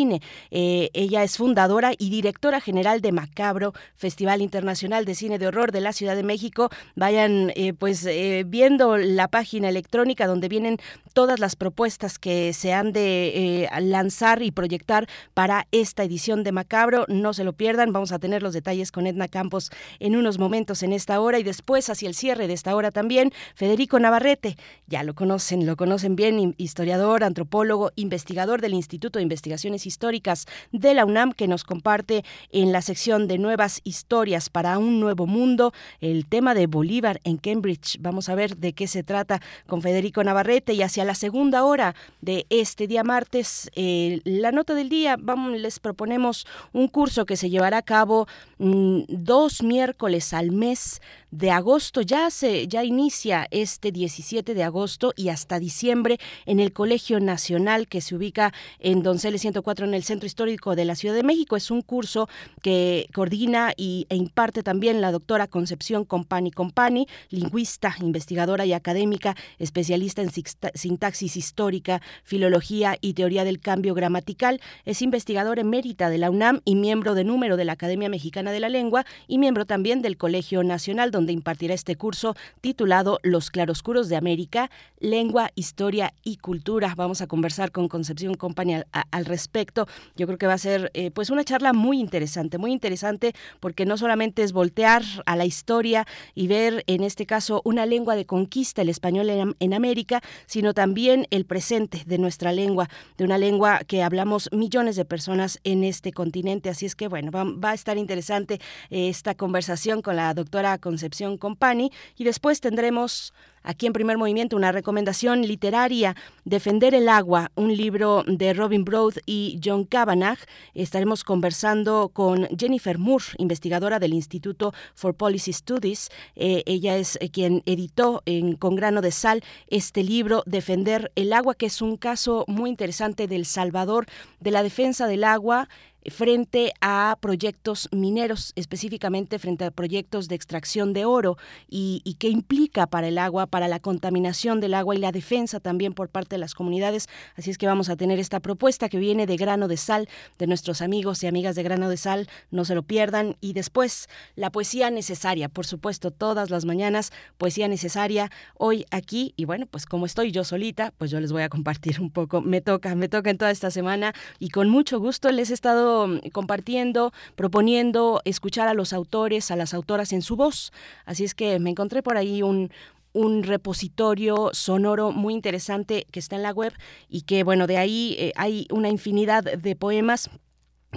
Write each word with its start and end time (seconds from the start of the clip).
eh, 0.52 0.90
ella 0.94 1.24
es 1.24 1.38
fundadora 1.38 1.94
y 1.98 2.10
directora 2.10 2.62
general 2.62 3.02
de 3.02 3.12
Macabro, 3.12 3.74
Festival 3.96 4.42
Internacional 4.42 5.06
de 5.06 5.16
Cine 5.16 5.40
de 5.40 5.48
Horror 5.48 5.72
de 5.72 5.82
la 5.82 5.94
Ciudad 5.94 6.16
de 6.16 6.24
México. 6.24 6.70
Vayan 6.96 7.52
eh, 7.56 7.74
pues 7.74 8.06
eh, 8.06 8.44
viendo 8.46 8.98
la 8.98 9.28
página 9.28 9.70
electrónica 9.70 10.28
donde 10.28 10.50
vienen 10.50 10.78
todas 11.14 11.40
las 11.40 11.56
propuestas 11.56 12.20
que 12.20 12.54
se 12.54 12.74
han 12.74 12.92
de 12.92 13.70
lanzar 13.82 14.44
y 14.44 14.52
proyectar 14.52 15.08
para 15.34 15.68
esta 15.72 16.04
edición 16.04 16.44
de 16.44 16.52
Macabro. 16.52 17.06
No 17.08 17.34
se 17.34 17.44
lo 17.44 17.54
pierdan, 17.54 17.92
vamos 17.92 18.12
a 18.12 18.20
tener 18.20 18.44
los 18.44 18.54
detalles 18.54 18.92
con 18.92 19.08
Edna 19.08 19.28
Campos 19.28 19.72
en 20.00 20.16
unos 20.16 20.38
momentos 20.38 20.84
en 20.84 20.94
esta 20.94 21.20
hora 21.20 21.40
y 21.40 21.44
después 21.44 21.90
hacia 21.90 22.08
el 22.08 22.14
cierre 22.14 22.48
de 22.48 22.54
esta 22.54 22.76
hora 22.76 22.92
también 22.92 23.32
Federico 23.56 24.00
Navarrete. 24.00 24.58
Ya 24.86 25.04
lo 25.04 25.16
conocen, 25.16 25.66
lo 25.66 25.76
conocen 25.76 26.16
bien, 26.16 26.54
historiador, 26.58 27.24
antropólogo, 27.24 27.92
investigador 27.96 28.62
del 28.62 28.74
Instituto 28.74 29.18
de 29.18 29.24
Investigaciones 29.24 29.87
Históricas 29.88 30.46
de 30.72 30.94
la 30.94 31.06
UNAM 31.06 31.32
que 31.32 31.48
nos 31.48 31.64
comparte 31.64 32.24
en 32.52 32.72
la 32.72 32.82
sección 32.82 33.28
de 33.28 33.38
nuevas 33.38 33.82
historias 33.84 34.50
para 34.50 34.78
un 34.78 35.00
nuevo 35.00 35.26
mundo 35.26 35.74
el 36.02 36.28
tema 36.28 36.54
de 36.54 36.68
Bolívar 36.68 37.20
en 37.24 37.38
Cambridge. 37.38 37.98
Vamos 38.00 38.30
a 38.30 38.36
ver 38.36 38.58
de 38.58 38.74
qué 38.74 38.88
se 38.88 39.04
trata 39.04 39.42
con 39.66 39.82
Federico 39.82 40.24
Navarrete 40.24 40.74
y 40.74 40.82
hacia 40.82 41.06
la 41.06 41.16
segunda 41.16 41.64
hora 41.64 41.96
de 42.22 42.46
este 42.50 42.88
día 42.88 43.04
martes, 43.04 43.70
eh, 43.76 44.22
la 44.24 44.52
nota 44.52 44.74
del 44.74 44.90
día, 44.90 45.16
vamos, 45.20 45.58
les 45.58 45.80
proponemos 45.80 46.46
un 46.74 46.88
curso 46.88 47.26
que 47.26 47.38
se 47.38 47.50
llevará 47.50 47.78
a 47.78 47.82
cabo 47.82 48.28
mm, 48.58 49.02
dos 49.08 49.64
miércoles 49.64 50.34
al 50.34 50.52
mes 50.52 51.02
de 51.32 51.52
agosto. 51.52 52.02
Ya 52.02 52.30
se 52.30 52.68
ya 52.68 52.84
inicia 52.84 53.48
este 53.52 53.92
17 53.92 54.54
de 54.54 54.64
agosto 54.64 55.14
y 55.16 55.30
hasta 55.30 55.60
diciembre 55.60 56.18
en 56.46 56.60
el 56.60 56.74
Colegio 56.74 57.20
Nacional 57.20 57.88
que 57.88 58.02
se 58.02 58.16
ubica 58.16 58.54
en 58.80 59.04
Donceles 59.04 59.42
104 59.42 59.77
en 59.86 59.94
el 59.94 60.04
Centro 60.04 60.26
Histórico 60.26 60.76
de 60.76 60.86
la 60.86 60.96
Ciudad 60.96 61.16
de 61.16 61.24
México. 61.24 61.56
Es 61.56 61.70
un 61.72 61.82
curso 61.82 62.28
que 62.62 63.08
coordina 63.14 63.74
y, 63.76 64.06
e 64.10 64.16
imparte 64.16 64.64
también 64.64 65.02
la 65.02 65.12
doctora 65.12 65.48
Concepción 65.48 66.06
Compani 66.06 66.52
Compani, 66.52 67.08
lingüista, 67.30 67.96
investigadora 68.02 68.66
y 68.66 68.74
académica, 68.74 69.36
especialista 69.60 70.22
en 70.22 70.32
sintaxis 70.74 71.38
histórica, 71.38 72.02
filología 72.24 72.98
y 73.02 73.14
teoría 73.14 73.44
del 73.44 73.60
cambio 73.60 73.94
gramatical. 73.94 74.62
Es 74.86 75.02
investigadora 75.02 75.62
emérita 75.62 76.10
de 76.10 76.18
la 76.18 76.32
UNAM 76.32 76.62
y 76.66 76.76
miembro 76.76 77.14
de 77.14 77.24
número 77.24 77.58
de 77.58 77.66
la 77.66 77.74
Academia 77.74 78.10
Mexicana 78.10 78.52
de 78.52 78.60
la 78.60 78.70
Lengua 78.70 79.06
y 79.28 79.38
miembro 79.38 79.66
también 79.66 80.02
del 80.02 80.18
Colegio 80.18 80.64
Nacional, 80.64 81.12
donde 81.12 81.34
impartirá 81.34 81.74
este 81.74 81.96
curso 81.96 82.36
titulado 82.62 83.20
Los 83.24 83.52
claroscuros 83.52 84.10
de 84.10 84.16
América, 84.16 84.72
Lengua, 85.00 85.52
Historia 85.56 86.14
y 86.24 86.38
Cultura. 86.38 86.94
Vamos 86.96 87.22
a 87.22 87.28
conversar 87.28 87.72
con 87.72 87.88
Concepción 87.88 88.34
Compani 88.34 88.82
al 88.92 89.26
respecto 89.26 89.67
yo 90.16 90.28
creo 90.28 90.38
que 90.38 90.48
va 90.48 90.54
a 90.54 90.58
ser 90.58 90.92
eh, 90.94 91.12
pues 91.12 91.30
una 91.30 91.44
charla 91.44 91.74
muy 91.74 92.00
interesante, 92.00 92.58
muy 92.58 92.72
interesante 92.72 93.34
porque 93.60 93.86
no 93.86 93.98
solamente 93.98 94.44
es 94.44 94.54
voltear 94.54 95.04
a 95.26 95.36
la 95.36 95.46
historia 95.46 96.06
y 96.36 96.48
ver 96.48 96.84
en 96.88 97.04
este 97.04 97.26
caso 97.26 97.62
una 97.66 97.86
lengua 97.86 98.16
de 98.16 98.26
conquista, 98.26 98.82
el 98.82 98.90
español 98.90 99.30
en, 99.30 99.74
América, 99.74 100.22
sino 100.46 100.74
también 100.74 101.28
el 101.30 101.46
presente 101.46 102.04
de 102.06 102.18
nuestra 102.18 102.52
lengua, 102.52 102.90
de 103.18 103.26
una 103.26 103.38
lengua 103.38 103.82
que 103.86 104.02
hablamos 104.02 104.50
millones 104.52 104.96
de 104.96 105.06
personas 105.06 105.60
en 105.64 105.84
este 105.84 106.12
continente. 106.12 106.70
Así 106.70 106.86
es 106.86 106.96
que 106.96 107.08
bueno, 107.08 107.32
va, 107.32 107.44
va 107.44 107.72
a 107.72 107.74
estar 107.74 107.98
interesante 107.98 108.60
eh, 108.90 109.10
esta 109.10 109.36
conversación 109.36 110.02
con 110.02 110.16
la 110.16 110.34
doctora 110.34 110.78
Concepción 110.78 111.38
Compani 111.38 111.92
y 112.16 112.24
después 112.24 112.62
tendremos 112.62 113.34
Aquí 113.68 113.86
en 113.86 113.92
primer 113.92 114.18
movimiento 114.18 114.56
una 114.56 114.72
recomendación 114.72 115.42
literaria, 115.42 116.16
Defender 116.46 116.96
el 116.96 117.10
agua, 117.10 117.52
un 117.56 117.76
libro 117.76 118.24
de 118.26 118.54
Robin 118.54 118.86
Broad 118.86 119.16
y 119.26 119.60
John 119.62 119.84
Kavanagh. 119.84 120.38
Estaremos 120.74 121.26
conversando 121.26 122.08
con 122.14 122.48
Jennifer 122.58 122.98
Moore, 122.98 123.26
investigadora 123.36 124.00
del 124.00 124.14
Instituto 124.14 124.74
for 124.96 125.16
Policy 125.16 125.52
Studies. 125.52 126.10
Eh, 126.38 126.64
ella 126.66 126.96
es 126.96 127.18
eh, 127.20 127.30
quien 127.30 127.62
editó 127.66 128.24
con 128.60 128.78
grano 128.78 129.02
de 129.02 129.12
sal 129.12 129.44
este 129.68 130.02
libro, 130.02 130.44
Defender 130.46 131.12
el 131.16 131.34
agua, 131.34 131.54
que 131.54 131.66
es 131.66 131.82
un 131.82 131.98
caso 131.98 132.46
muy 132.48 132.70
interesante 132.70 133.28
del 133.28 133.46
Salvador, 133.46 134.06
de 134.40 134.52
la 134.52 134.64
defensa 134.64 135.08
del 135.08 135.26
agua 135.26 135.68
frente 136.08 136.74
a 136.82 137.18
proyectos 137.20 137.90
mineros, 137.92 138.54
específicamente 138.56 139.40
frente 139.40 139.66
a 139.66 139.72
proyectos 139.72 140.28
de 140.28 140.36
extracción 140.36 140.94
de 140.94 141.06
oro 141.06 141.38
y, 141.70 142.02
y 142.04 142.16
qué 142.16 142.30
implica 142.30 142.88
para 142.88 143.08
el 143.08 143.18
agua, 143.18 143.46
para 143.48 143.68
la 143.68 143.80
contaminación 143.80 144.60
del 144.60 144.74
agua 144.74 144.96
y 144.96 145.00
la 145.00 145.12
defensa 145.12 145.60
también 145.60 145.94
por 145.94 146.10
parte 146.10 146.36
de 146.36 146.40
las 146.40 146.54
comunidades. 146.54 147.08
Así 147.36 147.50
es 147.50 147.58
que 147.58 147.68
vamos 147.68 147.90
a 147.90 147.96
tener 147.96 148.20
esta 148.20 148.40
propuesta 148.40 148.90
que 148.90 149.00
viene 149.00 149.26
de 149.26 149.38
grano 149.38 149.68
de 149.68 149.78
sal 149.78 150.08
de 150.38 150.48
nuestros 150.48 150.82
amigos 150.82 151.24
y 151.24 151.28
amigas 151.28 151.56
de 151.56 151.64
grano 151.64 151.90
de 151.90 151.98
sal, 151.98 152.28
no 152.52 152.66
se 152.66 152.76
lo 152.76 152.84
pierdan. 152.84 153.36
Y 153.42 153.54
después 153.54 154.08
la 154.36 154.52
poesía 154.52 154.90
necesaria, 154.92 155.50
por 155.50 155.66
supuesto, 155.66 156.12
todas 156.12 156.50
las 156.50 156.66
mañanas, 156.66 157.12
poesía 157.38 157.68
necesaria 157.68 158.32
hoy 158.56 158.86
aquí. 158.92 159.34
Y 159.36 159.46
bueno, 159.46 159.66
pues 159.66 159.86
como 159.86 160.06
estoy 160.06 160.32
yo 160.32 160.44
solita, 160.44 160.94
pues 160.98 161.12
yo 161.12 161.20
les 161.20 161.32
voy 161.32 161.44
a 161.44 161.50
compartir 161.50 162.00
un 162.00 162.12
poco. 162.12 162.42
Me 162.42 162.62
toca, 162.62 162.96
me 162.96 163.10
toca 163.10 163.30
en 163.30 163.38
toda 163.38 163.52
esta 163.52 163.72
semana 163.72 164.14
y 164.40 164.50
con 164.50 164.70
mucho 164.70 165.00
gusto 165.00 165.32
les 165.32 165.50
he 165.50 165.54
estado 165.54 165.97
compartiendo, 166.32 167.12
proponiendo 167.36 168.22
escuchar 168.26 168.68
a 168.68 168.74
los 168.74 168.94
autores, 168.94 169.52
a 169.52 169.56
las 169.56 169.74
autoras 169.74 170.14
en 170.14 170.22
su 170.22 170.36
voz. 170.36 170.72
Así 171.06 171.24
es 171.24 171.34
que 171.34 171.60
me 171.60 171.70
encontré 171.70 172.04
por 172.04 172.18
ahí 172.18 172.44
un, 172.44 172.72
un 173.14 173.44
repositorio 173.44 174.52
sonoro 174.54 175.12
muy 175.12 175.34
interesante 175.34 176.06
que 176.12 176.20
está 176.20 176.36
en 176.36 176.44
la 176.44 176.52
web 176.52 176.74
y 177.10 177.22
que, 177.22 177.44
bueno, 177.44 177.66
de 177.66 177.78
ahí 177.78 178.16
eh, 178.20 178.32
hay 178.36 178.68
una 178.72 178.90
infinidad 178.90 179.44
de 179.44 179.76
poemas 179.76 180.30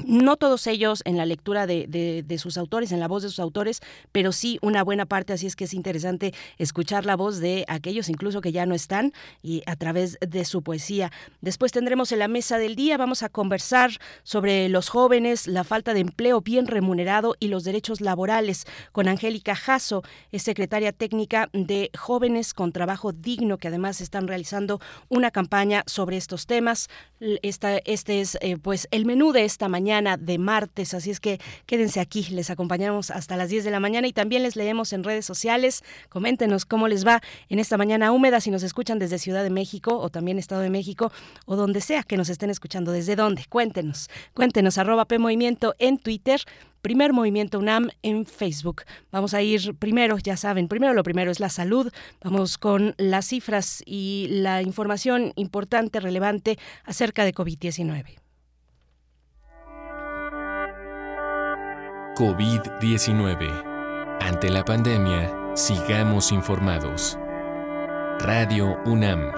no 0.07 0.37
todos 0.37 0.67
ellos 0.67 1.03
en 1.05 1.17
la 1.17 1.27
lectura 1.27 1.67
de, 1.67 2.37
sus 2.39 2.57
autores, 2.57 2.93
en 2.93 3.01
la 3.01 3.09
voz 3.09 3.23
de 3.23 3.29
sus 3.29 3.41
autores, 3.41 3.81
pero 4.13 4.33
sí 4.33 4.59
una 4.63 4.83
buena 4.83 5.07
parte, 5.07 5.33
así 5.33 5.47
es 5.47 5.57
que 5.57 5.65
es 5.65 5.75
interesante 5.75 6.33
escuchar 6.59 7.05
la 7.05 7.17
voz 7.17 7.39
de 7.39 7.65
aquellos 7.69 8.09
incluso 8.09 8.41
que 8.41 8.53
ya 8.53 8.67
no 8.67 8.75
están 8.75 9.13
y 9.43 9.63
a 9.67 9.77
través 9.77 10.19
de 10.21 10.45
su 10.45 10.63
poesía. 10.63 11.11
Después 11.41 11.73
tendremos 11.73 12.13
en 12.13 12.21
la 12.21 12.29
mesa 12.29 12.59
del 12.59 12.77
día, 12.77 12.97
vamos 12.97 13.23
a 13.23 13.29
conversar 13.29 13.91
sobre 14.23 14.69
los 14.69 14.89
jóvenes, 14.89 15.47
la 15.47 15.65
falta 15.65 15.93
de 15.93 16.01
empleo 16.01 16.41
bien 16.41 16.67
remunerado 16.67 17.37
y 17.41 17.49
los 17.49 17.65
derechos 17.65 18.01
laborales 18.01 18.67
con 18.93 19.09
Angélica 19.09 19.55
Jasso, 19.55 20.03
es 20.33 20.43
secretaria 20.43 20.93
técnica 20.93 21.49
de 21.53 21.91
Jóvenes 21.99 22.55
con 22.55 22.73
Trabajo 22.73 23.13
Digno, 23.13 23.59
que 23.59 23.69
además 23.69 24.01
están 24.01 24.29
realizando 24.29 24.81
una 25.09 25.31
campaña 25.31 25.83
sobre 25.87 26.17
estos 26.17 26.47
temas. 26.47 26.89
Esta, 27.21 27.79
este 27.79 28.21
es 28.21 28.39
eh, 28.41 28.57
pues 28.57 28.89
el 28.91 29.05
menú 29.05 29.33
de 29.33 29.45
esta 29.45 29.69
mañana 29.69 29.90
mañana 29.91 30.17
de 30.17 30.39
martes, 30.39 30.95
así 30.95 31.11
es 31.11 31.19
que 31.19 31.41
quédense 31.67 31.99
aquí, 31.99 32.23
les 32.31 32.49
acompañamos 32.49 33.11
hasta 33.11 33.37
las 33.37 33.49
10 33.49 33.65
de 33.65 33.73
la 33.73 33.81
mañana 33.81 34.07
y 34.07 34.13
también 34.13 34.45
les 34.45 34.55
leemos 34.55 34.93
en 34.93 35.03
redes 35.03 35.27
sociales. 35.27 35.83
Coméntenos 36.09 36.65
cómo 36.65 36.87
les 36.87 37.05
va 37.05 37.21
en 37.49 37.59
esta 37.59 37.77
mañana 37.77 38.13
húmeda, 38.13 38.41
si 38.41 38.53
nos 38.53 38.63
escuchan 38.63 39.01
desde 39.01 39.19
Ciudad 39.19 39.43
de 39.43 39.51
México 39.51 39.99
o 39.99 40.09
también 40.09 40.39
Estado 40.39 40.61
de 40.61 40.71
México 40.71 41.11
o 41.45 41.57
donde 41.57 41.81
sea 41.81 42.05
que 42.05 42.17
nos 42.17 42.29
estén 42.29 42.51
escuchando, 42.51 42.93
desde 42.93 43.17
dónde, 43.17 43.47
cuéntenos, 43.49 44.11
cuéntenos, 44.33 44.79
arroba 44.79 45.07
P 45.07 45.19
Movimiento 45.19 45.75
en 45.81 45.99
Twitter. 45.99 46.41
Primer 46.83 47.13
Movimiento 47.13 47.59
UNAM 47.59 47.91
en 48.03 48.25
Facebook. 48.25 48.85
Vamos 49.11 49.35
a 49.35 49.43
ir 49.43 49.75
primero, 49.75 50.17
ya 50.17 50.39
saben, 50.39 50.67
primero 50.67 50.95
lo 50.95 51.03
primero 51.03 51.31
es 51.31 51.39
la 51.39 51.51
salud. 51.51 51.93
Vamos 52.23 52.57
con 52.57 52.95
las 52.97 53.27
cifras 53.27 53.83
y 53.85 54.29
la 54.31 54.63
información 54.63 55.35
importante, 55.37 56.01
relevante 56.01 56.59
acerca 56.87 57.25
de 57.25 57.35
COVID-19. 57.35 58.30
COVID-19. 62.21 63.49
Ante 64.21 64.51
la 64.51 64.63
pandemia, 64.63 65.33
sigamos 65.55 66.33
informados. 66.33 67.19
Radio 68.19 68.77
UNAM. 68.85 69.33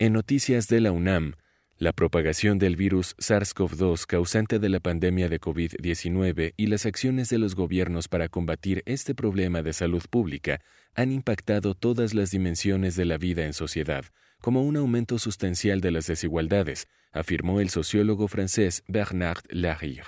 En 0.00 0.14
noticias 0.14 0.66
de 0.66 0.80
la 0.80 0.90
UNAM, 0.90 1.34
la 1.80 1.94
propagación 1.94 2.58
del 2.58 2.76
virus 2.76 3.16
SARS-CoV-2 3.16 4.04
causante 4.04 4.58
de 4.58 4.68
la 4.68 4.80
pandemia 4.80 5.30
de 5.30 5.40
COVID-19 5.40 6.52
y 6.58 6.66
las 6.66 6.84
acciones 6.84 7.30
de 7.30 7.38
los 7.38 7.54
gobiernos 7.54 8.06
para 8.06 8.28
combatir 8.28 8.82
este 8.84 9.14
problema 9.14 9.62
de 9.62 9.72
salud 9.72 10.02
pública 10.10 10.60
han 10.94 11.10
impactado 11.10 11.74
todas 11.74 12.12
las 12.12 12.32
dimensiones 12.32 12.96
de 12.96 13.06
la 13.06 13.16
vida 13.16 13.46
en 13.46 13.54
sociedad, 13.54 14.04
como 14.42 14.62
un 14.62 14.76
aumento 14.76 15.18
sustancial 15.18 15.80
de 15.80 15.90
las 15.90 16.06
desigualdades, 16.06 16.86
afirmó 17.12 17.60
el 17.60 17.70
sociólogo 17.70 18.28
francés 18.28 18.84
Bernard 18.86 19.40
Larire. 19.48 20.04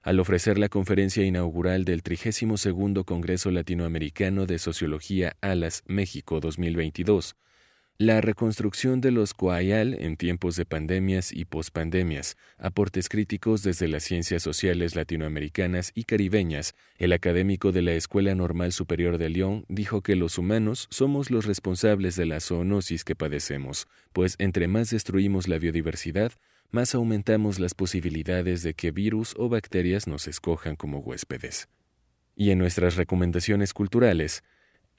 Al 0.00 0.20
ofrecer 0.20 0.56
la 0.56 0.70
conferencia 0.70 1.22
inaugural 1.22 1.84
del 1.84 2.02
32 2.02 3.04
Congreso 3.04 3.50
Latinoamericano 3.50 4.46
de 4.46 4.58
Sociología 4.58 5.36
ALAS 5.42 5.82
México 5.86 6.40
2022, 6.40 7.36
la 8.00 8.22
reconstrucción 8.22 9.02
de 9.02 9.10
los 9.10 9.34
Coayal 9.34 9.92
en 9.92 10.16
tiempos 10.16 10.56
de 10.56 10.64
pandemias 10.64 11.32
y 11.32 11.44
pospandemias, 11.44 12.38
aportes 12.56 13.10
críticos 13.10 13.62
desde 13.62 13.88
las 13.88 14.04
ciencias 14.04 14.42
sociales 14.42 14.96
latinoamericanas 14.96 15.92
y 15.94 16.04
caribeñas, 16.04 16.74
el 16.96 17.12
académico 17.12 17.72
de 17.72 17.82
la 17.82 17.92
Escuela 17.92 18.34
Normal 18.34 18.72
Superior 18.72 19.18
de 19.18 19.28
Lyon 19.28 19.66
dijo 19.68 20.00
que 20.00 20.16
los 20.16 20.38
humanos 20.38 20.88
somos 20.90 21.30
los 21.30 21.44
responsables 21.44 22.16
de 22.16 22.24
la 22.24 22.40
zoonosis 22.40 23.04
que 23.04 23.14
padecemos, 23.14 23.86
pues 24.14 24.34
entre 24.38 24.66
más 24.66 24.88
destruimos 24.88 25.46
la 25.46 25.58
biodiversidad, 25.58 26.32
más 26.70 26.94
aumentamos 26.94 27.60
las 27.60 27.74
posibilidades 27.74 28.62
de 28.62 28.72
que 28.72 28.92
virus 28.92 29.34
o 29.36 29.50
bacterias 29.50 30.06
nos 30.06 30.26
escojan 30.26 30.74
como 30.74 31.00
huéspedes. 31.00 31.68
Y 32.34 32.50
en 32.50 32.60
nuestras 32.60 32.96
recomendaciones 32.96 33.74
culturales, 33.74 34.42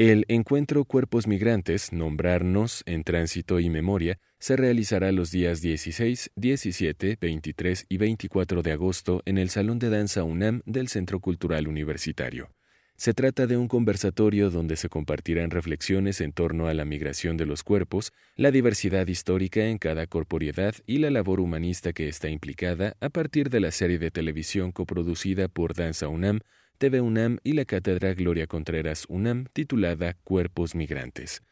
el 0.10 0.26
encuentro 0.30 0.84
Cuerpos 0.84 1.28
Migrantes, 1.28 1.94
Nombrarnos 1.94 2.82
en 2.88 3.04
Tránsito 3.04 3.60
y 3.60 3.70
Memoria, 3.70 4.18
se 4.40 4.56
realizará 4.56 5.12
los 5.12 5.30
días 5.30 5.62
16, 5.62 6.32
17, 6.36 7.20
23 7.22 7.86
y 7.88 7.98
24 7.98 8.64
de 8.64 8.72
agosto 8.72 9.22
en 9.26 9.38
el 9.38 9.52
Salón 9.52 9.78
de 9.78 9.92
Danza 9.92 10.24
UNAM 10.24 10.64
del 10.66 10.88
Centro 10.88 11.20
Cultural 11.20 11.68
Universitario. 11.68 12.50
Se 12.96 13.14
trata 13.14 13.46
de 13.46 13.58
un 13.58 13.68
conversatorio 13.68 14.50
donde 14.50 14.76
se 14.76 14.90
compartirán 14.90 15.52
reflexiones 15.52 16.20
en 16.20 16.34
torno 16.34 16.68
a 16.68 16.74
la 16.74 16.86
migración 16.86 17.38
de 17.38 17.46
los 17.46 17.62
cuerpos, 17.62 18.12
la 18.36 18.50
diversidad 18.50 19.06
histórica 19.08 19.66
en 19.66 19.78
cada 19.78 20.08
corporeidad 20.08 20.74
y 20.88 20.98
la 20.98 21.12
labor 21.12 21.40
humanista 21.40 21.94
que 21.94 22.08
está 22.08 22.28
implicada 22.30 22.96
a 23.02 23.10
partir 23.10 23.52
de 23.52 23.60
la 23.60 23.70
serie 23.70 24.00
de 24.00 24.10
televisión 24.10 24.72
coproducida 24.72 25.48
por 25.48 25.76
Danza 25.76 26.08
UNAM 26.08 26.40
TV 26.82 27.00
UNAM 27.00 27.38
y 27.44 27.54
la 27.54 27.66
Cátedra 27.66 28.16
Gloria 28.16 28.48
Contreras 28.48 29.06
UNAM 29.08 29.46
titulada 29.54 30.16
Cuerpos 30.24 30.74
Migrantes. 30.74 31.44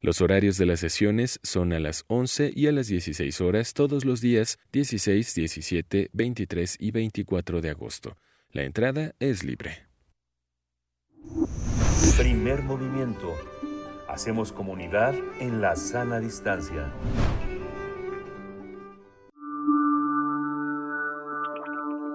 Los 0.00 0.20
horarios 0.20 0.56
de 0.56 0.66
las 0.66 0.78
sesiones 0.78 1.40
son 1.42 1.72
a 1.72 1.80
las 1.80 2.04
11 2.06 2.52
y 2.54 2.68
a 2.68 2.72
las 2.72 2.86
16 2.86 3.40
horas 3.40 3.74
todos 3.74 4.04
los 4.04 4.20
días 4.20 4.60
16, 4.70 5.34
17, 5.34 6.10
23 6.12 6.76
y 6.78 6.92
24 6.92 7.60
de 7.60 7.70
agosto. 7.70 8.16
La 8.52 8.62
entrada 8.62 9.16
es 9.18 9.42
libre. 9.42 9.88
Primer 12.16 12.62
movimiento. 12.62 13.34
Hacemos 14.08 14.52
comunidad 14.52 15.12
en 15.40 15.60
la 15.60 15.74
sana 15.74 16.20
distancia. 16.20 16.92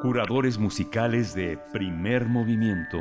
Curadores 0.04 0.58
musicales 0.58 1.34
de 1.34 1.58
primer 1.72 2.26
movimiento. 2.26 3.00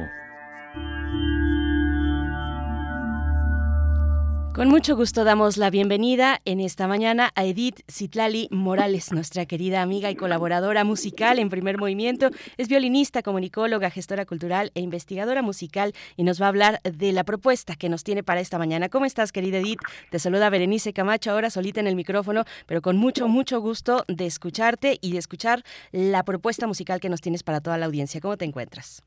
Con 4.55 4.69
mucho 4.69 4.97
gusto 4.97 5.25
damos 5.25 5.57
la 5.57 5.71
bienvenida 5.71 6.43
en 6.45 6.61
esta 6.61 6.87
mañana 6.87 7.31
a 7.35 7.45
Edith 7.47 7.81
Citlali 7.91 8.49
Morales, 8.51 9.11
nuestra 9.11 9.47
querida 9.47 9.81
amiga 9.81 10.11
y 10.11 10.15
colaboradora 10.15 10.85
musical 10.85 11.39
en 11.39 11.49
primer 11.49 11.79
movimiento. 11.79 12.29
Es 12.59 12.69
violinista, 12.69 13.23
comunicóloga, 13.23 13.89
gestora 13.89 14.27
cultural 14.27 14.71
e 14.75 14.81
investigadora 14.81 15.41
musical 15.41 15.95
y 16.19 16.25
nos 16.25 16.41
va 16.41 16.47
a 16.47 16.49
hablar 16.51 16.81
de 16.83 17.13
la 17.13 17.25
propuesta 17.25 17.77
que 17.77 17.89
nos 17.89 18.05
tiene 18.05 18.23
para 18.23 18.43
esta 18.43 18.59
mañana. 18.59 18.91
¿Cómo 18.91 19.07
estás, 19.07 19.33
querida 19.33 19.57
Edith? 19.57 19.81
Te 20.11 20.19
saluda 20.19 20.51
Berenice 20.51 20.93
Camacho, 20.93 21.31
ahora 21.31 21.49
solita 21.49 21.81
en 21.81 21.87
el 21.87 21.97
micrófono, 21.97 22.45
pero 22.67 22.83
con 22.83 22.99
mucho, 22.99 23.29
mucho 23.29 23.59
gusto 23.59 24.05
de 24.07 24.27
escucharte 24.27 24.99
y 25.01 25.13
de 25.13 25.19
escuchar 25.19 25.63
la 25.93 26.25
propuesta 26.25 26.67
musical 26.67 27.01
que 27.01 27.09
nos 27.09 27.23
tienes 27.23 27.43
para 27.43 27.63
toda 27.63 27.79
la 27.79 27.87
audiencia. 27.87 28.21
¿Cómo 28.21 28.37
te 28.37 28.45
encuentras? 28.45 29.03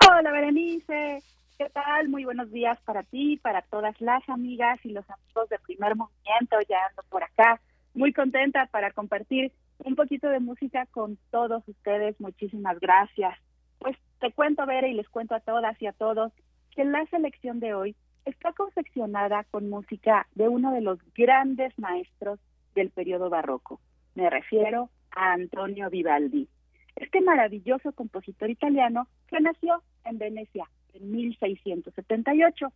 Hola, 0.00 0.32
Berenice. 0.32 1.22
¿Qué 1.58 1.68
tal? 1.70 2.08
Muy 2.08 2.24
buenos 2.24 2.52
días 2.52 2.78
para 2.84 3.02
ti, 3.02 3.36
para 3.38 3.62
todas 3.62 4.00
las 4.00 4.22
amigas 4.28 4.78
y 4.84 4.90
los 4.90 5.04
amigos 5.10 5.48
de 5.48 5.58
Primer 5.58 5.96
Movimiento. 5.96 6.56
Ya 6.68 6.78
ando 6.88 7.02
por 7.08 7.24
acá, 7.24 7.60
muy 7.94 8.12
contenta 8.12 8.66
para 8.66 8.92
compartir 8.92 9.50
un 9.78 9.96
poquito 9.96 10.28
de 10.28 10.38
música 10.38 10.86
con 10.92 11.18
todos 11.32 11.66
ustedes. 11.66 12.14
Muchísimas 12.20 12.78
gracias. 12.78 13.36
Pues 13.80 13.96
te 14.20 14.30
cuento, 14.30 14.66
Vera, 14.66 14.86
y 14.86 14.94
les 14.94 15.08
cuento 15.08 15.34
a 15.34 15.40
todas 15.40 15.82
y 15.82 15.88
a 15.88 15.92
todos 15.92 16.32
que 16.76 16.84
la 16.84 17.04
selección 17.06 17.58
de 17.58 17.74
hoy 17.74 17.96
está 18.24 18.52
confeccionada 18.52 19.42
con 19.50 19.68
música 19.68 20.28
de 20.36 20.48
uno 20.48 20.72
de 20.72 20.80
los 20.80 21.00
grandes 21.12 21.76
maestros 21.76 22.38
del 22.76 22.90
periodo 22.90 23.30
barroco. 23.30 23.80
Me 24.14 24.30
refiero 24.30 24.90
a 25.10 25.32
Antonio 25.32 25.90
Vivaldi, 25.90 26.48
este 26.94 27.20
maravilloso 27.20 27.90
compositor 27.90 28.48
italiano 28.48 29.08
que 29.26 29.40
nació 29.40 29.82
en 30.04 30.18
Venecia 30.18 30.68
en 31.00 31.10
1678. 31.10 32.72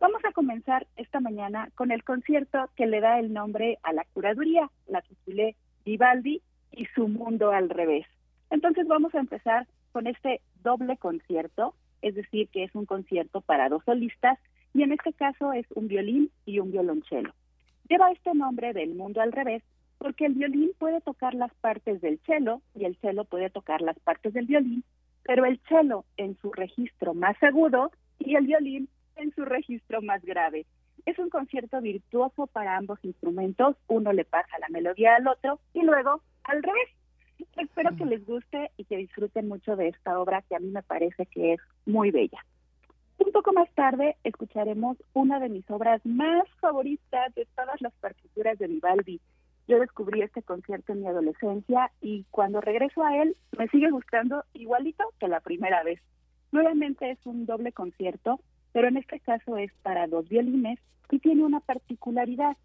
Vamos 0.00 0.24
a 0.24 0.32
comenzar 0.32 0.86
esta 0.96 1.20
mañana 1.20 1.70
con 1.74 1.90
el 1.90 2.04
concierto 2.04 2.70
que 2.76 2.86
le 2.86 3.00
da 3.00 3.18
el 3.18 3.32
nombre 3.32 3.78
a 3.82 3.92
la 3.92 4.04
curaduría, 4.12 4.70
la 4.86 5.02
titulé 5.02 5.56
Vivaldi 5.84 6.40
y 6.72 6.86
su 6.94 7.08
mundo 7.08 7.50
al 7.50 7.68
revés. 7.68 8.06
Entonces 8.50 8.86
vamos 8.86 9.14
a 9.14 9.20
empezar 9.20 9.66
con 9.92 10.06
este 10.06 10.40
doble 10.62 10.96
concierto, 10.96 11.74
es 12.02 12.14
decir, 12.14 12.48
que 12.48 12.64
es 12.64 12.74
un 12.74 12.86
concierto 12.86 13.40
para 13.40 13.68
dos 13.68 13.82
solistas 13.84 14.38
y 14.72 14.82
en 14.82 14.92
este 14.92 15.12
caso 15.12 15.52
es 15.52 15.66
un 15.74 15.88
violín 15.88 16.30
y 16.46 16.60
un 16.60 16.70
violonchelo. 16.70 17.34
Lleva 17.88 18.12
este 18.12 18.34
nombre 18.34 18.72
del 18.72 18.94
mundo 18.94 19.20
al 19.20 19.32
revés 19.32 19.62
porque 19.98 20.26
el 20.26 20.34
violín 20.34 20.70
puede 20.78 21.00
tocar 21.00 21.34
las 21.34 21.52
partes 21.54 22.00
del 22.00 22.20
cello 22.20 22.62
y 22.74 22.84
el 22.84 22.96
cello 22.98 23.24
puede 23.24 23.50
tocar 23.50 23.80
las 23.80 23.98
partes 23.98 24.32
del 24.32 24.46
violín 24.46 24.84
pero 25.28 25.44
el 25.44 25.60
cello 25.68 26.06
en 26.16 26.38
su 26.40 26.50
registro 26.52 27.12
más 27.12 27.36
agudo 27.42 27.92
y 28.18 28.36
el 28.36 28.46
violín 28.46 28.88
en 29.16 29.30
su 29.34 29.44
registro 29.44 30.00
más 30.00 30.24
grave. 30.24 30.64
Es 31.04 31.18
un 31.18 31.28
concierto 31.28 31.82
virtuoso 31.82 32.46
para 32.46 32.78
ambos 32.78 32.98
instrumentos, 33.02 33.76
uno 33.88 34.14
le 34.14 34.24
pasa 34.24 34.58
la 34.58 34.70
melodía 34.70 35.16
al 35.16 35.28
otro 35.28 35.60
y 35.74 35.82
luego 35.82 36.22
al 36.44 36.62
revés. 36.62 36.88
Espero 37.58 37.94
que 37.94 38.06
les 38.06 38.24
guste 38.24 38.70
y 38.78 38.84
que 38.84 38.96
disfruten 38.96 39.48
mucho 39.48 39.76
de 39.76 39.88
esta 39.88 40.18
obra 40.18 40.40
que 40.48 40.56
a 40.56 40.60
mí 40.60 40.70
me 40.70 40.82
parece 40.82 41.26
que 41.26 41.52
es 41.52 41.60
muy 41.84 42.10
bella. 42.10 42.42
Un 43.18 43.30
poco 43.30 43.52
más 43.52 43.70
tarde 43.74 44.16
escucharemos 44.24 44.96
una 45.12 45.40
de 45.40 45.50
mis 45.50 45.70
obras 45.70 46.00
más 46.06 46.48
favoritas 46.58 47.34
de 47.34 47.46
todas 47.54 47.78
las 47.82 47.92
partituras 48.00 48.58
de 48.58 48.66
Vivaldi, 48.66 49.20
yo 49.68 49.78
descubrí 49.78 50.22
este 50.22 50.42
concierto 50.42 50.92
en 50.92 51.02
mi 51.02 51.06
adolescencia 51.06 51.92
y 52.00 52.24
cuando 52.30 52.62
regreso 52.62 53.04
a 53.04 53.16
él 53.22 53.36
me 53.56 53.68
sigue 53.68 53.90
gustando 53.90 54.42
igualito 54.54 55.04
que 55.20 55.28
la 55.28 55.40
primera 55.40 55.84
vez. 55.84 56.00
Nuevamente 56.50 57.10
es 57.10 57.18
un 57.24 57.44
doble 57.44 57.72
concierto, 57.72 58.40
pero 58.72 58.88
en 58.88 58.96
este 58.96 59.20
caso 59.20 59.58
es 59.58 59.70
para 59.82 60.06
dos 60.06 60.26
violines 60.28 60.80
y 61.10 61.18
tiene 61.18 61.44
una 61.44 61.60
particularidad. 61.60 62.56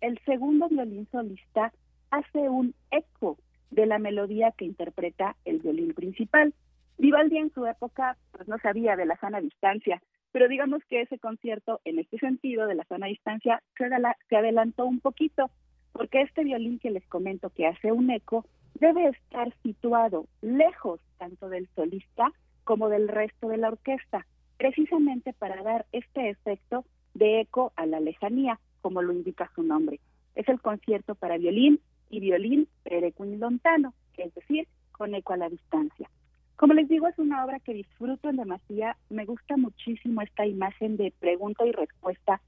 El 0.00 0.18
segundo 0.26 0.68
violín 0.68 1.06
solista 1.12 1.72
hace 2.10 2.48
un 2.48 2.74
eco 2.90 3.38
de 3.70 3.86
la 3.86 4.00
melodía 4.00 4.50
que 4.50 4.64
interpreta 4.64 5.36
el 5.44 5.60
violín 5.60 5.94
principal. 5.94 6.52
Vivaldi 6.98 7.38
en 7.38 7.52
su 7.52 7.66
época 7.66 8.16
pues 8.32 8.48
no 8.48 8.58
sabía 8.58 8.96
de 8.96 9.06
la 9.06 9.16
sana 9.18 9.40
distancia, 9.40 10.02
pero 10.32 10.48
digamos 10.48 10.82
que 10.90 11.02
ese 11.02 11.20
concierto 11.20 11.80
en 11.84 12.00
este 12.00 12.18
sentido 12.18 12.66
de 12.66 12.74
la 12.74 12.84
sana 12.84 13.06
distancia 13.06 13.62
se 13.76 14.36
adelantó 14.36 14.86
un 14.86 14.98
poquito 14.98 15.52
porque 15.98 16.22
este 16.22 16.44
violín 16.44 16.78
que 16.78 16.92
les 16.92 17.04
comento 17.08 17.50
que 17.50 17.66
hace 17.66 17.90
un 17.90 18.08
eco 18.12 18.46
debe 18.74 19.08
estar 19.08 19.52
situado 19.64 20.28
lejos 20.42 21.00
tanto 21.18 21.48
del 21.48 21.68
solista 21.74 22.32
como 22.62 22.88
del 22.88 23.08
resto 23.08 23.48
de 23.48 23.56
la 23.56 23.66
orquesta, 23.66 24.24
precisamente 24.58 25.32
para 25.32 25.60
dar 25.64 25.86
este 25.90 26.30
efecto 26.30 26.84
de 27.14 27.40
eco 27.40 27.72
a 27.74 27.84
la 27.84 27.98
lejanía, 27.98 28.60
como 28.80 29.02
lo 29.02 29.12
indica 29.12 29.50
su 29.56 29.64
nombre. 29.64 29.98
Es 30.36 30.48
el 30.48 30.60
concierto 30.60 31.16
para 31.16 31.36
violín 31.36 31.80
y 32.10 32.20
violín 32.20 32.68
perequin-lontano, 32.84 33.92
es 34.18 34.32
decir, 34.36 34.68
con 34.92 35.16
eco 35.16 35.32
a 35.32 35.38
la 35.38 35.48
distancia. 35.48 36.08
Como 36.54 36.74
les 36.74 36.88
digo, 36.88 37.08
es 37.08 37.18
una 37.18 37.44
obra 37.44 37.58
que 37.58 37.74
disfruto 37.74 38.28
en 38.28 38.36
demasía. 38.36 38.96
Me 39.10 39.24
gusta 39.24 39.56
muchísimo 39.56 40.22
esta 40.22 40.46
imagen 40.46 40.96
de 40.96 41.12
pregunta 41.18 41.66
y 41.66 41.72
respuesta 41.72 42.40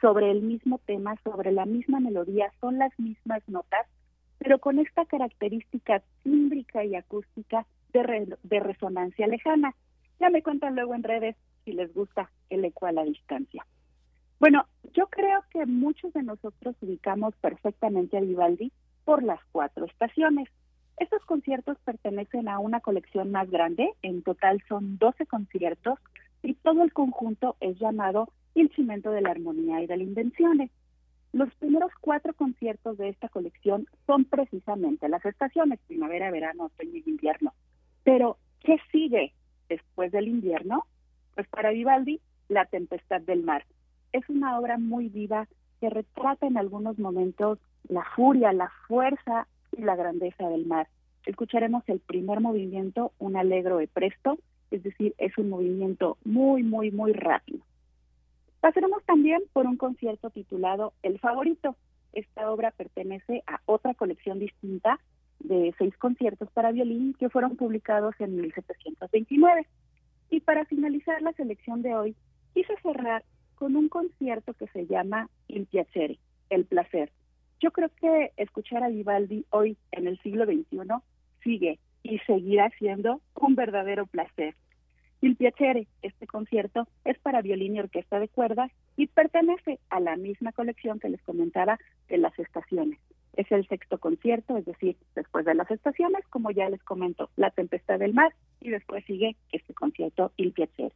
sobre 0.00 0.30
el 0.30 0.42
mismo 0.42 0.78
tema, 0.86 1.16
sobre 1.24 1.52
la 1.52 1.66
misma 1.66 2.00
melodía, 2.00 2.52
son 2.60 2.78
las 2.78 2.96
mismas 2.98 3.42
notas, 3.48 3.86
pero 4.38 4.58
con 4.58 4.78
esta 4.78 5.04
característica 5.06 6.02
tímbrica 6.22 6.84
y 6.84 6.94
acústica 6.94 7.66
de, 7.92 8.36
de 8.42 8.60
resonancia 8.60 9.26
lejana. 9.26 9.74
Ya 10.20 10.30
me 10.30 10.42
cuentan 10.42 10.74
luego 10.74 10.94
en 10.94 11.02
redes 11.02 11.36
si 11.64 11.72
les 11.72 11.92
gusta 11.92 12.30
el 12.50 12.64
eco 12.64 12.86
a 12.86 12.92
la 12.92 13.04
distancia. 13.04 13.66
Bueno, 14.40 14.66
yo 14.94 15.08
creo 15.08 15.42
que 15.50 15.66
muchos 15.66 16.12
de 16.12 16.22
nosotros 16.22 16.76
ubicamos 16.80 17.34
perfectamente 17.36 18.16
a 18.16 18.20
Vivaldi 18.20 18.72
por 19.04 19.22
las 19.22 19.40
cuatro 19.50 19.84
estaciones. 19.84 20.48
Estos 20.98 21.24
conciertos 21.24 21.76
pertenecen 21.84 22.48
a 22.48 22.58
una 22.58 22.80
colección 22.80 23.32
más 23.32 23.50
grande, 23.50 23.92
en 24.02 24.22
total 24.22 24.62
son 24.68 24.98
12 24.98 25.26
conciertos 25.26 25.98
y 26.42 26.54
todo 26.54 26.84
el 26.84 26.92
conjunto 26.92 27.56
es 27.60 27.78
llamado 27.78 28.28
el 28.60 28.70
cimento 28.70 29.10
de 29.10 29.20
la 29.20 29.30
armonía 29.30 29.82
y 29.82 29.86
de 29.86 29.96
la 29.96 30.02
invención. 30.02 30.70
Los 31.32 31.54
primeros 31.56 31.92
cuatro 32.00 32.32
conciertos 32.34 32.96
de 32.98 33.10
esta 33.10 33.28
colección 33.28 33.86
son 34.06 34.24
precisamente 34.24 35.08
las 35.08 35.24
estaciones 35.24 35.78
primavera, 35.86 36.30
verano, 36.30 36.64
otoño 36.64 36.96
y 36.96 37.10
invierno. 37.10 37.52
Pero, 38.02 38.38
¿qué 38.60 38.78
sigue 38.90 39.32
después 39.68 40.10
del 40.10 40.28
invierno? 40.28 40.86
Pues 41.34 41.46
para 41.48 41.70
Vivaldi, 41.70 42.20
La 42.48 42.64
Tempestad 42.64 43.20
del 43.20 43.42
Mar. 43.42 43.66
Es 44.12 44.28
una 44.28 44.58
obra 44.58 44.78
muy 44.78 45.08
viva 45.08 45.46
que 45.80 45.90
retrata 45.90 46.46
en 46.46 46.56
algunos 46.56 46.98
momentos 46.98 47.58
la 47.88 48.04
furia, 48.16 48.52
la 48.52 48.72
fuerza 48.86 49.46
y 49.76 49.82
la 49.82 49.96
grandeza 49.96 50.48
del 50.48 50.66
mar. 50.66 50.88
Escucharemos 51.26 51.84
el 51.88 52.00
primer 52.00 52.40
movimiento, 52.40 53.12
un 53.18 53.36
alegro 53.36 53.80
e 53.80 53.86
presto, 53.86 54.38
es 54.70 54.82
decir, 54.82 55.14
es 55.18 55.36
un 55.38 55.50
movimiento 55.50 56.16
muy, 56.24 56.62
muy, 56.62 56.90
muy 56.90 57.12
rápido. 57.12 57.60
Pasaremos 58.60 59.04
también 59.04 59.42
por 59.52 59.66
un 59.66 59.76
concierto 59.76 60.30
titulado 60.30 60.92
El 61.02 61.18
Favorito. 61.18 61.76
Esta 62.12 62.50
obra 62.50 62.72
pertenece 62.72 63.42
a 63.46 63.60
otra 63.66 63.94
colección 63.94 64.38
distinta 64.38 64.98
de 65.38 65.72
seis 65.78 65.96
conciertos 65.98 66.50
para 66.50 66.72
violín 66.72 67.14
que 67.14 67.28
fueron 67.28 67.56
publicados 67.56 68.14
en 68.18 68.36
1729. 68.36 69.66
Y 70.30 70.40
para 70.40 70.64
finalizar 70.64 71.22
la 71.22 71.32
selección 71.32 71.82
de 71.82 71.94
hoy, 71.94 72.16
quise 72.54 72.74
cerrar 72.82 73.24
con 73.54 73.76
un 73.76 73.88
concierto 73.88 74.54
que 74.54 74.66
se 74.68 74.86
llama 74.86 75.28
Il 75.46 75.66
Piacere, 75.66 76.18
El 76.50 76.64
Placer. 76.64 77.12
Yo 77.60 77.70
creo 77.70 77.90
que 78.00 78.32
escuchar 78.36 78.82
a 78.82 78.88
Vivaldi 78.88 79.44
hoy 79.50 79.76
en 79.92 80.06
el 80.06 80.18
siglo 80.20 80.44
XXI 80.44 80.78
sigue 81.42 81.78
y 82.02 82.18
seguirá 82.20 82.70
siendo 82.78 83.20
un 83.34 83.54
verdadero 83.54 84.06
placer. 84.06 84.54
Il 85.20 85.36
Piacere, 85.36 85.88
este 86.02 86.26
concierto, 86.26 86.86
es 87.04 87.18
para 87.18 87.42
violín 87.42 87.74
y 87.74 87.80
orquesta 87.80 88.20
de 88.20 88.28
cuerdas 88.28 88.70
y 88.96 89.08
pertenece 89.08 89.80
a 89.90 89.98
la 89.98 90.16
misma 90.16 90.52
colección 90.52 91.00
que 91.00 91.08
les 91.08 91.20
comentaba 91.22 91.78
de 92.08 92.18
las 92.18 92.38
estaciones. 92.38 93.00
Es 93.34 93.50
el 93.50 93.66
sexto 93.66 93.98
concierto, 93.98 94.56
es 94.56 94.64
decir, 94.64 94.96
después 95.14 95.44
de 95.44 95.54
las 95.54 95.70
estaciones, 95.70 96.26
como 96.28 96.50
ya 96.50 96.68
les 96.68 96.82
comento, 96.84 97.30
La 97.36 97.50
Tempestad 97.50 97.98
del 97.98 98.14
Mar 98.14 98.32
y 98.60 98.70
después 98.70 99.04
sigue 99.06 99.36
este 99.52 99.74
concierto 99.74 100.32
Il 100.36 100.52
Piacere. 100.52 100.94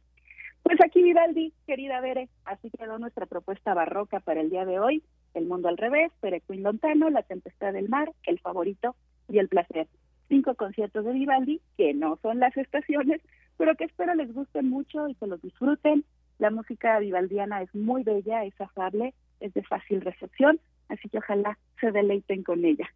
Pues 0.63 0.79
aquí 0.83 1.03
Vivaldi, 1.03 1.53
querida 1.67 1.99
Bere, 1.99 2.29
así 2.45 2.69
quedó 2.69 2.97
nuestra 2.99 3.25
propuesta 3.25 3.73
barroca 3.73 4.21
para 4.21 4.39
el 4.39 4.49
día 4.49 4.63
de 4.63 4.79
hoy. 4.79 5.03
El 5.33 5.45
mundo 5.45 5.67
al 5.67 5.77
revés, 5.77 6.11
Perequín 6.21 6.63
Lontano, 6.63 7.09
La 7.09 7.23
Tempestad 7.23 7.73
del 7.73 7.89
Mar, 7.89 8.11
El 8.23 8.39
Favorito 8.39 8.95
y 9.27 9.39
El 9.39 9.49
Placer. 9.49 9.87
Cinco 10.29 10.55
conciertos 10.55 11.03
de 11.03 11.11
Vivaldi, 11.11 11.59
que 11.75 11.93
no 11.93 12.17
son 12.21 12.39
las 12.39 12.55
estaciones, 12.55 13.21
pero 13.57 13.75
que 13.75 13.85
espero 13.85 14.15
les 14.15 14.33
guste 14.33 14.61
mucho 14.61 15.07
y 15.07 15.15
que 15.15 15.27
los 15.27 15.41
disfruten. 15.41 16.03
La 16.39 16.49
música 16.49 16.99
vivaldiana 16.99 17.61
es 17.61 17.73
muy 17.75 18.03
bella, 18.03 18.43
es 18.43 18.59
afable, 18.59 19.13
es 19.39 19.53
de 19.53 19.63
fácil 19.63 20.01
recepción, 20.01 20.59
así 20.89 21.09
que 21.09 21.19
ojalá 21.19 21.57
se 21.79 21.91
deleiten 21.91 22.43
con 22.43 22.65
ella. 22.65 22.87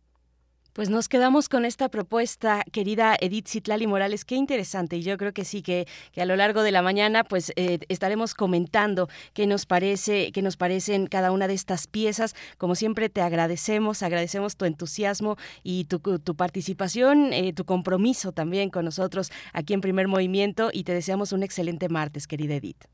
Pues 0.77 0.91
nos 0.91 1.10
quedamos 1.10 1.50
con 1.50 1.65
esta 1.65 1.89
propuesta, 1.89 2.62
querida 2.72 3.15
Edith 3.19 3.48
Citlali 3.48 3.88
Morales. 3.88 4.25
Qué 4.25 4.36
interesante. 4.36 4.98
Y 4.98 5.01
yo 5.01 5.17
creo 5.17 5.34
que 5.34 5.43
sí, 5.43 5.63
que, 5.63 5.88
que 6.12 6.22
a 6.22 6.25
lo 6.27 6.36
largo 6.36 6.62
de 6.62 6.72
la 6.72 6.84
mañana, 6.84 7.24
pues 7.24 7.51
eh, 7.55 7.79
estaremos 7.89 8.36
comentando 8.36 9.07
qué 9.34 9.48
nos 9.48 9.65
parece, 9.65 10.31
qué 10.31 10.43
nos 10.43 10.55
parecen 10.55 11.07
cada 11.07 11.31
una 11.31 11.48
de 11.48 11.55
estas 11.55 11.88
piezas. 11.88 12.36
Como 12.60 12.75
siempre, 12.75 13.10
te 13.10 13.22
agradecemos, 13.22 14.03
agradecemos 14.03 14.55
tu 14.55 14.65
entusiasmo 14.65 15.36
y 15.63 15.86
tu, 15.86 16.00
participación, 16.36 17.34
eh, 17.34 17.53
tu 17.53 17.65
compromiso 17.65 18.31
también 18.31 18.69
con 18.69 18.86
nosotros 18.86 19.31
aquí 19.53 19.74
en 19.74 19.81
Primer 19.81 20.07
Movimiento. 20.07 20.69
Y 20.72 20.84
te 20.84 20.93
deseamos 20.93 21.34
un 21.34 21.41
excelente 21.41 21.89
martes, 21.89 22.27
querida 22.27 22.53
Edith. 22.53 22.86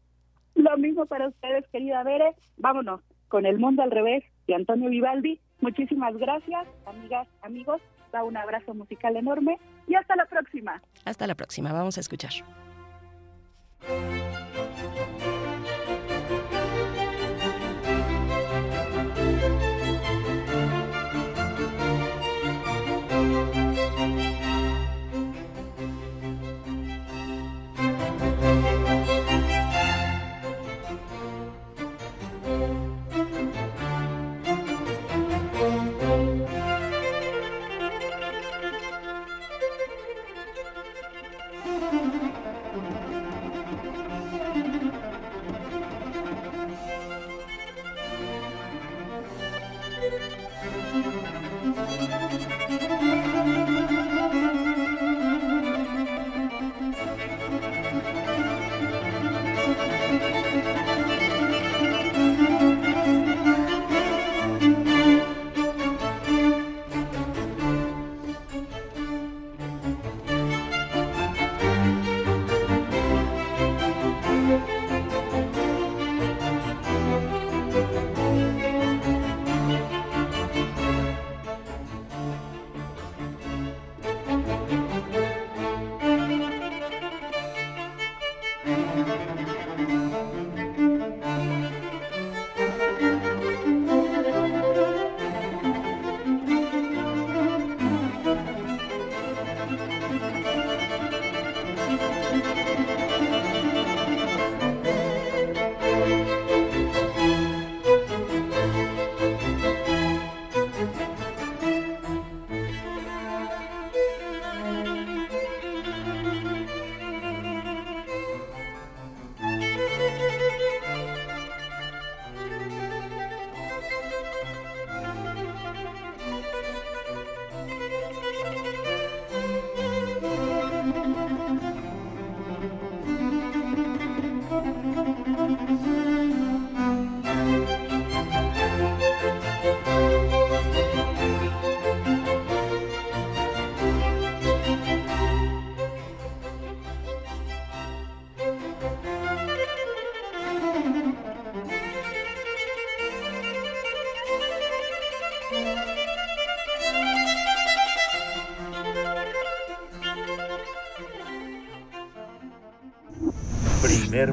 Lo 0.56 0.78
mismo 0.78 1.06
para 1.06 1.28
ustedes, 1.28 1.68
querida 1.68 2.02
Bere. 2.04 2.34
Vámonos 2.56 3.02
con 3.28 3.46
El 3.46 3.60
Mundo 3.60 3.84
al 3.84 3.92
Revés 3.92 4.24
de 4.48 4.56
Antonio 4.56 4.90
Vivaldi. 4.90 5.42
Muchísimas 5.64 6.18
gracias, 6.18 6.68
amigas, 6.86 7.26
amigos. 7.42 7.82
Da 8.12 8.26
un 8.26 8.36
abrazo 8.36 8.74
musical 8.74 9.16
enorme 9.16 9.58
y 9.88 9.96
hasta 9.96 10.14
la 10.18 10.26
próxima. 10.26 10.82
Hasta 11.06 11.26
la 11.26 11.36
próxima. 11.36 11.72
Vamos 11.72 11.98
a 11.98 12.02
escuchar. 12.02 12.34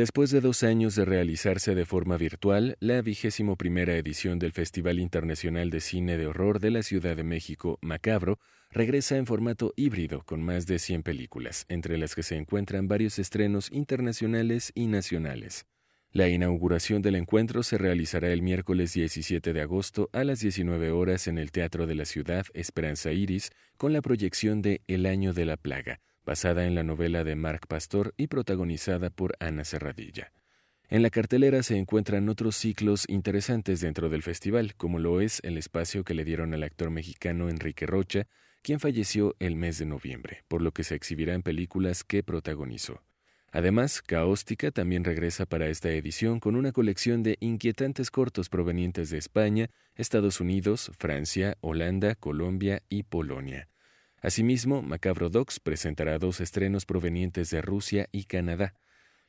Después 0.00 0.30
de 0.30 0.40
dos 0.40 0.62
años 0.62 0.94
de 0.94 1.04
realizarse 1.04 1.74
de 1.74 1.84
forma 1.84 2.16
virtual, 2.16 2.78
la 2.80 3.02
vigésimo 3.02 3.56
primera 3.56 3.98
edición 3.98 4.38
del 4.38 4.52
Festival 4.52 4.98
Internacional 4.98 5.68
de 5.68 5.80
Cine 5.80 6.16
de 6.16 6.26
Horror 6.26 6.58
de 6.58 6.70
la 6.70 6.82
Ciudad 6.82 7.14
de 7.16 7.22
México, 7.22 7.78
Macabro, 7.82 8.38
regresa 8.70 9.18
en 9.18 9.26
formato 9.26 9.74
híbrido 9.76 10.22
con 10.24 10.42
más 10.42 10.66
de 10.66 10.78
100 10.78 11.02
películas, 11.02 11.66
entre 11.68 11.98
las 11.98 12.14
que 12.14 12.22
se 12.22 12.36
encuentran 12.36 12.88
varios 12.88 13.18
estrenos 13.18 13.70
internacionales 13.72 14.72
y 14.74 14.86
nacionales. 14.86 15.66
La 16.12 16.30
inauguración 16.30 17.02
del 17.02 17.16
encuentro 17.16 17.62
se 17.62 17.76
realizará 17.76 18.32
el 18.32 18.40
miércoles 18.40 18.94
17 18.94 19.52
de 19.52 19.60
agosto 19.60 20.08
a 20.14 20.24
las 20.24 20.40
19 20.40 20.92
horas 20.92 21.26
en 21.26 21.36
el 21.36 21.52
Teatro 21.52 21.86
de 21.86 21.96
la 21.96 22.06
Ciudad 22.06 22.46
Esperanza 22.54 23.12
Iris 23.12 23.50
con 23.76 23.92
la 23.92 24.00
proyección 24.00 24.62
de 24.62 24.80
El 24.86 25.04
Año 25.04 25.34
de 25.34 25.44
la 25.44 25.58
Plaga, 25.58 26.00
basada 26.30 26.64
en 26.64 26.76
la 26.76 26.84
novela 26.84 27.24
de 27.24 27.34
Marc 27.34 27.66
Pastor 27.66 28.14
y 28.16 28.28
protagonizada 28.28 29.10
por 29.10 29.34
Ana 29.40 29.64
Serradilla. 29.64 30.30
En 30.88 31.02
la 31.02 31.10
cartelera 31.10 31.64
se 31.64 31.76
encuentran 31.76 32.28
otros 32.28 32.54
ciclos 32.54 33.04
interesantes 33.08 33.80
dentro 33.80 34.08
del 34.08 34.22
festival, 34.22 34.76
como 34.76 35.00
lo 35.00 35.20
es 35.20 35.40
el 35.42 35.58
espacio 35.58 36.04
que 36.04 36.14
le 36.14 36.24
dieron 36.24 36.54
al 36.54 36.62
actor 36.62 36.92
mexicano 36.92 37.48
Enrique 37.48 37.84
Rocha, 37.84 38.28
quien 38.62 38.78
falleció 38.78 39.34
el 39.40 39.56
mes 39.56 39.78
de 39.78 39.86
noviembre, 39.86 40.44
por 40.46 40.62
lo 40.62 40.70
que 40.70 40.84
se 40.84 40.94
exhibirá 40.94 41.34
en 41.34 41.42
películas 41.42 42.04
que 42.04 42.22
protagonizó. 42.22 43.02
Además, 43.50 44.00
Caóstica 44.00 44.70
también 44.70 45.02
regresa 45.02 45.46
para 45.46 45.66
esta 45.66 45.90
edición 45.90 46.38
con 46.38 46.54
una 46.54 46.70
colección 46.70 47.24
de 47.24 47.38
inquietantes 47.40 48.12
cortos 48.12 48.48
provenientes 48.48 49.10
de 49.10 49.18
España, 49.18 49.68
Estados 49.96 50.40
Unidos, 50.40 50.92
Francia, 50.96 51.56
Holanda, 51.60 52.14
Colombia 52.14 52.84
y 52.88 53.02
Polonia. 53.02 53.69
Asimismo, 54.22 54.82
Macabro 54.82 55.30
Docs 55.30 55.60
presentará 55.60 56.18
dos 56.18 56.40
estrenos 56.40 56.84
provenientes 56.84 57.48
de 57.48 57.62
Rusia 57.62 58.06
y 58.12 58.24
Canadá. 58.24 58.74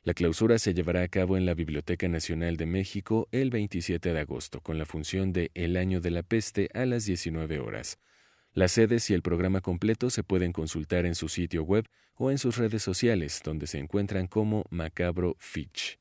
La 0.04 0.12
clausura 0.12 0.58
se 0.58 0.74
llevará 0.74 1.02
a 1.02 1.08
cabo 1.08 1.38
en 1.38 1.46
la 1.46 1.54
Biblioteca 1.54 2.08
Nacional 2.08 2.58
de 2.58 2.66
México 2.66 3.26
el 3.32 3.48
27 3.48 4.12
de 4.12 4.20
agosto, 4.20 4.60
con 4.60 4.76
la 4.76 4.84
función 4.84 5.32
de 5.32 5.50
El 5.54 5.78
Año 5.78 6.00
de 6.02 6.10
la 6.10 6.22
Peste 6.22 6.68
a 6.74 6.84
las 6.84 7.06
19 7.06 7.60
horas. 7.60 7.98
Las 8.52 8.72
sedes 8.72 9.08
y 9.08 9.14
el 9.14 9.22
programa 9.22 9.62
completo 9.62 10.10
se 10.10 10.24
pueden 10.24 10.52
consultar 10.52 11.06
en 11.06 11.14
su 11.14 11.30
sitio 11.30 11.62
web 11.62 11.86
o 12.16 12.30
en 12.30 12.36
sus 12.36 12.58
redes 12.58 12.82
sociales, 12.82 13.40
donde 13.42 13.66
se 13.66 13.78
encuentran 13.78 14.26
como 14.26 14.66
Macabro 14.68 15.36
Fitch. 15.38 15.98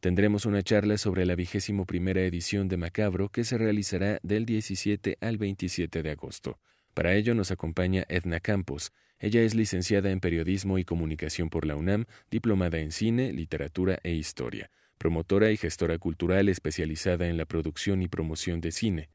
Tendremos 0.00 0.46
una 0.46 0.62
charla 0.62 0.96
sobre 0.96 1.26
la 1.26 1.34
vigésimo 1.34 1.84
primera 1.84 2.22
edición 2.22 2.68
de 2.68 2.78
Macabro 2.78 3.28
que 3.28 3.44
se 3.44 3.58
realizará 3.58 4.18
del 4.22 4.46
17 4.46 5.18
al 5.20 5.36
27 5.36 6.02
de 6.02 6.10
agosto. 6.10 6.58
Para 6.94 7.14
ello 7.14 7.34
nos 7.34 7.50
acompaña 7.50 8.04
Edna 8.08 8.40
Campos, 8.40 8.92
Ella 9.18 9.42
es 9.42 9.54
licenciada 9.54 10.10
en 10.10 10.20
Periodismo 10.20 10.78
y 10.78 10.84
Comunicación 10.84 11.48
por 11.48 11.66
la 11.66 11.76
UNAM, 11.76 12.04
diplomada 12.30 12.78
en 12.78 12.92
Cine, 12.92 13.32
Literatura 13.32 13.98
e 14.02 14.12
Historia, 14.12 14.70
promotora 14.98 15.50
y 15.50 15.56
gestora 15.56 15.98
cultural 15.98 16.48
especializada 16.48 17.26
en 17.26 17.36
la 17.36 17.46
producción 17.46 18.02
y 18.02 18.08
promoción 18.08 18.60
de 18.60 18.70
cine, 18.70 19.10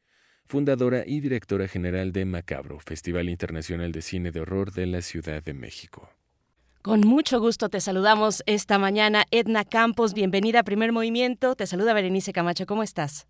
fundadora 0.46 1.04
y 1.06 1.20
directora 1.20 1.68
general 1.68 2.12
de 2.12 2.26
Macabro, 2.26 2.80
Festival 2.80 3.30
Internacional 3.30 3.92
de 3.92 4.02
Cine 4.02 4.32
de 4.32 4.40
Horror 4.40 4.72
de 4.72 4.88
la 4.88 5.02
Ciudad 5.02 5.44
de 5.44 5.54
México. 5.54 6.10
Con 6.82 7.02
mucho 7.02 7.40
gusto 7.40 7.70
te 7.70 7.82
saludamos 7.82 8.42
esta 8.46 8.80
mañana, 8.80 9.26
Edna 9.32 9.64
Campos. 9.64 10.14
Bienvenida 10.14 10.62
a 10.62 10.64
Primer 10.64 10.92
Movimiento. 10.92 11.56
Te 11.56 11.68
saluda 11.68 11.94
Berenice 11.94 12.34
Camacho. 12.34 12.66
¿Cómo 12.66 12.84
estás? 12.84 13.28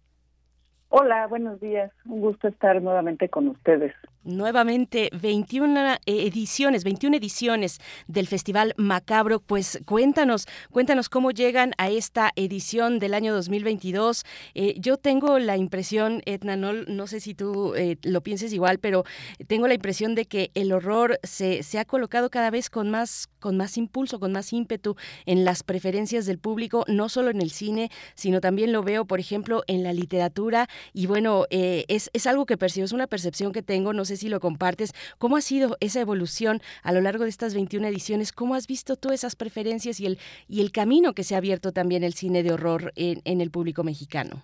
Hola, 0.92 1.28
buenos 1.28 1.60
días. 1.60 1.92
Un 2.06 2.20
gusto 2.20 2.48
estar 2.48 2.82
nuevamente 2.82 3.30
con 3.30 3.48
ustedes. 3.48 3.94
Nuevamente 4.24 5.10
21 5.14 5.98
ediciones, 6.08 6.84
21 6.84 7.16
ediciones 7.18 7.80
del 8.08 8.26
Festival 8.26 8.74
Macabro. 8.76 9.40
Pues 9.40 9.82
cuéntanos, 9.86 10.48
cuéntanos 10.72 11.08
cómo 11.08 11.30
llegan 11.30 11.74
a 11.78 11.90
esta 11.90 12.32
edición 12.36 12.98
del 12.98 13.14
año 13.14 13.36
2022. 13.36 14.26
Eh, 14.56 14.76
yo 14.80 14.98
tengo 14.98 15.38
la 15.38 15.58
impresión, 15.58 16.24
Edna, 16.26 16.58
no, 16.58 16.74
no 16.74 17.06
sé 17.06 17.20
si 17.20 17.36
tú 17.36 17.76
eh, 17.76 17.98
lo 18.02 18.22
pienses 18.22 18.52
igual, 18.52 18.80
pero 18.80 19.04
tengo 19.48 19.68
la 19.68 19.76
impresión 19.76 20.16
de 20.16 20.26
que 20.26 20.50
el 20.56 20.72
horror 20.72 21.20
se, 21.22 21.62
se 21.62 21.78
ha 21.78 21.86
colocado 21.86 22.32
cada 22.32 22.50
vez 22.50 22.72
con 22.72 22.90
más, 22.90 23.30
con 23.40 23.58
más 23.58 23.78
impulso, 23.78 24.20
con 24.20 24.32
más 24.32 24.52
ímpetu 24.54 24.96
en 25.28 25.46
las 25.46 25.62
preferencias 25.62 26.26
del 26.26 26.40
público, 26.40 26.84
no 26.88 27.10
solo 27.10 27.30
en 27.30 27.42
el 27.42 27.52
cine, 27.52 27.90
sino 28.16 28.42
también 28.42 28.74
lo 28.74 28.82
veo, 28.82 29.06
por 29.06 29.20
ejemplo, 29.20 29.64
en 29.68 29.84
la 29.84 29.94
literatura 29.94 30.68
y 30.94 31.08
bueno, 31.08 31.46
eh, 31.50 31.86
es, 31.88 32.10
es 32.14 32.28
algo 32.28 32.46
que 32.46 32.58
percibo, 32.58 32.86
es 32.86 32.94
una 32.94 33.08
percepción 33.08 33.52
que 33.52 33.62
tengo, 33.62 33.94
no 33.94 34.06
sé 34.06 34.16
si 34.16 34.30
lo 34.30 34.40
compartes. 34.40 34.94
¿Cómo 35.18 35.38
ha 35.38 35.42
sido 35.42 35.78
esa 35.80 36.02
evolución 36.02 36.62
a 36.84 36.92
lo 36.92 37.02
largo 37.02 37.24
de 37.24 37.30
estas 37.30 37.54
21 37.54 37.88
ediciones? 37.88 38.32
¿Cómo 38.32 38.56
has 38.56 38.68
visto 38.68 38.96
tú 38.96 39.12
esas 39.12 39.36
preferencias 39.36 40.00
y 40.00 40.06
el, 40.06 40.18
y 40.48 40.62
el 40.62 40.72
camino 40.72 41.14
que 41.14 41.24
se 41.24 41.36
ha 41.36 41.40
abierto 41.40 41.72
también 41.72 42.04
el 42.04 42.14
cine 42.14 42.44
de 42.44 42.54
horror 42.54 42.92
en, 42.96 43.42
el 43.42 43.52
público 43.52 43.84
mexicano? 43.84 44.44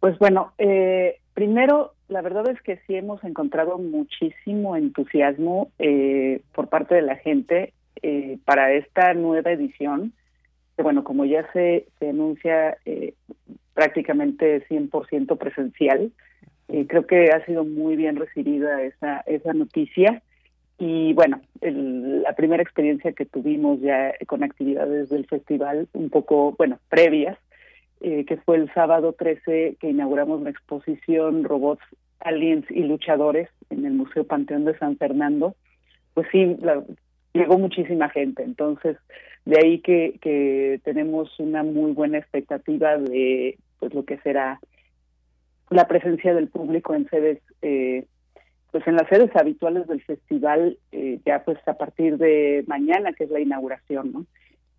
Pues 0.00 0.18
bueno, 0.18 0.52
eh, 0.58 1.20
primero, 1.34 1.92
la 2.08 2.22
verdad 2.22 2.48
es 2.48 2.60
que 2.62 2.78
sí 2.86 2.96
hemos 2.96 3.22
encontrado 3.24 3.78
muchísimo 3.78 4.76
entusiasmo 4.76 5.70
eh, 5.78 6.42
por 6.52 6.68
parte 6.68 6.94
de 6.94 7.02
la 7.02 7.16
gente 7.16 7.74
eh, 8.02 8.38
para 8.44 8.72
esta 8.72 9.14
nueva 9.14 9.52
edición, 9.52 10.12
bueno, 10.82 11.04
como 11.04 11.26
ya 11.26 11.46
se, 11.52 11.88
se 11.98 12.08
anuncia, 12.08 12.78
prácticamente 13.74 14.66
100% 14.68 15.38
presencial. 15.38 16.12
Eh, 16.68 16.86
creo 16.86 17.06
que 17.06 17.30
ha 17.30 17.44
sido 17.46 17.64
muy 17.64 17.96
bien 17.96 18.16
recibida 18.16 18.82
esa, 18.82 19.20
esa 19.26 19.52
noticia. 19.52 20.22
Y 20.78 21.12
bueno, 21.12 21.42
la 21.60 22.34
primera 22.34 22.62
experiencia 22.62 23.12
que 23.12 23.26
tuvimos 23.26 23.80
ya 23.80 24.14
con 24.26 24.42
actividades 24.42 25.10
del 25.10 25.26
festival, 25.26 25.88
un 25.92 26.08
poco, 26.08 26.54
bueno, 26.56 26.78
previas, 26.88 27.36
eh, 28.00 28.24
que 28.24 28.38
fue 28.38 28.56
el 28.56 28.72
sábado 28.72 29.12
13 29.12 29.76
que 29.78 29.90
inauguramos 29.90 30.40
la 30.40 30.48
exposición 30.48 31.44
Robots, 31.44 31.82
Aliens 32.20 32.64
y 32.70 32.82
Luchadores 32.84 33.50
en 33.68 33.84
el 33.84 33.92
Museo 33.92 34.24
Panteón 34.24 34.64
de 34.64 34.78
San 34.78 34.96
Fernando, 34.96 35.54
pues 36.14 36.26
sí, 36.32 36.56
llegó 37.32 37.58
muchísima 37.58 38.08
gente. 38.08 38.42
Entonces, 38.42 38.96
de 39.44 39.58
ahí 39.62 39.78
que, 39.80 40.18
que 40.20 40.80
tenemos 40.84 41.38
una 41.38 41.62
muy 41.62 41.92
buena 41.92 42.18
expectativa 42.18 42.98
de 42.98 43.58
pues 43.78 43.94
lo 43.94 44.04
que 44.04 44.18
será 44.18 44.60
la 45.70 45.88
presencia 45.88 46.34
del 46.34 46.48
público 46.48 46.94
en 46.94 47.08
sedes 47.08 47.40
eh, 47.62 48.06
pues 48.70 48.86
en 48.86 48.96
las 48.96 49.08
sedes 49.08 49.34
habituales 49.34 49.86
del 49.88 50.02
festival 50.02 50.78
eh, 50.92 51.18
ya 51.24 51.42
pues 51.44 51.58
a 51.66 51.74
partir 51.74 52.18
de 52.18 52.64
mañana 52.66 53.12
que 53.12 53.24
es 53.24 53.30
la 53.30 53.40
inauguración 53.40 54.12
no 54.12 54.26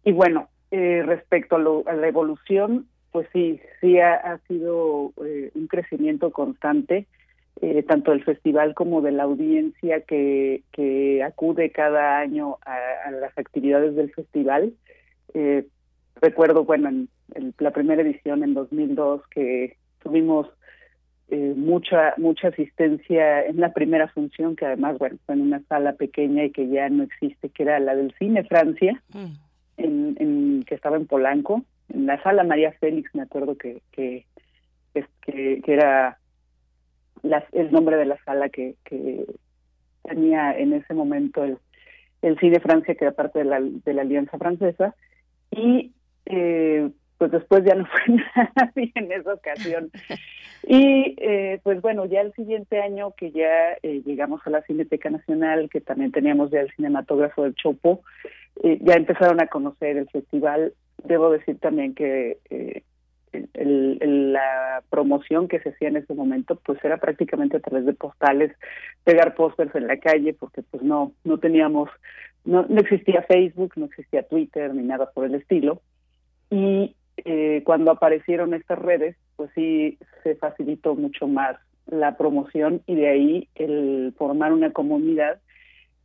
y 0.04 0.12
bueno 0.12 0.50
eh, 0.70 1.02
respecto 1.06 1.56
a, 1.56 1.60
lo, 1.60 1.84
a, 1.88 1.94
la 1.94 2.08
evolución 2.08 2.88
pues 3.12 3.28
sí 3.34 3.60
sí 3.80 4.00
ha, 4.00 4.14
ha 4.14 4.38
sido 4.48 5.12
eh, 5.26 5.52
un 5.56 5.68
crecimiento 5.68 6.32
constante 6.32 7.08
eh, 7.62 7.84
tanto 7.84 8.10
del 8.10 8.24
festival 8.24 8.74
como 8.74 9.02
de 9.02 9.12
la 9.12 9.24
audiencia 9.24 10.02
que, 10.02 10.63
que 10.71 11.21
acude 11.24 11.69
cada 11.69 12.17
año 12.17 12.58
a, 12.65 12.76
a 13.06 13.12
las 13.12 13.38
actividades 13.38 13.95
del 13.95 14.12
festival 14.12 14.74
eh, 15.36 15.67
recuerdo 16.15 16.63
bueno 16.63 16.89
en, 16.89 17.08
en 17.36 17.54
la 17.60 17.69
primera 17.69 18.02
edición 18.02 18.43
en 18.43 18.56
2002 18.56 19.21
que 19.28 19.78
tuvimos 20.02 20.47
eh, 21.30 21.54
mucha 21.56 22.15
mucha 22.17 22.47
asistencia 22.47 23.45
en 23.45 23.60
la 23.60 23.74
primera 23.74 24.08
función 24.08 24.56
que 24.56 24.65
además 24.65 24.97
bueno 24.97 25.17
fue 25.28 25.36
en 25.36 25.41
una 25.41 25.62
sala 25.69 25.93
pequeña 25.93 26.45
y 26.45 26.52
que 26.52 26.67
ya 26.67 26.89
no 26.89 27.04
existe 27.04 27.50
que 27.50 27.62
era 27.62 27.80
la 27.80 27.95
del 27.95 28.12
cine 28.17 28.43
Francia 28.43 29.00
mm. 29.13 29.34
en, 29.78 30.15
en, 30.19 30.63
que 30.63 30.74
estaba 30.74 30.97
en 30.97 31.06
Polanco 31.06 31.63
en 31.93 32.08
la 32.08 32.21
sala 32.24 32.43
María 32.43 32.71
Félix 32.80 33.13
me 33.13 33.21
acuerdo 33.21 33.56
que 33.56 33.84
que 33.91 34.26
que, 35.21 35.62
que 35.63 35.74
era 35.74 36.17
la, 37.24 37.46
el 37.52 37.72
nombre 37.72 37.98
de 37.98 38.06
la 38.06 38.18
sala 38.24 38.50
que, 38.50 38.76
tenía 40.04 40.58
en 40.58 40.74
ese 40.74 40.96
momento 40.96 41.44
el, 41.44 41.58
el 42.24 42.38
Francia 42.60 42.96
que 42.96 43.06
era 43.06 43.14
parte 43.14 43.40
de 43.40 43.46
la 43.46 43.60
de 43.62 43.94
la 43.94 44.02
Alianza 44.02 44.38
Francesa 44.40 44.96
y 45.52 45.92
eh, 46.26 46.90
pues 47.22 47.32
después 47.32 47.64
ya 47.64 47.76
no 47.76 47.86
fue 47.86 48.16
nadie 48.56 48.92
en 48.96 49.12
esa 49.12 49.36
ocasión. 49.36 49.92
Y 50.64 51.16
eh, 51.18 51.60
pues 51.62 51.80
bueno, 51.80 52.06
ya 52.06 52.22
el 52.22 52.34
siguiente 52.34 52.82
año 52.82 53.14
que 53.16 53.30
ya 53.32 53.74
eh, 53.84 54.02
llegamos 54.04 54.42
a 54.46 54.50
la 54.50 54.64
Cineteca 54.64 55.12
Nacional, 55.12 55.70
que 55.70 55.82
también 55.82 56.12
teníamos 56.12 56.50
ya 56.50 56.62
el 56.62 56.72
cinematógrafo 56.76 57.44
del 57.44 57.54
Chopo, 57.54 58.02
eh, 58.64 58.80
ya 58.82 58.96
empezaron 58.96 59.40
a 59.40 59.46
conocer 59.46 59.98
el 59.98 60.10
festival. 60.10 60.74
Debo 61.04 61.30
decir 61.30 61.60
también 61.60 61.94
que 61.94 62.40
eh, 62.50 62.82
el, 63.34 63.98
el, 64.02 64.34
la 64.34 64.84
promoción 64.89 65.48
que 65.48 65.60
se 65.60 65.70
hacía 65.70 65.89
en 65.89 65.98
ese 65.98 66.13
momento 66.13 66.56
pues 66.56 66.84
era 66.84 66.98
prácticamente 66.98 67.58
a 67.58 67.62
través 67.62 67.86
de 67.86 67.94
postales, 67.94 68.52
pegar 69.04 69.36
pósters 69.36 69.74
en 69.76 69.88
la 69.88 69.98
calle, 69.98 70.34
porque 70.34 70.62
pues 70.63 70.84
no, 70.84 71.13
no 71.24 71.38
teníamos, 71.38 71.89
no, 72.46 72.65
no 72.67 72.82
existía 72.82 73.24
Facebook, 73.24 73.74
no 73.76 73.86
existía 73.86 74.28
Twitter 74.28 74.74
ni 74.74 74.84
nada 74.84 75.12
por 75.12 75.26
el 75.26 75.36
estilo. 75.36 75.82
Y 76.50 76.96
eh, 77.17 77.62
cuando 77.65 77.91
aparecieron 77.91 78.54
estas 78.54 78.80
redes, 78.80 79.15
pues 79.36 79.50
sí 79.56 79.98
se 80.24 80.36
facilitó 80.36 80.96
mucho 80.96 81.28
más 81.28 81.58
la 81.88 82.17
promoción 82.17 82.82
y 82.86 82.96
de 82.96 83.08
ahí 83.10 83.48
el 83.56 84.13
formar 84.17 84.54
una 84.54 84.72
comunidad 84.72 85.39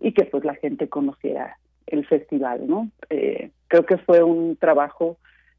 y 0.00 0.12
que 0.12 0.24
pues 0.24 0.44
la 0.44 0.54
gente 0.54 0.88
conociera 0.88 1.58
el 1.86 2.06
festival, 2.06 2.66
¿no? 2.66 2.90
Eh, 3.08 3.50
creo 3.68 3.86
que 3.86 3.98
fue 3.98 4.22
un 4.22 4.56
trabajo 4.56 5.18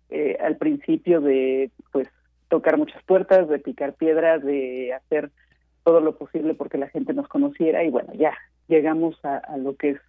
eh, 0.09 0.37
al 0.39 0.57
principio 0.57 1.19
de 1.19 1.69
pues 1.91 2.07
tocar 2.47 2.77
muchas 2.77 3.03
puertas, 3.03 3.49
de 3.49 3.59
picar 3.59 3.93
piedras, 3.93 4.43
de 4.43 4.93
hacer 4.93 5.31
todo 5.83 5.99
lo 5.99 6.17
posible 6.17 6.53
porque 6.53 6.77
la 6.77 6.87
gente 6.87 7.13
nos 7.13 7.27
conociera 7.27 7.83
y 7.83 7.89
bueno, 7.89 8.13
ya 8.13 8.33
llegamos 8.67 9.19
a, 9.23 9.57
lo 9.57 9.75
que 9.75 9.91
es 9.91 10.01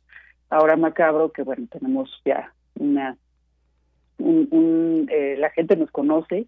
ahora 0.50 0.76
macabro, 0.76 1.32
que 1.32 1.42
bueno, 1.42 1.66
tenemos 1.70 2.10
ya 2.24 2.52
una 2.78 3.16
un, 4.18 4.48
un, 4.50 5.08
eh, 5.12 5.36
la 5.38 5.50
gente 5.50 5.76
nos 5.76 5.90
conoce, 5.90 6.46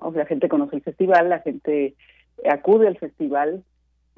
o 0.00 0.12
sea, 0.12 0.22
la 0.22 0.28
gente 0.28 0.48
conoce 0.48 0.76
el 0.76 0.82
festival, 0.82 1.28
la 1.28 1.40
gente 1.40 1.94
acude 2.50 2.88
al 2.88 2.98
festival 2.98 3.64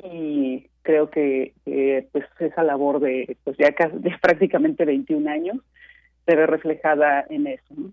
y 0.02 0.68
creo 0.82 1.10
que 1.10 1.54
pues 2.12 2.24
esa 2.38 2.62
labor 2.62 3.00
de 3.00 3.36
pues 3.44 3.56
ya 3.58 3.72
casi, 3.72 3.96
de 3.98 4.12
prácticamente 4.20 4.84
21 4.84 5.28
años 5.28 5.58
se 6.26 6.36
ve 6.36 6.46
reflejada 6.46 7.24
en 7.28 7.48
eso. 7.48 7.74
¿no? 7.76 7.92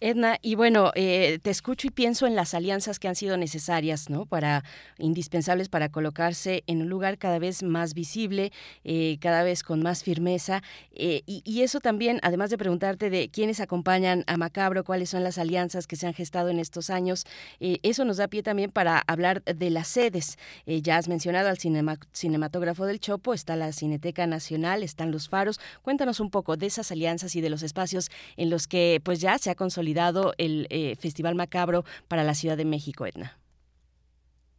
Edna, 0.00 0.38
y 0.42 0.54
bueno, 0.56 0.90
eh, 0.94 1.38
te 1.42 1.50
escucho 1.50 1.86
y 1.86 1.90
pienso 1.90 2.26
en 2.26 2.34
las 2.34 2.54
alianzas 2.54 2.98
que 2.98 3.08
han 3.08 3.14
sido 3.14 3.36
necesarias, 3.36 4.10
¿no? 4.10 4.26
Para, 4.26 4.64
indispensables 4.98 5.68
para 5.68 5.88
colocarse 5.88 6.64
en 6.66 6.82
un 6.82 6.88
lugar 6.88 7.18
cada 7.18 7.38
vez 7.38 7.62
más 7.62 7.94
visible, 7.94 8.52
eh, 8.84 9.18
cada 9.20 9.42
vez 9.42 9.62
con 9.62 9.82
más 9.82 10.02
firmeza. 10.02 10.62
Eh, 10.92 11.22
y, 11.26 11.60
eso 11.60 11.80
también, 11.80 12.20
además 12.22 12.50
de 12.50 12.58
preguntarte 12.58 13.10
de 13.10 13.28
quiénes 13.28 13.60
acompañan 13.60 14.24
a 14.26 14.36
Macabro, 14.36 14.82
cuáles 14.82 15.10
son 15.10 15.22
las 15.22 15.38
alianzas 15.38 15.86
que 15.86 15.96
se 15.96 16.06
han 16.06 16.14
gestado 16.14 16.48
en 16.48 16.58
estos 16.58 16.90
años, 16.90 17.24
eh, 17.60 17.78
eso 17.82 18.04
nos 18.04 18.16
da 18.16 18.28
pie 18.28 18.42
también 18.42 18.70
para 18.70 19.02
hablar 19.06 19.42
de 19.44 19.70
las 19.70 19.88
sedes. 19.88 20.38
Ya 20.66 20.96
has 20.96 21.08
mencionado 21.08 21.48
al 21.48 21.58
cinema, 21.58 21.98
cinematógrafo 22.12 22.86
del 22.86 22.98
Chopo, 22.98 23.34
está 23.34 23.56
la 23.56 23.72
Cineteca 23.72 24.26
Nacional, 24.26 24.82
están 24.82 25.10
los 25.10 25.28
faros. 25.28 25.60
Cuéntanos 25.82 26.20
un 26.20 26.30
poco 26.30 26.56
de 26.56 26.66
esas 26.66 26.90
alianzas 26.90 27.36
y 27.36 27.40
de 27.40 27.50
los 27.50 27.62
espacios 27.62 28.10
en 28.36 28.50
los 28.50 28.66
que, 28.66 29.00
pues, 29.04 29.19
ya 29.20 29.38
se 29.38 29.50
ha 29.50 29.54
consolidado 29.54 30.32
el 30.38 30.66
eh, 30.70 30.96
Festival 30.96 31.34
Macabro 31.34 31.84
para 32.08 32.24
la 32.24 32.34
Ciudad 32.34 32.56
de 32.56 32.64
México, 32.64 33.06
Edna? 33.06 33.36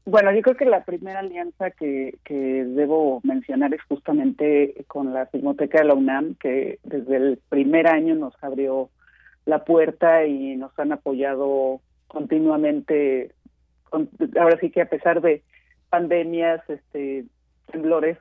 Bueno, 0.06 0.34
yo 0.34 0.41
creo 0.41 0.58
que 0.58 0.65
la 0.65 0.84
primera 0.84 1.19
alianza 1.19 1.69
que, 1.71 2.17
que 2.24 2.34
debo 2.34 3.21
mencionar 3.24 3.74
es 3.74 3.82
justamente 3.84 4.84
con 4.88 5.13
la 5.13 5.28
Filmoteca 5.28 5.80
de 5.80 5.86
la 5.86 5.93
UNAM, 5.93 6.36
que 6.36 6.80
desde 6.84 7.17
el 7.17 7.39
primer 7.50 7.88
año 7.88 8.15
nos 8.15 8.34
abrió 8.43 8.89
la 9.45 9.63
puerta 9.63 10.26
y 10.26 10.56
nos 10.56 10.78
han 10.80 10.91
apoyado 10.91 11.82
continuamente. 12.08 13.32
Con, 13.89 14.10
ahora 14.39 14.58
sí 14.60 14.71
que 14.71 14.82
a 14.82 14.89
pesar 14.89 15.21
de 15.21 15.43
pandemias, 15.89 16.62
este, 16.67 17.26
temblores, 17.71 18.17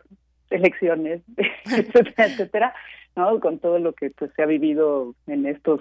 elecciones, 0.51 1.23
etcétera, 1.65 2.27
etcétera, 2.27 2.75
¿no? 3.17 3.41
Con 3.41 3.59
todo 3.59 3.79
lo 3.79 3.95
que 3.95 4.11
pues 4.11 4.31
se 4.37 4.43
ha 4.43 4.47
vivido 4.47 5.15
en 5.27 5.47
estos 5.47 5.81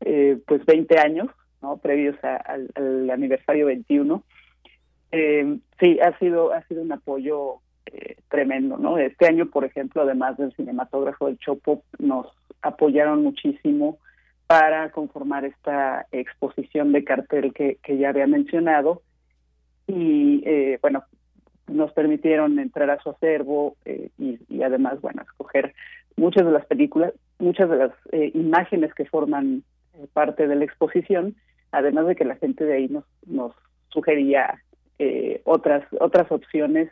eh, 0.00 0.38
pues 0.46 0.64
20 0.66 0.98
años, 0.98 1.28
¿no? 1.62 1.78
Previos 1.78 2.16
al, 2.22 2.70
al, 2.74 3.10
aniversario 3.10 3.66
21. 3.66 4.22
Eh, 5.12 5.58
sí, 5.80 5.98
ha 6.00 6.18
sido 6.18 6.52
ha 6.52 6.62
sido 6.64 6.82
un 6.82 6.92
apoyo 6.92 7.56
eh, 7.86 8.16
tremendo, 8.28 8.76
¿no? 8.76 8.98
Este 8.98 9.26
año, 9.26 9.46
por 9.46 9.64
ejemplo, 9.64 10.02
además 10.02 10.36
del 10.36 10.54
cinematógrafo 10.54 11.26
del 11.26 11.38
Chopo, 11.38 11.82
nos 11.98 12.26
apoyaron 12.62 13.22
muchísimo 13.22 13.98
para 14.48 14.90
conformar 14.92 15.44
esta 15.44 16.06
exposición 16.10 16.92
de 16.92 17.04
cartel 17.04 17.52
que, 17.52 17.78
que 17.82 17.98
ya 17.98 18.08
había 18.08 18.26
mencionado 18.26 19.02
y 19.86 20.42
eh, 20.46 20.78
bueno 20.80 21.04
nos 21.66 21.92
permitieron 21.92 22.58
entrar 22.58 22.88
a 22.88 22.98
su 23.02 23.10
acervo 23.10 23.76
eh, 23.84 24.08
y, 24.18 24.38
y, 24.48 24.62
además 24.62 25.02
bueno 25.02 25.20
escoger 25.22 25.74
muchas 26.16 26.46
de 26.46 26.52
las 26.52 26.64
películas 26.64 27.12
muchas 27.38 27.68
de 27.68 27.76
las 27.76 27.92
eh, 28.12 28.30
imágenes 28.34 28.94
que 28.94 29.04
forman 29.04 29.64
parte 30.12 30.46
de 30.46 30.56
la 30.56 30.64
exposición 30.64 31.36
además 31.70 32.06
de 32.06 32.16
que 32.16 32.24
la 32.24 32.36
gente 32.36 32.64
de 32.64 32.74
ahí 32.74 32.88
nos 32.88 33.04
nos 33.26 33.54
sugería 33.88 34.62
eh, 34.98 35.40
otras 35.44 35.84
otras 36.00 36.30
opciones 36.30 36.90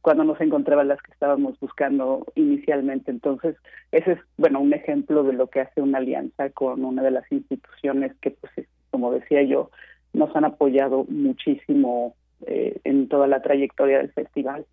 cuando 0.00 0.24
nos 0.24 0.38
encontraban 0.40 0.88
las 0.88 1.00
que 1.00 1.12
estábamos 1.12 1.58
buscando 1.58 2.26
inicialmente. 2.34 3.10
Entonces, 3.10 3.56
ese 3.90 4.12
es, 4.12 4.18
bueno, 4.36 4.60
un 4.60 4.74
ejemplo 4.74 5.22
de 5.22 5.32
lo 5.32 5.46
que 5.46 5.62
hace 5.62 5.80
una 5.80 5.96
alianza 5.96 6.50
con 6.50 6.84
una 6.84 7.02
de 7.02 7.10
las 7.10 7.32
instituciones 7.32 8.12
que, 8.20 8.32
pues, 8.32 8.52
como 8.90 9.10
decía 9.12 9.42
yo, 9.44 9.70
nos 10.12 10.36
han 10.36 10.44
apoyado 10.44 11.06
muchísimo 11.08 12.14
eh, 12.46 12.78
en 12.84 13.08
toda 13.08 13.26
la 13.26 13.40
trayectoria 13.40 13.96
del 13.96 14.12
festival. 14.12 14.66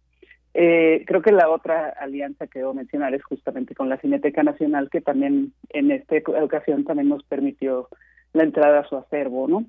Eh, 0.54 1.04
creo 1.08 1.22
que 1.22 1.32
la 1.32 1.50
otra 1.50 1.90
alianza 2.00 2.48
que 2.48 2.60
debo 2.60 2.74
mencionar 2.74 3.14
es 3.14 3.24
justamente 3.24 3.74
con 3.74 3.90
la 3.90 3.98
Cineteca 3.98 4.44
Nacional, 4.44 4.90
que 4.90 5.02
también 5.02 5.54
en 5.70 5.92
esta 5.92 6.16
ocasión 6.42 6.84
también 6.84 7.10
nos 7.10 7.24
permitió 7.24 7.88
la 8.34 8.44
entrada 8.44 8.80
a 8.80 8.88
su 8.88 8.98
acervo, 8.98 9.48
¿no? 9.48 9.66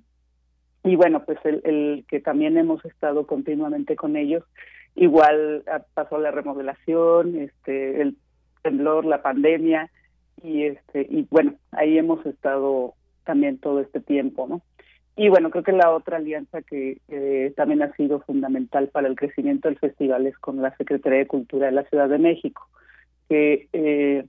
Y 0.84 0.96
bueno, 0.96 1.24
pues 1.24 1.38
el, 1.44 1.60
el 1.64 2.04
que 2.08 2.20
también 2.20 2.56
hemos 2.58 2.84
estado 2.84 3.26
continuamente 3.26 3.94
con 3.94 4.16
ellos 4.16 4.44
igual 4.94 5.62
ah, 5.66 5.82
pasó 5.94 6.18
la 6.18 6.30
remodelación, 6.30 7.36
este, 7.36 8.02
el 8.02 8.16
temblor, 8.62 9.04
la 9.04 9.22
pandemia 9.22 9.90
y 10.42 10.64
este 10.64 11.06
y 11.08 11.26
bueno, 11.30 11.54
ahí 11.72 11.98
hemos 11.98 12.24
estado 12.26 12.94
también 13.24 13.58
todo 13.58 13.80
este 13.80 14.00
tiempo, 14.00 14.46
¿no? 14.48 14.62
Y 15.14 15.29
bueno, 15.29 15.51
creo 15.51 15.62
que 15.62 15.72
la 15.72 15.90
otra 15.90 16.16
alianza 16.16 16.62
que 16.62 16.98
también 17.55 17.83
ha 17.83 17.94
sido 17.96 18.20
fundamental 18.20 18.88
para 18.88 19.09
el 19.09 19.16
crecimiento 19.16 19.68
del 19.68 19.79
festival 19.79 20.27
es 20.27 20.38
con 20.38 20.62
la 20.62 20.75
Secretaría 20.77 21.20
de 21.20 21.27
Cultura 21.27 21.66
de 21.66 21.72
la 21.72 21.85
Ciudad 21.85 22.09
de 22.09 22.18
México, 22.18 22.66
que 23.29 23.68
eh, 23.75 24.25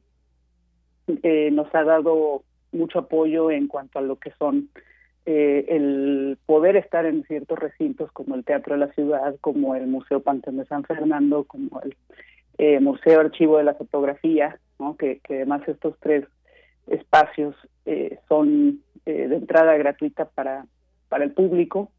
eh, 1.08 1.52
nos 1.52 1.74
ha 1.76 1.84
dado 1.84 2.44
mucho 2.72 3.00
apoyo 3.00 3.52
en 3.52 3.68
cuanto 3.68 4.00
a 4.00 4.02
lo 4.02 4.18
que 4.18 4.32
son 4.40 4.70
eh, 5.26 5.66
el 5.70 6.38
poder 6.46 6.76
estar 6.76 7.06
en 7.06 7.24
ciertos 7.24 7.60
recintos 7.60 8.12
como 8.12 8.36
el 8.36 8.44
Teatro 8.44 8.74
de 8.76 8.86
la 8.86 8.94
Ciudad, 8.94 9.36
como 9.42 9.76
el 9.76 9.88
Museo 9.88 10.22
Panteón 10.22 10.58
de 10.58 10.66
San 10.66 10.84
Fernando, 10.84 11.44
como 11.44 11.82
el 11.82 11.96
eh, 12.58 12.80
Museo 12.80 13.20
Archivo 13.20 13.58
de 13.58 13.64
la 13.64 13.74
Fotografía, 13.74 14.60
¿no? 14.80 14.96
que, 14.96 15.20
que 15.20 15.36
además 15.36 15.68
estos 15.68 15.96
tres 16.00 16.26
espacios 16.88 17.56
eh, 17.86 18.20
son 18.28 18.82
de 19.06 19.36
entrada 19.36 19.76
gratuita 19.76 20.26
para, 20.26 20.66
para 21.14 21.26
el 21.26 21.32
público 21.32 21.92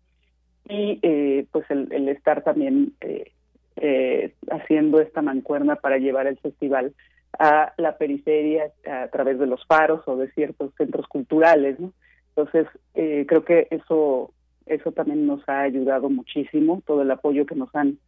y 0.68 0.98
eh, 1.02 1.46
pues 1.52 1.70
el, 1.70 2.08
estar 2.08 2.42
también 2.42 2.94
eh, 3.00 3.30
eh, 3.76 4.34
haciendo 4.50 4.98
esta 4.98 5.22
mancuerna 5.22 5.76
para 5.76 5.98
llevar 5.98 6.26
el 6.26 6.36
festival 6.38 6.92
a 7.38 7.72
la 7.76 7.96
periferia 7.96 8.72
a 8.90 9.06
través 9.12 9.38
de 9.38 9.46
los 9.46 9.64
faros 9.66 10.02
o 10.06 10.16
de 10.16 10.32
ciertos 10.32 10.74
centros 10.76 11.06
culturales, 11.06 11.78
¿no? 11.78 11.92
Entonces, 12.30 12.66
creo 12.92 13.44
que 13.44 13.68
eso 13.70 14.32
eso 14.66 14.90
también 14.90 15.28
nos 15.28 15.48
ha 15.48 15.60
ayudado 15.60 16.10
muchísimo, 16.10 16.82
todo 16.84 17.02
el 17.02 17.10
apoyo 17.12 17.46
que 17.46 17.54
nos 17.54 17.72
han 17.76 17.98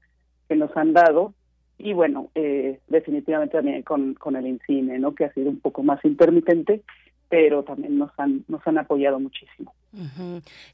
que 0.48 0.56
nos 0.56 0.76
han 0.76 0.92
dado 0.92 1.34
y 1.78 1.92
bueno, 1.92 2.30
definitivamente 2.88 3.56
también 3.56 3.82
con, 3.82 4.14
con 4.14 4.34
el 4.34 4.48
INCINE, 4.48 4.98
¿no? 4.98 5.14
que 5.14 5.26
ha 5.26 5.32
sido 5.34 5.50
un 5.50 5.60
poco 5.60 5.84
más 5.84 6.04
intermitente, 6.04 6.82
pero 7.28 7.62
también 7.64 7.98
nos 7.98 8.10
han, 8.18 8.44
nos 8.48 8.64
han 8.66 8.78
apoyado 8.78 9.18
muchísimo. 9.18 9.74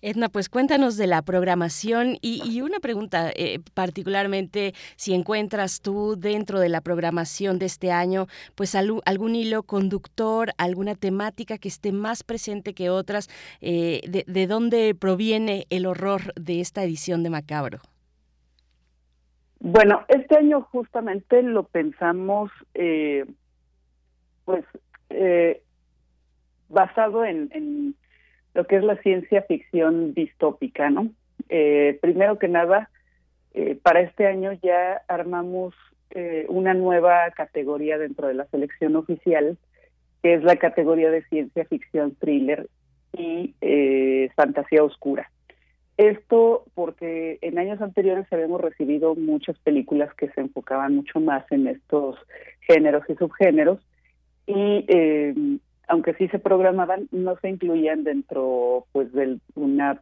Edna, 0.00 0.28
pues 0.28 0.48
cuéntanos 0.48 0.96
de 0.96 1.06
la 1.06 1.22
programación 1.22 2.16
y, 2.20 2.42
y 2.44 2.60
una 2.60 2.80
pregunta 2.80 3.30
eh, 3.36 3.60
particularmente 3.72 4.72
si 4.96 5.14
encuentras 5.14 5.80
tú 5.80 6.16
dentro 6.18 6.58
de 6.58 6.68
la 6.68 6.80
programación 6.80 7.60
de 7.60 7.66
este 7.66 7.92
año 7.92 8.26
pues 8.56 8.74
algún, 8.74 9.00
algún 9.06 9.36
hilo 9.36 9.62
conductor, 9.62 10.50
alguna 10.58 10.96
temática 10.96 11.58
que 11.58 11.68
esté 11.68 11.92
más 11.92 12.24
presente 12.24 12.74
que 12.74 12.90
otras, 12.90 13.28
eh, 13.60 14.00
de, 14.08 14.24
de, 14.26 14.46
dónde 14.48 14.94
proviene 14.94 15.66
el 15.70 15.86
horror 15.86 16.34
de 16.34 16.60
esta 16.60 16.82
edición 16.82 17.22
de 17.22 17.30
Macabro. 17.30 17.78
Bueno, 19.60 20.04
este 20.08 20.36
año 20.36 20.62
justamente 20.72 21.40
lo 21.42 21.62
pensamos 21.62 22.50
eh, 22.74 23.24
pues 24.44 24.64
basado 26.72 27.24
en, 27.24 27.48
en 27.52 27.94
lo 28.54 28.66
que 28.66 28.76
es 28.76 28.84
la 28.84 28.96
ciencia 28.96 29.42
ficción 29.42 30.14
distópica, 30.14 30.90
¿no? 30.90 31.10
Eh, 31.48 31.98
primero 32.00 32.38
que 32.38 32.48
nada, 32.48 32.90
eh, 33.54 33.78
para 33.82 34.00
este 34.00 34.26
año 34.26 34.52
ya 34.62 35.02
armamos 35.08 35.74
eh, 36.10 36.46
una 36.48 36.74
nueva 36.74 37.30
categoría 37.30 37.98
dentro 37.98 38.28
de 38.28 38.34
la 38.34 38.46
selección 38.46 38.96
oficial, 38.96 39.56
que 40.22 40.34
es 40.34 40.42
la 40.44 40.56
categoría 40.56 41.10
de 41.10 41.22
ciencia 41.24 41.64
ficción 41.64 42.14
thriller 42.16 42.68
y 43.12 43.54
eh, 43.60 44.30
fantasía 44.36 44.84
oscura. 44.84 45.30
Esto 45.96 46.64
porque 46.74 47.38
en 47.42 47.58
años 47.58 47.80
anteriores 47.80 48.26
habíamos 48.30 48.60
recibido 48.60 49.14
muchas 49.14 49.58
películas 49.58 50.12
que 50.14 50.28
se 50.30 50.40
enfocaban 50.40 50.96
mucho 50.96 51.20
más 51.20 51.44
en 51.52 51.66
estos 51.66 52.16
géneros 52.60 53.04
y 53.08 53.14
subgéneros 53.14 53.78
y 54.46 54.84
eh, 54.88 55.34
aunque 55.88 56.14
sí 56.14 56.28
se 56.28 56.38
programaban, 56.38 57.08
no 57.10 57.36
se 57.38 57.48
incluían 57.48 58.04
dentro 58.04 58.86
pues 58.92 59.12
de 59.12 59.38
una 59.54 60.00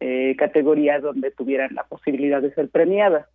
eh, 0.00 0.36
categoría 0.36 1.00
donde 1.00 1.30
tuvieran 1.30 1.74
la 1.74 1.84
posibilidad 1.84 2.40
de 2.40 2.54
ser 2.54 2.68
premiadas. 2.68 3.26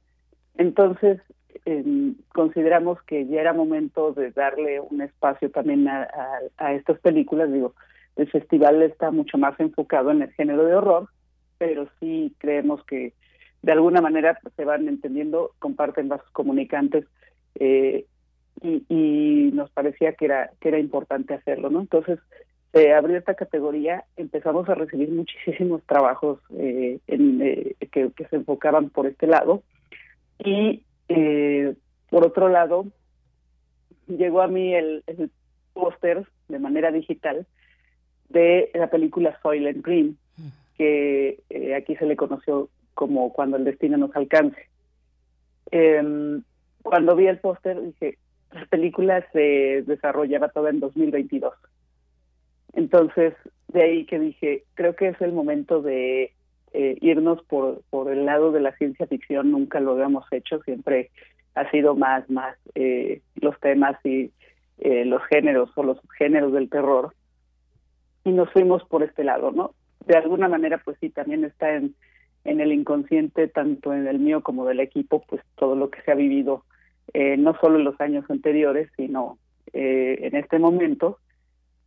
Entonces, 0.56 1.20
eh, 1.66 2.14
consideramos 2.34 3.02
que 3.04 3.26
ya 3.28 3.42
era 3.42 3.54
momento 3.54 4.14
de 4.14 4.32
darle 4.32 4.80
un 4.80 5.02
espacio 5.02 5.52
también 5.52 5.88
a, 5.88 6.04
a, 6.04 6.40
a, 6.58 6.74
estas 6.74 7.00
películas. 7.00 7.52
Digo, 7.52 7.74
el 8.16 8.30
festival 8.30 8.82
está 8.84 9.12
mucho 9.12 9.38
más 9.38 9.60
enfocado 9.60 10.12
en 10.12 10.22
el 10.22 10.32
género 10.34 10.66
de 10.66 10.76
horror, 10.76 11.10
pero 11.58 11.88
sí 12.00 12.34
creemos 12.40 12.84
que 12.86 13.14
de 13.62 13.72
alguna 13.72 14.02
manera 14.02 14.38
pues, 14.42 14.54
se 14.56 14.66
van 14.66 14.88
entendiendo, 14.88 15.52
comparten 15.60 16.10
vasos 16.10 16.30
comunicantes 16.32 17.06
eh, 17.56 18.06
y, 18.62 18.84
y 18.90 19.52
nos 19.54 19.70
parecía 19.72 20.14
que 20.14 20.26
era 20.26 20.52
que 20.60 20.70
era 20.70 20.80
importante 20.80 21.34
hacerlo, 21.34 21.70
¿no? 21.70 21.82
Entonces 21.82 22.20
se 22.72 22.92
abrió 22.94 23.18
esta 23.18 23.36
categoría, 23.36 24.04
empezamos 24.18 24.68
a 24.68 24.76
recibir 24.76 25.10
muchísimos 25.12 25.84
trabajos 25.84 26.40
eh, 26.58 27.00
en, 27.08 27.42
eh, 27.42 27.76
que, 27.92 28.12
se 28.30 28.36
enfocaban 28.36 28.90
por 28.90 29.06
este 29.06 29.28
lado 29.28 29.62
y 30.40 30.84
eh, 31.08 31.76
por 32.10 32.26
otro 32.26 32.50
lado 32.50 32.88
llegó 34.08 34.42
a 34.42 34.48
mí 34.48 34.74
el, 34.74 35.04
póster 35.74 36.28
de 36.50 36.60
manera 36.60 36.92
digital 36.92 37.48
de 38.30 38.70
la 38.76 38.88
película 38.92 39.40
Soylent 39.42 39.84
Green 39.84 40.18
que 40.78 41.42
eh, 41.50 41.76
aquí 41.76 41.96
se 41.96 42.06
le 42.06 42.16
conoció 42.16 42.70
como 42.94 43.34
Cuando 43.34 43.58
el 43.58 43.64
destino 43.64 43.98
nos 43.98 44.16
alcance. 44.16 44.70
Eh, 45.72 46.40
cuando 46.84 47.16
vi 47.16 47.28
el 47.28 47.40
póster 47.40 47.82
dije, 47.82 48.20
la 48.54 48.66
película 48.68 49.26
se 49.32 49.84
desarrollaba 49.86 50.50
toda 50.50 50.70
en 50.70 50.80
2022. 50.80 51.54
Entonces, 52.74 53.34
de 53.68 53.84
ahí 53.84 54.06
que 54.06 54.20
dije, 54.20 54.64
creo 54.76 54.96
que 54.96 55.10
es 55.10 55.22
el 55.22 55.32
momento 55.32 55.82
de 55.82 56.34
eh, 56.74 56.98
irnos 57.02 57.42
por, 57.44 57.82
por 57.90 58.12
el 58.12 58.26
lado 58.26 58.52
de 58.52 58.60
la 58.60 58.76
ciencia 58.78 59.08
ficción, 59.08 59.52
nunca 59.52 59.80
lo 59.80 59.92
habíamos 59.92 60.26
hecho, 60.32 60.62
siempre 60.64 61.12
ha 61.56 61.70
sido 61.70 61.96
más, 61.96 62.28
más 62.30 62.58
eh, 62.74 63.22
los 63.36 63.60
temas 63.60 63.98
y 64.04 64.32
eh, 64.80 65.06
los 65.06 65.24
géneros 65.26 65.70
o 65.76 65.84
los 65.84 66.00
géneros 66.18 66.52
del 66.54 66.70
terror. 66.70 67.14
Y 68.24 68.32
nos 68.32 68.52
fuimos 68.52 68.84
por 68.86 69.04
este 69.04 69.24
lado, 69.24 69.52
¿no? 69.52 69.76
De 70.06 70.18
alguna 70.18 70.48
manera, 70.48 70.82
pues 70.84 70.98
sí, 71.00 71.10
también 71.10 71.44
está 71.44 71.76
en, 71.76 71.94
en 72.44 72.60
el 72.60 72.72
inconsciente, 72.72 73.48
tanto 73.48 73.94
en 73.94 74.08
el 74.08 74.20
mío 74.20 74.42
como 74.42 74.66
del 74.66 74.80
equipo, 74.80 75.24
pues 75.28 75.42
todo 75.56 75.76
lo 75.76 75.90
que 75.90 76.02
se 76.02 76.12
ha 76.12 76.16
vivido 76.16 76.64
eh, 77.14 77.38
no 77.38 77.58
solo 77.60 77.78
en 77.78 77.86
los 77.86 78.00
años 78.00 78.26
anteriores, 78.30 78.90
sino 78.96 79.38
eh, 79.74 80.20
en 80.22 80.36
este 80.36 80.60
momento, 80.60 81.20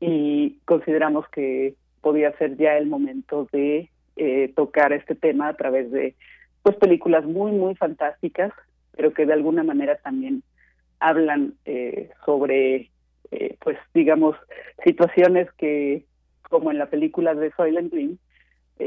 y 0.01 0.59
consideramos 0.65 1.29
que 1.29 1.75
podía 2.01 2.37
ser 2.39 2.57
ya 2.57 2.77
el 2.77 2.87
momento 2.87 3.49
de 3.53 3.91
eh, 4.17 4.53
tocar 4.55 4.93
este 4.93 5.15
tema 5.15 5.49
a 5.49 5.57
través 5.57 5.91
de 5.91 6.15
pues 6.63 6.77
películas 6.77 7.25
muy 7.25 7.53
muy 7.53 7.75
fantásticas, 7.75 8.53
pero 8.97 9.13
que 9.13 9.27
de 9.27 9.33
alguna 9.33 9.63
manera 9.63 9.97
también 9.97 10.43
hablan 11.01 11.55
eh, 11.65 12.11
sobre, 12.25 12.91
eh, 13.31 13.57
pues 13.61 13.77
digamos, 13.93 14.37
situaciones 14.85 15.53
que, 15.59 16.05
como 16.49 16.71
en 16.71 16.79
la 16.79 16.87
película 16.87 17.35
de 17.35 17.53
Soylent 17.53 17.93
Green, 17.93 18.19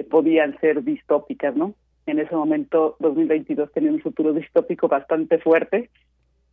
podían 0.10 0.60
ser 0.60 0.84
distópicas, 0.84 1.56
¿no? 1.56 1.74
En 2.06 2.20
ese 2.20 2.36
momento, 2.36 2.96
2022 3.00 3.72
tenía 3.72 3.92
un 3.92 4.02
futuro 4.02 4.34
distópico 4.34 4.88
bastante 4.88 5.40
fuerte. 5.40 5.90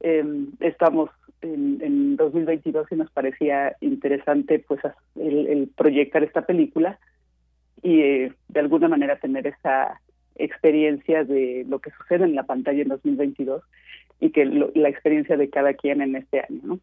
Em, 0.00 0.48
estamos 0.61 1.11
en, 1.40 1.78
en, 1.82 2.16
2022 2.16 2.87
y 2.90 2.96
nos 2.96 3.11
parecía 3.11 3.76
interesante, 3.80 4.59
pues, 4.59 4.80
el, 5.16 5.46
el 5.46 5.68
proyectar 5.68 6.22
esta 6.22 6.42
película 6.42 6.98
y 7.82 7.98
de 7.98 8.61
alguna 8.61 8.88
manera 8.88 9.18
tener 9.18 9.46
esa 9.46 10.00
experiencia 10.37 11.24
de 11.24 11.64
lo 11.68 11.78
que 11.78 11.90
sucede 11.90 12.24
en 12.24 12.35
la 12.35 12.44
pantalla 12.44 12.82
en 12.82 12.88
2022 12.88 13.62
y 14.20 14.30
que 14.30 14.44
la 14.44 14.88
experiencia 14.88 15.37
de 15.37 15.50
cada 15.50 15.74
quien 15.74 16.00
en 16.00 16.16
este 16.16 16.40
año, 16.40 16.61
¿no? 16.62 16.80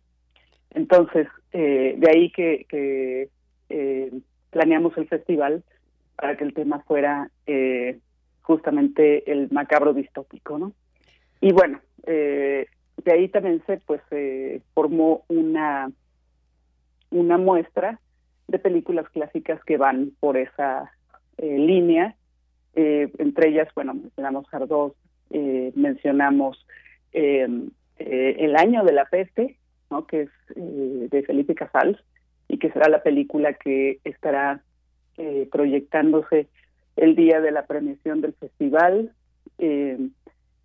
Entonces, 0.71 1.27
eh, 1.51 1.95
de 1.97 2.09
ahí 2.09 2.31
que, 2.31 2.65
que 2.67 3.29
eh, 3.69 4.11
planeamos 4.49 4.97
el 4.97 5.07
festival 5.07 5.63
para 6.15 6.35
que 6.37 6.43
el 6.43 6.53
tema 6.53 6.79
fuera 6.81 7.29
eh, 7.45 7.99
justamente 8.41 9.31
el 9.31 9.49
macabro 9.51 9.93
distópico, 9.93 10.57
¿no? 10.57 10.73
Y 11.41 11.51
bueno, 11.51 11.79
de 12.97 13.11
ahí 13.11 13.27
también 13.29 13.61
se 13.65 13.77
pues 13.77 14.01
formó 14.73 15.23
una 15.27 15.91
una 17.09 17.37
muestra 17.37 17.99
de 18.47 18.59
películas 18.59 19.09
clásicas 19.09 19.63
que 19.63 19.77
van 19.77 20.11
por 20.19 20.37
esa 20.37 20.91
línea 21.37 22.15
eh, 22.75 23.11
entre 23.19 23.49
ellas, 23.49 23.67
bueno, 23.75 23.93
mencionamos 23.93 24.45
Ardós, 24.51 24.93
eh, 25.29 25.71
mencionamos 25.75 26.65
eh, 27.11 27.47
El 27.97 28.55
año 28.55 28.83
de 28.83 28.91
la 28.91 29.05
peste, 29.05 29.57
¿no? 29.89 30.07
que 30.07 30.23
es 30.23 30.29
de 30.55 31.23
Felipe 31.23 31.55
Casals, 31.55 32.03
y 32.47 32.57
que 32.57 32.71
será 32.71 32.89
la 32.89 33.03
película 33.03 33.53
que 33.53 33.99
estará 34.03 34.61
proyectándose 35.51 36.47
el 36.95 37.15
día 37.15 37.39
de 37.39 37.51
la 37.51 37.65
premiación 37.65 38.21
del 38.21 38.33
festival. 38.33 39.13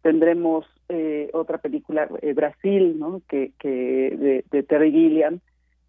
tendremos 0.03 0.67
otra 1.33 1.59
película, 1.59 2.09
Brasil, 2.35 2.99
¿no? 2.99 3.23
que, 3.29 3.53
de, 4.51 4.63
Terry 4.63 4.91
Gilliam, 4.91 5.41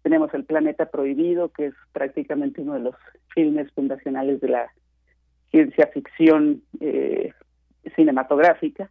tenemos 0.02 0.32
El 0.34 0.44
Planeta 0.44 0.86
Prohibido, 0.86 1.50
que 1.50 1.66
es 1.66 1.74
prácticamente 1.92 2.62
uno 2.62 2.74
de 2.74 2.80
los 2.80 2.94
filmes 3.34 3.70
fundacionales 3.72 4.40
de 4.40 4.48
la 4.48 4.72
ciencia 5.50 5.88
ficción 5.88 6.62
eh, 6.80 7.32
cinematográfica, 7.96 8.90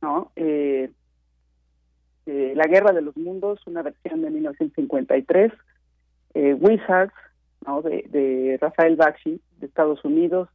¿no? 0.00 0.32
Eh, 0.36 0.90
eh, 2.26 2.52
la 2.56 2.66
Guerra 2.66 2.92
de 2.92 3.02
los 3.02 3.16
Mundos, 3.16 3.60
una 3.66 3.82
versión 3.82 4.22
de 4.22 4.30
1953, 4.30 5.52
Wizards, 6.34 7.14
¿no? 7.66 7.82
De, 7.82 8.58
Rafael 8.60 8.96
Bakshi, 8.96 9.40
de 9.58 9.66
Estados 9.66 10.04
Unidos, 10.04 10.48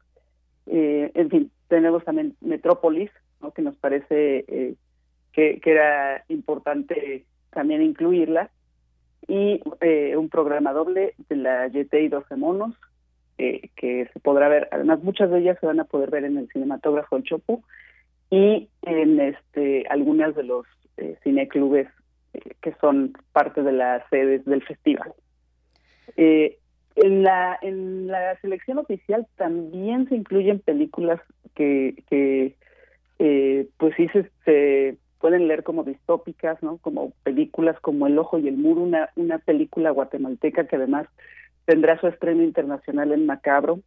en 0.65 1.29
fin, 1.29 1.51
tenemos 1.67 2.03
también 2.03 2.35
Metrópolis, 2.41 3.09
¿no? 3.41 3.51
Que 3.51 3.61
nos 3.63 3.75
parece 3.75 4.75
que, 5.33 5.59
que, 5.59 5.71
era 5.71 6.23
importante 6.27 7.25
también 7.51 7.81
incluirla, 7.81 8.49
y 9.27 9.61
un 10.15 10.29
programa 10.29 10.73
doble 10.73 11.13
de 11.29 11.35
la 11.35 11.67
YT 11.67 11.93
y 11.93 12.07
12 12.07 12.35
monos, 12.35 12.75
que 13.37 14.09
se 14.11 14.19
podrá 14.19 14.49
ver. 14.49 14.67
Además, 14.71 15.03
muchas 15.03 15.29
de 15.29 15.39
ellas 15.39 15.57
se 15.59 15.67
van 15.67 15.79
a 15.79 15.85
poder 15.85 16.09
ver 16.09 16.25
en 16.25 16.37
el 16.37 16.49
cinematógrafo 16.49 17.15
El 17.15 17.23
Chopo 17.23 17.63
y 18.29 18.69
en 18.83 19.19
este 19.19 19.85
algunas 19.89 20.35
de 20.35 20.43
los 20.43 20.65
eh, 20.97 21.17
cineclubes 21.23 21.87
eh, 22.33 22.39
que 22.61 22.73
son 22.79 23.13
parte 23.31 23.63
de 23.63 23.71
las 23.71 24.03
sedes 24.09 24.45
del 24.45 24.63
festival. 24.63 25.13
Eh, 26.17 26.57
en 26.95 27.23
la 27.23 27.57
en 27.61 28.07
la 28.07 28.37
selección 28.41 28.77
oficial 28.77 29.25
también 29.37 30.07
se 30.09 30.15
incluyen 30.15 30.59
películas 30.59 31.19
que, 31.55 32.03
que 32.09 32.55
eh, 33.19 33.67
pues 33.77 33.95
sí 33.95 34.07
se, 34.09 34.29
se, 34.45 34.97
pueden 35.19 35.47
leer 35.47 35.63
como 35.63 35.83
distópicas, 35.83 36.61
¿no? 36.63 36.77
Como 36.77 37.11
películas 37.23 37.79
como 37.81 38.07
El 38.07 38.17
ojo 38.17 38.39
y 38.39 38.47
el 38.47 38.57
muro, 38.57 38.81
una 38.81 39.09
una 39.15 39.37
película 39.39 39.91
guatemalteca 39.91 40.67
que 40.67 40.77
además 40.77 41.07
tendrá 41.65 41.99
su 41.99 42.07
estreno 42.07 42.43
internacional 42.43 43.11
en 43.11 43.25
Macabro 43.25 43.81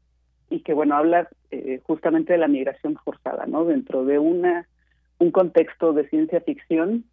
y 0.50 0.60
que 0.60 0.74
bueno 0.74 0.94
habla 0.94 1.28
eh, 1.50 1.80
justamente 1.84 2.34
de 2.34 2.38
la 2.38 2.46
migración 2.46 2.96
forzada 3.04 3.46
no 3.46 3.64
dentro 3.64 4.04
de 4.04 4.18
una 4.18 4.68
un 5.18 5.30
contexto 5.30 5.92
de 5.92 6.08
ciencia 6.08 6.40
ficción 6.42 7.04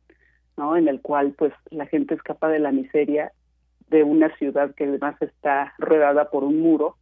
no 0.57 0.75
en 0.75 0.87
el 0.87 1.01
cual 1.01 1.33
pues 1.37 1.53
la 1.71 1.85
gente 1.85 2.13
escapa 2.13 2.49
de 2.49 2.59
la 2.59 2.71
miseria 2.71 3.31
de 3.89 4.03
una 4.03 4.35
ciudad 4.37 4.75
que 4.75 4.83
además 4.83 5.19
está 5.21 5.73
rodeada 5.79 6.29
por 6.29 6.43
un 6.43 6.59
muro 6.59 6.97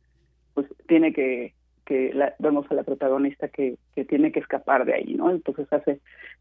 pues 0.54 0.68
tiene 0.88 1.12
que 1.12 1.54
que 1.88 2.14
la, 2.14 2.36
vemos 2.38 2.70
a 2.70 2.74
la 2.76 2.84
protagonista 2.84 3.48
que, 3.48 3.78
tiene 4.08 4.32
que 4.32 4.42
escapar 4.42 4.86
de 4.86 4.94
ahí 4.94 5.14
no 5.16 5.32
entonces 5.32 5.68
hace 5.72 6.00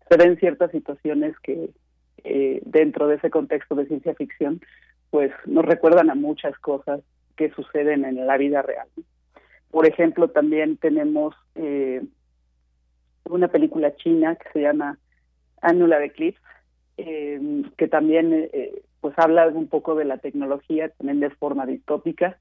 se 0.08 0.16
ven 0.16 0.36
ciertas 0.38 0.70
situaciones 0.72 1.38
que 1.40 1.70
eh, 2.24 2.60
dentro 2.64 3.06
de 3.06 3.16
ese 3.16 3.30
contexto 3.30 3.74
de 3.74 3.86
ciencia 3.86 4.14
ficción 4.14 4.60
pues 5.10 5.32
nos 5.46 5.64
recuerdan 5.64 6.10
a 6.10 6.14
muchas 6.14 6.58
cosas 6.58 7.00
que 7.36 7.50
suceden 7.50 8.04
en 8.04 8.26
la 8.26 8.36
vida 8.36 8.62
real. 8.62 8.88
Por 9.70 9.86
ejemplo, 9.86 10.28
también 10.28 10.76
tenemos 10.78 11.34
eh, 11.54 12.02
una 13.24 13.48
película 13.48 13.94
china 13.96 14.36
que 14.36 14.48
se 14.52 14.60
llama 14.62 14.98
Annular 15.60 16.02
Eclipse, 16.02 16.40
eh, 16.96 17.62
que 17.76 17.88
también 17.88 18.48
eh, 18.52 18.82
pues 19.00 19.14
habla 19.18 19.48
un 19.48 19.68
poco 19.68 19.94
de 19.94 20.06
la 20.06 20.18
tecnología, 20.18 20.88
también 20.88 21.20
de 21.20 21.30
forma 21.30 21.66
distópica, 21.66 22.38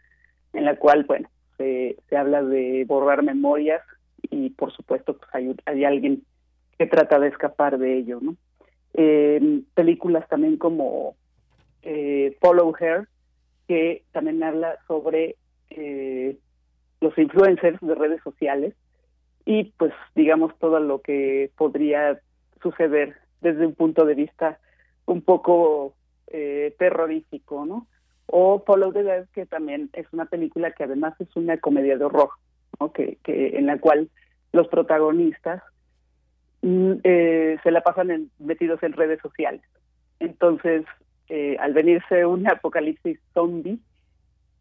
en 0.53 0.65
la 0.65 0.77
cual, 0.77 1.03
bueno, 1.03 1.29
se, 1.57 1.97
habla 2.15 2.43
de 2.43 2.85
borrar 2.85 3.23
memorias 3.23 3.81
y 4.29 4.49
por 4.51 4.71
supuesto 4.73 5.17
pues 5.17 5.29
hay, 5.65 5.83
alguien 5.85 6.23
que 6.77 6.87
trata 6.87 7.19
de 7.19 7.27
escapar 7.29 7.77
de 7.77 7.97
ello, 7.97 8.19
¿no? 8.21 8.35
películas 9.73 10.25
también 10.29 10.55
como 10.55 11.15
Follow 12.39 12.73
Her, 12.79 13.07
que 13.67 14.03
también 14.11 14.41
habla 14.43 14.77
sobre 14.87 15.35
eh, 15.69 16.37
los 17.01 17.17
influencers 17.17 17.79
de 17.81 17.95
redes 17.95 18.21
sociales 18.23 18.73
y 19.45 19.65
pues 19.77 19.93
digamos 20.15 20.57
todo 20.59 20.79
lo 20.79 21.01
que 21.01 21.51
podría 21.57 22.19
suceder 22.61 23.15
desde 23.41 23.65
un 23.65 23.75
punto 23.75 24.05
de 24.05 24.15
vista 24.15 24.59
un 25.05 25.21
poco 25.21 25.93
eh, 26.27 26.75
terrorífico, 26.79 27.65
¿no? 27.65 27.87
O 28.27 28.63
Follow 28.65 28.91
the 28.91 29.03
Dead, 29.03 29.27
que 29.33 29.45
también 29.45 29.89
es 29.93 30.07
una 30.11 30.25
película 30.25 30.71
que 30.71 30.83
además 30.83 31.13
es 31.19 31.33
una 31.35 31.57
comedia 31.57 31.97
de 31.97 32.05
horror. 32.05 32.29
Que, 32.93 33.17
que 33.23 33.57
en 33.57 33.67
la 33.67 33.79
cual 33.79 34.09
los 34.51 34.67
protagonistas 34.67 35.61
mm, 36.61 36.93
eh, 37.03 37.57
se 37.61 37.71
la 37.71 37.81
pasan 37.81 38.31
metidos 38.39 38.81
en 38.83 38.93
redes 38.93 39.19
sociales. 39.21 39.61
Entonces, 40.19 40.85
eh, 41.29 41.57
al 41.59 41.73
venirse 41.73 42.25
un 42.25 42.47
apocalipsis 42.51 43.19
zombie, 43.33 43.79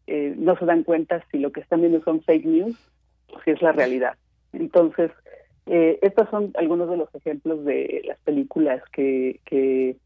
eh, 0.07 0.35
no 0.37 0.55
se 0.57 0.65
dan 0.65 0.83
cuenta 0.83 1.23
si 1.31 1.39
lo 1.39 1.51
que 1.51 1.61
están 1.61 1.81
viendo 1.81 2.03
son 2.03 2.21
fake 2.21 2.45
news 2.45 2.77
o 3.33 3.41
si 3.41 3.51
es 3.51 3.61
la 3.61 3.71
realidad. 3.71 4.15
Entonces, 4.53 5.11
estos 5.67 6.29
son 6.29 6.51
algunos 6.59 6.87
de 6.91 6.97
los 6.97 7.13
ejemplos 7.15 7.65
de 7.65 8.03
las 8.05 8.19
películas 8.19 8.83
que, 8.93 9.39
que 9.45 9.97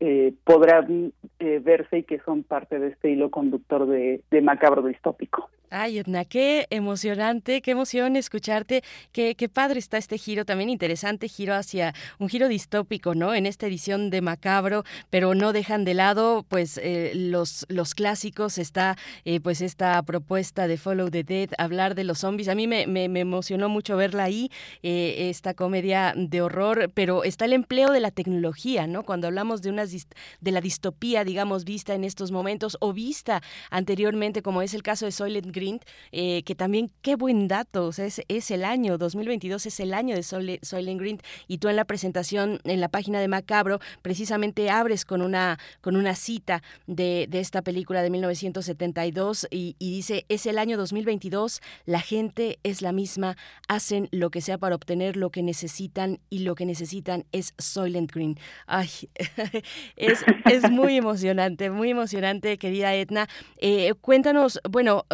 eh, 0.00 0.34
podrán 0.44 1.12
eh, 1.38 1.60
verse 1.62 1.98
y 1.98 2.02
que 2.02 2.20
son 2.20 2.42
parte 2.42 2.78
de 2.78 2.88
este 2.88 3.10
hilo 3.10 3.30
conductor 3.30 3.86
de, 3.86 4.22
de 4.30 4.42
macabro 4.42 4.82
distópico. 4.82 5.50
Ay, 5.76 5.98
Edna, 5.98 6.24
qué 6.24 6.68
emocionante, 6.70 7.60
qué 7.60 7.72
emoción 7.72 8.14
escucharte, 8.14 8.84
qué, 9.10 9.34
qué 9.34 9.48
padre 9.48 9.80
está 9.80 9.98
este 9.98 10.18
giro, 10.18 10.44
también 10.44 10.70
interesante 10.70 11.28
giro 11.28 11.52
hacia 11.52 11.94
un 12.20 12.28
giro 12.28 12.46
distópico, 12.46 13.16
¿no? 13.16 13.34
En 13.34 13.44
esta 13.44 13.66
edición 13.66 14.08
de 14.08 14.20
Macabro, 14.20 14.84
pero 15.10 15.34
no 15.34 15.52
dejan 15.52 15.84
de 15.84 15.94
lado, 15.94 16.44
pues, 16.48 16.78
eh, 16.80 17.10
los, 17.16 17.66
los 17.68 17.96
clásicos, 17.96 18.58
está, 18.58 18.96
eh, 19.24 19.40
pues, 19.40 19.62
esta 19.62 20.00
propuesta 20.04 20.68
de 20.68 20.76
Follow 20.76 21.10
the 21.10 21.24
Dead, 21.24 21.48
hablar 21.58 21.96
de 21.96 22.04
los 22.04 22.18
zombies, 22.20 22.46
a 22.46 22.54
mí 22.54 22.68
me, 22.68 22.86
me, 22.86 23.08
me 23.08 23.18
emocionó 23.18 23.68
mucho 23.68 23.96
verla 23.96 24.22
ahí, 24.22 24.52
eh, 24.84 25.28
esta 25.28 25.54
comedia 25.54 26.14
de 26.16 26.40
horror, 26.40 26.92
pero 26.94 27.24
está 27.24 27.46
el 27.46 27.52
empleo 27.52 27.90
de 27.90 27.98
la 27.98 28.12
tecnología, 28.12 28.86
¿no? 28.86 29.02
Cuando 29.02 29.26
hablamos 29.26 29.60
de, 29.60 29.70
unas 29.70 29.90
de 29.90 30.50
la 30.52 30.60
distopía, 30.60 31.24
digamos, 31.24 31.64
vista 31.64 31.94
en 31.94 32.04
estos 32.04 32.30
momentos 32.30 32.76
o 32.78 32.92
vista 32.92 33.42
anteriormente, 33.70 34.40
como 34.40 34.62
es 34.62 34.72
el 34.72 34.84
caso 34.84 35.04
de 35.04 35.10
Soylent 35.10 35.50
Green, 35.50 35.63
Eh, 36.12 36.42
que 36.44 36.54
también 36.54 36.90
qué 37.02 37.16
buen 37.16 37.48
dato, 37.48 37.86
o 37.86 37.92
sea, 37.92 38.06
es, 38.06 38.22
es, 38.28 38.50
el 38.50 38.64
año 38.64 38.98
2022, 38.98 39.66
es 39.66 39.80
el 39.80 39.94
año 39.94 40.14
de 40.14 40.22
Soylent 40.22 41.00
Green 41.00 41.18
y 41.48 41.58
tú 41.58 41.68
en 41.68 41.76
la 41.76 41.84
presentación 41.84 42.60
en 42.64 42.80
la 42.80 42.88
página 42.88 43.20
de 43.20 43.28
Macabro 43.28 43.80
precisamente 44.02 44.70
abres 44.70 45.04
con 45.04 45.22
una 45.22 45.58
con 45.80 45.96
una 45.96 46.14
cita 46.14 46.62
de, 46.86 47.26
de 47.28 47.40
esta 47.40 47.62
película 47.62 48.02
de 48.02 48.10
1972 48.10 49.46
y, 49.50 49.76
y 49.78 49.90
dice 49.90 50.24
es 50.28 50.46
el 50.46 50.58
año 50.58 50.76
2022, 50.76 51.60
la 51.86 52.00
gente 52.00 52.58
es 52.62 52.82
la 52.82 52.92
misma, 52.92 53.36
hacen 53.68 54.08
lo 54.10 54.30
que 54.30 54.40
sea 54.40 54.58
para 54.58 54.74
obtener 54.74 55.16
lo 55.16 55.30
que 55.30 55.42
necesitan 55.42 56.20
y 56.30 56.40
lo 56.40 56.54
que 56.54 56.66
necesitan 56.66 57.24
es 57.32 57.54
Soylent 57.58 58.12
Green. 58.12 58.38
Ay, 58.66 58.88
es, 59.96 60.24
es 60.44 60.70
muy 60.70 60.96
emocionante, 61.04 61.70
muy 61.70 61.90
emocionante, 61.90 62.58
querida 62.58 62.94
Edna. 62.94 63.28
Eh, 63.58 63.94
cuéntanos, 64.00 64.60
bueno, 64.68 65.06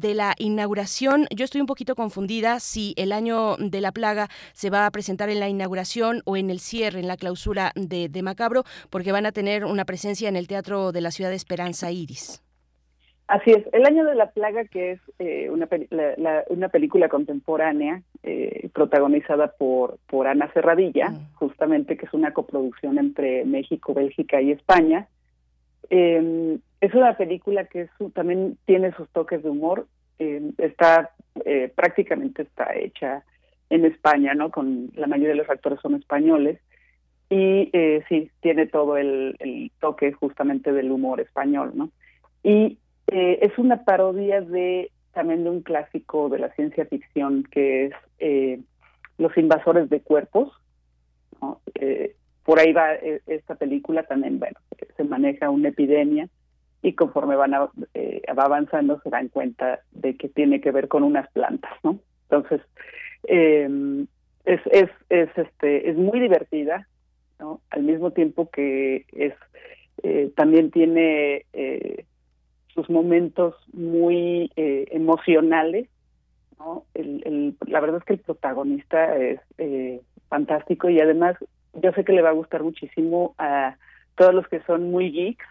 de 0.00 0.14
la 0.14 0.34
inauguración, 0.38 1.26
yo 1.34 1.44
estoy 1.44 1.60
un 1.60 1.66
poquito 1.66 1.94
confundida 1.94 2.60
si 2.60 2.94
el 2.96 3.12
año 3.12 3.56
de 3.58 3.80
la 3.80 3.92
plaga 3.92 4.28
se 4.52 4.70
va 4.70 4.86
a 4.86 4.90
presentar 4.90 5.28
en 5.28 5.40
la 5.40 5.48
inauguración 5.48 6.22
o 6.24 6.36
en 6.36 6.50
el 6.50 6.60
cierre, 6.60 7.00
en 7.00 7.08
la 7.08 7.16
clausura 7.16 7.72
de, 7.74 8.10
Macabro, 8.22 8.64
porque 8.90 9.12
van 9.12 9.26
a 9.26 9.32
tener 9.32 9.64
una 9.64 9.84
presencia 9.84 10.28
en 10.28 10.36
el 10.36 10.48
Teatro 10.48 10.92
de 10.92 11.00
la 11.00 11.10
Ciudad 11.10 11.30
de 11.30 11.36
Esperanza 11.36 11.90
Iris. 11.90 12.42
Así 13.28 13.50
es, 13.50 13.64
El 13.72 13.84
Año 13.84 14.04
de 14.04 14.14
la 14.14 14.30
Plaga, 14.30 14.64
que 14.64 14.92
es 14.92 15.00
eh, 15.18 15.50
una, 15.50 15.68
una 16.48 16.68
película 16.68 17.08
contemporánea 17.08 18.02
eh, 18.22 18.68
protagonizada 18.72 19.52
por, 19.52 19.98
por 20.06 20.26
Ana 20.26 20.52
Serradilla, 20.52 21.10
mm. 21.10 21.34
justamente 21.34 21.96
que 21.96 22.06
es 22.06 22.12
una 22.12 22.32
coproducción 22.32 22.98
entre 22.98 23.44
México, 23.44 23.94
Bélgica 23.94 24.40
y 24.40 24.52
España. 24.52 25.08
Eh, 25.90 26.58
es 26.80 26.94
una 26.94 27.16
película 27.16 27.64
que 27.64 27.88
también 28.14 28.58
tiene 28.64 28.92
sus 28.92 29.08
toques 29.10 29.42
de 29.42 29.50
humor. 29.50 29.86
Eh, 30.18 30.50
está 30.58 31.10
eh, 31.44 31.72
prácticamente 31.74 32.42
está 32.42 32.74
hecha 32.74 33.24
en 33.70 33.84
España, 33.84 34.34
¿no? 34.34 34.50
Con 34.50 34.90
la 34.94 35.06
mayoría 35.06 35.30
de 35.30 35.36
los 35.36 35.50
actores 35.50 35.80
son 35.80 35.94
españoles 35.94 36.60
y 37.28 37.70
eh, 37.72 38.04
sí 38.08 38.30
tiene 38.40 38.66
todo 38.66 38.96
el, 38.96 39.36
el, 39.40 39.72
toque 39.80 40.12
justamente 40.12 40.72
del 40.72 40.92
humor 40.92 41.20
español, 41.20 41.72
¿no? 41.74 41.90
Y 42.42 42.78
eh, 43.08 43.38
es 43.42 43.58
una 43.58 43.84
parodia 43.84 44.40
de 44.40 44.90
también 45.12 45.44
de 45.44 45.50
un 45.50 45.62
clásico 45.62 46.28
de 46.28 46.38
la 46.38 46.52
ciencia 46.54 46.84
ficción 46.86 47.42
que 47.50 47.86
es 47.86 47.92
eh, 48.18 48.60
Los 49.18 49.36
invasores 49.36 49.88
de 49.88 50.00
cuerpos. 50.00 50.52
¿no? 51.40 51.60
Por 52.46 52.58
ahí 52.60 52.72
va 52.72 52.94
eh, 52.94 53.20
esta 53.26 53.56
película 53.56 54.04
también, 54.04 54.38
bueno, 54.38 54.58
se 54.96 55.04
maneja 55.04 55.50
una 55.50 55.68
epidemia 55.68 56.28
y 56.80 56.92
conforme 56.94 57.36
van 57.36 57.52
eh, 57.92 58.22
va 58.38 58.44
avanzando 58.44 59.00
se 59.02 59.10
dan 59.10 59.28
cuenta 59.28 59.80
de 59.90 60.16
que 60.16 60.28
tiene 60.28 60.60
que 60.60 60.70
ver 60.70 60.88
con 60.88 61.02
unas 61.02 61.30
plantas, 61.32 61.72
¿no? 61.82 61.98
Entonces, 62.30 62.60
eh, 63.24 64.06
es, 64.46 64.60
es, 64.70 64.90
es, 65.10 65.28
este, 65.36 65.90
es 65.90 65.96
muy 65.96 66.20
divertida, 66.20 66.88
¿no? 67.38 67.60
Al 67.70 67.82
mismo 67.82 68.12
tiempo 68.12 68.48
que 68.50 69.04
es, 69.12 69.34
eh, 70.02 70.30
también 70.36 70.70
tiene 70.70 71.44
eh, 71.52 72.04
sus 72.68 72.88
momentos 72.88 73.54
muy 73.72 74.50
eh, 74.56 74.86
emocionales, 74.92 75.88
¿no? 76.58 76.84
El, 76.94 77.22
el, 77.26 77.56
la 77.66 77.80
verdad 77.80 77.98
es 77.98 78.04
que 78.04 78.12
el 78.14 78.20
protagonista 78.20 79.16
es 79.16 79.40
fantástico 80.28 80.88
y 80.88 81.00
además 81.00 81.36
yo 81.82 81.92
sé 81.92 82.04
que 82.04 82.12
le 82.12 82.22
va 82.22 82.30
a 82.30 82.40
gustar 82.40 82.62
muchísimo 82.62 83.34
a 83.38 83.76
todos 84.16 84.34
los 84.34 84.48
que 84.48 84.60
son 84.62 84.90
muy 84.90 85.10
geeks, 85.10 85.44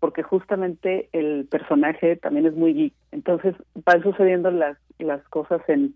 porque 0.00 0.22
justamente 0.22 1.08
el 1.12 1.46
personaje 1.50 2.16
también 2.16 2.46
es 2.46 2.54
muy 2.54 2.74
geek. 2.74 2.94
Entonces 3.12 3.54
van 3.84 4.02
sucediendo 4.02 4.50
las, 4.50 4.76
las 4.98 5.22
cosas 5.28 5.60
en, 5.68 5.94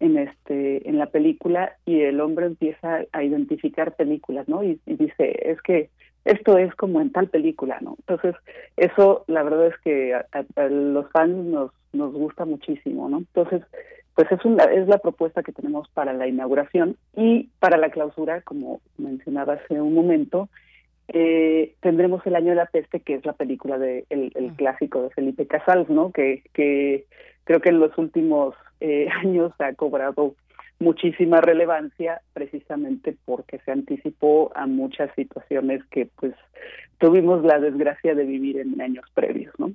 en 0.00 0.18
este 0.18 0.88
en 0.88 0.98
la 0.98 1.06
película 1.06 1.76
y 1.84 2.00
el 2.00 2.20
hombre 2.20 2.46
empieza 2.46 3.04
a 3.12 3.22
identificar 3.22 3.94
películas, 3.94 4.48
¿no? 4.48 4.62
Y, 4.64 4.80
y 4.86 4.96
dice, 4.96 5.50
es 5.50 5.60
que 5.62 5.90
esto 6.24 6.56
es 6.56 6.74
como 6.74 7.00
en 7.00 7.12
tal 7.12 7.28
película, 7.28 7.78
¿no? 7.80 7.96
Entonces, 8.00 8.34
eso 8.76 9.24
la 9.26 9.42
verdad 9.42 9.66
es 9.66 9.78
que 9.78 10.14
a, 10.14 10.68
los 10.68 11.10
fans 11.10 11.36
nos, 11.44 11.70
nos 11.92 12.12
gusta 12.12 12.44
muchísimo, 12.44 13.08
¿no? 13.08 13.18
Entonces, 13.18 13.62
pues 14.14 14.30
es, 14.30 14.44
una, 14.44 14.64
es 14.64 14.86
la 14.86 14.98
propuesta 14.98 15.42
que 15.42 15.52
tenemos 15.52 15.88
para 15.88 16.12
la 16.12 16.26
inauguración 16.28 16.96
y 17.16 17.50
para 17.58 17.76
la 17.76 17.90
clausura, 17.90 18.42
como 18.42 18.80
mencionaba 18.96 19.54
hace 19.54 19.80
un 19.80 19.94
momento, 19.94 20.48
eh, 21.08 21.74
tendremos 21.80 22.24
el 22.26 22.36
año 22.36 22.50
de 22.50 22.56
la 22.56 22.66
peste, 22.66 23.00
que 23.00 23.14
es 23.14 23.26
la 23.26 23.32
película 23.34 23.78
de 23.78 24.04
el, 24.10 24.32
el 24.34 24.52
clásico 24.54 25.02
de 25.02 25.10
Felipe 25.10 25.46
Casals, 25.46 25.88
¿no? 25.90 26.12
Que, 26.12 26.42
que 26.52 27.04
creo 27.44 27.60
que 27.60 27.68
en 27.70 27.80
los 27.80 27.96
últimos 27.98 28.54
eh, 28.80 29.08
años 29.22 29.52
ha 29.58 29.72
cobrado 29.74 30.34
muchísima 30.78 31.40
relevancia 31.40 32.20
precisamente 32.32 33.16
porque 33.24 33.58
se 33.60 33.72
anticipó 33.72 34.50
a 34.54 34.66
muchas 34.66 35.10
situaciones 35.14 35.84
que 35.86 36.08
pues 36.16 36.34
tuvimos 36.98 37.44
la 37.44 37.58
desgracia 37.60 38.14
de 38.14 38.24
vivir 38.24 38.58
en 38.58 38.80
años 38.80 39.04
previos, 39.14 39.52
¿no? 39.58 39.72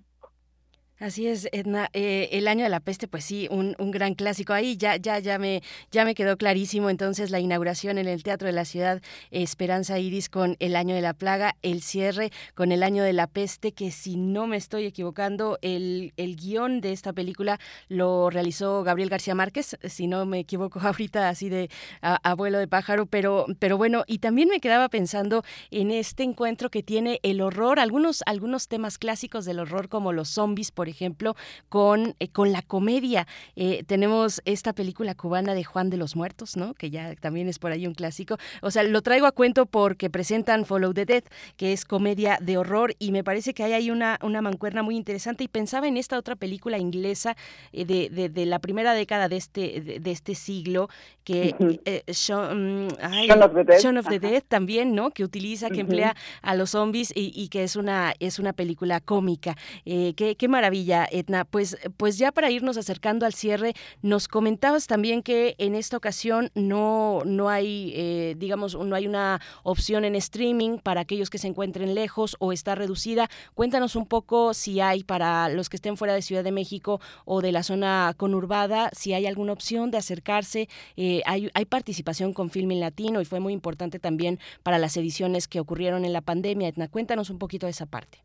Así 1.00 1.28
es, 1.28 1.48
Edna. 1.54 1.90
Eh, 1.94 2.28
el 2.34 2.46
año 2.50 2.66
de 2.66 2.70
la 2.70 2.82
peste, 2.82 3.08
pues 3.08 3.24
sí, 3.24 3.48
un, 3.50 3.74
gran 3.92 4.16
clásico. 4.16 4.52
Ahí 4.52 4.76
ya, 4.76 4.98
ya, 4.98 5.20
ya 5.20 5.40
me, 5.40 5.64
ya 5.92 6.04
me 6.04 6.14
quedó 6.14 6.36
clarísimo. 6.36 6.90
Entonces, 6.90 7.32
la 7.32 7.40
inauguración 7.40 7.98
en 7.98 8.08
el 8.10 8.22
Teatro 8.22 8.48
de 8.48 8.52
la 8.52 8.66
Ciudad 8.66 9.02
Esperanza 9.32 9.98
Iris 9.98 10.28
con 10.28 10.58
el 10.60 10.76
año 10.76 10.94
de 10.96 11.02
la 11.02 11.14
plaga, 11.14 11.56
el 11.62 11.82
cierre 11.82 12.32
con 12.54 12.74
el 12.74 12.84
año 12.84 13.02
de 13.04 13.14
la 13.14 13.28
peste, 13.28 13.72
que 13.72 13.92
si 13.92 14.18
no 14.18 14.46
me 14.46 14.58
estoy 14.58 14.86
equivocando, 14.86 15.58
el, 15.62 16.12
el 16.18 16.36
guion 16.36 16.82
de 16.82 16.92
esta 16.92 17.14
película 17.14 17.62
lo 17.88 18.30
realizó 18.30 18.84
Gabriel 18.84 19.10
García 19.10 19.36
Márquez, 19.36 19.78
si 19.88 20.08
no 20.08 20.26
me 20.26 20.40
equivoco 20.40 20.80
ahorita 20.84 21.30
así 21.30 21.48
de 21.48 21.70
abuelo 22.02 22.60
de 22.60 22.68
pájaro, 22.68 23.06
pero, 23.06 23.46
pero 23.60 23.78
bueno, 23.78 24.04
y 24.06 24.20
también 24.20 24.50
me 24.50 24.60
quedaba 24.60 24.90
pensando 24.90 25.44
en 25.72 25.92
este 25.92 26.24
encuentro 26.24 26.70
que 26.70 26.84
tiene 26.84 27.22
el 27.24 27.40
horror, 27.40 27.80
algunos, 27.80 28.22
algunos 28.26 28.68
temas 28.68 28.98
clásicos 28.98 29.46
del 29.46 29.60
horror 29.60 29.88
como 29.88 30.12
los 30.12 30.28
zombies, 30.28 30.72
por 30.72 30.89
ejemplo, 30.90 31.36
con, 31.70 32.16
eh, 32.20 32.28
con 32.30 32.52
la 32.52 32.62
comedia. 32.62 33.28
Eh, 33.56 33.84
tenemos 33.86 34.42
esta 34.46 34.74
película 34.74 35.16
cubana 35.16 35.54
de 35.54 35.64
Juan 35.64 35.90
de 35.90 35.98
los 35.98 36.16
Muertos, 36.16 36.58
¿no? 36.58 36.74
Que 36.74 36.90
ya 36.90 37.16
también 37.16 37.48
es 37.48 37.60
por 37.60 37.72
ahí 37.72 37.88
un 37.88 37.94
clásico. 37.94 38.38
O 38.62 38.72
sea, 38.72 38.84
lo 38.84 39.02
traigo 39.02 39.28
a 39.28 39.32
cuento 39.32 39.66
porque 39.66 40.10
presentan 40.10 40.66
Follow 40.66 40.94
the 40.94 41.06
Dead, 41.06 41.24
que 41.58 41.74
es 41.74 41.86
comedia 41.86 42.38
de 42.42 42.58
horror, 42.58 42.96
y 43.00 43.12
me 43.12 43.24
parece 43.24 43.54
que 43.54 43.64
hay 43.64 43.74
ahí 43.74 43.92
una, 43.92 44.18
una 44.22 44.42
mancuerna 44.42 44.84
muy 44.84 44.96
interesante. 44.96 45.44
Y 45.44 45.48
pensaba 45.48 45.88
en 45.88 45.98
esta 45.98 46.18
otra 46.18 46.36
película 46.36 46.78
inglesa 46.78 47.36
eh, 47.72 47.86
de, 47.86 48.10
de, 48.10 48.30
de, 48.30 48.46
la 48.46 48.60
primera 48.60 48.94
década 48.94 49.28
de 49.30 49.38
este, 49.38 49.82
de, 49.82 50.00
de 50.00 50.12
este 50.12 50.36
siglo, 50.36 50.90
que 51.24 51.56
uh 51.60 51.64
-huh. 51.64 51.82
eh, 51.86 52.04
Shaun, 52.12 52.88
ay, 53.02 53.28
Shaun, 53.28 53.44
of 53.44 53.54
the 53.54 53.64
Dead, 53.64 53.80
Shaun 53.80 53.98
of 53.98 54.08
the 54.08 54.20
Dead 54.20 54.44
también, 54.48 54.96
¿no? 54.96 55.12
Que 55.12 55.24
utiliza, 55.24 55.68
que 55.68 55.74
uh 55.74 55.78
-huh. 55.78 55.82
emplea 55.82 56.16
a 56.42 56.56
los 56.56 56.72
zombies 56.72 57.12
y, 57.16 57.32
y, 57.36 57.50
que 57.50 57.64
es 57.64 57.76
una, 57.76 58.14
es 58.20 58.40
una 58.40 58.54
película 58.54 59.00
cómica. 59.00 59.56
Eh, 59.86 60.14
qué, 60.16 60.36
qué 60.36 60.48
maravilla 60.48 60.79
Etna. 61.12 61.46
Pues, 61.46 61.78
pues 61.98 62.18
ya 62.18 62.32
para 62.32 62.52
irnos 62.52 62.78
acercando 62.78 63.26
al 63.26 63.34
cierre, 63.34 63.74
nos 64.02 64.28
comentabas 64.28 64.88
también 64.88 65.24
que 65.24 65.56
en 65.58 65.76
esta 65.76 65.98
ocasión 65.98 66.52
no, 66.56 67.22
no 67.26 67.50
hay, 67.50 67.92
eh, 67.96 68.36
digamos, 68.38 68.76
no 68.76 68.96
hay 68.96 69.08
una 69.08 69.42
opción 69.64 70.06
en 70.06 70.16
streaming 70.16 70.78
para 70.80 71.02
aquellos 71.02 71.30
que 71.30 71.38
se 71.38 71.48
encuentren 71.48 71.96
lejos 71.96 72.36
o 72.40 72.52
está 72.52 72.76
reducida. 72.76 73.30
Cuéntanos 73.54 73.96
un 73.96 74.06
poco 74.06 74.54
si 74.54 74.80
hay 74.80 75.04
para 75.04 75.50
los 75.50 75.70
que 75.70 75.78
estén 75.78 75.98
fuera 75.98 76.14
de 76.14 76.22
Ciudad 76.22 76.44
de 76.44 76.52
México 76.52 77.02
o 77.26 77.42
de 77.42 77.52
la 77.52 77.64
zona 77.64 78.14
conurbada, 78.18 78.90
si 78.94 79.14
hay 79.14 79.26
alguna 79.26 79.54
opción 79.54 79.92
de 79.92 79.98
acercarse. 79.98 80.70
Eh, 80.98 81.22
hay, 81.26 81.50
hay 81.54 81.66
participación 81.66 82.34
con 82.34 82.50
Filmin 82.50 82.80
Latino 82.80 83.22
y 83.22 83.26
fue 83.26 83.40
muy 83.40 83.54
importante 83.54 84.00
también 84.00 84.40
para 84.64 84.78
las 84.78 84.98
ediciones 84.98 85.48
que 85.48 85.60
ocurrieron 85.60 86.06
en 86.06 86.14
la 86.14 86.22
pandemia. 86.22 86.68
Etna, 86.68 86.88
cuéntanos 86.88 87.30
un 87.30 87.40
poquito 87.40 87.66
de 87.66 87.72
esa 87.72 87.86
parte. 87.86 88.24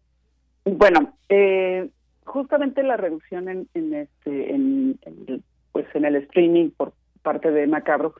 Bueno, 0.64 1.18
eh, 1.28 1.88
justamente 2.24 2.82
la 2.82 2.96
reducción 2.96 3.48
en, 3.48 3.68
en 3.74 3.94
este 3.94 4.54
en, 4.54 4.98
en, 5.02 5.42
pues 5.72 5.86
en 5.94 6.04
el 6.04 6.16
streaming 6.16 6.70
por 6.70 6.92
parte 7.22 7.50
de 7.50 7.66
Macabro 7.66 8.14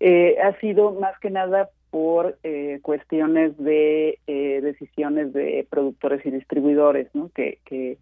eh, 0.00 0.36
ha 0.42 0.58
sido 0.60 0.92
más 0.92 1.18
que 1.20 1.30
nada 1.30 1.70
por 1.90 2.38
eh, 2.42 2.80
cuestiones 2.82 3.56
de 3.56 4.18
eh, 4.26 4.60
decisiones 4.62 5.32
de 5.32 5.66
productores 5.70 6.24
y 6.26 6.30
distribuidores 6.30 7.08
no 7.14 7.30
que, 7.34 7.58
que 7.64 7.98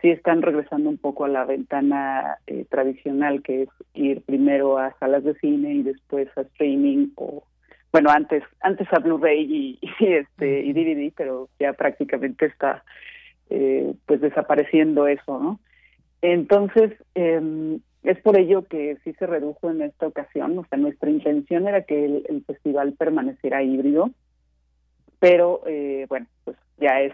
sí 0.00 0.10
están 0.10 0.42
regresando 0.42 0.90
un 0.90 0.98
poco 0.98 1.24
a 1.24 1.28
la 1.28 1.44
ventana 1.44 2.38
eh, 2.46 2.64
tradicional 2.68 3.42
que 3.42 3.62
es 3.62 3.68
ir 3.94 4.22
primero 4.22 4.78
a 4.78 4.96
salas 4.98 5.24
de 5.24 5.34
cine 5.34 5.74
y 5.74 5.82
después 5.82 6.28
a 6.36 6.42
streaming 6.42 7.08
o 7.16 7.44
bueno 7.92 8.10
antes 8.10 8.42
antes 8.60 8.88
a 8.92 8.98
Blu-ray 8.98 9.42
y, 9.42 9.78
y 10.00 10.12
este 10.14 10.60
y 10.60 10.72
DVD 10.72 11.12
pero 11.16 11.48
ya 11.60 11.72
prácticamente 11.74 12.46
está 12.46 12.82
eh, 13.50 13.94
pues 14.06 14.20
desapareciendo 14.20 15.06
eso, 15.06 15.38
¿no? 15.38 15.60
Entonces, 16.22 16.92
eh, 17.14 17.78
es 18.02 18.18
por 18.20 18.38
ello 18.38 18.66
que 18.66 18.96
sí 19.04 19.12
se 19.14 19.26
redujo 19.26 19.70
en 19.70 19.82
esta 19.82 20.06
ocasión, 20.06 20.58
o 20.58 20.64
sea, 20.68 20.78
nuestra 20.78 21.10
intención 21.10 21.68
era 21.68 21.82
que 21.82 22.04
el, 22.04 22.24
el 22.28 22.44
festival 22.44 22.94
permaneciera 22.94 23.62
híbrido, 23.62 24.10
pero 25.18 25.62
eh, 25.66 26.06
bueno, 26.08 26.26
pues 26.44 26.56
ya 26.78 27.00
es, 27.00 27.12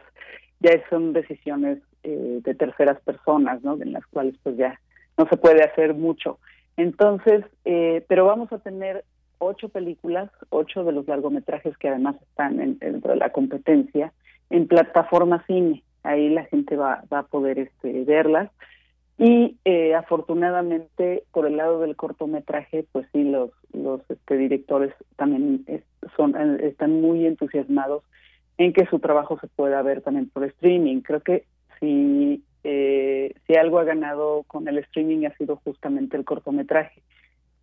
ya 0.61 0.70
son 0.91 1.12
decisiones 1.12 1.78
eh, 2.03 2.41
de 2.43 2.55
terceras 2.55 3.01
personas, 3.01 3.62
¿no? 3.62 3.80
En 3.80 3.93
las 3.93 4.07
cuales 4.07 4.35
pues 4.43 4.57
ya 4.57 4.78
no 5.16 5.26
se 5.28 5.37
puede 5.37 5.62
hacer 5.62 5.95
mucho. 5.95 6.39
Entonces, 6.76 7.45
eh, 7.64 8.05
pero 8.09 8.26
vamos 8.26 8.53
a 8.53 8.59
tener 8.59 9.05
ocho 9.39 9.68
películas, 9.68 10.30
ocho 10.51 10.85
de 10.85 10.93
los 10.93 11.07
largometrajes 11.07 11.76
que 11.78 11.89
además 11.89 12.16
están 12.22 12.61
en, 12.61 12.78
dentro 12.78 13.12
de 13.12 13.18
la 13.18 13.30
competencia, 13.30 14.12
en 14.51 14.68
plataforma 14.68 15.45
cine. 15.47 15.82
Ahí 16.05 16.28
la 16.28 16.44
gente 16.44 16.76
va, 16.76 17.02
va 17.12 17.20
a 17.20 17.26
poder 17.26 17.59
este, 17.59 18.05
verlas. 18.05 18.50
Y 19.18 19.57
eh, 19.64 19.94
afortunadamente, 19.94 21.24
por 21.32 21.46
el 21.46 21.57
lado 21.57 21.80
del 21.80 21.96
cortometraje, 21.96 22.84
pues 22.92 23.07
sí, 23.12 23.24
los, 23.24 23.50
los 23.72 24.00
este, 24.09 24.36
directores 24.36 24.94
también 25.16 25.64
son, 26.16 26.34
están 26.61 27.00
muy 27.00 27.26
entusiasmados 27.26 28.02
en 28.59 28.72
que 28.72 28.86
su 28.86 29.00
trabajo 29.00 29.38
se 29.40 29.48
pueda 29.48 29.82
ver 29.82 30.02
también 30.02 30.28
por 30.28 30.44
streaming. 30.44 31.00
Creo 31.00 31.20
que 31.20 31.44
si, 31.80 32.42
eh, 32.64 33.34
si 33.46 33.55
algo 33.55 33.78
ha 33.78 33.84
ganado 33.84 34.44
con 34.44 34.68
el 34.68 34.78
streaming 34.78 35.26
ha 35.26 35.36
sido 35.36 35.57
justamente 35.57 36.16
el 36.16 36.24
cortometraje 36.24 37.02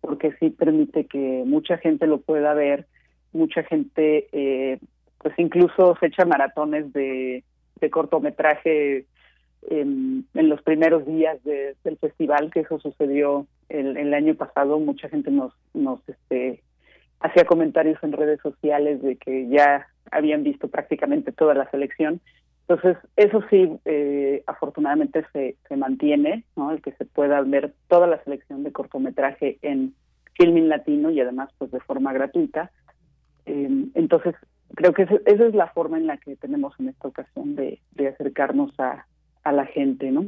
porque 0.02 0.32
sí 0.40 0.50
permite 0.50 1.06
que 1.06 1.44
mucha 1.46 1.78
gente 1.78 2.06
lo 2.06 2.20
pueda 2.20 2.52
ver, 2.54 2.86
mucha 3.32 3.62
gente 3.62 4.28
eh, 4.32 4.78
pues 5.18 5.32
incluso 5.38 5.96
se 6.00 6.06
echa 6.06 6.26
maratones 6.26 6.92
de, 6.92 7.44
cortometraje 7.90 9.06
en, 9.68 10.26
los 10.34 10.62
primeros 10.62 11.06
días 11.06 11.42
del 11.44 11.98
festival, 11.98 12.50
que 12.50 12.60
eso 12.60 12.78
sucedió 12.80 13.46
el, 13.68 14.12
año 14.12 14.34
pasado, 14.34 14.78
mucha 14.78 15.08
gente 15.08 15.30
nos, 15.30 15.52
nos 15.72 16.00
este, 16.08 16.62
hacía 17.20 17.44
comentarios 17.44 18.02
en 18.02 18.12
redes 18.12 18.40
sociales 18.40 19.00
de 19.02 19.16
que 19.16 19.48
ya 19.48 19.86
habían 20.10 20.42
visto 20.42 20.68
prácticamente 20.68 21.32
toda 21.32 21.54
la 21.54 21.70
selección. 21.70 22.20
Entonces, 22.68 22.96
eso 23.16 23.42
sí, 23.50 23.70
eh, 23.84 24.42
afortunadamente 24.46 25.24
se, 25.32 25.56
mantiene, 25.76 26.44
¿no? 26.56 26.70
El 26.70 26.82
que 26.82 26.92
se 26.92 27.04
pueda 27.04 27.40
ver 27.42 27.74
toda 27.88 28.06
la 28.06 28.22
selección 28.24 28.62
de 28.62 28.72
cortometraje 28.72 29.58
en 29.62 29.94
Filming 30.34 30.68
Latino 30.68 31.10
y 31.10 31.20
además, 31.20 31.50
pues 31.58 31.70
de 31.70 31.80
forma 31.80 32.12
gratuita. 32.12 32.70
Eh, 33.46 33.68
entonces, 33.94 34.34
creo 34.74 34.92
que 34.92 35.02
esa 35.02 35.46
es 35.46 35.54
la 35.54 35.68
forma 35.68 35.98
en 35.98 36.06
la 36.06 36.16
que 36.16 36.36
tenemos 36.36 36.74
en 36.78 36.88
esta 36.88 37.08
ocasión 37.08 37.54
de, 37.54 37.80
de 37.92 38.08
acercarnos 38.08 38.78
a, 38.78 39.06
a 39.44 39.52
la 39.52 39.66
gente, 39.66 40.10
¿no? 40.10 40.26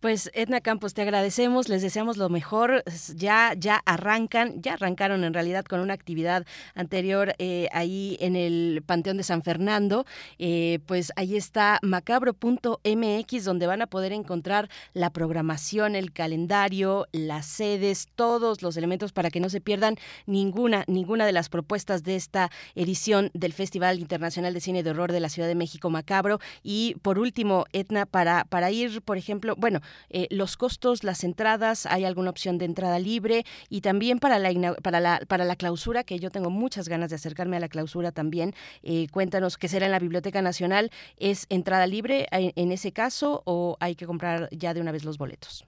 Pues 0.00 0.30
Edna 0.32 0.60
Campos, 0.60 0.94
te 0.94 1.02
agradecemos, 1.02 1.68
les 1.68 1.82
deseamos 1.82 2.18
lo 2.18 2.28
mejor. 2.28 2.84
Ya, 3.16 3.54
ya 3.58 3.82
arrancan, 3.84 4.62
ya 4.62 4.74
arrancaron 4.74 5.24
en 5.24 5.34
realidad 5.34 5.64
con 5.64 5.80
una 5.80 5.92
actividad 5.92 6.46
anterior 6.76 7.34
eh, 7.38 7.68
ahí 7.72 8.16
en 8.20 8.36
el 8.36 8.84
Panteón 8.86 9.16
de 9.16 9.24
San 9.24 9.42
Fernando. 9.42 10.06
Eh, 10.38 10.78
pues 10.86 11.10
ahí 11.16 11.36
está 11.36 11.80
macabro.mx, 11.82 13.44
donde 13.44 13.66
van 13.66 13.82
a 13.82 13.88
poder 13.88 14.12
encontrar 14.12 14.68
la 14.92 15.10
programación, 15.10 15.96
el 15.96 16.12
calendario, 16.12 17.08
las 17.10 17.46
sedes, 17.46 18.06
todos 18.14 18.62
los 18.62 18.76
elementos 18.76 19.12
para 19.12 19.30
que 19.30 19.40
no 19.40 19.48
se 19.48 19.60
pierdan 19.60 19.96
ninguna, 20.26 20.84
ninguna 20.86 21.26
de 21.26 21.32
las 21.32 21.48
propuestas 21.48 22.04
de 22.04 22.14
esta 22.14 22.52
edición 22.76 23.32
del 23.34 23.52
Festival 23.52 23.98
Internacional 23.98 24.54
de 24.54 24.60
Cine 24.60 24.84
de 24.84 24.90
Horror 24.90 25.10
de 25.10 25.18
la 25.18 25.28
Ciudad 25.28 25.48
de 25.48 25.56
México 25.56 25.90
Macabro. 25.90 26.38
Y 26.62 26.94
por 27.02 27.18
último, 27.18 27.64
Edna, 27.72 28.06
para, 28.06 28.44
para 28.44 28.70
ir, 28.70 29.02
por 29.02 29.18
ejemplo, 29.18 29.56
bueno, 29.56 29.80
eh, 30.10 30.26
los 30.30 30.56
costos, 30.56 31.04
las 31.04 31.24
entradas, 31.24 31.86
hay 31.86 32.04
alguna 32.04 32.30
opción 32.30 32.58
de 32.58 32.64
entrada 32.64 32.98
libre 32.98 33.44
y 33.68 33.80
también 33.80 34.18
para 34.18 34.38
la, 34.38 34.74
para 34.82 35.00
la, 35.00 35.20
para 35.28 35.44
la 35.44 35.56
clausura, 35.56 36.04
que 36.04 36.18
yo 36.18 36.30
tengo 36.30 36.50
muchas 36.50 36.88
ganas 36.88 37.10
de 37.10 37.16
acercarme 37.16 37.56
a 37.56 37.60
la 37.60 37.68
clausura 37.68 38.12
también. 38.12 38.52
Eh, 38.82 39.06
cuéntanos 39.12 39.56
qué 39.56 39.68
será 39.68 39.86
en 39.86 39.92
la 39.92 39.98
Biblioteca 39.98 40.42
Nacional. 40.42 40.90
¿Es 41.18 41.46
entrada 41.50 41.86
libre 41.86 42.26
en, 42.30 42.72
ese 42.72 42.92
caso 42.92 43.42
o 43.44 43.76
hay 43.80 43.94
que 43.94 44.06
comprar 44.06 44.48
ya 44.50 44.74
de 44.74 44.80
una 44.80 44.92
vez 44.92 45.04
los 45.04 45.18
boletos? 45.18 45.66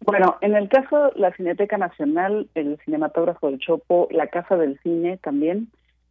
Bueno, 0.00 0.36
en 0.40 0.54
el 0.54 0.68
caso 0.68 1.12
la 1.16 1.32
Cineteca 1.32 1.76
Nacional, 1.76 2.48
el 2.54 2.78
Cinematógrafo 2.84 3.50
del 3.50 3.58
Chopo, 3.58 4.08
la 4.10 4.28
Casa 4.28 4.56
del 4.56 4.78
Cine 4.80 5.18
también, 5.18 5.68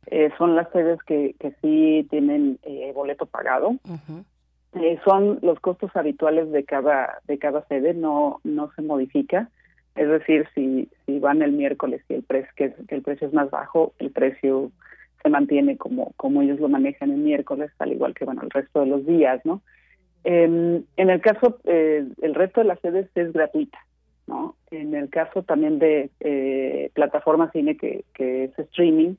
eh, 0.08 0.30
son 0.38 0.56
las 0.56 0.70
sedes 0.72 1.02
que, 1.04 1.36
que 1.40 1.54
sí 1.62 2.06
tienen 2.10 2.60
boleto 2.94 3.26
pagado. 3.26 3.76
Eh, 4.82 5.00
son 5.04 5.40
los 5.42 5.60
costos 5.60 5.96
habituales 5.96 6.52
de 6.52 6.64
cada 6.64 7.20
de 7.28 7.38
cada 7.38 7.66
sede 7.68 7.94
no 7.94 8.40
no 8.44 8.72
se 8.76 8.82
modifica. 8.82 9.50
Es 9.96 10.08
decir 10.08 10.48
si 10.54 10.90
si 11.06 11.20
van 11.20 11.42
el 11.42 11.52
miércoles 11.52 12.02
y 12.10 12.16
el 12.16 12.24
precio 12.24 12.52
que, 12.56 12.74
el 12.90 13.02
precio 13.02 13.28
es 13.28 13.34
más 13.34 13.50
bajo 13.50 13.94
el 14.00 14.12
precio 14.12 14.72
se 15.24 15.30
mantiene 15.30 15.78
como 15.78 16.14
como 16.18 16.42
ellos 16.42 16.60
lo 16.60 16.70
manejan 16.70 17.12
el 17.12 17.18
miércoles 17.18 17.72
al 17.80 17.94
igual 17.94 18.14
que 18.14 18.26
bueno 18.26 18.42
el 18.44 18.50
resto 18.50 18.82
de 18.82 18.86
los 18.88 19.06
días 19.06 19.44
no 19.46 19.62
em, 20.24 20.84
en 20.98 21.10
el 21.10 21.22
caso 21.22 21.60
eh, 21.64 22.06
el 22.22 22.36
resto 22.36 22.62
de 22.62 22.68
las 22.68 22.80
sedes 22.82 23.10
es 23.16 23.34
gratuita 23.34 23.80
no 24.28 24.56
en 24.70 24.94
el 24.94 25.10
caso 25.10 25.42
también 25.44 25.80
de 25.80 26.12
eh, 26.20 26.92
plataforma 26.94 27.52
cine 27.52 27.78
que 27.78 28.06
que 28.14 28.44
es 28.46 28.60
streaming 28.60 29.16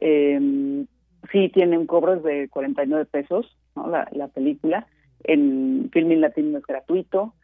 eh, 0.00 0.84
sí 1.30 1.48
tiene 1.50 1.78
un 1.78 1.86
cobro 1.86 2.16
de 2.16 2.48
49 2.48 3.04
pesos 3.04 3.56
la, 3.76 4.28
película. 4.28 4.86
En 5.24 5.90
Filming 5.92 6.20
Latino 6.20 6.58
es 6.58 6.66
gratuito. 6.66 7.34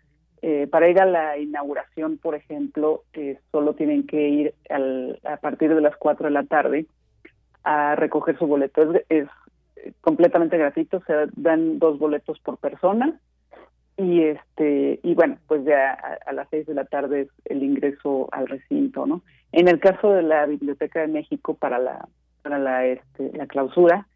Eh, 0.40 0.68
para 0.70 0.88
ir 0.88 1.00
a 1.00 1.06
la 1.06 1.38
inauguración, 1.38 2.18
por 2.18 2.34
ejemplo, 2.34 3.02
eh, 3.12 3.38
solo 3.50 3.74
tienen 3.74 4.06
que 4.06 4.28
ir 4.28 4.54
al, 4.70 5.18
a 5.24 5.36
partir 5.38 5.74
de 5.74 5.80
las 5.80 5.96
4 5.96 6.26
de 6.26 6.32
la 6.32 6.44
tarde 6.44 6.86
a 7.64 7.96
recoger 7.96 8.38
su 8.38 8.46
boleto. 8.46 8.92
Es, 9.08 9.28
completamente 10.00 10.58
gratuito, 10.58 11.02
se 11.06 11.14
dan 11.36 11.78
dos 11.78 11.98
boletos 11.98 12.38
por 12.40 12.58
persona 12.58 13.18
y 13.96 14.22
este 14.22 15.00
y 15.02 15.14
bueno, 15.14 15.38
pues 15.46 15.64
ya 15.64 15.92
a, 15.92 16.32
las 16.32 16.48
6 16.50 16.66
de 16.66 16.74
la 16.74 16.84
tarde 16.84 17.22
es 17.22 17.28
el 17.44 17.62
ingreso 17.62 18.28
al 18.32 18.46
recinto, 18.46 19.06
¿no? 19.06 19.22
En 19.52 19.68
el 19.68 19.80
caso 19.80 20.12
de 20.12 20.22
la 20.22 20.46
Biblioteca 20.46 21.00
de 21.00 21.08
México 21.08 21.54
para 21.54 21.78
la 21.78 22.08
para 22.42 22.58
la 22.58 22.86
este, 22.86 23.32
la 23.36 23.46
clausura, 23.46 24.06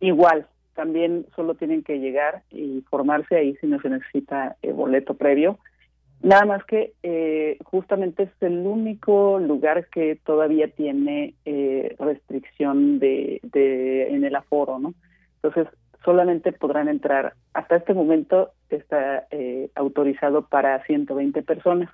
igual 0.00 0.46
también 0.74 1.26
solo 1.34 1.54
tienen 1.54 1.82
que 1.82 1.98
llegar 1.98 2.42
y 2.50 2.82
formarse 2.88 3.36
ahí 3.36 3.56
si 3.60 3.66
no 3.66 3.80
se 3.80 3.90
necesita 3.90 4.56
eh, 4.62 4.72
boleto 4.72 5.14
previo. 5.14 5.58
Nada 6.22 6.44
más 6.44 6.64
que 6.64 6.92
eh, 7.02 7.58
justamente 7.64 8.24
es 8.24 8.30
el 8.40 8.66
único 8.66 9.38
lugar 9.38 9.86
que 9.88 10.16
todavía 10.24 10.68
tiene 10.68 11.34
eh, 11.44 11.96
restricción 11.98 12.98
de, 12.98 13.40
de, 13.42 14.14
en 14.14 14.24
el 14.24 14.36
aforo, 14.36 14.78
¿no? 14.78 14.94
Entonces 15.42 15.66
solamente 16.04 16.52
podrán 16.52 16.88
entrar, 16.88 17.34
hasta 17.54 17.76
este 17.76 17.94
momento 17.94 18.50
está 18.68 19.26
autorizado 19.74 20.46
para 20.46 20.82
120 20.84 21.42
personas. 21.42 21.90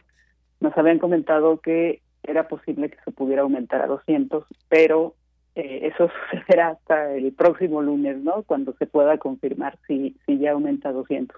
Nos 0.61 0.77
habían 0.77 0.99
comentado 0.99 1.61
que 1.61 2.03
era 2.23 2.49
posible 2.49 2.91
que 2.91 2.99
se 3.05 3.13
pudiera 3.13 3.43
aumentar 3.43 3.83
a 3.83 3.87
200, 3.87 4.45
pero 4.69 5.15
eh, 5.57 5.91
eso 5.93 6.09
sucederá 6.31 6.69
hasta 6.69 7.15
el 7.15 7.33
próximo 7.33 7.83
lunes, 7.83 8.19
¿no? 8.19 8.43
Cuando 8.45 8.75
se 8.75 8.87
pueda 8.87 9.19
confirmar 9.19 9.79
si, 9.87 10.15
si 10.25 10.39
ya 10.39 10.53
aumenta 10.53 10.91
a 10.91 10.93
200. 10.93 11.37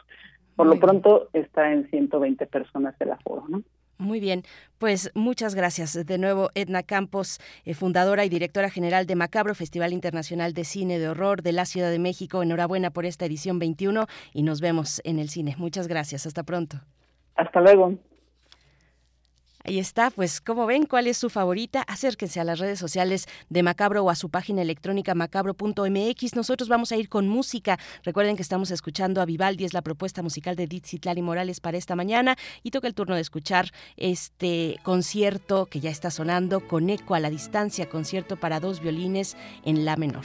Por 0.56 0.66
lo 0.66 0.78
pronto 0.80 1.28
está 1.32 1.72
en 1.72 1.88
120 1.88 2.44
personas 2.46 2.96
el 3.00 3.12
aforo, 3.12 3.44
¿no? 3.48 3.62
Muy 3.96 4.20
bien, 4.20 4.42
pues 4.78 5.10
muchas 5.14 5.56
gracias. 5.56 6.06
De 6.06 6.18
nuevo, 6.18 6.50
Edna 6.54 6.84
Campos, 6.84 7.40
eh, 7.64 7.74
fundadora 7.74 8.24
y 8.24 8.28
directora 8.28 8.70
general 8.70 9.06
de 9.06 9.16
Macabro, 9.16 9.54
Festival 9.54 9.92
Internacional 9.92 10.52
de 10.52 10.64
Cine 10.64 10.98
de 10.98 11.08
Horror 11.08 11.42
de 11.42 11.52
la 11.52 11.64
Ciudad 11.64 11.90
de 11.90 11.98
México. 11.98 12.42
Enhorabuena 12.42 12.90
por 12.90 13.06
esta 13.06 13.26
edición 13.26 13.58
21 13.58 14.06
y 14.34 14.42
nos 14.42 14.60
vemos 14.60 15.00
en 15.04 15.18
el 15.18 15.28
cine. 15.28 15.54
Muchas 15.58 15.88
gracias. 15.88 16.26
Hasta 16.26 16.44
pronto. 16.44 16.78
Hasta 17.34 17.60
luego. 17.60 17.94
Ahí 19.68 19.78
está, 19.78 20.08
pues 20.08 20.40
como 20.40 20.64
ven, 20.64 20.86
¿cuál 20.86 21.08
es 21.08 21.18
su 21.18 21.28
favorita? 21.28 21.82
Acérquense 21.82 22.40
a 22.40 22.44
las 22.44 22.58
redes 22.58 22.78
sociales 22.78 23.26
de 23.50 23.62
Macabro 23.62 24.02
o 24.02 24.08
a 24.08 24.14
su 24.14 24.30
página 24.30 24.62
electrónica 24.62 25.14
macabro.mx. 25.14 26.34
Nosotros 26.34 26.70
vamos 26.70 26.90
a 26.90 26.96
ir 26.96 27.10
con 27.10 27.28
música. 27.28 27.78
Recuerden 28.02 28.36
que 28.36 28.40
estamos 28.40 28.70
escuchando 28.70 29.20
a 29.20 29.26
Vivaldi, 29.26 29.66
es 29.66 29.74
la 29.74 29.82
propuesta 29.82 30.22
musical 30.22 30.56
de 30.56 30.66
Tlali 30.68 31.20
Morales 31.20 31.60
para 31.60 31.76
esta 31.76 31.94
mañana 31.96 32.38
y 32.62 32.70
toca 32.70 32.86
el 32.86 32.94
turno 32.94 33.14
de 33.14 33.20
escuchar 33.20 33.70
este 33.98 34.80
concierto 34.84 35.66
que 35.66 35.80
ya 35.80 35.90
está 35.90 36.10
sonando 36.10 36.66
con 36.66 36.88
eco 36.88 37.14
a 37.14 37.20
la 37.20 37.28
distancia, 37.28 37.90
concierto 37.90 38.36
para 38.38 38.60
dos 38.60 38.80
violines 38.80 39.36
en 39.66 39.84
la 39.84 39.96
menor. 39.96 40.24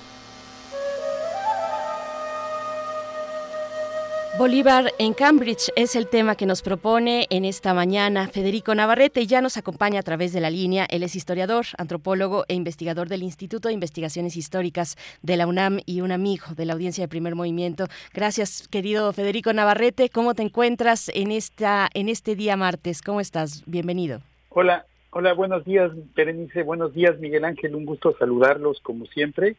Bolívar 4.41 4.85
en 4.97 5.13
Cambridge 5.13 5.69
es 5.75 5.95
el 5.95 6.07
tema 6.07 6.33
que 6.33 6.47
nos 6.47 6.63
propone 6.63 7.27
en 7.29 7.45
esta 7.45 7.75
mañana 7.75 8.27
Federico 8.27 8.73
Navarrete 8.73 9.21
y 9.21 9.27
ya 9.27 9.39
nos 9.39 9.55
acompaña 9.55 9.99
a 9.99 10.01
través 10.01 10.33
de 10.33 10.41
la 10.41 10.49
línea. 10.49 10.87
Él 10.89 11.03
es 11.03 11.15
historiador, 11.15 11.65
antropólogo 11.77 12.45
e 12.47 12.55
investigador 12.55 13.07
del 13.07 13.21
Instituto 13.21 13.67
de 13.67 13.75
Investigaciones 13.75 14.35
Históricas 14.35 14.97
de 15.21 15.37
la 15.37 15.45
UNAM 15.45 15.81
y 15.85 16.01
un 16.01 16.11
amigo 16.11 16.55
de 16.55 16.65
la 16.65 16.73
audiencia 16.73 17.03
de 17.03 17.07
Primer 17.07 17.35
Movimiento. 17.35 17.85
Gracias, 18.15 18.67
querido 18.67 19.13
Federico 19.13 19.53
Navarrete. 19.53 20.09
¿Cómo 20.09 20.33
te 20.33 20.41
encuentras 20.41 21.11
en 21.13 21.29
esta 21.29 21.87
en 21.93 22.09
este 22.09 22.35
día 22.35 22.57
martes? 22.57 23.03
¿Cómo 23.03 23.21
estás? 23.21 23.63
Bienvenido. 23.67 24.21
Hola, 24.49 24.87
hola, 25.11 25.33
buenos 25.33 25.65
días, 25.65 25.91
Berenice. 26.15 26.63
Buenos 26.63 26.95
días, 26.95 27.19
Miguel 27.19 27.45
Ángel. 27.45 27.75
Un 27.75 27.85
gusto 27.85 28.15
saludarlos 28.17 28.79
como 28.81 29.05
siempre. 29.05 29.55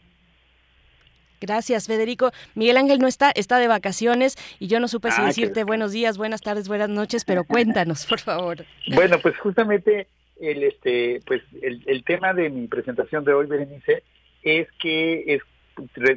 Gracias, 1.46 1.88
Federico. 1.88 2.30
Miguel 2.54 2.76
Ángel 2.76 3.00
no 3.00 3.08
está, 3.08 3.32
está 3.34 3.58
de 3.58 3.66
vacaciones 3.68 4.36
y 4.60 4.68
yo 4.68 4.78
no 4.80 4.86
supe 4.88 5.10
si 5.10 5.20
Ah, 5.20 5.26
decirte 5.26 5.64
buenos 5.64 5.90
días, 5.92 6.16
buenas 6.16 6.40
tardes, 6.40 6.68
buenas 6.68 6.88
noches, 6.88 7.24
pero 7.24 7.42
cuéntanos, 7.44 8.06
por 8.08 8.20
favor. 8.20 8.64
Bueno, 8.94 9.18
pues 9.20 9.36
justamente 9.38 10.06
el 10.40 10.62
este 10.62 11.20
pues 11.26 11.42
el, 11.60 11.82
el 11.86 12.04
tema 12.04 12.32
de 12.32 12.48
mi 12.48 12.66
presentación 12.68 13.24
de 13.24 13.32
hoy, 13.32 13.46
Berenice, 13.46 14.02
es 14.42 14.68
que 14.80 15.24
es 15.34 15.42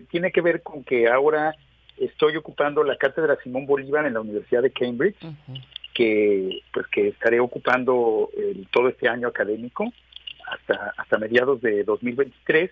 tiene 0.09 0.31
que 0.31 0.41
ver 0.41 0.61
con 0.61 0.83
que 0.83 1.07
ahora 1.07 1.55
estoy 1.97 2.35
ocupando 2.35 2.83
la 2.83 2.97
cátedra 2.97 3.37
Simón 3.43 3.65
Bolívar 3.65 4.05
en 4.05 4.13
la 4.15 4.21
Universidad 4.21 4.61
de 4.61 4.71
Cambridge, 4.71 5.15
que 5.93 6.59
pues 6.73 6.85
que 6.87 7.07
estaré 7.07 7.39
ocupando 7.39 8.29
el- 8.37 8.67
todo 8.71 8.89
este 8.89 9.07
año 9.07 9.27
académico 9.27 9.91
hasta 10.47 10.93
hasta 10.97 11.17
mediados 11.17 11.61
de 11.61 11.83
2023 11.83 12.69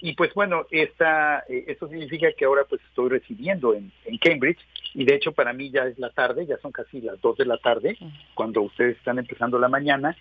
y 0.00 0.14
pues 0.14 0.32
bueno 0.34 0.66
esta 0.70 1.44
eh, 1.48 1.64
esto 1.68 1.88
significa 1.88 2.28
que 2.32 2.44
ahora 2.44 2.64
pues 2.68 2.80
estoy 2.88 3.08
residiendo 3.10 3.74
en, 3.74 3.92
en 4.04 4.18
Cambridge. 4.18 4.58
Y 4.94 5.04
de 5.04 5.14
hecho 5.14 5.32
para 5.32 5.52
mí 5.52 5.70
ya 5.70 5.84
es 5.84 5.98
la 5.98 6.10
tarde 6.10 6.46
ya 6.46 6.58
son 6.58 6.72
casi 6.72 7.00
las 7.00 7.20
dos 7.20 7.36
de 7.36 7.46
la 7.46 7.58
tarde 7.58 7.96
cuando 8.34 8.62
ustedes 8.62 8.96
están 8.96 9.18
empezando 9.18 9.58
la 9.58 9.68
mañana. 9.68 10.16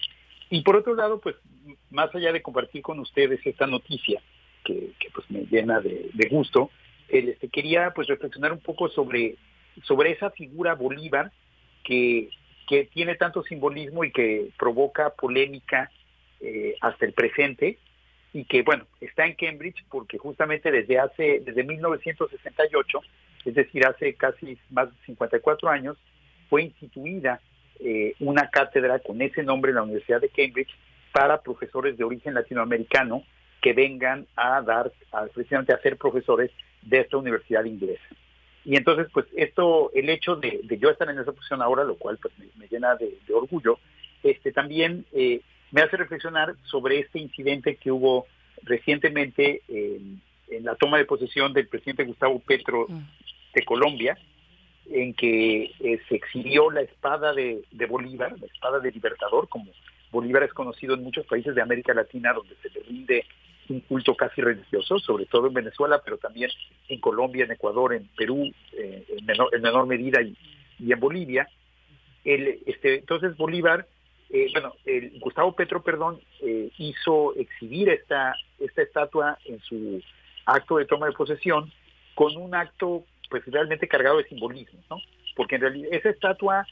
Y 0.50 0.62
por 0.62 0.76
otro 0.76 0.96
lado 0.96 1.20
pues 1.20 1.36
más 1.92 2.14
allá 2.16 2.32
de 2.32 2.42
compartir 2.42 2.82
con 2.82 3.00
ustedes 3.00 3.40
esta 3.46 3.68
noticia 3.68 4.22
que, 4.64 4.92
que, 5.00 5.10
pues 5.14 5.30
me 5.30 5.46
llena 5.46 5.80
de, 5.80 6.10
de 6.14 6.30
gusto 6.30 6.72
este 7.08 7.50
quería 7.50 7.92
pues 7.94 8.08
reflexionar 8.08 8.52
un 8.52 8.60
poco 8.60 8.90
sobre 8.90 9.36
sobre 9.84 10.12
esa 10.12 10.32
figura 10.32 10.74
Bolívar 10.74 11.32
que, 11.84 12.30
que 12.68 12.86
tiene 12.86 13.16
tanto 13.16 13.44
simbolismo 13.44 14.04
y 14.04 14.12
que 14.12 14.50
provoca 14.58 15.12
polémica 15.12 15.92
eh, 16.42 16.76
hasta 16.82 17.06
el 17.06 17.14
presente 17.14 17.78
y 18.36 18.44
que 18.44 18.64
bueno 18.64 18.86
está 19.00 19.26
en 19.26 19.34
Cambridge 19.34 19.86
porque 19.90 20.18
justamente 20.18 20.70
desde 20.70 21.00
hace 21.00 21.40
desde 21.40 21.64
1968 21.64 23.00
es 23.46 23.56
decir 23.56 23.88
hace 23.88 24.14
casi 24.16 24.58
más 24.70 24.90
de 24.90 25.06
54 25.06 25.70
años 25.70 25.96
fue 26.50 26.64
instituida 26.64 27.40
eh, 27.80 28.14
una 28.20 28.50
cátedra 28.50 29.00
con 29.00 29.22
ese 29.22 29.42
nombre 29.42 29.70
en 29.70 29.76
la 29.76 29.84
Universidad 29.84 30.20
de 30.20 30.28
Cambridge 30.28 30.76
para 31.14 31.42
profesores 31.42 31.98
de 31.98 32.04
origen 32.04 32.34
latinoamericano 32.34 33.24
que 33.62 33.72
vengan 33.72 34.28
a 34.36 34.62
dar 34.62 34.92
a, 35.14 35.28
precisamente 35.28 35.74
a 35.74 35.80
ser 35.80 35.96
profesores 35.96 36.52
de 36.82 37.00
esta 37.00 37.18
universidad 37.18 37.64
inglesa. 37.64 38.04
Y 38.66 38.76
entonces, 38.76 39.08
pues 39.14 39.26
esto, 39.36 39.92
el 39.94 40.10
hecho 40.10 40.36
de, 40.36 40.62
yo 40.80 40.90
estar 40.90 41.10
en 41.10 41.20
esa 41.20 41.32
posición 41.32 41.62
ahora, 41.62 41.84
lo 41.84 41.96
cual 41.96 42.18
pues 42.22 42.34
me, 42.58 42.68
llena 42.68 42.96
de, 42.96 43.18
de 43.26 43.34
orgullo, 43.34 43.80
este 44.24 44.52
también 44.52 45.06
eh, 45.14 45.42
me 45.76 45.82
hace 45.82 45.98
reflexionar 45.98 46.56
sobre 46.64 47.00
este 47.00 47.20
incidente 47.20 47.76
que 47.76 47.92
hubo 47.92 48.28
recientemente 48.64 49.62
en, 49.68 50.22
en 50.48 50.64
la 50.64 50.76
toma 50.76 50.98
de 50.98 51.04
posesión 51.04 51.52
del 51.52 51.68
presidente 51.68 52.06
Gustavo 52.06 52.40
Petro 52.40 52.88
de 53.54 53.66
Colombia, 53.66 54.18
en 54.90 55.14
que 55.14 55.74
eh, 55.82 56.00
se 56.08 56.16
exhibió 56.16 56.72
la 56.72 56.80
espada 56.80 57.34
de, 57.34 57.62
de 57.72 57.86
Bolívar, 57.88 58.40
la 58.40 58.46
espada 58.46 58.80
de 58.80 58.90
Libertador, 58.90 59.50
como 59.50 59.70
Bolívar 60.12 60.44
es 60.44 60.54
conocido 60.54 60.96
en 60.96 61.04
muchos 61.04 61.26
países 61.26 61.54
de 61.54 61.62
América 61.62 61.94
Latina, 61.94 62.32
donde 62.32 62.56
se 62.62 62.70
le 62.70 62.80
rinde 62.80 63.26
un 63.68 63.82
culto 63.82 64.16
casi 64.16 64.42
religioso, 64.42 64.98
sobre 65.00 65.26
todo 65.26 65.48
en 65.48 65.56
Venezuela, 65.56 66.02
pero 66.06 66.18
también 66.18 66.52
en 66.88 67.02
Colombia, 67.02 67.44
en 67.44 67.52
Ecuador, 67.52 67.94
en 67.94 68.08
Perú, 68.16 68.50
eh, 68.72 69.04
en, 69.10 69.26
menor, 69.26 69.54
en, 69.54 69.62
menor, 69.62 69.88
medida, 69.88 70.22
y, 70.22 70.38
y 70.80 70.94
en 70.94 71.00
Bolivia. 71.02 71.50
El, 72.24 72.60
este, 72.66 73.00
entonces 73.00 73.36
Bolívar, 73.36 73.88
eh, 74.30 74.48
bueno, 74.52 74.74
el, 74.86 75.20
Gustavo 75.20 75.54
Petro, 75.54 75.84
perdón, 75.84 76.20
eh, 76.42 76.70
hizo 76.78 77.36
exhibir 77.36 77.90
esta, 77.90 78.36
esta 78.60 78.82
estatua 78.82 79.38
en 79.46 79.60
su 79.62 80.02
acto 80.46 80.78
de 80.78 80.86
toma 80.86 81.08
de 81.08 81.14
posesión 81.14 81.72
con 82.14 82.36
un 82.38 82.56
acto 82.56 83.04
pues 83.30 83.44
realmente 83.48 83.88
cargado 83.88 84.18
de 84.18 84.28
simbolismo, 84.28 84.80
¿no? 84.90 84.98
Porque 85.36 85.56
en 85.56 85.62
realidad 85.62 85.90
esa 85.92 86.10
estatua 86.10 86.66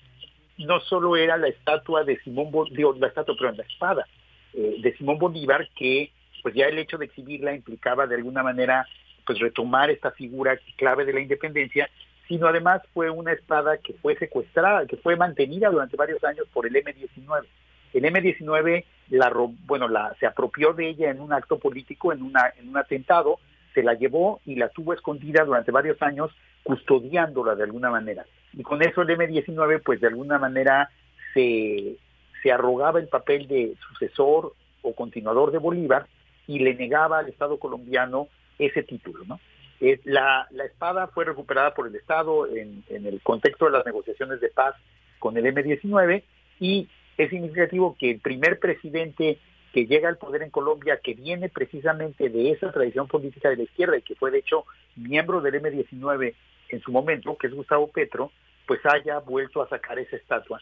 no 0.57 0.79
solo 0.81 1.15
era 1.15 1.37
la 1.37 1.47
estatua 1.47 2.03
de 2.03 2.19
Simón 2.19 2.51
Bolívar, 2.51 2.95
la 2.97 3.07
estatua, 3.07 3.35
perdón, 3.35 3.57
la 3.57 3.63
espada 3.63 4.07
eh, 4.53 4.75
de 4.79 4.95
Simón 4.97 5.17
Bolívar 5.17 5.67
que 5.75 6.11
pues 6.41 6.53
ya 6.55 6.65
el 6.67 6.77
hecho 6.77 6.97
de 6.97 7.05
exhibirla 7.05 7.55
implicaba 7.55 8.05
de 8.05 8.15
alguna 8.15 8.43
manera 8.43 8.85
pues 9.25 9.39
retomar 9.39 9.89
esta 9.89 10.11
figura 10.11 10.59
clave 10.75 11.05
de 11.05 11.13
la 11.13 11.21
independencia, 11.21 11.89
sino 12.27 12.47
además 12.47 12.81
fue 12.93 13.09
una 13.09 13.33
espada 13.33 13.77
que 13.77 13.93
fue 13.93 14.15
secuestrada, 14.15 14.85
que 14.85 14.97
fue 14.97 15.15
mantenida 15.15 15.69
durante 15.69 15.97
varios 15.97 16.23
años 16.23 16.47
por 16.53 16.65
el 16.65 16.75
M-19. 16.75 17.45
El 17.93 18.05
M-19 18.05 18.85
la 19.09 19.31
bueno, 19.65 19.87
se 20.19 20.25
apropió 20.25 20.73
de 20.73 20.89
ella 20.89 21.11
en 21.11 21.19
un 21.19 21.33
acto 21.33 21.59
político, 21.59 22.13
en 22.13 22.23
una 22.23 22.51
en 22.57 22.69
un 22.69 22.77
atentado, 22.77 23.39
se 23.73 23.83
la 23.83 23.93
llevó 23.93 24.39
y 24.45 24.55
la 24.55 24.69
tuvo 24.69 24.93
escondida 24.93 25.43
durante 25.43 25.71
varios 25.71 26.01
años 26.01 26.31
custodiándola 26.63 27.55
de 27.55 27.63
alguna 27.63 27.89
manera. 27.89 28.25
Y 28.53 28.63
con 28.63 28.81
eso 28.81 29.01
el 29.01 29.09
M-19 29.09 29.81
pues 29.83 29.99
de 29.99 30.07
alguna 30.07 30.39
manera 30.39 30.89
se 31.33 31.97
se 32.41 32.51
arrogaba 32.51 32.99
el 32.99 33.07
papel 33.07 33.47
de 33.47 33.75
sucesor 33.87 34.53
o 34.81 34.93
continuador 34.93 35.51
de 35.51 35.59
Bolívar 35.59 36.07
y 36.45 36.59
le 36.59 36.75
negaba 36.75 37.19
al 37.19 37.29
Estado 37.29 37.57
colombiano 37.57 38.27
ese 38.59 38.83
título. 38.83 39.23
¿no? 39.25 39.39
Eh, 39.85 39.99
la, 40.05 40.47
la, 40.51 40.63
espada 40.63 41.07
fue 41.07 41.25
recuperada 41.25 41.73
por 41.73 41.87
el 41.87 41.95
Estado 41.97 42.47
en, 42.47 42.85
en, 42.87 43.05
el 43.05 43.19
contexto 43.21 43.65
de 43.65 43.71
las 43.71 43.85
negociaciones 43.85 44.39
de 44.39 44.47
paz 44.47 44.75
con 45.19 45.35
el 45.35 45.45
M-19 45.45 46.23
y 46.61 46.87
es 47.17 47.29
significativo 47.29 47.97
que 47.99 48.11
el 48.11 48.19
primer 48.21 48.59
presidente 48.59 49.39
que 49.73 49.85
llega 49.85 50.07
al 50.07 50.17
poder 50.17 50.41
en 50.43 50.51
Colombia, 50.51 51.01
que 51.03 51.15
viene 51.15 51.49
precisamente 51.49 52.29
de 52.29 52.51
esa 52.51 52.71
tradición 52.71 53.09
política 53.09 53.49
de 53.49 53.57
la 53.57 53.63
izquierda 53.63 53.97
y 53.97 54.03
que 54.03 54.15
fue 54.15 54.31
de 54.31 54.37
hecho 54.37 54.63
miembro 54.95 55.41
del 55.41 55.55
M-19 55.55 56.33
en 56.69 56.81
su 56.81 56.91
momento, 56.93 57.35
que 57.37 57.47
es 57.47 57.53
Gustavo 57.53 57.87
Petro, 57.87 58.31
pues 58.65 58.79
haya 58.85 59.19
vuelto 59.19 59.61
a 59.61 59.67
sacar 59.67 59.99
esa 59.99 60.15
estatua 60.15 60.61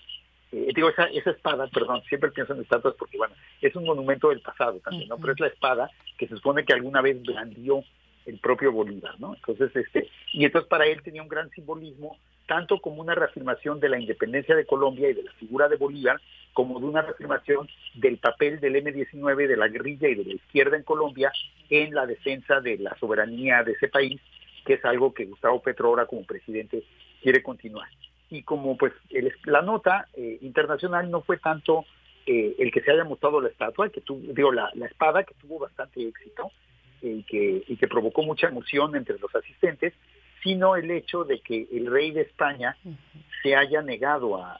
eh, 0.51 0.71
digo, 0.75 0.89
esa, 0.89 1.05
esa 1.05 1.29
espada, 1.29 1.67
perdón, 1.67 2.01
siempre 2.09 2.31
pienso 2.31 2.53
en 2.53 2.61
estatuas 2.61 2.95
porque, 2.95 3.17
bueno, 3.17 3.35
es 3.61 3.73
un 3.75 3.85
monumento 3.85 4.29
del 4.29 4.41
pasado 4.41 4.79
también, 4.79 5.07
¿no? 5.07 5.17
Pero 5.17 5.33
es 5.33 5.39
la 5.39 5.47
espada 5.47 5.89
que 6.17 6.27
se 6.27 6.35
supone 6.35 6.65
que 6.65 6.73
alguna 6.73 7.01
vez 7.01 7.21
blandió 7.21 7.83
el 8.31 8.39
propio 8.39 8.71
Bolívar, 8.71 9.19
¿no? 9.19 9.35
Entonces, 9.35 9.75
este, 9.75 10.09
y 10.33 10.45
entonces 10.45 10.67
para 10.67 10.85
él 10.85 11.01
tenía 11.03 11.21
un 11.21 11.27
gran 11.27 11.49
simbolismo, 11.51 12.17
tanto 12.47 12.79
como 12.79 13.01
una 13.01 13.15
reafirmación 13.15 13.79
de 13.79 13.89
la 13.89 13.99
independencia 13.99 14.55
de 14.55 14.65
Colombia 14.65 15.09
y 15.09 15.13
de 15.13 15.23
la 15.23 15.31
figura 15.33 15.67
de 15.67 15.77
Bolívar, 15.77 16.19
como 16.53 16.79
de 16.79 16.85
una 16.85 17.01
reafirmación 17.01 17.69
del 17.95 18.17
papel 18.17 18.59
del 18.59 18.75
M-19, 18.75 19.47
de 19.47 19.57
la 19.57 19.67
guerrilla 19.67 20.09
y 20.09 20.15
de 20.15 20.25
la 20.25 20.33
izquierda 20.33 20.75
en 20.75 20.83
Colombia 20.83 21.31
en 21.69 21.93
la 21.93 22.05
defensa 22.05 22.59
de 22.59 22.77
la 22.77 22.95
soberanía 22.99 23.63
de 23.63 23.73
ese 23.73 23.87
país, 23.87 24.19
que 24.65 24.73
es 24.73 24.85
algo 24.85 25.13
que 25.13 25.25
Gustavo 25.25 25.61
Petro 25.61 25.87
ahora 25.87 26.05
como 26.05 26.25
presidente 26.25 26.83
quiere 27.21 27.41
continuar 27.41 27.87
y 28.31 28.43
como 28.43 28.77
pues 28.77 28.93
la 29.43 29.61
nota 29.61 30.07
eh, 30.13 30.39
internacional 30.41 31.11
no 31.11 31.21
fue 31.21 31.37
tanto 31.37 31.85
eh, 32.25 32.55
el 32.57 32.71
que 32.71 32.81
se 32.81 32.91
haya 32.91 33.03
mostrado 33.03 33.41
la 33.41 33.49
estatua, 33.49 33.89
que 33.89 34.01
tuvo, 34.01 34.21
digo, 34.33 34.51
la, 34.51 34.71
espada 34.89 35.23
que 35.23 35.33
tuvo 35.35 35.59
bastante 35.59 36.07
éxito 36.07 36.51
y, 37.01 37.23
que, 37.23 37.63
y 37.67 37.77
que 37.77 37.87
provocó 37.87 38.23
mucha 38.23 38.47
emoción 38.47 38.95
entre 38.95 39.17
los 39.19 39.33
asistentes, 39.35 39.93
sino 40.43 40.75
el 40.75 40.89
hecho 40.91 41.23
de 41.23 41.39
que 41.39 41.67
el 41.71 41.87
rey 41.87 42.11
de 42.11 42.21
España 42.21 42.75
se 43.43 43.55
haya 43.55 43.81
negado 43.81 44.37
a, 44.37 44.57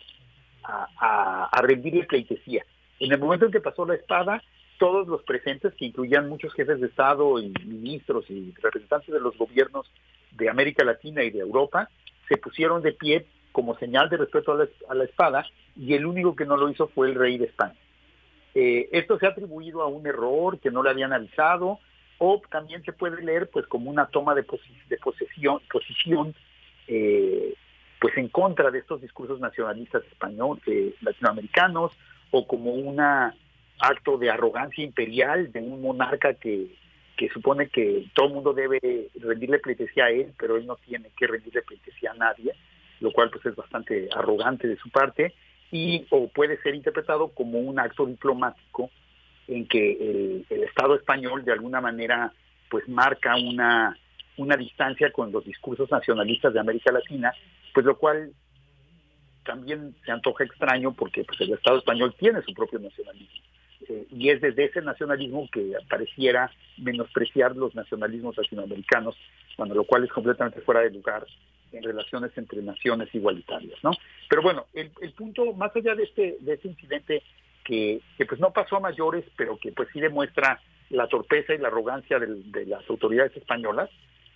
a, 0.64 0.88
a, 0.98 1.46
a 1.46 1.62
rendirle 1.62 2.04
pleitesía. 2.04 2.66
En 3.00 3.12
el 3.12 3.20
momento 3.20 3.46
en 3.46 3.52
que 3.52 3.62
pasó 3.62 3.86
la 3.86 3.96
espada, 3.96 4.44
todos 4.78 5.08
los 5.08 5.24
presentes, 5.24 5.74
que 5.76 5.86
incluían 5.86 6.30
muchos 6.30 6.54
jefes 6.54 6.80
de 6.80 6.88
Estado 6.88 7.40
y 7.40 7.54
ministros 7.66 8.26
y 8.30 8.54
representantes 8.62 9.14
de 9.14 9.20
los 9.20 9.38
gobiernos 9.38 9.92
de 10.32 10.50
América 10.50 10.84
Latina 10.84 11.24
y 11.24 11.32
de 11.32 11.40
Europa, 11.40 11.90
se 12.28 12.38
pusieron 12.38 12.82
de 12.82 12.94
pie 12.94 13.26
como 13.52 13.78
señal 13.78 14.10
de 14.10 14.18
respeto 14.18 14.54
a 14.54 14.56
la, 14.56 14.68
a 14.90 14.96
la, 14.96 15.04
espada 15.04 15.46
y 15.76 15.94
el 15.94 16.06
único 16.06 16.36
que 16.36 16.46
no 16.46 16.58
lo 16.58 16.70
hizo 16.70 16.88
fue 16.88 17.10
el 17.10 17.16
rey 17.16 17.38
de 17.38 17.46
España. 17.46 17.76
Eh, 18.54 18.90
esto 18.92 19.18
se 19.18 19.26
ha 19.26 19.30
atribuido 19.30 19.82
a 19.82 19.88
un 19.88 20.06
error 20.06 20.60
que 20.60 20.72
no 20.72 20.84
le 20.84 20.90
habían 20.90 21.14
avisado 21.14 21.80
o 22.24 22.40
también 22.52 22.84
se 22.84 22.94
puede 22.94 23.20
leer 23.24 23.50
pues 23.50 23.66
como 23.66 23.90
una 23.90 24.06
toma 24.06 24.36
de, 24.36 24.44
posesión, 24.44 25.60
posición 25.72 26.36
eh, 26.88 27.56
pues 28.00 28.16
en 28.16 28.28
contra 28.28 28.70
de 28.70 28.78
estos 28.78 29.02
discursos 29.02 29.40
nacionalistas 29.40 30.04
españoles, 30.06 30.62
eh, 30.68 30.94
latinoamericanos, 31.02 31.92
o 32.30 32.46
como 32.46 32.74
un 32.74 33.00
acto 33.00 34.20
de 34.20 34.30
arrogancia 34.30 34.84
imperial 34.84 35.52
de 35.52 35.62
un 35.62 35.82
monarca 35.82 36.36
que, 36.36 36.68
que 37.18 37.28
supone 37.30 37.70
que 37.70 38.06
todo 38.14 38.28
el 38.28 38.34
mundo 38.34 38.54
debe 38.54 39.10
rendirle 39.20 39.58
pleitesía 39.58 40.06
a 40.06 40.12
él, 40.12 40.32
pero 40.38 40.58
él 40.58 40.68
no 40.68 40.76
tiene 40.76 41.10
que 41.18 41.26
rendirle 41.26 41.64
pleitesía 41.64 42.12
a 42.12 42.16
nadie, 42.16 42.54
lo 43.00 43.12
cual 43.12 43.32
pues 43.32 43.48
es 43.48 43.56
bastante 43.56 44.10
arrogante 44.16 44.68
de 44.68 44.78
su 44.78 44.92
parte, 44.92 45.34
y 45.72 46.06
o 46.12 46.28
puede 46.28 46.62
ser 46.62 46.76
interpretado 46.76 47.30
como 47.30 47.58
un 47.58 47.80
acto 47.80 48.06
diplomático 48.06 48.92
en 49.48 49.68
que 49.68 49.92
el, 49.94 50.46
el 50.50 50.64
Estado 50.64 50.96
español 50.96 51.44
de 51.44 51.54
alguna 51.54 51.82
manera 51.82 52.32
pues 52.70 52.88
marca 52.88 53.36
una, 53.36 53.98
una 54.38 54.56
distancia 54.56 55.12
con 55.12 55.32
los 55.32 55.46
discursos 55.46 55.92
nacionalistas 55.92 56.54
de 56.54 56.60
América 56.60 56.92
Latina, 56.92 57.34
pues 57.74 57.86
lo 57.86 57.98
cual 57.98 58.32
también 59.44 59.96
se 60.06 60.12
antoja 60.12 60.44
extraño 60.44 60.94
porque 60.94 61.24
pues, 61.24 61.40
el 61.42 61.54
Estado 61.54 61.80
español 61.80 62.16
tiene 62.18 62.42
su 62.42 62.54
propio 62.54 62.80
nacionalismo. 62.80 63.42
Eh, 63.90 64.08
y 64.12 64.30
es 64.30 64.40
desde 64.42 64.66
ese 64.66 64.82
nacionalismo 64.82 65.50
que 65.52 65.74
pareciera 65.90 66.52
menospreciar 66.78 67.56
los 67.56 67.76
nacionalismos 67.76 68.38
latinoamericanos, 68.38 69.16
cuando 69.58 69.76
lo 69.76 69.84
cual 69.84 70.04
es 70.04 70.12
completamente 70.12 70.62
fuera 70.62 70.82
de 70.82 70.92
lugar 70.92 71.26
en 71.72 71.84
relaciones 71.84 72.32
entre 72.38 72.62
naciones 72.62 73.14
igualitarias, 73.14 73.80
¿no? 73.84 73.92
Pero 74.30 74.42
bueno, 74.42 74.68
el, 74.74 74.92
punto, 75.14 75.54
más 75.54 75.76
allá 75.76 75.96
de 75.96 76.04
este, 76.04 76.38
de 76.42 76.54
este 76.54 76.68
incidente 76.68 77.24
que, 77.64 78.02
que, 78.18 78.26
pues 78.26 78.40
no 78.40 78.52
pasó 78.52 78.78
a 78.78 78.82
mayores, 78.82 79.26
pero 79.36 79.58
que 79.58 79.72
pues 79.72 79.90
sí 79.94 80.00
demuestra 80.00 80.62
la 80.90 81.08
torpeza 81.08 81.54
y 81.54 81.58
la 81.58 81.70
arrogancia 81.70 82.20
de, 82.20 82.66
las 82.66 82.88
autoridades 82.90 83.36
españolas, 83.36 83.90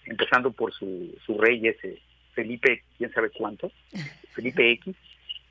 empezando 0.06 0.52
por 0.52 0.74
su, 0.74 1.16
su 1.26 1.38
rey 1.38 1.68
ese, 1.68 2.00
Felipe, 2.34 2.84
quién 2.98 3.12
sabe 3.12 3.30
cuánto, 3.30 3.72
Felipe 4.34 4.72
X, 4.72 4.96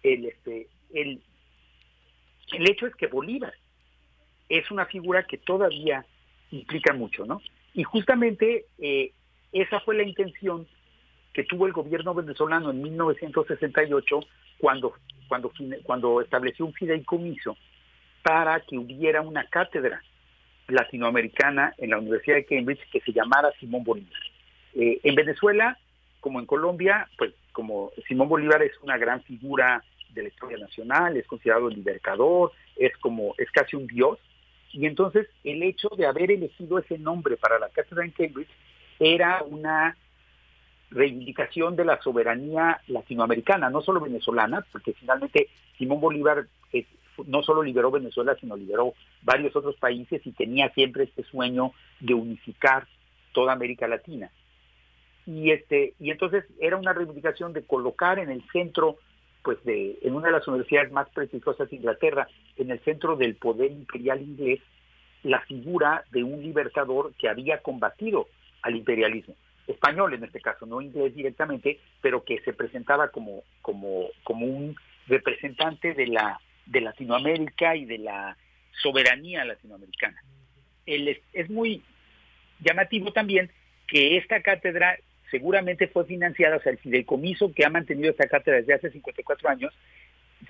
el, 0.03 0.27
este, 0.27 0.69
el, 0.93 1.21
el 2.53 2.71
hecho 2.71 2.87
es 2.87 2.95
que 2.95 3.07
Bolívar 3.07 3.55
es 4.49 4.71
una 4.71 4.87
figura 4.87 5.25
que 5.25 5.39
todavía 5.39 6.05
implica 6.51 6.93
mucho, 6.93 7.25
¿no? 7.25 7.41
Y 7.73 7.83
justamente 7.83 8.67
eh, 8.79 9.13
esa 9.53 9.81
fue 9.81 9.97
la 9.97 10.05
intención 10.05 10.67
que 11.33 11.45
tuvo 11.45 11.67
el 11.67 11.73
gobierno 11.73 12.15
venezolano 12.15 12.71
en 12.71 12.83
1968 12.83 14.21
cuando, 14.59 14.95
cuando, 15.29 15.53
cuando 15.83 16.21
estableció 16.21 16.65
un 16.65 16.73
fideicomiso 16.73 17.57
para 18.23 18.61
que 18.61 18.79
hubiera 18.79 19.21
una 19.21 19.45
cátedra 19.45 20.03
latinoamericana 20.69 21.75
en 21.79 21.91
la 21.91 21.99
Universidad 21.99 22.37
de 22.37 22.47
Cambridge 22.47 22.89
que 22.91 23.01
se 23.01 23.13
llamara 23.13 23.53
Simón 23.61 23.85
Bolívar. 23.85 24.21
Eh, 24.75 25.01
en 25.03 25.15
Venezuela 25.15 25.79
como 26.21 26.41
en 26.41 26.47
Colombia, 26.47 27.07
pues 27.19 27.35
como 27.53 27.93
Simón 28.09 28.31
Bolívar 28.31 28.63
es 28.63 28.73
una 28.83 28.97
gran 28.97 29.23
figura 29.25 29.85
de 30.15 30.23
la 30.23 30.29
historia 30.29 30.57
nacional, 30.57 31.19
es 31.19 31.27
considerado 31.27 31.69
el 31.69 31.75
libertador, 31.75 32.53
es 32.77 32.97
como, 32.97 33.35
es 33.37 33.51
casi 33.51 33.77
un 33.77 33.87
dios, 33.87 34.19
y 34.73 34.87
entonces 34.87 35.29
el 35.45 35.63
hecho 35.63 35.91
de 35.99 36.07
haber 36.07 36.31
elegido 36.31 36.79
ese 36.79 36.99
nombre 36.99 37.37
para 37.37 37.59
la 37.59 37.69
cátedra 37.69 38.07
en 38.07 38.13
Cambridge 38.13 38.49
era 38.99 39.43
una 39.43 39.99
reivindicación 40.95 41.77
de 41.77 41.85
la 41.85 42.01
soberanía 42.01 42.81
latinoamericana, 42.87 43.69
no 43.69 43.83
solo 43.83 44.01
venezolana, 44.01 44.65
porque 44.73 44.95
finalmente 44.95 45.49
Simón 45.77 46.01
Bolívar 46.01 46.47
no 47.27 47.43
solo 47.43 47.63
liberó 47.63 47.91
Venezuela, 47.91 48.37
sino 48.41 48.57
liberó 48.57 48.95
varios 49.23 49.55
otros 49.55 49.77
países 49.77 50.27
y 50.27 50.33
tenía 50.33 50.71
siempre 50.71 51.05
este 51.05 51.23
sueño 51.25 51.73
de 52.01 52.15
unificar 52.15 52.87
toda 53.33 53.53
América 53.53 53.87
Latina. 53.87 54.31
Y 55.27 55.51
este 55.51 55.95
y 56.01 56.11
entonces 56.11 56.45
era 56.61 56.77
una 56.77 56.93
reivindicación 56.93 57.53
de 57.53 57.65
colocar 57.65 58.19
en 58.19 58.31
el 58.31 58.43
centro 58.53 58.97
pues 59.43 59.63
de 59.65 59.99
en 60.03 60.15
una 60.15 60.27
de 60.27 60.33
las 60.33 60.49
universidades 60.49 60.93
más 60.93 61.09
prestigiosas 61.11 61.71
de 61.71 61.77
Inglaterra 61.77 62.29
en 62.57 62.71
el 62.71 62.81
centro 62.81 63.17
del 63.17 63.37
poder 63.37 63.71
imperial 63.71 64.21
inglés 64.21 64.61
la 65.23 65.41
figura 65.41 66.05
de 66.11 66.23
un 66.25 66.43
libertador 66.43 67.15
que 67.15 67.29
había 67.29 67.59
combatido 67.59 68.29
al 68.63 68.77
imperialismo 68.77 69.35
español 69.67 70.15
en 70.15 70.25
este 70.25 70.41
caso 70.41 70.67
no 70.67 70.81
inglés 70.81 71.15
directamente 71.15 71.81
pero 72.01 72.23
que 72.23 72.41
se 72.41 72.53
presentaba 72.53 73.09
como 73.09 73.43
como 73.63 74.09
como 74.23 74.47
un 74.47 74.77
representante 75.07 75.95
de 75.95 76.07
la 76.07 76.41
de 76.67 76.81
Latinoamérica 76.81 77.77
y 77.77 77.85
de 77.85 77.99
la 77.99 78.37
soberanía 78.83 79.45
latinoamericana. 79.45 80.23
Es, 80.87 81.19
es 81.33 81.51
muy 81.51 81.83
llamativo 82.61 83.13
también 83.13 83.51
que 83.87 84.17
esta 84.17 84.41
cátedra 84.43 84.99
seguramente 85.31 85.89
fue 85.89 86.05
financiada, 86.05 86.57
o 86.57 86.61
sea, 86.61 86.73
el 86.73 86.79
fideicomiso 86.79 87.53
que 87.53 87.65
ha 87.65 87.71
mantenido 87.71 88.11
esta 88.11 88.29
cátedra 88.29 88.59
desde 88.59 88.75
hace 88.75 88.91
54 88.91 89.49
años, 89.49 89.75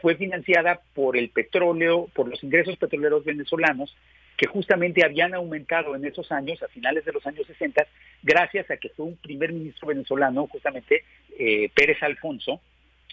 fue 0.01 0.17
financiada 0.17 0.81
por 0.95 1.17
el 1.17 1.31
petróleo, 1.31 2.09
por 2.15 2.29
los 2.29 2.43
ingresos 2.43 2.77
petroleros 2.77 3.25
venezolanos, 3.25 3.97
que 4.37 4.47
justamente 4.47 5.05
habían 5.05 5.35
aumentado 5.35 5.95
en 5.95 6.05
esos 6.05 6.31
años, 6.33 6.63
a 6.63 6.69
finales 6.69 7.05
de 7.05 7.13
los 7.13 7.27
años 7.27 7.47
60, 7.47 7.87
gracias 8.23 8.71
a 8.71 8.77
que 8.77 8.89
fue 8.91 9.07
un 9.07 9.17
primer 9.17 9.53
ministro 9.53 9.89
venezolano, 9.89 10.47
justamente 10.49 11.05
eh, 11.39 11.71
Pérez 11.75 12.03
Alfonso, 12.03 12.61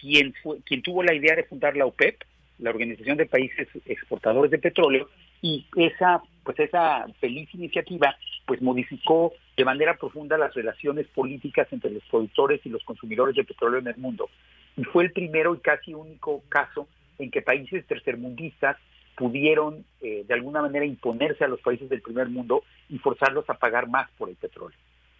quien, 0.00 0.34
fue, 0.42 0.58
quien 0.64 0.82
tuvo 0.82 1.02
la 1.02 1.14
idea 1.14 1.36
de 1.36 1.44
fundar 1.44 1.76
la 1.76 1.86
OPEP, 1.86 2.22
la 2.58 2.70
Organización 2.70 3.16
de 3.16 3.26
Países 3.26 3.68
Exportadores 3.86 4.50
de 4.50 4.58
Petróleo, 4.58 5.08
y 5.40 5.66
esa 5.76 6.22
pues 6.44 6.58
esa 6.58 7.06
feliz 7.20 7.48
iniciativa 7.54 8.16
pues 8.46 8.60
modificó 8.60 9.32
de 9.56 9.64
manera 9.64 9.96
profunda 9.96 10.36
las 10.36 10.54
relaciones 10.54 11.06
políticas 11.08 11.68
entre 11.70 11.90
los 11.90 12.02
productores 12.04 12.60
y 12.64 12.68
los 12.68 12.82
consumidores 12.84 13.36
de 13.36 13.44
petróleo 13.44 13.78
en 13.78 13.86
el 13.86 13.96
mundo. 13.96 14.28
Y 14.76 14.84
fue 14.84 15.04
el 15.04 15.12
primero 15.12 15.54
y 15.54 15.58
casi 15.58 15.94
único 15.94 16.42
caso 16.48 16.88
en 17.18 17.30
que 17.30 17.42
países 17.42 17.86
tercermundistas 17.86 18.76
pudieron 19.16 19.84
eh, 20.00 20.24
de 20.26 20.34
alguna 20.34 20.62
manera 20.62 20.84
imponerse 20.84 21.44
a 21.44 21.48
los 21.48 21.60
países 21.60 21.88
del 21.88 22.02
primer 22.02 22.28
mundo 22.28 22.64
y 22.88 22.98
forzarlos 22.98 23.48
a 23.48 23.54
pagar 23.54 23.88
más 23.88 24.10
por 24.12 24.28
el 24.28 24.36
petróleo. 24.36 24.78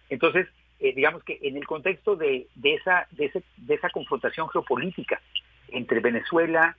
Entonces, 0.09 0.47
eh, 0.79 0.93
digamos 0.93 1.23
que 1.23 1.39
en 1.41 1.57
el 1.57 1.65
contexto 1.65 2.15
de, 2.15 2.47
de, 2.55 2.73
esa, 2.75 3.07
de, 3.11 3.25
ese, 3.25 3.43
de 3.57 3.75
esa 3.75 3.89
confrontación 3.89 4.49
geopolítica 4.49 5.21
entre 5.69 5.99
Venezuela, 5.99 6.75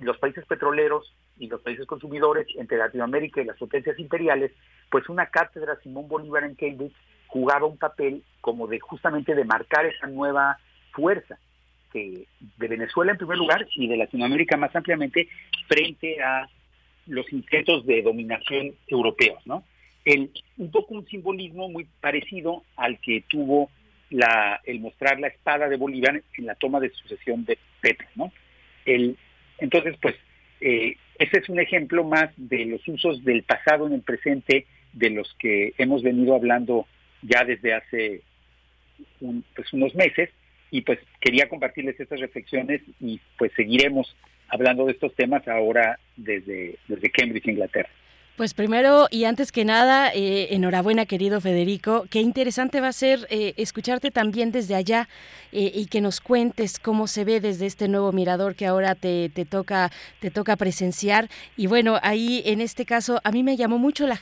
los 0.00 0.18
países 0.18 0.44
petroleros 0.46 1.14
y 1.38 1.48
los 1.48 1.60
países 1.60 1.86
consumidores 1.86 2.46
entre 2.56 2.78
Latinoamérica 2.78 3.40
y 3.40 3.44
las 3.44 3.56
potencias 3.56 3.98
imperiales, 3.98 4.52
pues 4.90 5.08
una 5.08 5.26
cátedra 5.26 5.78
Simón 5.82 6.08
Bolívar 6.08 6.44
en 6.44 6.54
Cambridge 6.54 6.94
jugaba 7.26 7.66
un 7.66 7.78
papel 7.78 8.22
como 8.40 8.66
de 8.66 8.80
justamente 8.80 9.34
de 9.34 9.44
marcar 9.44 9.86
esa 9.86 10.06
nueva 10.06 10.58
fuerza 10.92 11.38
de 11.94 12.68
Venezuela 12.68 13.12
en 13.12 13.18
primer 13.18 13.38
lugar 13.38 13.66
y 13.76 13.86
de 13.86 13.96
Latinoamérica 13.96 14.56
más 14.56 14.74
ampliamente 14.74 15.28
frente 15.68 16.22
a 16.22 16.48
los 17.06 17.30
intentos 17.32 17.86
de 17.86 18.02
dominación 18.02 18.74
europeos, 18.86 19.40
¿no? 19.46 19.64
El, 20.04 20.30
un 20.58 20.70
poco 20.70 20.94
un 20.94 21.06
simbolismo 21.06 21.68
muy 21.68 21.86
parecido 22.00 22.62
al 22.76 22.98
que 23.00 23.24
tuvo 23.28 23.70
la, 24.10 24.60
el 24.64 24.80
mostrar 24.80 25.18
la 25.18 25.28
espada 25.28 25.68
de 25.68 25.76
Bolívar 25.76 26.22
en 26.36 26.46
la 26.46 26.54
toma 26.56 26.80
de 26.80 26.90
sucesión 26.90 27.44
de 27.44 27.58
Petro, 27.80 28.06
¿no? 28.14 28.32
El, 28.84 29.16
entonces, 29.58 29.96
pues, 30.00 30.14
eh, 30.60 30.96
ese 31.18 31.38
es 31.38 31.48
un 31.48 31.60
ejemplo 31.60 32.04
más 32.04 32.30
de 32.36 32.66
los 32.66 32.86
usos 32.88 33.24
del 33.24 33.44
pasado 33.44 33.86
en 33.86 33.94
el 33.94 34.02
presente 34.02 34.66
de 34.92 35.10
los 35.10 35.34
que 35.38 35.74
hemos 35.78 36.02
venido 36.02 36.34
hablando 36.34 36.86
ya 37.22 37.44
desde 37.44 37.74
hace 37.74 38.22
pues 39.54 39.72
unos 39.72 39.94
meses 39.94 40.30
y 40.74 40.80
pues 40.80 40.98
quería 41.20 41.48
compartirles 41.48 42.00
estas 42.00 42.18
reflexiones 42.18 42.82
y 42.98 43.20
pues 43.38 43.52
seguiremos 43.54 44.16
hablando 44.48 44.86
de 44.86 44.90
estos 44.90 45.14
temas 45.14 45.46
ahora 45.46 46.00
desde, 46.16 46.80
desde 46.88 47.10
Cambridge, 47.10 47.46
Inglaterra. 47.46 47.88
Pues 48.36 48.52
primero 48.52 49.06
y 49.12 49.26
antes 49.26 49.52
que 49.52 49.64
nada, 49.64 50.10
eh, 50.12 50.48
enhorabuena 50.50 51.06
querido 51.06 51.40
Federico. 51.40 52.04
Qué 52.10 52.20
interesante 52.20 52.80
va 52.80 52.88
a 52.88 52.92
ser 52.92 53.28
eh, 53.30 53.54
escucharte 53.58 54.10
también 54.10 54.50
desde 54.50 54.74
allá 54.74 55.08
eh, 55.52 55.70
y 55.72 55.86
que 55.86 56.00
nos 56.00 56.20
cuentes 56.20 56.80
cómo 56.80 57.06
se 57.06 57.24
ve 57.24 57.40
desde 57.40 57.66
este 57.66 57.86
nuevo 57.86 58.10
mirador 58.10 58.56
que 58.56 58.66
ahora 58.66 58.96
te, 58.96 59.30
te, 59.32 59.44
toca 59.44 59.92
te 60.18 60.32
toca 60.32 60.56
presenciar. 60.56 61.30
Y 61.56 61.68
bueno, 61.68 62.00
ahí 62.02 62.42
en 62.44 62.60
este 62.60 62.84
caso 62.84 63.20
a 63.22 63.30
mí 63.30 63.44
me 63.44 63.56
llamó 63.56 63.78
mucho 63.78 64.04
la, 64.08 64.20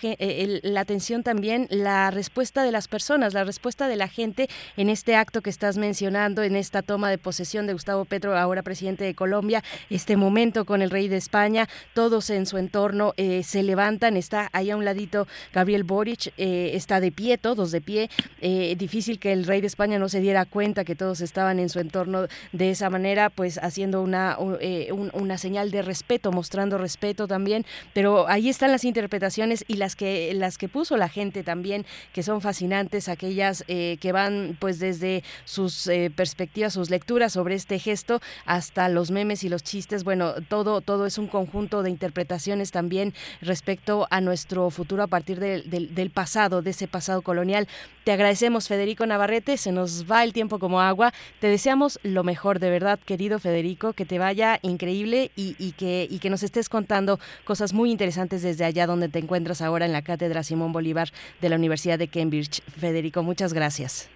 la 0.62 0.80
atención 0.82 1.22
también 1.22 1.66
la 1.70 2.10
respuesta 2.10 2.64
de 2.64 2.70
las 2.70 2.88
personas, 2.88 3.32
la 3.32 3.44
respuesta 3.44 3.88
de 3.88 3.96
la 3.96 4.08
gente 4.08 4.50
en 4.76 4.90
este 4.90 5.16
acto 5.16 5.40
que 5.40 5.48
estás 5.48 5.78
mencionando, 5.78 6.42
en 6.42 6.56
esta 6.56 6.82
toma 6.82 7.08
de 7.08 7.16
posesión 7.16 7.66
de 7.66 7.72
Gustavo 7.72 8.04
Petro, 8.04 8.36
ahora 8.36 8.62
presidente 8.62 9.04
de 9.04 9.14
Colombia, 9.14 9.64
este 9.88 10.18
momento 10.18 10.66
con 10.66 10.82
el 10.82 10.90
rey 10.90 11.08
de 11.08 11.16
España, 11.16 11.66
todos 11.94 12.28
en 12.28 12.44
su 12.44 12.58
entorno 12.58 13.14
se 13.16 13.62
levantan 13.62 14.01
está 14.08 14.48
ahí 14.52 14.70
a 14.70 14.76
un 14.76 14.84
ladito 14.84 15.26
Gabriel 15.52 15.84
Boric, 15.84 16.32
eh, 16.36 16.72
está 16.74 17.00
de 17.00 17.12
pie, 17.12 17.38
todos 17.38 17.70
de 17.70 17.80
pie. 17.80 18.10
Eh, 18.40 18.74
difícil 18.76 19.18
que 19.18 19.32
el 19.32 19.44
rey 19.44 19.60
de 19.60 19.66
España 19.66 19.98
no 19.98 20.08
se 20.08 20.20
diera 20.20 20.44
cuenta 20.44 20.84
que 20.84 20.94
todos 20.94 21.20
estaban 21.20 21.58
en 21.58 21.68
su 21.68 21.78
entorno 21.78 22.26
de 22.52 22.70
esa 22.70 22.90
manera, 22.90 23.30
pues 23.30 23.58
haciendo 23.58 24.02
una, 24.02 24.36
una 24.38 25.38
señal 25.38 25.70
de 25.70 25.82
respeto, 25.82 26.32
mostrando 26.32 26.78
respeto 26.78 27.26
también. 27.26 27.64
Pero 27.94 28.28
ahí 28.28 28.48
están 28.48 28.72
las 28.72 28.84
interpretaciones 28.84 29.64
y 29.68 29.74
las 29.74 29.96
que, 29.96 30.32
las 30.34 30.58
que 30.58 30.68
puso 30.68 30.96
la 30.96 31.08
gente 31.08 31.42
también, 31.42 31.86
que 32.12 32.22
son 32.22 32.40
fascinantes, 32.40 33.08
aquellas 33.08 33.64
que 33.66 34.12
van 34.12 34.56
pues 34.58 34.78
desde 34.78 35.22
sus 35.44 35.88
perspectivas, 36.14 36.72
sus 36.72 36.90
lecturas 36.90 37.32
sobre 37.32 37.54
este 37.54 37.78
gesto 37.78 38.20
hasta 38.46 38.88
los 38.88 39.10
memes 39.10 39.44
y 39.44 39.48
los 39.48 39.62
chistes. 39.62 40.04
Bueno, 40.04 40.34
todo, 40.48 40.80
todo 40.80 41.06
es 41.06 41.18
un 41.18 41.26
conjunto 41.26 41.82
de 41.82 41.90
interpretaciones 41.90 42.70
también 42.70 43.14
respecto 43.40 43.91
a 44.10 44.20
nuestro 44.20 44.70
futuro 44.70 45.02
a 45.02 45.06
partir 45.06 45.38
del 45.38 46.10
pasado, 46.10 46.62
de 46.62 46.70
ese 46.70 46.88
pasado 46.88 47.22
colonial. 47.22 47.68
Te 48.04 48.12
agradecemos, 48.12 48.68
Federico 48.68 49.06
Navarrete, 49.06 49.56
se 49.56 49.72
nos 49.72 50.10
va 50.10 50.24
el 50.24 50.32
tiempo 50.32 50.58
como 50.58 50.80
agua. 50.80 51.12
Te 51.40 51.46
deseamos 51.46 52.00
lo 52.02 52.24
mejor, 52.24 52.58
de 52.58 52.70
verdad, 52.70 52.98
querido 52.98 53.38
Federico, 53.38 53.92
que 53.92 54.04
te 54.04 54.18
vaya 54.18 54.58
increíble 54.62 55.30
y, 55.36 55.72
que, 55.72 56.06
y 56.10 56.18
que 56.18 56.30
nos 56.30 56.42
estés 56.42 56.68
contando 56.68 57.18
cosas 57.44 57.72
muy 57.72 57.90
interesantes 57.90 58.42
desde 58.42 58.64
allá 58.64 58.86
donde 58.86 59.08
te 59.08 59.18
encuentras 59.18 59.62
ahora 59.62 59.86
en 59.86 59.92
la 59.92 60.02
Cátedra 60.02 60.42
Simón 60.42 60.72
Bolívar 60.72 61.08
de 61.40 61.48
la 61.48 61.56
Universidad 61.56 61.98
de 61.98 62.08
Cambridge. 62.08 62.62
Federico, 62.62 63.22
muchas 63.22 63.52
gracias. 63.52 64.10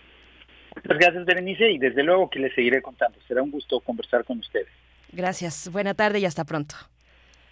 Muchas 0.74 0.98
gracias, 0.98 1.24
Berenice, 1.24 1.70
y 1.70 1.78
desde 1.78 2.02
luego 2.02 2.28
que 2.28 2.38
les 2.38 2.54
seguiré 2.54 2.82
contando. 2.82 3.18
Será 3.26 3.42
un 3.42 3.50
gusto 3.50 3.80
conversar 3.80 4.24
con 4.24 4.38
ustedes. 4.38 4.68
Gracias. 5.12 5.70
Buena 5.72 5.94
tarde 5.94 6.18
y 6.18 6.24
hasta 6.26 6.44
pronto. 6.44 6.74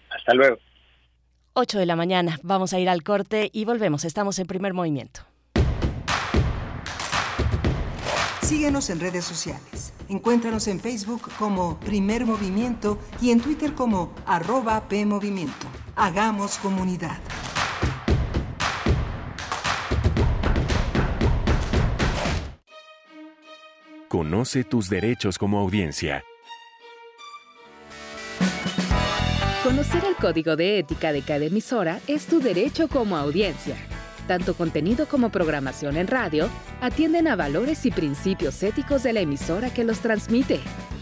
Hasta 0.09 0.33
luego. 0.33 0.57
8 1.57 1.79
de 1.79 1.85
la 1.85 1.95
mañana. 1.95 2.37
Vamos 2.43 2.73
a 2.73 2.79
ir 2.79 2.89
al 2.89 3.01
corte 3.01 3.49
y 3.53 3.63
volvemos. 3.63 4.03
Estamos 4.03 4.37
en 4.39 4.45
primer 4.45 4.73
movimiento. 4.73 5.21
Síguenos 8.41 8.89
en 8.89 8.99
redes 8.99 9.23
sociales. 9.23 9.93
Encuéntranos 10.09 10.67
en 10.67 10.79
Facebook 10.81 11.31
como 11.39 11.79
Primer 11.79 12.25
Movimiento 12.25 12.99
y 13.21 13.31
en 13.31 13.39
Twitter 13.39 13.73
como 13.73 14.13
arroba 14.25 14.87
PMovimiento. 14.87 15.65
Hagamos 15.95 16.57
comunidad. 16.57 17.17
Conoce 24.09 24.63
tus 24.65 24.89
derechos 24.89 25.37
como 25.37 25.59
audiencia. 25.59 26.23
Conocer 29.65 30.03
el 30.05 30.15
código 30.17 30.55
de 30.55 30.77
ética 30.77 31.11
de 31.11 31.23
cada 31.23 31.45
emisora 31.45 31.99
es 32.05 32.27
tu 32.27 32.39
derecho 32.39 32.87
como 32.87 33.17
audiencia. 33.17 33.75
Tanto 34.27 34.53
contenido 34.53 35.07
como 35.07 35.31
programación 35.31 35.97
en 35.97 36.05
radio 36.05 36.49
atienden 36.81 37.27
a 37.27 37.35
valores 37.35 37.83
y 37.87 37.89
principios 37.89 38.61
éticos 38.61 39.01
de 39.01 39.13
la 39.13 39.21
emisora 39.21 39.73
que 39.73 39.83
los 39.83 40.01
transmite. 40.01 40.59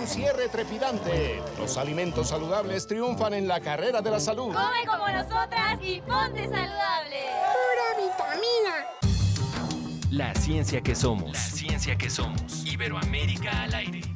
un 0.00 0.06
cierre 0.06 0.48
trepidante. 0.48 1.42
Los 1.58 1.76
alimentos 1.76 2.28
saludables 2.28 2.86
triunfan 2.86 3.34
en 3.34 3.48
la 3.48 3.60
carrera 3.60 4.00
de 4.02 4.10
la 4.10 4.20
salud. 4.20 4.54
Come 4.54 4.86
como 4.86 5.08
nosotras 5.08 5.78
y 5.80 6.00
ponte 6.00 6.44
saludable. 6.44 7.20
Pura 7.52 8.06
vitamina. 8.06 8.86
La 10.10 10.34
ciencia 10.34 10.80
que 10.80 10.94
somos. 10.94 11.32
La 11.32 11.40
ciencia 11.40 11.96
que 11.96 12.10
somos. 12.10 12.64
Iberoamérica 12.64 13.62
al 13.62 13.74
aire. 13.74 14.15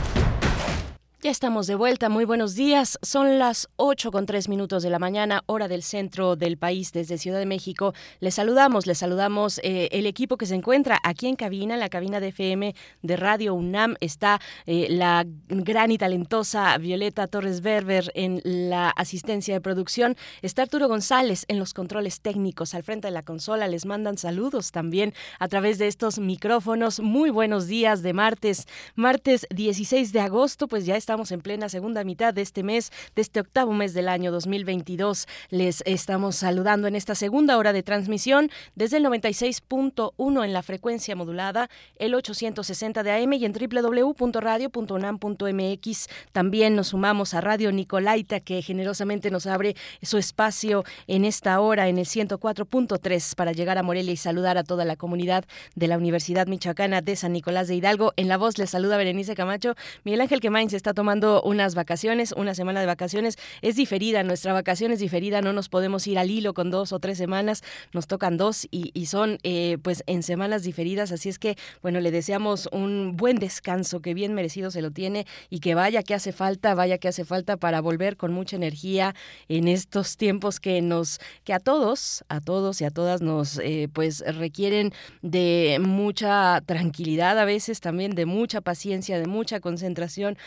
Ya 1.23 1.29
estamos 1.29 1.67
de 1.67 1.75
vuelta, 1.75 2.09
muy 2.09 2.25
buenos 2.25 2.55
días. 2.55 2.97
Son 3.03 3.37
las 3.37 3.69
8 3.75 4.09
con 4.11 4.25
3 4.25 4.49
minutos 4.49 4.81
de 4.81 4.89
la 4.89 4.97
mañana, 4.97 5.43
hora 5.45 5.67
del 5.67 5.83
centro 5.83 6.35
del 6.35 6.57
país, 6.57 6.93
desde 6.93 7.19
Ciudad 7.19 7.37
de 7.37 7.45
México. 7.45 7.93
Les 8.19 8.33
saludamos, 8.33 8.87
les 8.87 8.97
saludamos 8.97 9.59
eh, 9.59 9.87
el 9.91 10.07
equipo 10.07 10.35
que 10.35 10.47
se 10.47 10.55
encuentra 10.55 10.97
aquí 11.03 11.27
en 11.27 11.35
cabina, 11.35 11.75
en 11.75 11.79
la 11.79 11.89
cabina 11.89 12.19
de 12.19 12.29
FM 12.29 12.73
de 13.03 13.17
Radio 13.17 13.53
UNAM. 13.53 13.97
Está 13.99 14.41
eh, 14.65 14.87
la 14.89 15.23
gran 15.47 15.91
y 15.91 15.99
talentosa 15.99 16.75
Violeta 16.79 17.27
Torres 17.27 17.61
Berber 17.61 18.11
en 18.15 18.41
la 18.43 18.89
asistencia 18.89 19.53
de 19.53 19.61
producción. 19.61 20.17
Está 20.41 20.63
Arturo 20.63 20.87
González 20.87 21.45
en 21.49 21.59
los 21.59 21.75
controles 21.75 22.21
técnicos 22.21 22.73
al 22.73 22.81
frente 22.81 23.09
de 23.09 23.11
la 23.11 23.21
consola. 23.21 23.67
Les 23.67 23.85
mandan 23.85 24.17
saludos 24.17 24.71
también 24.71 25.13
a 25.37 25.47
través 25.47 25.77
de 25.77 25.85
estos 25.85 26.17
micrófonos. 26.17 26.99
Muy 26.99 27.29
buenos 27.29 27.67
días 27.67 28.01
de 28.01 28.13
martes, 28.13 28.67
martes 28.95 29.45
16 29.51 30.13
de 30.13 30.19
agosto, 30.19 30.67
pues 30.67 30.87
ya 30.87 30.95
estamos 30.95 31.10
estamos 31.11 31.33
en 31.33 31.41
plena 31.41 31.67
segunda 31.67 32.05
mitad 32.05 32.33
de 32.33 32.41
este 32.41 32.63
mes, 32.63 32.89
de 33.17 33.21
este 33.21 33.41
octavo 33.41 33.73
mes 33.73 33.93
del 33.93 34.07
año 34.07 34.31
2022. 34.31 35.27
Les 35.49 35.83
estamos 35.85 36.37
saludando 36.37 36.87
en 36.87 36.95
esta 36.95 37.15
segunda 37.15 37.57
hora 37.57 37.73
de 37.73 37.83
transmisión 37.83 38.49
desde 38.75 38.95
el 38.95 39.03
96.1 39.03 40.45
en 40.45 40.53
la 40.53 40.63
frecuencia 40.63 41.17
modulada, 41.17 41.69
el 41.97 42.15
860 42.15 43.03
de 43.03 43.11
AM 43.11 43.33
y 43.33 43.43
en 43.43 43.51
www.radio.unam.mx. 43.51 46.07
También 46.31 46.77
nos 46.77 46.87
sumamos 46.87 47.33
a 47.33 47.41
Radio 47.41 47.73
Nicolaita 47.73 48.39
que 48.39 48.61
generosamente 48.61 49.31
nos 49.31 49.47
abre 49.47 49.75
su 50.01 50.17
espacio 50.17 50.85
en 51.07 51.25
esta 51.25 51.59
hora 51.59 51.89
en 51.89 51.97
el 51.97 52.05
104.3 52.05 53.35
para 53.35 53.51
llegar 53.51 53.77
a 53.77 53.83
Morelia 53.83 54.13
y 54.13 54.17
saludar 54.17 54.57
a 54.57 54.63
toda 54.63 54.85
la 54.85 54.95
comunidad 54.95 55.43
de 55.75 55.89
la 55.89 55.97
Universidad 55.97 56.47
Michoacana 56.47 57.01
de 57.01 57.17
San 57.17 57.33
Nicolás 57.33 57.67
de 57.67 57.75
Hidalgo. 57.75 58.13
En 58.15 58.29
la 58.29 58.37
voz 58.37 58.57
les 58.57 58.69
saluda 58.69 58.95
Berenice 58.95 59.35
Camacho. 59.35 59.75
Miguel 60.05 60.21
Ángel 60.21 60.39
Quemain 60.39 60.69
se 60.69 60.77
está 60.77 60.93
tomando 60.93 61.00
unas 61.43 61.75
vacaciones, 61.75 62.33
una 62.35 62.55
semana 62.55 62.79
de 62.79 62.85
vacaciones. 62.85 63.37
Es 63.61 63.75
diferida, 63.75 64.23
nuestra 64.23 64.53
vacación 64.53 64.91
es 64.91 64.99
diferida, 64.99 65.41
no 65.41 65.53
nos 65.53 65.69
podemos 65.69 66.07
ir 66.07 66.17
al 66.17 66.29
hilo 66.29 66.53
con 66.53 66.71
dos 66.71 66.91
o 66.93 66.99
tres 66.99 67.17
semanas, 67.17 67.63
nos 67.93 68.07
tocan 68.07 68.37
dos 68.37 68.67
y, 68.71 68.91
son 69.05 69.39
eh, 69.43 69.77
pues 69.81 70.03
en 70.07 70.23
semanas 70.23 70.63
diferidas. 70.63 71.11
Así 71.11 71.29
es 71.29 71.39
que, 71.39 71.57
bueno, 71.81 71.99
le 71.99 72.11
deseamos 72.11 72.69
un 72.71 73.17
buen 73.17 73.37
descanso, 73.37 74.01
que 74.01 74.13
bien 74.13 74.33
merecido 74.33 74.71
se 74.71 74.81
lo 74.81 74.91
tiene 74.91 75.25
y 75.49 75.59
que 75.59 75.75
vaya 75.75 76.03
que 76.03 76.13
hace 76.13 76.31
falta, 76.31 76.75
vaya 76.75 76.97
que 76.97 77.07
hace 77.07 77.25
falta 77.25 77.57
para 77.57 77.81
volver 77.81 78.15
con 78.17 78.31
mucha 78.31 78.55
energía 78.55 79.15
en 79.49 79.67
estos 79.67 80.17
tiempos 80.17 80.59
que 80.59 80.81
nos, 80.81 81.19
que 81.43 81.53
a 81.53 81.59
todos, 81.59 82.23
a 82.29 82.39
todos 82.39 82.81
y 82.81 82.85
a 82.85 82.91
todas 82.91 83.21
nos 83.21 83.59
eh, 83.59 83.89
pues 83.91 84.23
requieren 84.35 84.93
de 85.21 85.79
mucha 85.81 86.61
tranquilidad 86.65 87.37
a 87.39 87.45
veces, 87.45 87.81
también 87.81 88.15
de 88.15 88.25
mucha 88.25 88.61
paciencia, 88.61 89.19
de 89.19 89.27
mucha 89.27 89.59
concentración, 89.59 90.37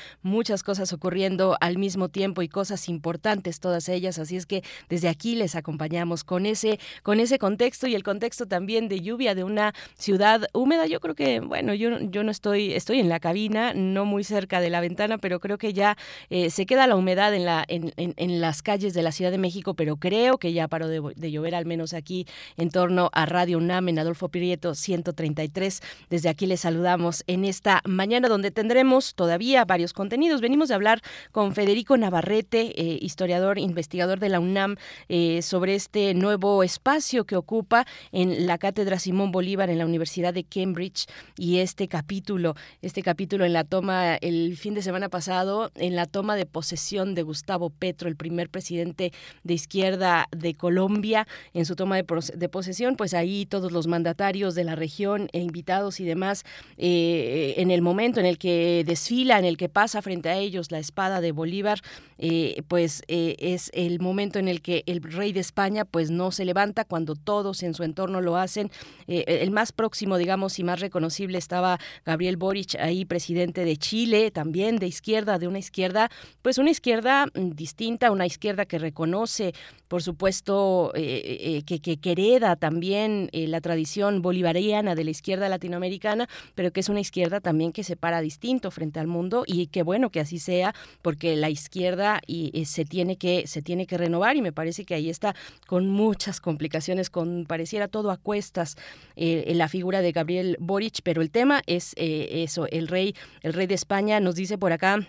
muchas 0.44 0.62
cosas 0.62 0.92
ocurriendo 0.92 1.56
al 1.62 1.78
mismo 1.78 2.10
tiempo 2.10 2.42
y 2.42 2.48
cosas 2.48 2.90
importantes 2.90 3.60
todas 3.60 3.88
ellas. 3.88 4.18
Así 4.18 4.36
es 4.36 4.44
que 4.44 4.62
desde 4.90 5.08
aquí 5.08 5.36
les 5.36 5.56
acompañamos 5.56 6.22
con 6.22 6.44
ese, 6.44 6.78
con 7.02 7.18
ese 7.18 7.38
contexto 7.38 7.86
y 7.86 7.94
el 7.94 8.02
contexto 8.02 8.44
también 8.44 8.88
de 8.88 9.00
lluvia 9.00 9.34
de 9.34 9.42
una 9.42 9.72
ciudad 9.96 10.46
húmeda. 10.52 10.86
Yo 10.86 11.00
creo 11.00 11.14
que, 11.14 11.40
bueno, 11.40 11.72
yo, 11.72 11.98
yo 11.98 12.24
no 12.24 12.30
estoy, 12.30 12.74
estoy 12.74 13.00
en 13.00 13.08
la 13.08 13.20
cabina, 13.20 13.72
no 13.72 14.04
muy 14.04 14.22
cerca 14.22 14.60
de 14.60 14.68
la 14.68 14.82
ventana, 14.82 15.16
pero 15.16 15.40
creo 15.40 15.56
que 15.56 15.72
ya 15.72 15.96
eh, 16.28 16.50
se 16.50 16.66
queda 16.66 16.86
la 16.86 16.96
humedad 16.96 17.34
en, 17.34 17.46
la, 17.46 17.64
en, 17.66 17.94
en, 17.96 18.40
las 18.42 18.60
calles 18.60 18.92
de 18.92 19.02
la 19.02 19.12
Ciudad 19.12 19.30
de 19.30 19.38
México, 19.38 19.72
pero 19.72 19.96
creo 19.96 20.36
que 20.36 20.52
ya 20.52 20.68
paró 20.68 20.88
de, 20.88 21.00
de 21.16 21.30
llover, 21.30 21.54
al 21.54 21.64
menos 21.64 21.94
aquí 21.94 22.26
en 22.58 22.68
torno 22.68 23.08
a 23.14 23.24
Radio 23.24 23.56
UNAM 23.56 23.88
en 23.88 23.98
Adolfo 23.98 24.28
Prieto 24.28 24.74
133. 24.74 25.80
Desde 26.10 26.28
aquí 26.28 26.44
les 26.44 26.60
saludamos 26.60 27.24
en 27.28 27.46
esta 27.46 27.80
mañana 27.86 28.28
donde 28.28 28.50
tendremos 28.50 29.14
todavía 29.14 29.64
varios 29.64 29.94
contenidos. 29.94 30.33
Venimos 30.40 30.68
de 30.68 30.74
hablar 30.74 31.00
con 31.32 31.54
Federico 31.54 31.96
Navarrete, 31.96 32.80
eh, 32.80 32.98
historiador, 33.00 33.58
investigador 33.58 34.20
de 34.20 34.28
la 34.28 34.40
UNAM, 34.40 34.76
eh, 35.08 35.42
sobre 35.42 35.74
este 35.74 36.14
nuevo 36.14 36.62
espacio 36.62 37.24
que 37.24 37.36
ocupa 37.36 37.86
en 38.12 38.46
la 38.46 38.58
Cátedra 38.58 38.98
Simón 38.98 39.32
Bolívar 39.32 39.70
en 39.70 39.78
la 39.78 39.86
Universidad 39.86 40.34
de 40.34 40.44
Cambridge 40.44 41.06
y 41.36 41.58
este 41.58 41.88
capítulo, 41.88 42.54
este 42.82 43.02
capítulo 43.02 43.44
en 43.44 43.52
la 43.52 43.64
toma 43.64 44.16
el 44.16 44.56
fin 44.56 44.74
de 44.74 44.82
semana 44.82 45.08
pasado, 45.08 45.70
en 45.74 45.96
la 45.96 46.06
toma 46.06 46.36
de 46.36 46.46
posesión 46.46 47.14
de 47.14 47.22
Gustavo 47.22 47.70
Petro, 47.70 48.08
el 48.08 48.16
primer 48.16 48.48
presidente 48.48 49.12
de 49.42 49.54
izquierda 49.54 50.26
de 50.30 50.54
Colombia, 50.54 51.26
en 51.52 51.66
su 51.66 51.76
toma 51.76 51.96
de, 51.96 52.48
posesión, 52.48 52.96
pues 52.96 53.14
ahí 53.14 53.46
todos 53.46 53.72
los 53.72 53.86
mandatarios 53.86 54.54
de 54.54 54.64
la 54.64 54.74
región 54.74 55.28
e 55.32 55.40
invitados 55.40 56.00
y 56.00 56.04
demás, 56.04 56.44
eh, 56.76 57.54
en 57.58 57.70
el 57.70 57.82
momento 57.82 58.20
en 58.20 58.26
el 58.26 58.38
que 58.38 58.84
desfila, 58.86 59.38
en 59.38 59.44
el 59.44 59.56
que 59.56 59.68
pasa 59.68 60.02
frente 60.02 60.23
a 60.30 60.36
ellos 60.36 60.70
la 60.70 60.78
espada 60.78 61.20
de 61.20 61.32
Bolívar, 61.32 61.80
eh, 62.18 62.62
pues 62.68 63.02
eh, 63.08 63.36
es 63.38 63.70
el 63.74 64.00
momento 64.00 64.38
en 64.38 64.48
el 64.48 64.62
que 64.62 64.82
el 64.86 65.02
rey 65.02 65.32
de 65.32 65.40
España 65.40 65.84
pues 65.84 66.10
no 66.10 66.30
se 66.30 66.44
levanta 66.44 66.84
cuando 66.84 67.14
todos 67.14 67.62
en 67.62 67.74
su 67.74 67.82
entorno 67.82 68.20
lo 68.20 68.36
hacen. 68.36 68.70
el 69.06 69.50
más 69.50 69.72
próximo, 69.72 70.16
digamos, 70.16 70.58
y 70.58 70.64
más 70.64 70.80
reconocible 70.80 71.38
estaba 71.38 71.78
Gabriel 72.04 72.36
Boric, 72.36 72.76
ahí 72.80 73.04
presidente 73.04 73.64
de 73.64 73.76
Chile, 73.76 74.30
también 74.30 74.78
de 74.78 74.86
izquierda, 74.86 75.38
de 75.38 75.48
una 75.48 75.58
izquierda, 75.58 76.10
pues 76.42 76.58
una 76.58 76.70
izquierda 76.70 77.26
mm, 77.26 77.50
distinta, 77.50 78.10
una 78.10 78.26
izquierda 78.26 78.64
que 78.64 78.78
reconoce, 78.78 79.52
por 79.88 80.02
supuesto, 80.02 80.92
que, 80.94 81.62
que, 81.64 81.98
que, 81.98 82.10
hereda 82.10 82.56
también 82.56 83.28
la 83.32 83.60
tradición 83.60 84.22
bolivariana 84.22 84.94
de 84.94 85.04
la 85.04 85.10
izquierda 85.10 85.48
latinoamericana, 85.48 86.28
pero 86.54 86.72
que 86.72 86.80
es 86.80 86.88
una 86.88 87.00
izquierda 87.00 87.40
también 87.40 87.72
que 87.72 87.84
se 87.84 87.96
para 87.96 88.20
distinto 88.20 88.70
frente 88.70 89.00
al 89.00 89.06
mundo 89.06 89.44
y 89.46 89.68
qué 89.68 89.82
bueno 89.82 90.03
que 90.10 90.20
así 90.20 90.38
sea, 90.38 90.74
porque 91.02 91.36
la 91.36 91.50
izquierda 91.50 92.20
y, 92.26 92.64
se 92.64 92.84
tiene 92.84 93.16
que 93.16 93.46
se 93.46 93.62
tiene 93.62 93.86
que 93.86 93.98
renovar 93.98 94.36
y 94.36 94.42
me 94.42 94.52
parece 94.52 94.84
que 94.84 94.94
ahí 94.94 95.10
está 95.10 95.34
con 95.66 95.88
muchas 95.88 96.40
complicaciones, 96.40 97.10
con 97.10 97.44
pareciera 97.46 97.88
todo 97.88 98.10
a 98.10 98.16
cuestas 98.16 98.76
eh, 99.16 99.52
la 99.54 99.68
figura 99.68 100.00
de 100.00 100.12
Gabriel 100.12 100.56
Boric, 100.60 101.00
pero 101.02 101.22
el 101.22 101.30
tema 101.30 101.62
es 101.66 101.94
eh, 101.96 102.42
eso, 102.44 102.66
el 102.70 102.88
rey, 102.88 103.14
el 103.42 103.52
rey 103.52 103.66
de 103.66 103.74
España 103.74 104.20
nos 104.20 104.34
dice 104.34 104.58
por 104.58 104.72
acá 104.72 105.06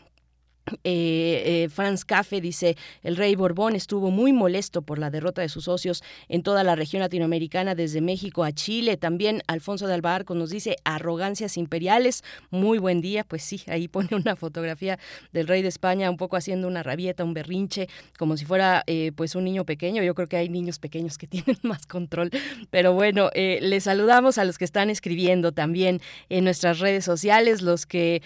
eh, 0.83 1.63
eh, 1.63 1.69
Franz 1.69 2.05
Café 2.05 2.41
dice, 2.41 2.75
el 3.03 3.17
rey 3.17 3.35
Borbón 3.35 3.75
estuvo 3.75 4.09
muy 4.09 4.33
molesto 4.33 4.81
por 4.81 4.97
la 4.97 5.11
derrota 5.11 5.41
de 5.41 5.49
sus 5.49 5.65
socios 5.65 6.03
en 6.27 6.41
toda 6.41 6.63
la 6.63 6.75
región 6.75 7.01
latinoamericana, 7.01 7.75
desde 7.75 8.01
México 8.01 8.43
a 8.43 8.51
Chile. 8.51 8.97
También 8.97 9.43
Alfonso 9.47 9.85
de 9.85 9.93
Albarco 9.93 10.33
nos 10.33 10.49
dice, 10.49 10.77
arrogancias 10.83 11.57
imperiales, 11.57 12.23
muy 12.49 12.79
buen 12.79 13.01
día. 13.01 13.23
Pues 13.23 13.43
sí, 13.43 13.61
ahí 13.67 13.87
pone 13.87 14.09
una 14.13 14.35
fotografía 14.35 14.97
del 15.31 15.47
rey 15.47 15.61
de 15.61 15.67
España, 15.67 16.09
un 16.09 16.17
poco 16.17 16.35
haciendo 16.35 16.67
una 16.67 16.81
rabieta, 16.81 17.23
un 17.23 17.33
berrinche, 17.33 17.87
como 18.17 18.35
si 18.35 18.45
fuera 18.45 18.83
eh, 18.87 19.11
pues 19.15 19.35
un 19.35 19.43
niño 19.43 19.65
pequeño. 19.65 20.01
Yo 20.01 20.15
creo 20.15 20.27
que 20.27 20.37
hay 20.37 20.49
niños 20.49 20.79
pequeños 20.79 21.17
que 21.17 21.27
tienen 21.35 21.57
más 21.61 21.85
control. 21.85 22.31
Pero 22.71 22.93
bueno, 22.93 23.29
eh, 23.35 23.59
les 23.61 23.83
saludamos 23.83 24.39
a 24.39 24.45
los 24.45 24.57
que 24.57 24.65
están 24.65 24.89
escribiendo 24.89 25.51
también 25.51 26.01
en 26.29 26.43
nuestras 26.43 26.79
redes 26.79 27.05
sociales, 27.05 27.61
los 27.61 27.85
que 27.85 28.21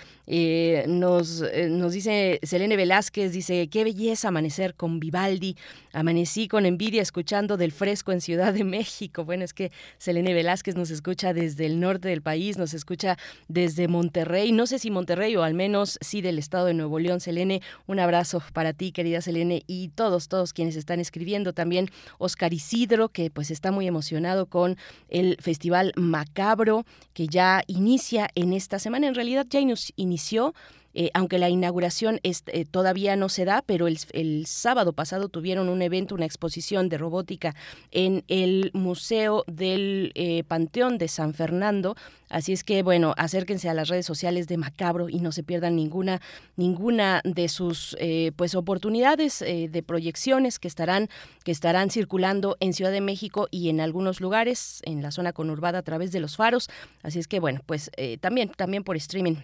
nos, 0.88 1.44
nos 1.70 1.94
dicen 1.94 2.29
Selene 2.44 2.76
Velázquez 2.76 3.32
dice, 3.32 3.68
qué 3.70 3.84
belleza 3.84 4.28
amanecer 4.28 4.76
con 4.76 5.00
Vivaldi. 5.00 5.56
Amanecí 5.94 6.48
con 6.48 6.66
envidia 6.66 7.02
escuchando 7.02 7.58
del 7.58 7.72
fresco 7.72 8.12
en 8.12 8.22
Ciudad 8.22 8.54
de 8.54 8.64
México. 8.64 9.26
Bueno, 9.26 9.44
es 9.44 9.54
que 9.54 9.72
Selene 9.98 10.34
Velázquez 10.34 10.76
nos 10.76 10.92
escucha 10.92 11.34
desde 11.34 11.66
el 11.66 11.80
norte 11.80 12.10
del 12.10 12.22
país, 12.22 12.58
nos 12.58 12.74
escucha 12.74 13.18
desde 13.48 13.88
Monterrey. 13.88 14.52
No 14.52 14.68
sé 14.68 14.78
si 14.78 14.92
Monterrey 14.92 15.36
o 15.36 15.44
al 15.44 15.54
menos 15.54 15.98
sí 16.02 16.22
del 16.22 16.38
estado 16.38 16.68
de 16.68 16.74
Nuevo 16.74 17.00
León. 17.00 17.20
Selene, 17.20 17.62
un 17.88 18.00
abrazo 18.00 18.44
para 18.54 18.74
ti, 18.74 18.92
querida 18.92 19.22
Selene, 19.22 19.64
y 19.66 19.90
todos, 19.90 20.28
todos 20.28 20.54
quienes 20.54 20.76
están 20.76 21.00
escribiendo. 21.00 21.54
También 21.54 21.90
Oscar 22.18 22.54
Isidro, 22.54 23.10
que 23.10 23.32
pues 23.32 23.50
está 23.50 23.72
muy 23.72 23.88
emocionado 23.88 24.46
con 24.46 24.78
el 25.10 25.38
Festival 25.40 25.94
Macabro, 25.96 26.86
que 27.14 27.28
ya 27.28 27.64
inicia 27.68 28.30
en 28.36 28.54
esta 28.54 28.80
semana. 28.80 29.08
En 29.08 29.16
realidad 29.16 29.46
ya 29.50 29.60
inició 29.96 30.54
eh, 30.94 31.12
aunque 31.14 31.38
la 31.38 31.50
inauguración 31.50 32.20
eh, 32.24 32.66
todavía 32.66 33.16
no 33.16 33.30
se 33.30 33.46
da, 33.46 33.64
pero 33.66 33.88
el, 33.88 34.46
sábado 34.46 34.94
pasado 34.94 35.30
tuvieron 35.30 35.70
un 35.70 35.82
evento, 35.82 36.16
una 36.16 36.26
exposición 36.26 36.90
de 36.90 36.98
robótica 36.98 37.56
en 37.92 38.24
el 38.28 38.72
Museo 38.74 39.44
del 39.48 40.12
eh, 40.16 40.44
Panteón 40.44 40.98
de 40.98 41.08
San 41.08 41.34
Fernando. 41.34 41.96
Así 42.30 42.54
es 42.54 42.64
que, 42.64 42.84
bueno, 42.84 43.14
acérquense 43.18 43.70
a 43.70 43.74
las 43.74 43.88
redes 43.88 44.06
sociales 44.06 44.48
de 44.48 44.58
Macabro 44.58 45.10
y 45.10 45.20
no 45.20 45.32
se 45.32 45.44
pierdan 45.44 45.76
ninguna, 45.76 46.22
ninguna 46.58 47.22
de 47.24 47.50
sus 47.50 47.98
pues 48.36 48.54
oportunidades 48.54 49.40
de 49.40 49.84
proyecciones 49.84 50.60
que 50.60 50.68
estarán, 50.68 51.10
que 51.44 51.52
estarán 51.52 51.90
circulando 51.90 52.56
en 52.60 52.74
Ciudad 52.74 52.92
de 52.92 53.02
México 53.02 53.48
y 53.50 53.70
en 53.70 53.82
algunos 53.82 54.22
lugares, 54.22 54.82
en 54.86 55.02
la 55.02 55.10
zona 55.10 55.34
conurbada 55.34 55.80
a 55.80 55.84
través 55.84 56.12
de 56.12 56.20
los 56.20 56.36
faros. 56.36 56.70
Así 57.02 57.18
es 57.18 57.28
que, 57.28 57.40
bueno, 57.40 57.62
pues 57.66 57.90
también, 58.22 58.50
también 58.50 58.84
por 58.84 58.96
streaming 58.96 59.38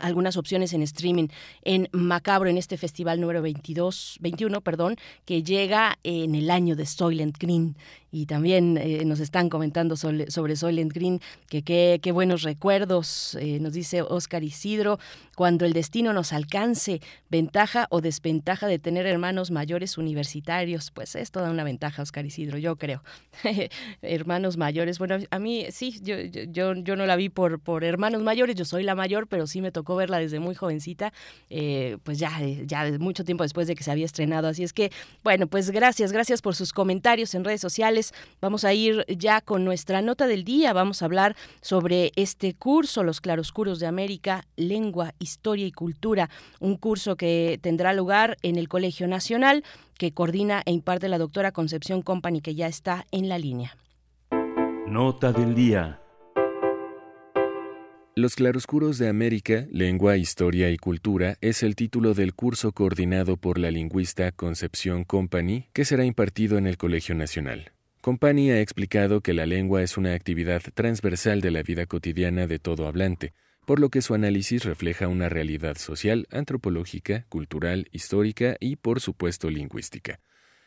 algunas 0.00 0.36
opciones 0.36 0.72
en 0.72 0.82
streaming 0.82 1.28
en 1.62 1.88
Macabro 1.92 2.48
en 2.48 2.56
este 2.56 2.76
festival 2.76 3.20
número 3.20 3.42
22, 3.42 4.18
21, 4.20 4.60
perdón, 4.62 4.96
que 5.26 5.42
llega 5.42 5.98
en 6.02 6.34
el 6.34 6.50
año 6.50 6.76
de 6.76 6.86
Soylent 6.86 7.36
Green. 7.38 7.76
Y 8.10 8.26
también 8.26 8.78
eh, 8.78 9.04
nos 9.04 9.20
están 9.20 9.48
comentando 9.48 9.96
sobre, 9.96 10.30
sobre 10.30 10.56
Soylent 10.56 10.92
Green, 10.92 11.20
que 11.48 11.62
qué 11.62 12.12
buenos 12.12 12.42
recuerdos, 12.42 13.36
eh, 13.40 13.58
nos 13.60 13.72
dice 13.72 14.02
Oscar 14.02 14.42
Isidro, 14.42 14.98
cuando 15.36 15.66
el 15.66 15.74
destino 15.74 16.14
nos 16.14 16.32
alcance, 16.32 17.00
ventaja 17.28 17.86
o 17.90 18.00
desventaja 18.00 18.66
de 18.66 18.78
tener 18.78 19.04
hermanos 19.06 19.50
mayores 19.50 19.98
universitarios, 19.98 20.90
pues 20.90 21.14
es 21.16 21.30
toda 21.30 21.50
una 21.50 21.64
ventaja, 21.64 22.02
Oscar 22.02 22.24
Isidro, 22.24 22.56
yo 22.56 22.76
creo. 22.76 23.02
hermanos 24.02 24.56
mayores, 24.56 24.98
bueno, 24.98 25.18
a 25.30 25.38
mí 25.38 25.66
sí, 25.70 26.00
yo, 26.02 26.16
yo, 26.16 26.96
no 26.96 27.06
la 27.06 27.16
vi 27.16 27.28
por, 27.28 27.60
por 27.60 27.84
hermanos 27.84 28.22
mayores, 28.22 28.56
yo 28.56 28.64
soy 28.64 28.84
la 28.84 28.94
mayor, 28.94 29.26
pero 29.26 29.46
sí 29.46 29.60
me 29.60 29.70
tocó 29.70 29.82
tocó 29.82 29.96
verla 29.96 30.18
desde 30.18 30.38
muy 30.38 30.54
jovencita, 30.54 31.12
eh, 31.50 31.98
pues 32.04 32.18
ya, 32.18 32.30
ya 32.64 32.88
mucho 33.00 33.24
tiempo 33.24 33.42
después 33.42 33.66
de 33.66 33.74
que 33.74 33.82
se 33.82 33.90
había 33.90 34.06
estrenado. 34.06 34.46
Así 34.46 34.62
es 34.62 34.72
que, 34.72 34.92
bueno, 35.24 35.48
pues 35.48 35.70
gracias, 35.70 36.12
gracias 36.12 36.40
por 36.40 36.54
sus 36.54 36.72
comentarios 36.72 37.34
en 37.34 37.42
redes 37.42 37.60
sociales. 37.60 38.14
Vamos 38.40 38.64
a 38.64 38.72
ir 38.72 39.04
ya 39.08 39.40
con 39.40 39.64
nuestra 39.64 40.02
nota 40.02 40.28
del 40.28 40.44
día. 40.44 40.72
Vamos 40.72 41.02
a 41.02 41.06
hablar 41.06 41.34
sobre 41.60 42.12
este 42.14 42.54
curso, 42.54 43.02
Los 43.02 43.20
Claroscuros 43.20 43.80
de 43.80 43.88
América, 43.88 44.46
Lengua, 44.54 45.14
Historia 45.22 45.66
y 45.66 45.72
Cultura, 45.72 46.28
un 46.60 46.76
curso 46.76 47.16
que 47.16 47.58
tendrá 47.62 47.92
lugar 47.92 48.36
en 48.42 48.56
el 48.56 48.68
Colegio 48.68 49.08
Nacional 49.08 49.64
que 49.98 50.12
coordina 50.12 50.62
e 50.66 50.72
imparte 50.72 51.08
la 51.08 51.18
doctora 51.18 51.52
Concepción 51.52 52.02
Company, 52.02 52.40
que 52.40 52.54
ya 52.54 52.66
está 52.66 53.06
en 53.10 53.28
la 53.28 53.38
línea. 53.38 53.76
Nota 54.86 55.32
del 55.32 55.54
día. 55.54 56.00
Los 58.14 58.34
claroscuros 58.34 58.98
de 58.98 59.08
América, 59.08 59.66
Lengua, 59.70 60.18
Historia 60.18 60.70
y 60.70 60.76
Cultura 60.76 61.38
es 61.40 61.62
el 61.62 61.76
título 61.76 62.12
del 62.12 62.34
curso 62.34 62.72
coordinado 62.72 63.38
por 63.38 63.58
la 63.58 63.70
lingüista 63.70 64.32
Concepción 64.32 65.04
Company 65.04 65.70
que 65.72 65.86
será 65.86 66.04
impartido 66.04 66.58
en 66.58 66.66
el 66.66 66.76
Colegio 66.76 67.14
Nacional. 67.14 67.72
Company 68.02 68.50
ha 68.50 68.60
explicado 68.60 69.22
que 69.22 69.32
la 69.32 69.46
lengua 69.46 69.82
es 69.82 69.96
una 69.96 70.12
actividad 70.12 70.60
transversal 70.74 71.40
de 71.40 71.52
la 71.52 71.62
vida 71.62 71.86
cotidiana 71.86 72.46
de 72.46 72.58
todo 72.58 72.86
hablante, 72.86 73.32
por 73.64 73.78
lo 73.78 73.88
que 73.88 74.02
su 74.02 74.14
análisis 74.14 74.64
refleja 74.64 75.08
una 75.08 75.28
realidad 75.28 75.76
social, 75.76 76.26
antropológica, 76.30 77.24
cultural, 77.28 77.88
histórica 77.92 78.56
y, 78.60 78.76
por 78.76 79.00
supuesto, 79.00 79.50
lingüística. 79.50 80.20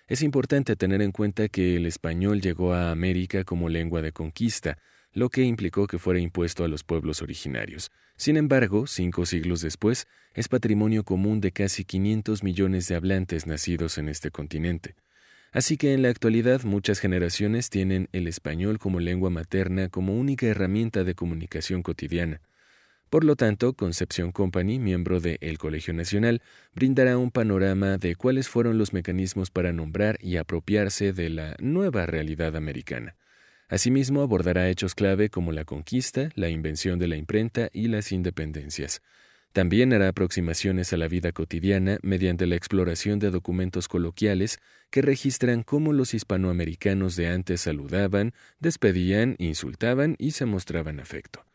Es 0.08 0.22
importante 0.22 0.76
tener 0.76 1.02
en 1.02 1.12
cuenta 1.12 1.50
que 1.50 1.76
el 1.76 1.86
español 1.86 2.40
llegó 2.40 2.74
a 2.74 2.92
América 2.92 3.44
como 3.44 3.70
lengua 3.70 4.02
de 4.02 4.12
conquista, 4.12 4.78
lo 5.14 5.30
que 5.30 5.44
implicó 5.44 5.88
que 5.88 5.98
fuera 5.98 6.20
impuesto 6.20 6.64
a 6.64 6.68
los 6.68 6.84
pueblos 6.84 7.22
originarios. 7.22 7.90
Sin 8.18 8.38
embargo, 8.38 8.86
cinco 8.86 9.26
siglos 9.26 9.62
después, 9.62 10.08
es 10.34 10.48
patrimonio 10.48 11.04
común 11.04 11.42
de 11.42 11.52
casi 11.52 11.86
500 11.86 12.44
millones 12.44 12.88
de 12.88 12.96
hablantes 12.96 13.48
nacidos 13.48 13.98
en 13.98 14.10
este 14.10 14.30
continente. 14.30 14.96
Así 15.52 15.78
que 15.78 15.94
en 15.94 16.02
la 16.02 16.10
actualidad 16.10 16.64
muchas 16.64 17.00
generaciones 17.00 17.70
tienen 17.70 18.10
el 18.12 18.28
español 18.28 18.78
como 18.78 19.00
lengua 19.00 19.30
materna 19.30 19.88
como 19.88 20.14
única 20.14 20.46
herramienta 20.48 21.06
de 21.06 21.16
comunicación 21.16 21.82
cotidiana. 21.82 22.42
Por 23.16 23.24
lo 23.24 23.38
tanto, 23.38 23.72
Concepción 23.72 24.34
Company, 24.34 24.78
miembro 24.78 25.22
de 25.22 25.38
El 25.40 25.58
Colegio 25.58 25.94
Nacional, 25.94 26.42
brindará 26.74 27.18
un 27.18 27.32
panorama 27.32 27.98
de 27.98 28.18
cuáles 28.18 28.50
fueron 28.50 28.78
los 28.78 28.92
mecanismos 28.92 29.52
para 29.52 29.72
nombrar 29.72 30.18
y 30.20 30.36
apropiarse 30.36 31.14
de 31.14 31.30
la 31.30 31.56
nueva 31.60 32.06
realidad 32.08 32.58
americana. 32.58 33.16
Asimismo, 33.70 34.22
abordará 34.22 34.68
hechos 34.68 34.96
clave 34.96 35.30
como 35.30 35.54
la 35.54 35.64
conquista, 35.64 36.28
la 36.36 36.50
invención 36.50 37.00
de 37.00 37.08
la 37.08 37.16
imprenta 37.16 37.70
y 37.72 37.88
las 37.88 38.12
independencias. 38.12 39.02
También 39.54 39.94
hará 39.94 40.10
aproximaciones 40.10 40.92
a 40.92 40.98
la 40.98 41.08
vida 41.08 41.32
cotidiana 41.32 42.00
mediante 42.02 42.46
la 42.48 42.58
exploración 42.58 43.20
de 43.20 43.32
documentos 43.32 43.88
coloquiales 43.88 44.60
que 44.90 45.02
registran 45.02 45.64
cómo 45.64 45.94
los 45.94 46.14
hispanoamericanos 46.14 47.16
de 47.16 47.28
antes 47.28 47.62
saludaban, 47.62 48.34
despedían, 48.60 49.38
insultaban 49.40 50.18
y 50.20 50.32
se 50.32 50.46
mostraban 50.46 51.00
afecto. 51.00 51.46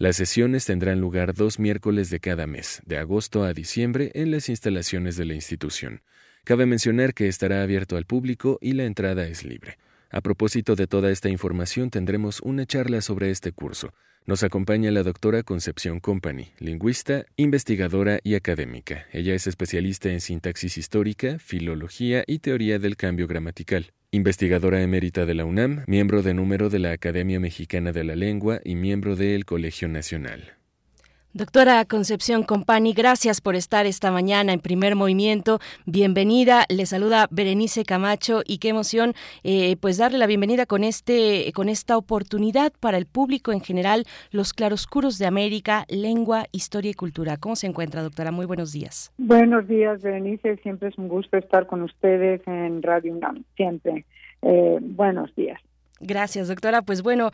Las 0.00 0.14
sesiones 0.14 0.64
tendrán 0.64 1.00
lugar 1.00 1.34
dos 1.34 1.58
miércoles 1.58 2.08
de 2.08 2.20
cada 2.20 2.46
mes, 2.46 2.80
de 2.86 2.98
agosto 2.98 3.42
a 3.42 3.52
diciembre, 3.52 4.12
en 4.14 4.30
las 4.30 4.48
instalaciones 4.48 5.16
de 5.16 5.24
la 5.24 5.34
institución. 5.34 6.02
Cabe 6.44 6.66
mencionar 6.66 7.14
que 7.14 7.26
estará 7.26 7.64
abierto 7.64 7.96
al 7.96 8.04
público 8.04 8.58
y 8.60 8.74
la 8.74 8.84
entrada 8.84 9.26
es 9.26 9.44
libre. 9.44 9.76
A 10.10 10.22
propósito 10.22 10.74
de 10.74 10.86
toda 10.86 11.10
esta 11.10 11.28
información, 11.28 11.90
tendremos 11.90 12.40
una 12.40 12.64
charla 12.64 13.02
sobre 13.02 13.30
este 13.30 13.52
curso. 13.52 13.92
Nos 14.24 14.42
acompaña 14.42 14.90
la 14.90 15.02
doctora 15.02 15.42
Concepción 15.42 16.00
Company, 16.00 16.52
lingüista, 16.58 17.26
investigadora 17.36 18.18
y 18.22 18.34
académica. 18.34 19.06
Ella 19.12 19.34
es 19.34 19.46
especialista 19.46 20.10
en 20.10 20.20
sintaxis 20.20 20.78
histórica, 20.78 21.38
filología 21.38 22.24
y 22.26 22.38
teoría 22.38 22.78
del 22.78 22.96
cambio 22.96 23.26
gramatical. 23.26 23.92
Investigadora 24.10 24.82
emérita 24.82 25.26
de 25.26 25.34
la 25.34 25.44
UNAM, 25.44 25.84
miembro 25.86 26.22
de 26.22 26.32
número 26.32 26.70
de 26.70 26.78
la 26.78 26.92
Academia 26.92 27.38
Mexicana 27.38 27.92
de 27.92 28.04
la 28.04 28.16
Lengua 28.16 28.60
y 28.64 28.74
miembro 28.74 29.14
del 29.14 29.44
Colegio 29.44 29.88
Nacional. 29.88 30.57
Doctora 31.34 31.84
Concepción 31.84 32.42
Compani, 32.42 32.94
gracias 32.94 33.42
por 33.42 33.54
estar 33.54 33.84
esta 33.84 34.10
mañana 34.10 34.54
en 34.54 34.60
primer 34.60 34.96
movimiento. 34.96 35.58
Bienvenida. 35.84 36.64
Le 36.70 36.86
saluda 36.86 37.28
Berenice 37.30 37.84
Camacho 37.84 38.40
y 38.46 38.56
qué 38.58 38.70
emoción 38.70 39.12
eh, 39.44 39.76
pues 39.76 39.98
darle 39.98 40.16
la 40.16 40.26
bienvenida 40.26 40.64
con, 40.64 40.84
este, 40.84 41.52
con 41.54 41.68
esta 41.68 41.98
oportunidad 41.98 42.72
para 42.80 42.96
el 42.96 43.04
público 43.04 43.52
en 43.52 43.60
general, 43.60 44.06
los 44.30 44.54
claroscuros 44.54 45.18
de 45.18 45.26
América, 45.26 45.84
lengua, 45.90 46.46
historia 46.50 46.92
y 46.92 46.94
cultura. 46.94 47.36
¿Cómo 47.36 47.56
se 47.56 47.66
encuentra, 47.66 48.02
doctora? 48.02 48.32
Muy 48.32 48.46
buenos 48.46 48.72
días. 48.72 49.12
Buenos 49.18 49.68
días, 49.68 50.00
Berenice. 50.00 50.56
Siempre 50.62 50.88
es 50.88 50.96
un 50.96 51.08
gusto 51.08 51.36
estar 51.36 51.66
con 51.66 51.82
ustedes 51.82 52.40
en 52.46 52.82
Radio 52.82 53.12
UNAM. 53.12 53.44
Siempre. 53.54 54.06
Eh, 54.40 54.78
buenos 54.80 55.34
días. 55.36 55.60
Gracias, 56.00 56.48
doctora. 56.48 56.82
Pues 56.82 57.02
bueno, 57.02 57.32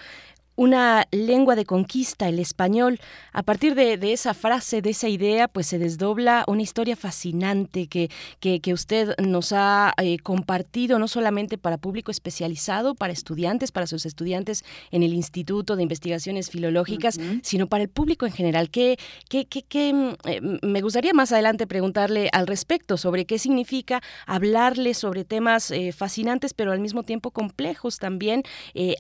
una 0.57 1.07
lengua 1.11 1.57
de 1.57 1.65
conquista, 1.65 2.29
el 2.29 2.39
español. 2.39 3.01
A 3.33 3.43
partir 3.43 3.75
de, 3.75 3.95
esa 4.13 4.35
frase, 4.35 4.83
de 4.83 4.91
esa 4.91 5.09
idea, 5.09 5.49
pues 5.49 5.67
se 5.67 5.79
desdobla 5.79 6.45
una 6.47 6.63
historia 6.63 6.97
fascinante 6.97 7.87
que, 7.89 8.11
que, 8.41 8.75
usted 8.75 9.15
nos 9.19 9.53
ha 9.53 9.93
eh, 9.99 10.19
compartido, 10.19 10.99
no 10.99 11.09
solamente 11.09 11.59
para 11.59 11.79
público 11.79 12.11
especializado, 12.11 12.95
para 12.95 13.13
estudiantes, 13.13 13.73
para 13.73 13.87
sus 13.87 14.07
estudiantes 14.07 14.65
en 14.91 15.03
el 15.03 15.13
Instituto 15.13 15.77
de 15.77 15.83
Investigaciones 15.83 16.51
Filológicas, 16.51 17.19
sino 17.43 17.67
para 17.69 17.83
el 17.83 17.89
público 17.89 18.27
en 18.27 18.33
general. 18.33 18.71
¿Qué, 18.71 18.97
qué, 19.29 19.47
qué, 19.47 19.93
mm, 19.93 20.29
eh, 20.29 20.41
me 20.63 20.81
gustaría 20.81 21.13
más 21.13 21.33
adelante 21.33 21.67
preguntarle 21.67 22.29
al 22.33 22.47
respecto 22.47 22.97
sobre 22.97 23.27
qué 23.27 23.39
significa 23.39 24.03
hablarle 24.27 24.95
sobre 24.95 25.25
temas 25.25 25.71
eh, 25.71 25.93
fascinantes, 25.93 26.55
pero 26.55 26.73
al 26.73 26.81
mismo 26.81 27.03
tiempo 27.03 27.31
complejos 27.31 27.99
también 27.99 28.43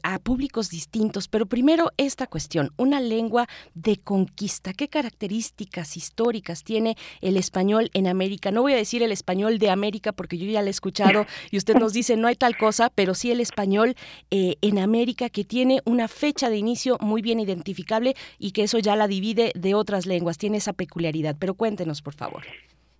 a 0.02 0.18
públicos 0.18 0.70
distintos. 0.70 1.28
Pero 1.28 1.43
primero 1.46 1.90
esta 1.96 2.26
cuestión, 2.26 2.70
una 2.76 3.00
lengua 3.00 3.46
de 3.74 3.96
conquista. 3.96 4.72
¿Qué 4.72 4.88
características 4.88 5.96
históricas 5.96 6.64
tiene 6.64 6.96
el 7.20 7.36
español 7.36 7.90
en 7.94 8.06
América? 8.06 8.50
No 8.50 8.62
voy 8.62 8.74
a 8.74 8.76
decir 8.76 9.02
el 9.02 9.12
español 9.12 9.58
de 9.58 9.70
América 9.70 10.12
porque 10.12 10.38
yo 10.38 10.46
ya 10.46 10.62
lo 10.62 10.68
he 10.68 10.70
escuchado 10.70 11.26
y 11.50 11.56
usted 11.56 11.76
nos 11.76 11.92
dice 11.92 12.16
no 12.16 12.28
hay 12.28 12.36
tal 12.36 12.56
cosa, 12.56 12.90
pero 12.94 13.14
sí 13.14 13.30
el 13.30 13.40
español 13.40 13.94
eh, 14.30 14.56
en 14.62 14.78
América 14.78 15.28
que 15.28 15.44
tiene 15.44 15.80
una 15.84 16.08
fecha 16.08 16.50
de 16.50 16.56
inicio 16.56 16.96
muy 17.00 17.22
bien 17.22 17.40
identificable 17.40 18.14
y 18.38 18.52
que 18.52 18.64
eso 18.64 18.78
ya 18.78 18.96
la 18.96 19.08
divide 19.08 19.52
de 19.54 19.74
otras 19.74 20.06
lenguas, 20.06 20.38
tiene 20.38 20.58
esa 20.58 20.72
peculiaridad. 20.72 21.36
Pero 21.38 21.54
cuéntenos, 21.54 22.02
por 22.02 22.14
favor. 22.14 22.42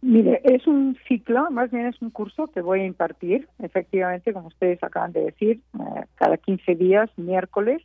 Mire, 0.02 0.42
es 0.44 0.66
un 0.66 0.98
ciclo, 1.08 1.50
más 1.50 1.70
bien 1.70 1.86
es 1.86 2.02
un 2.02 2.10
curso 2.10 2.48
que 2.48 2.60
voy 2.60 2.80
a 2.80 2.84
impartir, 2.84 3.48
efectivamente, 3.58 4.34
como 4.34 4.48
ustedes 4.48 4.82
acaban 4.82 5.12
de 5.12 5.24
decir, 5.24 5.60
eh, 5.80 6.04
cada 6.16 6.36
15 6.36 6.74
días, 6.74 7.10
miércoles, 7.16 7.82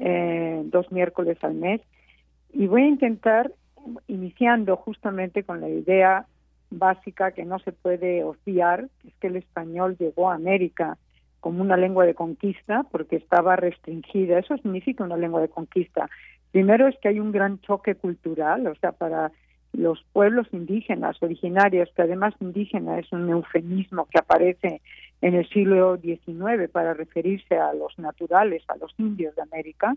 eh, 0.00 0.62
dos 0.64 0.90
miércoles 0.90 1.38
al 1.42 1.54
mes. 1.54 1.80
Y 2.52 2.66
voy 2.66 2.82
a 2.82 2.88
intentar, 2.88 3.52
iniciando 4.08 4.76
justamente 4.76 5.44
con 5.44 5.60
la 5.60 5.68
idea 5.68 6.26
básica 6.70 7.32
que 7.32 7.44
no 7.44 7.58
se 7.58 7.72
puede 7.72 8.24
obviar, 8.24 8.88
es 9.06 9.14
que 9.20 9.28
el 9.28 9.36
español 9.36 9.96
llegó 9.98 10.30
a 10.30 10.34
América 10.34 10.96
como 11.40 11.62
una 11.62 11.76
lengua 11.76 12.04
de 12.06 12.14
conquista 12.14 12.84
porque 12.90 13.16
estaba 13.16 13.56
restringida. 13.56 14.38
Eso 14.38 14.56
significa 14.58 15.04
una 15.04 15.16
lengua 15.16 15.40
de 15.40 15.48
conquista. 15.48 16.08
Primero 16.52 16.88
es 16.88 16.98
que 16.98 17.08
hay 17.08 17.20
un 17.20 17.32
gran 17.32 17.60
choque 17.60 17.94
cultural, 17.94 18.66
o 18.66 18.74
sea, 18.76 18.92
para 18.92 19.30
los 19.72 20.02
pueblos 20.12 20.48
indígenas 20.52 21.22
originarios, 21.22 21.88
que 21.94 22.02
además 22.02 22.34
indígena 22.40 22.98
es 22.98 23.10
un 23.12 23.28
eufemismo 23.28 24.06
que 24.06 24.18
aparece 24.18 24.80
en 25.22 25.34
el 25.34 25.48
siglo 25.48 25.98
XIX 25.98 26.70
para 26.72 26.94
referirse 26.94 27.56
a 27.56 27.74
los 27.74 27.98
naturales, 27.98 28.62
a 28.68 28.76
los 28.76 28.94
indios 28.98 29.34
de 29.36 29.42
América, 29.42 29.94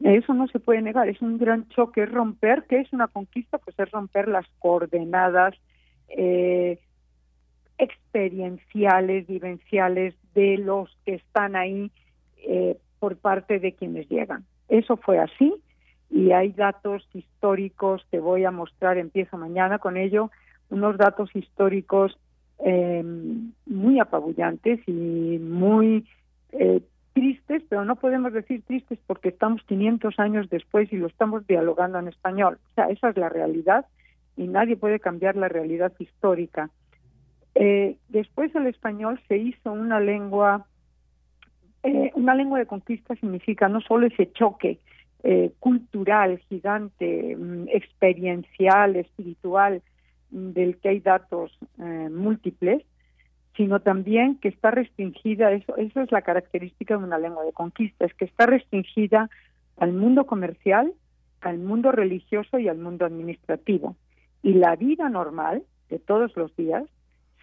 eso 0.00 0.34
no 0.34 0.48
se 0.48 0.58
puede 0.58 0.82
negar, 0.82 1.08
es 1.08 1.22
un 1.22 1.38
gran 1.38 1.68
choque, 1.68 2.04
romper, 2.04 2.64
¿qué 2.68 2.80
es 2.80 2.92
una 2.92 3.06
conquista? 3.06 3.58
Pues 3.58 3.78
es 3.78 3.90
romper 3.90 4.28
las 4.28 4.46
coordenadas 4.58 5.54
eh, 6.08 6.78
experienciales, 7.78 9.26
vivenciales 9.26 10.14
de 10.34 10.58
los 10.58 10.96
que 11.04 11.14
están 11.14 11.56
ahí 11.56 11.90
eh, 12.38 12.76
por 12.98 13.16
parte 13.16 13.60
de 13.60 13.72
quienes 13.72 14.08
llegan. 14.08 14.44
Eso 14.68 14.96
fue 14.96 15.18
así 15.18 15.54
y 16.10 16.32
hay 16.32 16.52
datos 16.52 17.08
históricos 17.14 18.06
que 18.10 18.18
voy 18.18 18.44
a 18.44 18.50
mostrar, 18.50 18.98
empiezo 18.98 19.38
mañana 19.38 19.78
con 19.78 19.96
ello, 19.96 20.30
unos 20.70 20.96
datos 20.96 21.34
históricos 21.34 22.18
eh, 22.66 23.04
muy 23.66 24.00
apabullantes 24.00 24.80
y 24.88 25.38
muy 25.38 26.06
eh, 26.52 26.80
tristes, 27.12 27.62
pero 27.68 27.84
no 27.84 27.96
podemos 27.96 28.32
decir 28.32 28.62
tristes 28.62 28.98
porque 29.06 29.28
estamos 29.28 29.62
500 29.64 30.18
años 30.18 30.48
después 30.48 30.90
y 30.90 30.96
lo 30.96 31.08
estamos 31.08 31.46
dialogando 31.46 31.98
en 31.98 32.08
español. 32.08 32.58
O 32.70 32.74
sea, 32.74 32.86
esa 32.86 33.10
es 33.10 33.18
la 33.18 33.28
realidad 33.28 33.84
y 34.38 34.48
nadie 34.48 34.76
puede 34.76 34.98
cambiar 34.98 35.36
la 35.36 35.48
realidad 35.48 35.92
histórica. 35.98 36.70
Eh, 37.54 37.98
después 38.08 38.54
el 38.54 38.66
español 38.66 39.20
se 39.28 39.36
hizo 39.36 39.70
una 39.70 40.00
lengua, 40.00 40.66
eh, 41.82 42.12
una 42.14 42.34
lengua 42.34 42.58
de 42.58 42.66
conquista 42.66 43.14
significa 43.16 43.68
no 43.68 43.82
solo 43.82 44.06
ese 44.06 44.32
choque 44.32 44.78
cultural 45.58 46.38
gigante, 46.50 47.34
mm, 47.34 47.68
experiencial, 47.68 48.96
espiritual, 48.96 49.80
del 50.34 50.78
que 50.78 50.88
hay 50.88 51.00
datos 51.00 51.56
eh, 51.78 52.08
múltiples, 52.10 52.82
sino 53.56 53.80
también 53.80 54.36
que 54.38 54.48
está 54.48 54.72
restringida, 54.72 55.52
eso, 55.52 55.76
eso 55.76 56.00
es 56.00 56.10
la 56.10 56.22
característica 56.22 56.96
de 56.96 57.04
una 57.04 57.18
lengua 57.18 57.44
de 57.44 57.52
conquista, 57.52 58.04
es 58.04 58.14
que 58.14 58.24
está 58.24 58.46
restringida 58.46 59.30
al 59.76 59.92
mundo 59.92 60.26
comercial, 60.26 60.92
al 61.40 61.58
mundo 61.58 61.92
religioso 61.92 62.58
y 62.58 62.68
al 62.68 62.78
mundo 62.78 63.06
administrativo. 63.06 63.96
Y 64.42 64.54
la 64.54 64.74
vida 64.74 65.08
normal 65.08 65.62
de 65.88 65.98
todos 66.00 66.36
los 66.36 66.54
días 66.56 66.84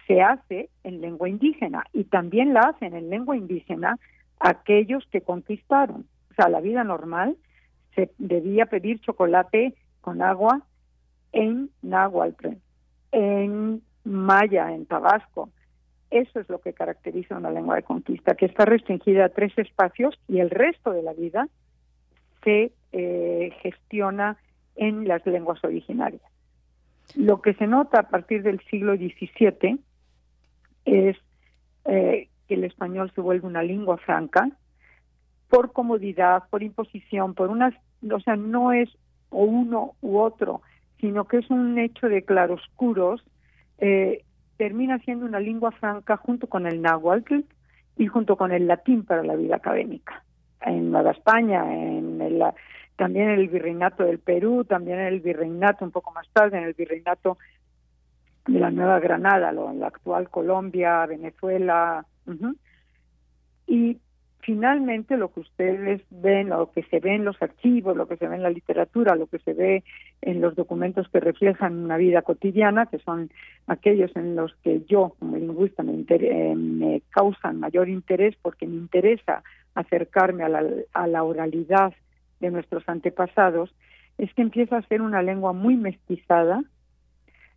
se 0.06 0.20
hace 0.20 0.68
en 0.84 1.00
lengua 1.00 1.28
indígena 1.28 1.84
y 1.92 2.04
también 2.04 2.52
la 2.52 2.60
hacen 2.60 2.94
en 2.94 3.08
lengua 3.08 3.36
indígena 3.36 3.98
aquellos 4.38 5.06
que 5.10 5.22
conquistaron. 5.22 6.06
O 6.30 6.34
sea, 6.34 6.48
la 6.48 6.60
vida 6.60 6.84
normal 6.84 7.36
se 7.94 8.10
debía 8.18 8.66
pedir 8.66 9.00
chocolate 9.00 9.74
con 10.00 10.20
agua 10.20 10.62
en 11.32 11.70
náhuatl, 11.80 12.48
en 13.12 13.82
maya, 14.04 14.72
en 14.72 14.86
tabasco. 14.86 15.50
Eso 16.10 16.40
es 16.40 16.48
lo 16.48 16.60
que 16.60 16.72
caracteriza 16.72 17.36
una 17.36 17.50
lengua 17.50 17.76
de 17.76 17.82
conquista, 17.82 18.34
que 18.34 18.46
está 18.46 18.64
restringida 18.64 19.26
a 19.26 19.28
tres 19.30 19.56
espacios 19.56 20.18
y 20.28 20.40
el 20.40 20.50
resto 20.50 20.90
de 20.90 21.02
la 21.02 21.12
vida 21.12 21.48
se 22.44 22.72
eh, 22.92 23.52
gestiona 23.62 24.36
en 24.76 25.06
las 25.06 25.24
lenguas 25.26 25.62
originarias. 25.64 26.22
Lo 27.14 27.40
que 27.40 27.54
se 27.54 27.66
nota 27.66 28.00
a 28.00 28.08
partir 28.08 28.42
del 28.42 28.60
siglo 28.70 28.96
XVII 28.96 29.78
es 30.84 31.16
eh, 31.84 32.28
que 32.48 32.54
el 32.54 32.64
español 32.64 33.12
se 33.14 33.20
vuelve 33.20 33.46
una 33.46 33.62
lengua 33.62 33.98
franca 33.98 34.50
por 35.48 35.72
comodidad, 35.72 36.44
por 36.50 36.62
imposición, 36.62 37.34
por 37.34 37.50
unas, 37.50 37.74
o 38.10 38.20
sea, 38.20 38.36
no 38.36 38.72
es 38.72 38.88
o 39.30 39.44
uno 39.44 39.94
u 40.00 40.18
otro, 40.18 40.62
sino 41.02 41.24
que 41.24 41.38
es 41.38 41.50
un 41.50 41.76
hecho 41.78 42.08
de 42.08 42.22
claroscuros, 42.22 43.24
eh, 43.78 44.24
termina 44.56 45.00
siendo 45.00 45.26
una 45.26 45.40
lengua 45.40 45.72
franca 45.72 46.16
junto 46.16 46.46
con 46.46 46.64
el 46.64 46.80
náhuatl 46.80 47.40
y 47.96 48.06
junto 48.06 48.36
con 48.36 48.52
el 48.52 48.68
latín 48.68 49.04
para 49.04 49.24
la 49.24 49.34
vida 49.34 49.56
académica. 49.56 50.22
En 50.60 50.92
Nueva 50.92 51.10
España, 51.10 51.64
en 51.74 52.20
el, 52.20 52.40
también 52.94 53.30
en 53.30 53.40
el 53.40 53.48
virreinato 53.48 54.04
del 54.04 54.20
Perú, 54.20 54.64
también 54.64 55.00
en 55.00 55.06
el 55.06 55.18
virreinato 55.18 55.84
un 55.84 55.90
poco 55.90 56.12
más 56.12 56.28
tarde, 56.32 56.58
en 56.58 56.64
el 56.64 56.74
virreinato 56.74 57.36
de 58.46 58.60
la 58.60 58.70
Nueva 58.70 59.00
Granada, 59.00 59.50
lo, 59.50 59.72
la 59.72 59.88
actual 59.88 60.30
Colombia, 60.30 61.04
Venezuela. 61.06 62.06
Y 63.66 63.98
finalmente 64.42 65.16
lo 65.16 65.32
que 65.32 65.40
ustedes 65.40 66.02
ven, 66.10 66.50
lo 66.50 66.70
que 66.70 66.82
se 66.84 67.00
ve 67.00 67.14
en 67.14 67.24
los 67.24 67.40
archivos, 67.40 67.96
lo 67.96 68.06
que 68.06 68.16
se 68.16 68.28
ve 68.28 68.36
en 68.36 68.42
la 68.42 68.50
literatura, 68.50 69.16
lo 69.16 69.26
que 69.26 69.38
se 69.38 69.54
ve 69.54 69.84
en 70.20 70.40
los 70.40 70.54
documentos 70.54 71.08
que 71.08 71.20
reflejan 71.20 71.84
una 71.84 71.96
vida 71.96 72.22
cotidiana, 72.22 72.86
que 72.86 72.98
son 72.98 73.30
aquellos 73.66 74.14
en 74.16 74.36
los 74.36 74.54
que 74.62 74.82
yo 74.88 75.14
como 75.18 75.36
lingüista 75.36 75.82
me, 75.82 76.04
eh, 76.08 76.54
me 76.54 77.02
causan 77.10 77.60
mayor 77.60 77.88
interés 77.88 78.36
porque 78.42 78.66
me 78.66 78.76
interesa 78.76 79.42
acercarme 79.74 80.44
a 80.44 80.48
la, 80.48 80.64
a 80.92 81.06
la 81.06 81.22
oralidad 81.22 81.94
de 82.40 82.50
nuestros 82.50 82.86
antepasados, 82.88 83.74
es 84.18 84.32
que 84.34 84.42
empieza 84.42 84.76
a 84.76 84.86
ser 84.88 85.00
una 85.00 85.22
lengua 85.22 85.52
muy 85.52 85.76
mestizada, 85.76 86.62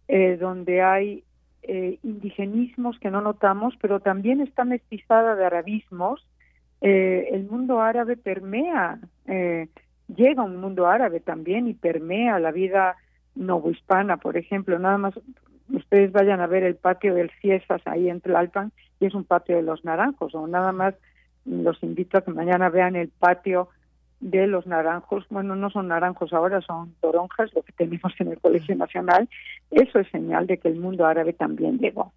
eh, 0.07 0.37
donde 0.37 0.81
hay 0.81 1.23
eh, 1.63 1.97
indigenismos 2.03 2.99
que 2.99 3.09
no 3.09 3.21
notamos, 3.21 3.73
pero 3.81 3.99
también 3.99 4.39
está 4.39 4.63
mestizada 4.63 5.35
de 5.35 5.45
arabismos. 5.45 6.25
Eh, 6.87 7.29
el 7.31 7.45
mundo 7.49 7.81
árabe 7.81 8.15
permea, 8.15 8.99
llega 9.25 10.43
un 10.43 10.57
mundo 10.57 10.85
árabe 10.85 11.19
también 11.19 11.67
y 11.67 11.73
permea 11.73 12.37
la 12.37 12.51
vida 12.51 12.95
novohispana, 13.33 14.17
por 14.17 14.37
ejemplo. 14.37 14.77
Nada 14.77 14.99
más 14.99 15.19
ustedes 15.73 16.11
vayan 16.11 16.41
a 16.41 16.47
ver 16.47 16.61
el 16.61 16.75
patio 16.75 17.15
del 17.15 17.31
Ciesas 17.41 17.81
ahí 17.85 18.07
en 18.07 18.21
Tlalpan 18.21 18.71
y 18.99 19.07
es 19.07 19.15
un 19.15 19.23
patio 19.23 19.55
de 19.55 19.63
los 19.63 19.83
naranjos, 19.83 20.35
o 20.35 20.45
nada 20.45 20.71
más 20.71 20.93
los 21.43 21.81
invito 21.81 22.19
a 22.19 22.21
que 22.21 22.31
mañana 22.31 22.69
vean 22.69 22.95
el 22.95 23.09
patio 23.09 23.69
de 24.19 24.45
los 24.45 24.67
naranjos, 24.67 25.25
bueno, 25.29 25.55
no 25.55 25.71
son 25.71 25.87
naranjos 25.87 26.33
ahora, 26.33 26.61
son 26.61 26.93
toronjas, 27.01 27.51
lo 27.55 27.63
que 27.63 27.71
tenemos 27.73 28.13
en 28.19 28.27
el 28.27 28.39
Colegio 28.39 28.75
Nacional, 28.75 29.27
eso 29.71 29.97
es 29.97 30.07
señal 30.09 30.45
de 30.45 30.59
que 30.59 30.67
el 30.67 30.75
mundo 30.75 31.07
árabe 31.07 31.33
también 31.33 31.79
llegó. 31.79 32.13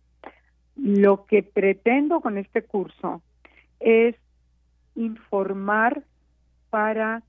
Lo 0.76 1.24
que 1.24 1.42
pretendo 1.42 2.20
con 2.20 2.36
este 2.36 2.62
curso 2.62 3.22
es 3.80 4.14
informar 4.98 6.02
para 6.70 7.22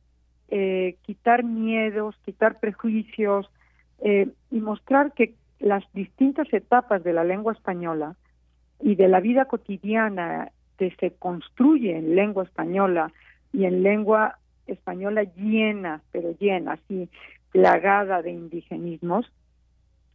eh, 0.49 0.95
quitar 1.03 1.43
miedos, 1.43 2.15
quitar 2.25 2.59
prejuicios 2.59 3.49
eh, 3.99 4.29
y 4.51 4.59
mostrar 4.59 5.13
que 5.13 5.35
las 5.59 5.83
distintas 5.93 6.51
etapas 6.53 7.03
de 7.03 7.13
la 7.13 7.23
lengua 7.23 7.53
española 7.53 8.15
y 8.81 8.95
de 8.95 9.07
la 9.07 9.19
vida 9.19 9.45
cotidiana 9.45 10.51
que 10.77 10.91
se 10.99 11.11
construye 11.11 11.97
en 11.97 12.15
lengua 12.15 12.43
española 12.43 13.11
y 13.53 13.65
en 13.65 13.83
lengua 13.83 14.39
española 14.67 15.23
llena, 15.35 16.01
pero 16.11 16.31
llena, 16.39 16.73
así, 16.73 17.09
plagada 17.51 18.21
de 18.21 18.31
indigenismos, 18.31 19.31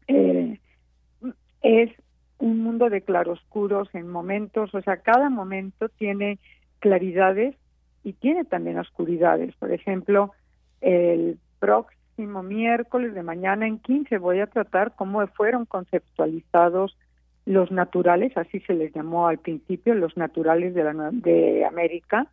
eh, 0.08 0.58
es 1.62 1.90
un 2.38 2.62
mundo 2.62 2.90
de 2.90 3.02
claroscuros 3.02 3.88
en 3.94 4.08
momentos, 4.08 4.74
o 4.74 4.82
sea, 4.82 4.98
cada 4.98 5.30
momento 5.30 5.88
tiene 5.88 6.38
claridades 6.84 7.56
y 8.04 8.12
tiene 8.12 8.44
también 8.44 8.78
oscuridades. 8.78 9.56
Por 9.56 9.72
ejemplo, 9.72 10.32
el 10.82 11.38
próximo 11.58 12.42
miércoles 12.42 13.14
de 13.14 13.22
mañana 13.22 13.66
en 13.66 13.78
15 13.78 14.18
voy 14.18 14.40
a 14.40 14.48
tratar 14.48 14.94
cómo 14.94 15.26
fueron 15.28 15.64
conceptualizados 15.64 16.94
los 17.46 17.70
naturales, 17.70 18.36
así 18.36 18.60
se 18.60 18.74
les 18.74 18.92
llamó 18.92 19.28
al 19.28 19.38
principio, 19.38 19.94
los 19.94 20.14
naturales 20.18 20.74
de, 20.74 20.84
la, 20.84 21.10
de 21.10 21.64
América, 21.64 22.26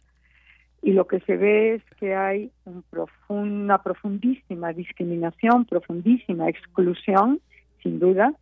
y 0.82 0.92
lo 0.92 1.08
que 1.08 1.22
se 1.22 1.38
ve 1.38 1.76
es 1.76 1.84
que 1.98 2.14
hay 2.14 2.52
un 2.66 2.84
una 3.30 3.82
profundísima 3.82 4.74
discriminación, 4.74 5.64
profundísima 5.64 6.50
exclusión, 6.50 7.40
sin 7.82 8.00
duda, 8.00 8.34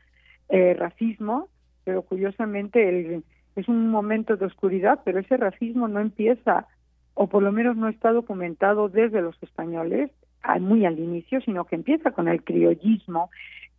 eh, 0.50 0.74
racismo, 0.74 1.50
pero 1.84 2.02
curiosamente 2.02 3.22
es 3.60 3.68
un 3.68 3.90
momento 3.90 4.38
de 4.38 4.46
oscuridad, 4.46 5.00
pero 5.04 5.20
ese 5.20 5.38
racismo 5.38 5.88
no 5.88 6.00
empieza, 6.00 6.68
o 7.14 7.28
por 7.28 7.44
lo 7.44 7.52
menos 7.52 7.76
no 7.76 7.88
está 7.88 8.12
documentado 8.12 8.90
desde 8.90 9.22
los 9.22 9.42
españoles, 9.42 10.12
muy 10.60 10.86
al 10.86 10.98
inicio, 11.00 11.42
sino 11.42 11.66
que 11.66 11.76
empieza 11.76 12.12
con 12.12 12.28
el 12.28 12.44
criollismo, 12.44 13.30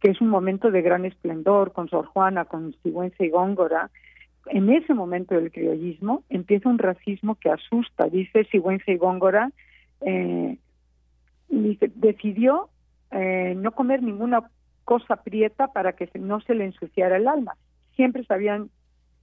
que 0.00 0.10
es 0.10 0.20
un 0.20 0.28
momento 0.28 0.70
de 0.70 0.82
gran 0.82 1.04
esplendor, 1.04 1.72
con 1.72 1.88
Sor 1.88 2.06
Juana, 2.06 2.44
con 2.44 2.74
Sigüenza 2.82 3.24
y 3.24 3.30
Góngora, 3.30 3.90
en 4.46 4.70
ese 4.70 4.94
momento 4.94 5.34
del 5.34 5.52
criollismo 5.52 6.24
empieza 6.28 6.68
un 6.68 6.78
racismo 6.78 7.34
que 7.34 7.50
asusta, 7.50 8.08
dice 8.08 8.44
Sigüenza 8.44 8.90
y 8.90 8.96
Góngora, 8.96 9.50
eh, 10.00 10.56
decidió 11.48 12.68
eh, 13.10 13.54
no 13.56 13.72
comer 13.72 14.02
ninguna 14.02 14.50
cosa 14.84 15.16
prieta 15.16 15.68
para 15.68 15.92
que 15.92 16.08
no 16.18 16.40
se 16.40 16.54
le 16.54 16.64
ensuciara 16.64 17.16
el 17.16 17.28
alma. 17.28 17.56
Siempre 17.96 18.24
se 18.24 18.32
habían 18.32 18.70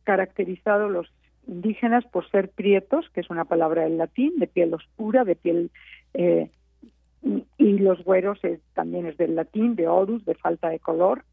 caracterizado 0.08 0.88
los 0.88 1.12
indígenas 1.48 2.06
por 2.06 2.30
ser 2.32 2.50
prietos, 2.50 3.10
que 3.10 3.20
es 3.20 3.30
una 3.30 3.44
palabra 3.44 3.84
del 3.84 3.98
latín, 3.98 4.40
de 4.40 4.48
piel 4.48 4.74
oscura, 4.74 5.26
de 5.26 5.36
piel... 5.36 5.70
Eh, 6.14 6.50
y 7.58 7.80
los 7.80 8.02
güeros 8.06 8.40
también 8.74 9.06
es 9.06 9.18
del 9.18 9.36
latín, 9.36 9.76
de 9.76 9.90
orus, 9.90 10.24
de 10.24 10.36
falta 10.36 10.70
de 10.70 10.80
color. 10.80 11.26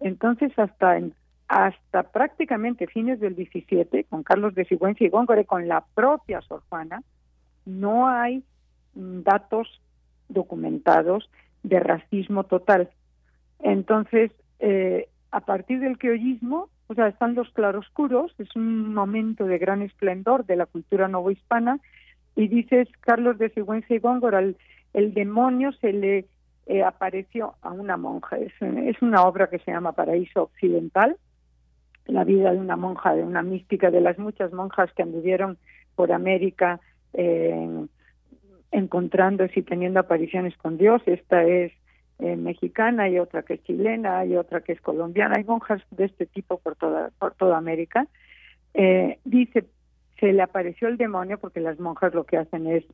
Entonces, 0.00 0.50
hasta 0.58 0.96
en 0.96 1.14
hasta 1.46 2.02
prácticamente 2.02 2.88
fines 2.88 3.20
del 3.20 3.36
17, 3.36 4.04
con 4.04 4.22
Carlos 4.24 4.54
de 4.54 4.64
Sigüenza 4.64 5.04
y 5.04 5.08
Góngora, 5.08 5.44
con 5.44 5.68
la 5.68 5.84
propia 5.94 6.40
Sor 6.42 6.62
Juana, 6.68 7.02
no 7.64 8.08
hay 8.08 8.42
datos 8.94 9.80
documentados 10.28 11.30
de 11.62 11.78
racismo 11.78 12.44
total. 12.44 12.90
Entonces, 13.60 14.32
eh, 14.58 15.08
a 15.30 15.40
partir 15.40 15.80
del 15.80 15.98
criollismo, 15.98 16.68
o 16.88 16.94
sea, 16.94 17.08
están 17.08 17.34
los 17.34 17.50
claroscuros, 17.50 18.34
es 18.38 18.54
un 18.56 18.94
momento 18.94 19.44
de 19.44 19.58
gran 19.58 19.82
esplendor 19.82 20.46
de 20.46 20.56
la 20.56 20.66
cultura 20.66 21.06
novohispana, 21.06 21.80
y 22.34 22.48
dices, 22.48 22.88
Carlos 23.00 23.36
de 23.38 23.50
Sigüenza 23.50 23.92
y 23.94 23.98
Góngora, 23.98 24.40
el, 24.40 25.14
demonio 25.14 25.72
se 25.72 25.92
le 25.92 26.26
eh, 26.66 26.82
apareció 26.82 27.54
a 27.62 27.72
una 27.72 27.96
monja. 27.96 28.38
Es, 28.38 28.52
es, 28.60 29.02
una 29.02 29.22
obra 29.24 29.48
que 29.50 29.58
se 29.58 29.70
llama 29.70 29.92
Paraíso 29.92 30.44
Occidental, 30.44 31.16
la 32.06 32.24
vida 32.24 32.52
de 32.52 32.58
una 32.58 32.76
monja, 32.76 33.14
de 33.14 33.22
una 33.22 33.42
mística, 33.42 33.90
de 33.90 34.00
las 34.00 34.18
muchas 34.18 34.52
monjas 34.52 34.90
que 34.94 35.02
anduvieron 35.02 35.58
por 35.94 36.12
América 36.12 36.80
eh, 37.12 37.86
encontrándose 38.70 39.60
y 39.60 39.62
teniendo 39.62 40.00
apariciones 40.00 40.56
con 40.56 40.78
Dios. 40.78 41.02
Esta 41.06 41.42
es 41.44 41.72
eh, 42.18 42.36
mexicana, 42.36 43.04
hay 43.04 43.18
otra 43.18 43.42
que 43.42 43.54
es 43.54 43.62
chilena, 43.64 44.18
hay 44.18 44.36
otra 44.36 44.60
que 44.60 44.72
es 44.72 44.80
colombiana, 44.80 45.36
hay 45.36 45.44
monjas 45.44 45.82
de 45.90 46.06
este 46.06 46.26
tipo 46.26 46.58
por 46.58 46.76
toda, 46.76 47.10
por 47.18 47.34
toda 47.34 47.56
América. 47.56 48.06
Eh, 48.74 49.18
dice, 49.24 49.66
se 50.18 50.32
le 50.32 50.42
apareció 50.42 50.88
el 50.88 50.96
demonio 50.96 51.38
porque 51.38 51.60
las 51.60 51.78
monjas 51.78 52.14
lo 52.14 52.24
que 52.24 52.36
hacen 52.36 52.66
es 52.66 52.84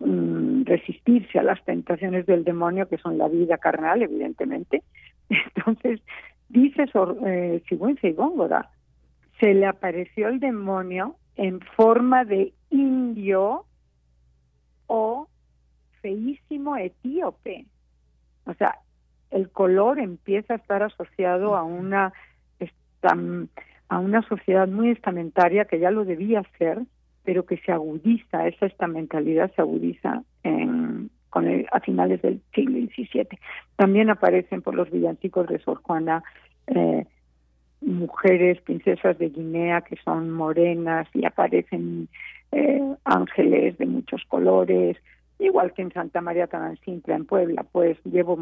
mm, 0.00 0.64
resistirse 0.64 1.38
a 1.38 1.44
las 1.44 1.64
tentaciones 1.64 2.26
del 2.26 2.44
demonio, 2.44 2.88
que 2.88 2.98
son 2.98 3.16
la 3.16 3.28
vida 3.28 3.58
carnal, 3.58 4.02
evidentemente. 4.02 4.82
Entonces, 5.28 6.00
dice 6.48 6.86
eh, 7.26 7.62
Sigüenza 7.68 8.08
y 8.08 8.12
Góngora, 8.12 8.70
se 9.40 9.54
le 9.54 9.66
apareció 9.66 10.28
el 10.28 10.40
demonio 10.40 11.16
en 11.36 11.60
forma 11.60 12.24
de 12.24 12.52
indio 12.70 13.64
o 14.86 15.28
feísimo 16.00 16.76
etíope. 16.76 17.66
O 18.46 18.54
sea, 18.54 18.78
el 19.30 19.50
color 19.50 19.98
empieza 19.98 20.54
a 20.54 20.56
estar 20.56 20.82
asociado 20.82 21.56
a 21.56 21.62
una 21.64 22.12
a 23.88 23.98
una 23.98 24.22
sociedad 24.22 24.66
muy 24.66 24.90
estamentaria 24.90 25.66
que 25.66 25.78
ya 25.78 25.90
lo 25.90 26.06
debía 26.06 26.42
ser, 26.56 26.80
pero 27.22 27.44
que 27.44 27.58
se 27.58 27.70
agudiza, 27.70 28.48
esa 28.48 28.64
estamentalidad 28.64 29.52
se 29.54 29.60
agudiza 29.60 30.22
con 31.28 31.66
a 31.70 31.80
finales 31.80 32.22
del 32.22 32.40
siglo 32.54 32.78
XVII. 32.78 33.38
También 33.76 34.08
aparecen 34.08 34.62
por 34.62 34.74
los 34.74 34.90
villancicos 34.90 35.48
de 35.48 35.58
Sor 35.58 35.82
Juana 35.82 36.22
eh, 36.68 37.04
mujeres, 37.80 38.60
princesas 38.62 39.18
de 39.18 39.28
Guinea 39.28 39.82
que 39.82 39.96
son 40.04 40.30
morenas 40.30 41.08
y 41.12 41.24
aparecen 41.26 42.08
eh, 42.52 42.80
ángeles 43.04 43.76
de 43.78 43.86
muchos 43.86 44.22
colores, 44.28 44.96
igual 45.44 45.72
que 45.72 45.82
en 45.82 45.92
Santa 45.92 46.20
María 46.20 46.48
Simple 46.84 47.14
en 47.14 47.24
Puebla, 47.24 47.64
pues 47.70 47.98
llevo 48.04 48.38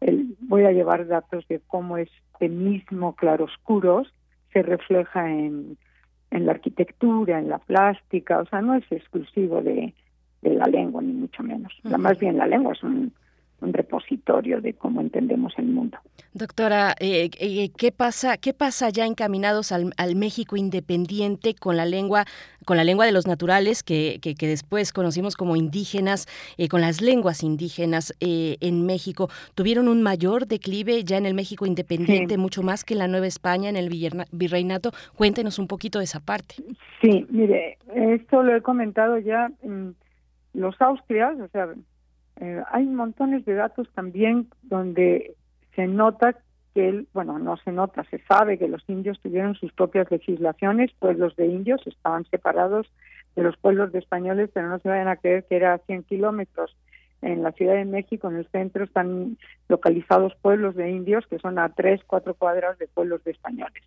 el, 0.00 0.36
voy 0.40 0.64
a 0.64 0.72
llevar 0.72 1.06
datos 1.06 1.46
de 1.48 1.60
cómo 1.66 1.98
este 1.98 2.48
mismo 2.48 3.14
claroscuros 3.14 4.12
se 4.52 4.62
refleja 4.62 5.30
en, 5.30 5.76
en 6.30 6.46
la 6.46 6.52
arquitectura, 6.52 7.38
en 7.38 7.48
la 7.48 7.58
plástica, 7.58 8.38
o 8.38 8.46
sea, 8.46 8.62
no 8.62 8.74
es 8.74 8.84
exclusivo 8.90 9.60
de, 9.60 9.94
de 10.42 10.50
la 10.50 10.66
lengua, 10.66 11.02
ni 11.02 11.12
mucho 11.12 11.42
menos. 11.42 11.72
Más 11.84 12.18
bien 12.18 12.38
la 12.38 12.46
lengua 12.46 12.72
es 12.72 12.82
un, 12.82 13.12
un 13.60 13.72
repositorio 13.72 14.60
de 14.60 14.74
cómo 14.74 15.00
entendemos 15.00 15.54
el 15.56 15.66
mundo. 15.66 15.98
Doctora, 16.34 16.94
eh, 17.00 17.30
eh, 17.38 17.70
¿qué 17.76 17.92
pasa? 17.92 18.36
¿Qué 18.36 18.52
pasa 18.52 18.90
ya 18.90 19.06
encaminados 19.06 19.72
al, 19.72 19.94
México 20.16 20.56
independiente 20.56 21.54
con 21.54 21.76
la 21.76 21.86
lengua, 21.86 22.24
con 22.66 22.76
la 22.76 22.84
lengua 22.84 23.06
de 23.06 23.12
los 23.12 23.26
naturales 23.26 23.82
que, 23.82 24.18
que, 24.20 24.46
después 24.46 24.92
conocimos 24.92 25.36
como 25.36 25.56
indígenas, 25.56 26.26
eh, 26.58 26.68
con 26.68 26.82
las 26.82 27.00
lenguas 27.00 27.42
indígenas 27.42 28.14
en 28.20 28.84
México? 28.84 29.30
¿Tuvieron 29.54 29.88
un 29.88 30.02
mayor 30.02 30.46
declive 30.46 31.04
ya 31.04 31.16
en 31.16 31.24
el 31.24 31.34
México 31.34 31.64
independiente, 31.64 32.36
mucho 32.36 32.62
más 32.62 32.84
que 32.84 32.94
en 32.94 32.98
la 32.98 33.08
Nueva 33.08 33.26
España, 33.26 33.70
en 33.70 33.76
el 33.76 33.88
virreinato? 34.32 34.90
Cuéntenos 35.14 35.58
un 35.58 35.66
poquito 35.66 35.98
de 35.98 36.04
esa 36.04 36.20
parte. 36.20 36.56
Sí, 37.00 37.26
mire, 37.30 37.78
esto 37.94 38.42
lo 38.42 38.54
he 38.54 38.60
comentado 38.60 39.18
ya. 39.18 39.50
los 40.52 40.80
austrias, 40.80 41.38
o 41.40 41.48
sea, 41.48 41.68
eh, 42.40 42.62
hay 42.70 42.86
montones 42.86 43.44
de 43.44 43.54
datos 43.54 43.88
también 43.94 44.48
donde 44.62 45.34
se 45.74 45.86
nota 45.86 46.36
que, 46.74 46.88
el, 46.88 47.08
bueno, 47.14 47.38
no 47.38 47.56
se 47.58 47.72
nota, 47.72 48.04
se 48.04 48.18
sabe 48.28 48.58
que 48.58 48.68
los 48.68 48.84
indios 48.88 49.18
tuvieron 49.20 49.54
sus 49.54 49.72
propias 49.72 50.10
legislaciones, 50.10 50.92
pueblos 50.98 51.34
de 51.36 51.46
indios 51.46 51.86
estaban 51.86 52.24
separados 52.26 52.86
de 53.34 53.42
los 53.42 53.56
pueblos 53.56 53.92
de 53.92 53.98
españoles, 53.98 54.50
pero 54.52 54.68
no 54.68 54.78
se 54.78 54.88
vayan 54.88 55.08
a 55.08 55.16
creer 55.16 55.44
que 55.44 55.56
era 55.56 55.74
a 55.74 55.78
100 55.78 56.04
kilómetros. 56.04 56.76
En 57.22 57.42
la 57.42 57.52
Ciudad 57.52 57.74
de 57.74 57.86
México, 57.86 58.28
en 58.28 58.36
el 58.36 58.46
centro, 58.48 58.84
están 58.84 59.38
localizados 59.68 60.34
pueblos 60.42 60.74
de 60.76 60.90
indios 60.90 61.26
que 61.26 61.38
son 61.38 61.58
a 61.58 61.70
tres, 61.70 62.02
cuatro 62.06 62.34
cuadras 62.34 62.78
de 62.78 62.88
pueblos 62.88 63.24
de 63.24 63.30
españoles. 63.30 63.82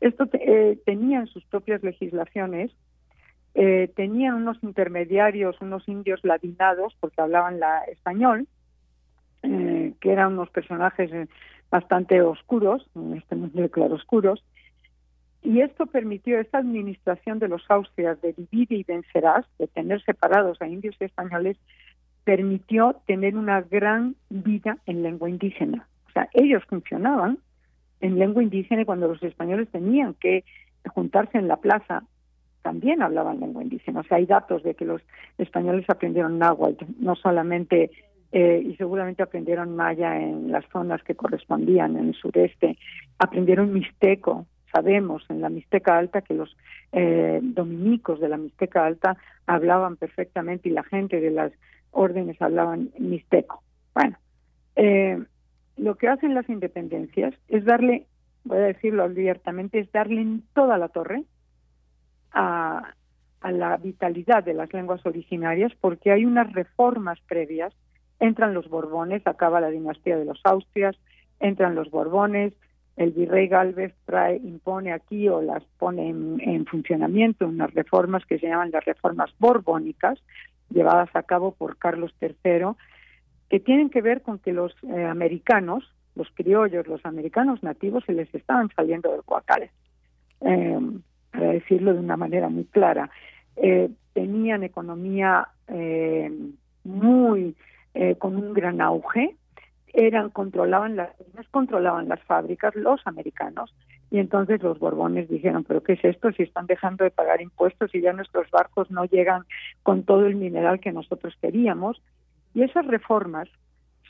Esto 0.00 0.28
eh, 0.32 0.78
tenían 0.84 1.28
sus 1.28 1.44
propias 1.44 1.82
legislaciones 1.84 2.72
eh, 3.54 3.90
tenían 3.94 4.34
unos 4.34 4.62
intermediarios, 4.62 5.60
unos 5.60 5.86
indios 5.88 6.20
ladinados, 6.24 6.96
porque 7.00 7.20
hablaban 7.20 7.60
la 7.60 7.84
español, 7.84 8.46
eh, 9.42 9.92
que 10.00 10.12
eran 10.12 10.32
unos 10.32 10.50
personajes 10.50 11.12
eh, 11.12 11.26
bastante 11.70 12.22
oscuros, 12.22 12.88
en 12.94 13.14
este 13.14 13.34
mundo 13.34 13.60
de 13.60 13.70
claroscuros, 13.70 14.42
y 15.42 15.60
esto 15.60 15.86
permitió 15.86 16.38
esta 16.38 16.58
administración 16.58 17.40
de 17.40 17.48
los 17.48 17.68
Austrias 17.68 18.20
de 18.22 18.32
divide 18.32 18.76
y 18.76 18.84
vencerás, 18.84 19.44
de 19.58 19.66
tener 19.66 20.02
separados 20.02 20.62
a 20.62 20.68
indios 20.68 20.96
y 21.00 21.04
españoles, 21.04 21.58
permitió 22.24 22.96
tener 23.06 23.36
una 23.36 23.60
gran 23.62 24.14
vida 24.30 24.78
en 24.86 25.02
lengua 25.02 25.28
indígena. 25.28 25.88
O 26.08 26.12
sea, 26.12 26.28
ellos 26.32 26.62
funcionaban 26.68 27.38
en 28.00 28.18
lengua 28.18 28.42
indígena 28.42 28.84
cuando 28.84 29.08
los 29.08 29.22
españoles 29.22 29.68
tenían 29.70 30.14
que 30.14 30.44
juntarse 30.94 31.38
en 31.38 31.48
la 31.48 31.56
plaza 31.56 32.04
también 32.62 33.02
hablaban 33.02 33.40
lengua 33.40 33.62
indígena. 33.62 34.00
O 34.00 34.04
sea, 34.04 34.16
hay 34.18 34.26
datos 34.26 34.62
de 34.62 34.74
que 34.74 34.84
los 34.84 35.02
españoles 35.38 35.84
aprendieron 35.88 36.38
náhuatl, 36.38 36.84
no 37.00 37.14
solamente, 37.16 37.90
eh, 38.32 38.62
y 38.64 38.76
seguramente 38.76 39.22
aprendieron 39.22 39.76
maya 39.76 40.18
en 40.18 40.50
las 40.50 40.64
zonas 40.72 41.02
que 41.02 41.14
correspondían 41.14 41.96
en 41.96 42.08
el 42.08 42.14
sureste, 42.14 42.78
aprendieron 43.18 43.72
mixteco. 43.72 44.46
Sabemos 44.72 45.22
en 45.28 45.42
la 45.42 45.50
Mixteca 45.50 45.98
Alta 45.98 46.22
que 46.22 46.32
los 46.32 46.56
eh, 46.92 47.40
dominicos 47.42 48.20
de 48.20 48.30
la 48.30 48.38
Mixteca 48.38 48.86
Alta 48.86 49.18
hablaban 49.46 49.96
perfectamente 49.96 50.70
y 50.70 50.72
la 50.72 50.82
gente 50.82 51.20
de 51.20 51.30
las 51.30 51.52
órdenes 51.90 52.40
hablaban 52.40 52.88
mixteco. 52.98 53.62
Bueno, 53.94 54.16
eh, 54.76 55.22
lo 55.76 55.96
que 55.96 56.08
hacen 56.08 56.34
las 56.34 56.48
independencias 56.48 57.34
es 57.48 57.66
darle, 57.66 58.06
voy 58.44 58.56
a 58.56 58.60
decirlo 58.62 59.02
abiertamente, 59.02 59.78
es 59.78 59.92
darle 59.92 60.40
toda 60.54 60.78
la 60.78 60.88
torre 60.88 61.24
a, 62.32 62.94
la 63.42 63.76
vitalidad 63.76 64.44
de 64.44 64.54
las 64.54 64.72
lenguas 64.72 65.04
originarias 65.04 65.72
porque 65.80 66.12
hay 66.12 66.24
unas 66.24 66.52
reformas 66.52 67.18
previas. 67.28 67.74
Entran 68.20 68.54
los 68.54 68.68
Borbones, 68.68 69.26
acaba 69.26 69.60
la 69.60 69.70
dinastía 69.70 70.16
de 70.16 70.24
los 70.24 70.40
Austrias, 70.44 70.96
entran 71.40 71.74
los 71.74 71.90
Borbones, 71.90 72.52
el 72.96 73.10
virrey 73.10 73.48
Galvez 73.48 73.94
trae, 74.04 74.36
impone 74.36 74.92
aquí 74.92 75.28
o 75.28 75.42
las 75.42 75.64
pone 75.78 76.08
en, 76.08 76.66
funcionamiento 76.66 77.48
unas 77.48 77.74
reformas 77.74 78.24
que 78.26 78.38
se 78.38 78.46
llaman 78.46 78.70
las 78.70 78.84
reformas 78.84 79.30
borbónicas, 79.38 80.22
llevadas 80.70 81.10
a 81.14 81.22
cabo 81.24 81.52
por 81.52 81.78
Carlos 81.78 82.14
III, 82.20 82.76
que 83.48 83.60
tienen 83.60 83.90
que 83.90 84.02
ver 84.02 84.22
con 84.22 84.38
que 84.38 84.52
los 84.52 84.72
eh, 84.84 85.04
americanos, 85.04 85.84
los 86.14 86.28
criollos, 86.34 86.86
los 86.86 87.04
americanos 87.04 87.62
nativos, 87.62 88.04
se 88.06 88.12
les 88.12 88.32
estaban 88.34 88.70
saliendo 88.76 89.10
del 89.10 89.22
cuacal. 89.22 89.68
Eh, 90.42 90.78
para 91.32 91.52
decirlo 91.52 91.94
de 91.94 92.00
una 92.00 92.16
manera 92.16 92.48
muy 92.48 92.64
clara. 92.64 93.10
Eh, 93.56 93.90
tenían 94.12 94.62
economía 94.62 95.48
eh, 95.68 96.30
muy 96.84 97.56
eh, 97.94 98.16
con 98.16 98.36
un 98.36 98.52
gran 98.52 98.80
auge, 98.80 99.36
eran 99.92 100.30
controlaban 100.30 100.96
las 100.96 101.10
controlaban 101.50 102.08
las 102.08 102.20
fábricas 102.22 102.74
los 102.74 103.06
americanos 103.06 103.74
y 104.10 104.18
entonces 104.18 104.62
los 104.62 104.78
borbones 104.78 105.28
dijeron 105.28 105.64
pero 105.64 105.82
qué 105.82 105.94
es 105.94 106.04
esto 106.04 106.32
si 106.32 106.44
están 106.44 106.66
dejando 106.66 107.04
de 107.04 107.10
pagar 107.10 107.42
impuestos 107.42 107.94
y 107.94 108.00
ya 108.00 108.14
nuestros 108.14 108.50
barcos 108.50 108.90
no 108.90 109.04
llegan 109.04 109.42
con 109.82 110.04
todo 110.04 110.26
el 110.26 110.36
mineral 110.36 110.80
que 110.80 110.92
nosotros 110.92 111.36
queríamos 111.42 112.00
y 112.54 112.62
esas 112.62 112.86
reformas 112.86 113.48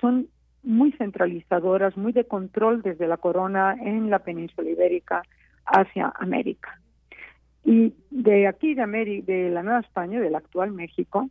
son 0.01 0.29
muy 0.63 0.93
centralizadoras 0.93 1.97
muy 1.97 2.13
de 2.13 2.27
control 2.27 2.83
desde 2.83 3.09
la 3.09 3.17
corona 3.17 3.77
en 3.81 4.09
la 4.09 4.21
península 4.21 4.71
ibérica 4.71 5.23
hacia 5.67 6.13
América 6.17 6.79
y 7.65 7.95
de 8.11 8.47
aquí, 8.47 8.75
de, 8.75 8.83
América, 8.83 9.33
de 9.33 9.51
la 9.51 9.63
Nueva 9.63 9.81
España, 9.81 10.21
del 10.21 10.35
actual 10.35 10.73
México, 10.73 11.29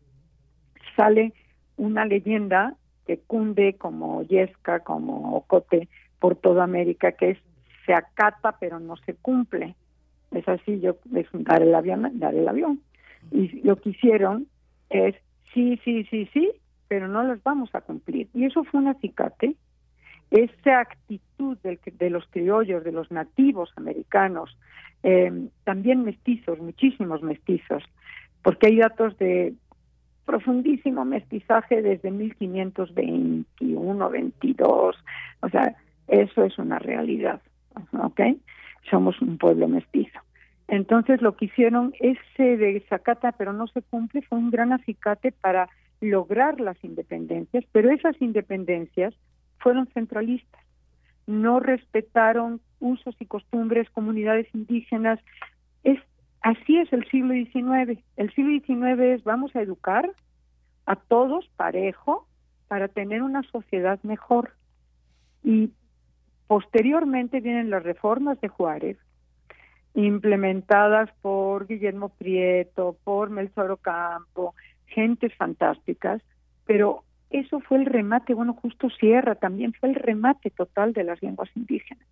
sale 0.95 1.33
una 1.77 2.05
leyenda 2.05 2.75
que 3.05 3.17
cunde 3.17 3.75
como 3.77 4.23
yesca, 4.23 4.79
como 4.79 5.35
ocote 5.35 5.89
por 6.19 6.35
toda 6.35 6.63
América, 6.63 7.11
que 7.13 7.31
es 7.31 7.37
se 7.85 7.93
acata 7.93 8.57
pero 8.59 8.79
no 8.79 8.95
se 8.97 9.15
cumple. 9.15 9.75
Es 10.31 10.47
así, 10.47 10.79
yo 10.79 10.95
es 11.15 11.27
dar 11.33 11.61
el 11.61 11.75
avión, 11.75 12.09
dar 12.19 12.35
el 12.35 12.47
avión. 12.47 12.81
Y 13.31 13.61
lo 13.61 13.75
que 13.75 13.89
hicieron 13.89 14.47
es 14.89 15.15
sí, 15.53 15.79
sí, 15.83 16.05
sí, 16.05 16.29
sí, 16.33 16.51
pero 16.87 17.07
no 17.07 17.23
los 17.23 17.41
vamos 17.43 17.73
a 17.73 17.81
cumplir. 17.81 18.29
Y 18.33 18.45
eso 18.45 18.63
fue 18.63 18.79
un 18.79 18.87
acicate. 18.87 19.55
Esa 20.31 20.79
actitud 20.79 21.57
del, 21.59 21.79
de 21.85 22.09
los 22.09 22.25
criollos, 22.27 22.83
de 22.83 22.91
los 22.91 23.11
nativos 23.11 23.71
americanos, 23.75 24.57
eh, 25.03 25.49
también 25.63 26.03
mestizos, 26.03 26.57
muchísimos 26.59 27.21
mestizos, 27.21 27.83
porque 28.41 28.67
hay 28.67 28.77
datos 28.77 29.17
de 29.17 29.53
profundísimo 30.25 31.03
mestizaje 31.05 31.81
desde 31.81 32.11
1521, 32.11 34.09
22, 34.09 34.95
o 35.41 35.49
sea, 35.49 35.75
eso 36.07 36.43
es 36.43 36.57
una 36.57 36.79
realidad, 36.79 37.41
¿ok? 37.91 38.21
Somos 38.89 39.21
un 39.21 39.37
pueblo 39.37 39.67
mestizo. 39.67 40.19
Entonces 40.67 41.21
lo 41.21 41.35
que 41.35 41.45
hicieron, 41.45 41.93
ese 41.99 42.55
de 42.57 42.79
Zacata, 42.87 43.33
pero 43.33 43.51
no 43.51 43.67
se 43.67 43.81
cumple, 43.81 44.21
fue 44.21 44.37
un 44.37 44.51
gran 44.51 44.71
acicate 44.71 45.33
para 45.33 45.67
lograr 45.99 46.61
las 46.61 46.81
independencias, 46.83 47.65
pero 47.71 47.89
esas 47.89 48.15
independencias 48.21 49.13
fueron 49.61 49.87
centralistas, 49.93 50.61
no 51.27 51.59
respetaron 51.59 52.61
usos 52.79 53.15
y 53.19 53.25
costumbres, 53.25 53.89
comunidades 53.91 54.47
indígenas. 54.53 55.19
Es 55.83 55.99
así 56.41 56.77
es 56.77 56.91
el 56.91 57.07
siglo 57.09 57.33
XIX. 57.33 57.99
El 58.17 58.33
siglo 58.33 58.59
XIX 58.59 58.99
es 59.01 59.23
vamos 59.23 59.55
a 59.55 59.61
educar 59.61 60.11
a 60.85 60.95
todos 60.95 61.47
parejo 61.55 62.27
para 62.67 62.87
tener 62.87 63.21
una 63.21 63.43
sociedad 63.43 63.99
mejor. 64.03 64.53
Y 65.43 65.71
posteriormente 66.47 67.39
vienen 67.39 67.69
las 67.69 67.83
reformas 67.83 68.39
de 68.41 68.47
Juárez, 68.47 68.97
implementadas 69.93 71.09
por 71.21 71.67
Guillermo 71.67 72.09
Prieto, 72.09 72.97
por 73.03 73.29
Melchor 73.29 73.71
Ocampo, 73.71 74.53
gentes 74.87 75.33
fantásticas, 75.35 76.21
pero 76.65 77.03
eso 77.31 77.59
fue 77.61 77.77
el 77.77 77.85
remate, 77.85 78.33
bueno, 78.33 78.53
justo 78.53 78.89
Sierra 78.89 79.35
también 79.35 79.73
fue 79.73 79.89
el 79.89 79.95
remate 79.95 80.49
total 80.49 80.93
de 80.93 81.03
las 81.03 81.21
lenguas 81.21 81.49
indígenas. 81.55 82.05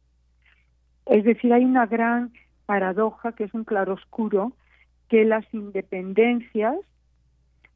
Es 1.05 1.23
decir, 1.23 1.53
hay 1.53 1.65
una 1.65 1.85
gran 1.85 2.31
paradoja 2.65 3.33
que 3.33 3.43
es 3.43 3.53
un 3.53 3.63
claroscuro 3.63 4.53
que 5.09 5.25
las 5.25 5.45
independencias 5.53 6.75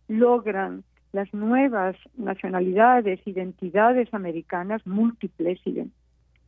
logran 0.08 0.84
las 1.12 1.34
nuevas 1.34 1.96
nacionalidades, 2.16 3.20
identidades 3.26 4.14
americanas, 4.14 4.86
múltiples 4.86 5.60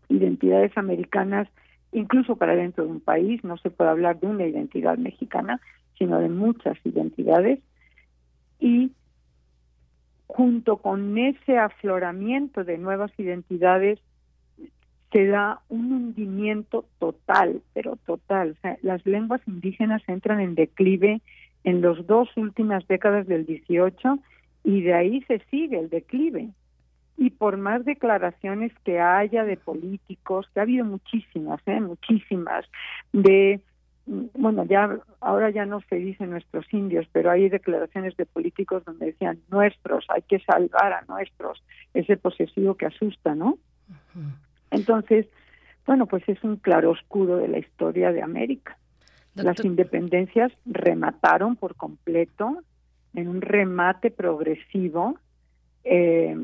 identidades 0.10 0.78
americanas, 0.78 1.48
incluso 1.92 2.36
para 2.36 2.56
dentro 2.56 2.86
de 2.86 2.92
un 2.92 3.00
país, 3.00 3.44
no 3.44 3.58
se 3.58 3.70
puede 3.70 3.90
hablar 3.90 4.20
de 4.20 4.28
una 4.28 4.46
identidad 4.46 4.98
mexicana, 4.98 5.60
sino 5.98 6.20
de 6.20 6.30
muchas 6.30 6.78
identidades, 6.84 7.60
y 8.60 8.92
junto 10.28 10.78
con 10.78 11.18
ese 11.18 11.58
afloramiento 11.58 12.64
de 12.64 12.78
nuevas 12.78 13.12
identidades 13.18 14.00
se 15.12 15.28
da 15.28 15.62
un 15.70 15.94
hundimiento 15.94 16.86
total, 17.00 17.62
pero 17.74 17.96
total. 18.06 18.58
las 18.82 19.06
lenguas 19.06 19.42
indígenas 19.48 20.02
entran 20.08 20.42
en 20.42 20.56
declive 20.56 21.22
en 21.64 21.82
las 21.82 22.06
dos 22.06 22.30
últimas 22.36 22.86
décadas 22.88 23.26
del 23.28 23.46
18 23.46 24.20
y 24.64 24.82
de 24.82 24.94
ahí 24.94 25.22
se 25.28 25.40
sigue 25.52 25.80
el 25.80 25.90
declive. 25.90 26.50
Y 27.18 27.30
por 27.30 27.56
más 27.56 27.86
declaraciones 27.86 28.74
que 28.84 29.00
haya 29.00 29.46
de 29.46 29.56
políticos, 29.56 30.50
que 30.54 30.60
ha 30.60 30.64
habido 30.64 30.84
muchísimas, 30.84 31.62
¿eh? 31.66 31.80
muchísimas, 31.80 32.66
de 33.14 33.62
bueno, 34.06 34.66
ya 34.66 35.00
ahora 35.20 35.50
ya 35.50 35.66
no 35.66 35.82
se 35.90 35.96
dice 35.96 36.28
nuestros 36.28 36.72
indios, 36.72 37.08
pero 37.12 37.32
hay 37.32 37.50
declaraciones 37.50 38.16
de 38.18 38.26
políticos 38.26 38.84
donde 38.86 39.08
decían 39.08 39.40
nuestros, 39.50 40.06
hay 40.10 40.22
que 40.22 40.40
salvar 40.40 40.94
a 40.94 41.04
nuestros, 41.08 41.64
ese 41.94 42.16
posesivo 42.16 42.76
que 42.76 42.86
asusta, 42.86 43.34
¿no? 43.34 43.58
Entonces, 44.70 45.28
bueno, 45.88 46.06
pues 46.06 46.28
es 46.28 46.44
un 46.44 46.58
claroscuro 46.58 47.38
de 47.38 47.48
la 47.48 47.58
historia 47.58 48.12
de 48.12 48.22
América. 48.22 48.78
Las 49.36 49.64
independencias 49.66 50.52
remataron 50.66 51.56
por 51.56 51.76
completo 51.76 52.60
en 53.16 53.28
un 53.28 53.42
remate 53.42 54.12
progresivo 54.12 55.18
eh, 55.84 56.36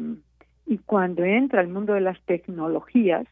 y 0.66 0.78
cuando 0.80 1.24
entra 1.24 1.62
el 1.62 1.70
mundo 1.70 1.94
de 1.94 2.02
las 2.02 2.20
tecnologías, 2.24 3.26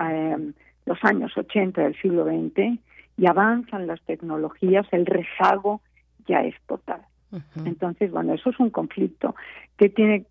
eh, 0.00 0.52
los 0.86 1.04
años 1.04 1.36
80 1.36 1.82
del 1.82 2.00
siglo 2.00 2.24
XX, 2.24 2.78
y 3.16 3.26
avanzan 3.26 3.86
las 3.86 4.00
tecnologías, 4.02 4.86
el 4.92 5.06
rezago 5.06 5.80
ya 6.26 6.42
es 6.42 6.54
total. 6.66 7.02
Entonces, 7.64 8.10
bueno, 8.10 8.34
eso 8.34 8.50
es 8.50 8.60
un 8.60 8.68
conflicto. 8.68 9.34
¿Qué, 9.78 9.88
tiene, 9.88 10.26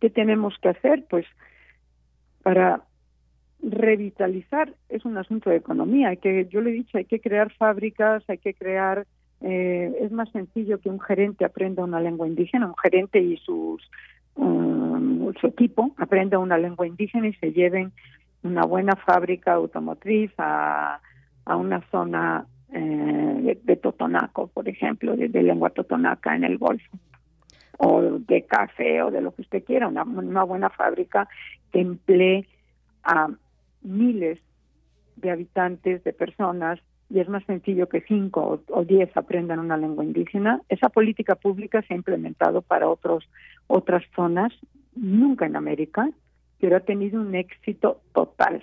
¿Qué 0.00 0.10
tenemos 0.10 0.56
que 0.62 0.68
hacer? 0.68 1.04
Pues 1.10 1.26
para 2.42 2.82
revitalizar 3.62 4.72
es 4.88 5.04
un 5.04 5.18
asunto 5.18 5.50
de 5.50 5.56
economía. 5.56 6.10
Hay 6.10 6.18
que, 6.18 6.46
yo 6.46 6.60
le 6.60 6.70
he 6.70 6.74
dicho, 6.74 6.98
hay 6.98 7.04
que 7.04 7.20
crear 7.20 7.52
fábricas, 7.52 8.22
hay 8.28 8.38
que 8.38 8.54
crear. 8.54 9.06
Eh, 9.40 9.92
es 10.00 10.12
más 10.12 10.30
sencillo 10.30 10.78
que 10.80 10.88
un 10.88 11.00
gerente 11.00 11.44
aprenda 11.44 11.82
una 11.82 12.00
lengua 12.00 12.28
indígena, 12.28 12.66
un 12.66 12.76
gerente 12.76 13.18
y 13.20 13.36
sus 13.38 13.90
um, 14.36 15.32
su 15.40 15.46
equipo 15.46 15.94
aprenda 15.96 16.38
una 16.38 16.58
lengua 16.58 16.86
indígena 16.86 17.28
y 17.28 17.34
se 17.34 17.52
lleven 17.52 17.92
una 18.42 18.64
buena 18.64 18.96
fábrica 18.96 19.52
automotriz 19.54 20.30
a, 20.38 21.00
a 21.50 21.56
una 21.56 21.80
zona 21.90 22.46
eh, 22.72 23.58
de, 23.60 23.76
Totonaco, 23.76 24.46
por 24.46 24.68
ejemplo, 24.68 25.16
de, 25.16 25.42
lengua 25.42 25.70
totonaca 25.70 26.36
en 26.36 26.44
el 26.44 26.58
Golfo, 26.58 26.96
o 27.78 28.02
de 28.02 28.42
café 28.42 29.02
o 29.02 29.10
de 29.10 29.20
lo 29.20 29.34
que 29.34 29.42
usted 29.42 29.64
quiera, 29.64 29.88
una, 29.88 30.04
una 30.04 30.44
buena 30.44 30.70
fábrica 30.70 31.28
que 31.72 31.80
emplee 31.80 32.46
a 33.02 33.28
miles 33.82 34.40
de 35.16 35.32
habitantes, 35.32 36.04
de 36.04 36.12
personas, 36.12 36.78
y 37.08 37.18
es 37.18 37.28
más 37.28 37.44
sencillo 37.46 37.88
que 37.88 38.02
cinco 38.02 38.62
o, 38.68 38.84
diez 38.84 39.10
aprendan 39.16 39.58
una 39.58 39.76
lengua 39.76 40.04
indígena. 40.04 40.60
Esa 40.68 40.88
política 40.88 41.34
pública 41.34 41.82
se 41.82 41.94
ha 41.94 41.96
implementado 41.96 42.62
para 42.62 42.88
otros 42.88 43.28
otras 43.66 44.04
zonas, 44.14 44.52
nunca 44.94 45.46
en 45.46 45.56
América, 45.56 46.08
pero 46.60 46.76
ha 46.76 46.80
tenido 46.80 47.20
un 47.20 47.34
éxito 47.34 48.02
total. 48.12 48.62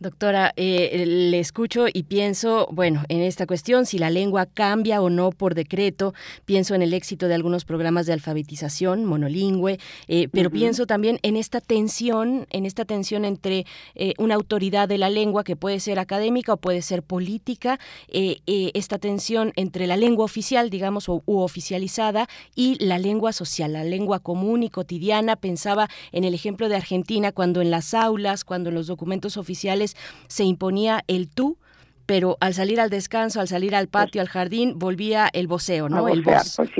Doctora, 0.00 0.52
eh, 0.56 1.04
le 1.06 1.38
escucho 1.38 1.86
y 1.92 2.02
pienso, 2.02 2.68
bueno, 2.72 3.04
en 3.08 3.20
esta 3.20 3.46
cuestión, 3.46 3.86
si 3.86 3.98
la 3.98 4.10
lengua 4.10 4.46
cambia 4.46 5.00
o 5.00 5.08
no 5.08 5.30
por 5.30 5.54
decreto, 5.54 6.14
pienso 6.44 6.74
en 6.74 6.82
el 6.82 6.92
éxito 6.92 7.28
de 7.28 7.34
algunos 7.34 7.64
programas 7.64 8.06
de 8.06 8.12
alfabetización 8.12 9.04
monolingüe, 9.04 9.78
eh, 10.08 10.28
pero 10.32 10.50
pienso 10.50 10.86
también 10.86 11.20
en 11.22 11.36
esta 11.36 11.60
tensión, 11.60 12.46
en 12.50 12.66
esta 12.66 12.84
tensión 12.84 13.24
entre 13.24 13.66
eh, 13.94 14.14
una 14.18 14.34
autoridad 14.34 14.88
de 14.88 14.98
la 14.98 15.10
lengua 15.10 15.44
que 15.44 15.54
puede 15.54 15.78
ser 15.78 16.00
académica 16.00 16.54
o 16.54 16.56
puede 16.56 16.82
ser 16.82 17.02
política, 17.02 17.78
esta 18.08 18.98
tensión 18.98 19.52
entre 19.54 19.86
la 19.86 19.96
lengua 19.96 20.24
oficial, 20.24 20.70
digamos, 20.70 21.08
u 21.08 21.22
oficializada 21.26 22.28
y 22.56 22.84
la 22.84 22.98
lengua 22.98 23.32
social, 23.32 23.72
la 23.74 23.84
lengua 23.84 24.18
común 24.18 24.62
y 24.62 24.70
cotidiana. 24.70 25.36
Pensaba 25.36 25.88
en 26.10 26.24
el 26.24 26.34
ejemplo 26.34 26.68
de 26.68 26.76
Argentina, 26.76 27.32
cuando 27.32 27.60
en 27.60 27.70
las 27.70 27.94
aulas, 27.94 28.44
cuando 28.44 28.70
en 28.70 28.74
los 28.74 28.86
documentos 28.86 29.03
documentos 29.04 29.36
oficiales 29.36 29.96
se 30.28 30.44
imponía 30.44 31.02
el 31.08 31.28
tú, 31.28 31.58
pero 32.06 32.38
al 32.40 32.54
salir 32.54 32.80
al 32.80 32.88
descanso, 32.88 33.38
al 33.38 33.48
salir 33.48 33.74
al 33.74 33.88
patio, 33.88 34.22
al 34.22 34.28
jardín, 34.28 34.78
volvía 34.78 35.28
el 35.30 35.46
voceo, 35.46 35.90
¿no? 35.90 36.08
el 36.08 36.22
voz. 36.22 36.56
Pues 36.56 36.70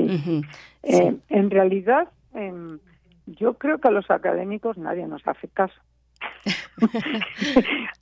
eh, 0.83 1.15
en 1.29 1.51
realidad, 1.51 2.09
em, 2.33 2.79
yo 3.27 3.53
creo 3.53 3.79
que 3.79 3.89
a 3.89 3.91
los 3.91 4.09
académicos 4.09 4.75
nadie 4.77 5.05
nos 5.05 5.21
hace 5.27 5.47
caso. 5.49 5.75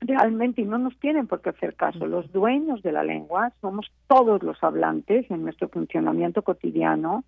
realmente 0.00 0.62
y 0.62 0.64
no 0.64 0.78
nos 0.78 0.98
tienen 0.98 1.28
por 1.28 1.40
qué 1.40 1.50
hacer 1.50 1.74
caso. 1.74 2.06
Los 2.06 2.32
dueños 2.32 2.82
de 2.82 2.92
la 2.92 3.04
lengua 3.04 3.52
somos 3.60 3.90
todos 4.08 4.42
los 4.42 4.62
hablantes 4.64 5.30
en 5.30 5.42
nuestro 5.42 5.68
funcionamiento 5.68 6.42
cotidiano, 6.42 7.24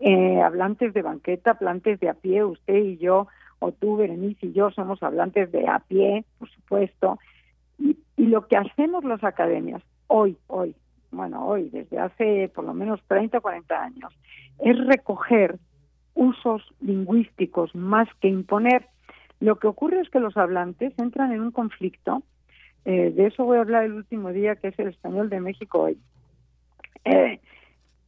eh, 0.00 0.42
hablantes 0.42 0.92
de 0.92 1.02
banqueta, 1.02 1.52
hablantes 1.52 2.00
de 2.00 2.08
a 2.10 2.14
pie, 2.14 2.44
usted 2.44 2.76
y 2.76 2.98
yo, 2.98 3.28
o 3.58 3.72
tú, 3.72 3.96
Berenice 3.96 4.46
y 4.46 4.52
yo 4.52 4.70
somos 4.70 5.02
hablantes 5.02 5.50
de 5.52 5.66
a 5.68 5.78
pie, 5.80 6.24
por 6.38 6.50
supuesto, 6.50 7.18
y, 7.78 7.96
lo 8.16 8.46
que 8.46 8.56
hacemos 8.56 9.04
las 9.04 9.22
academias 9.22 9.82
hoy, 10.06 10.36
hoy, 10.46 10.74
bueno, 11.10 11.46
hoy, 11.46 11.68
desde 11.68 11.98
hace 11.98 12.48
por 12.54 12.64
lo 12.64 12.72
menos 12.72 13.00
30 13.06 13.38
o 13.38 13.42
40 13.42 13.82
años, 13.82 14.14
es 14.60 14.78
recoger 14.86 15.58
usos 16.14 16.62
lingüísticos 16.80 17.74
más 17.74 18.08
que 18.20 18.28
imponer. 18.28 18.86
Lo 19.40 19.56
que 19.56 19.66
ocurre 19.66 20.00
es 20.00 20.08
que 20.08 20.20
los 20.20 20.36
hablantes 20.36 20.94
entran 20.98 21.32
en 21.32 21.42
un 21.42 21.50
conflicto, 21.50 22.22
eh, 22.84 23.10
de 23.10 23.26
eso 23.26 23.44
voy 23.44 23.58
a 23.58 23.62
hablar 23.62 23.84
el 23.84 23.92
último 23.92 24.30
día, 24.30 24.56
que 24.56 24.68
es 24.68 24.78
el 24.78 24.88
español 24.88 25.30
de 25.30 25.40
México 25.40 25.82
hoy. 25.82 25.98
Eh, 27.04 27.40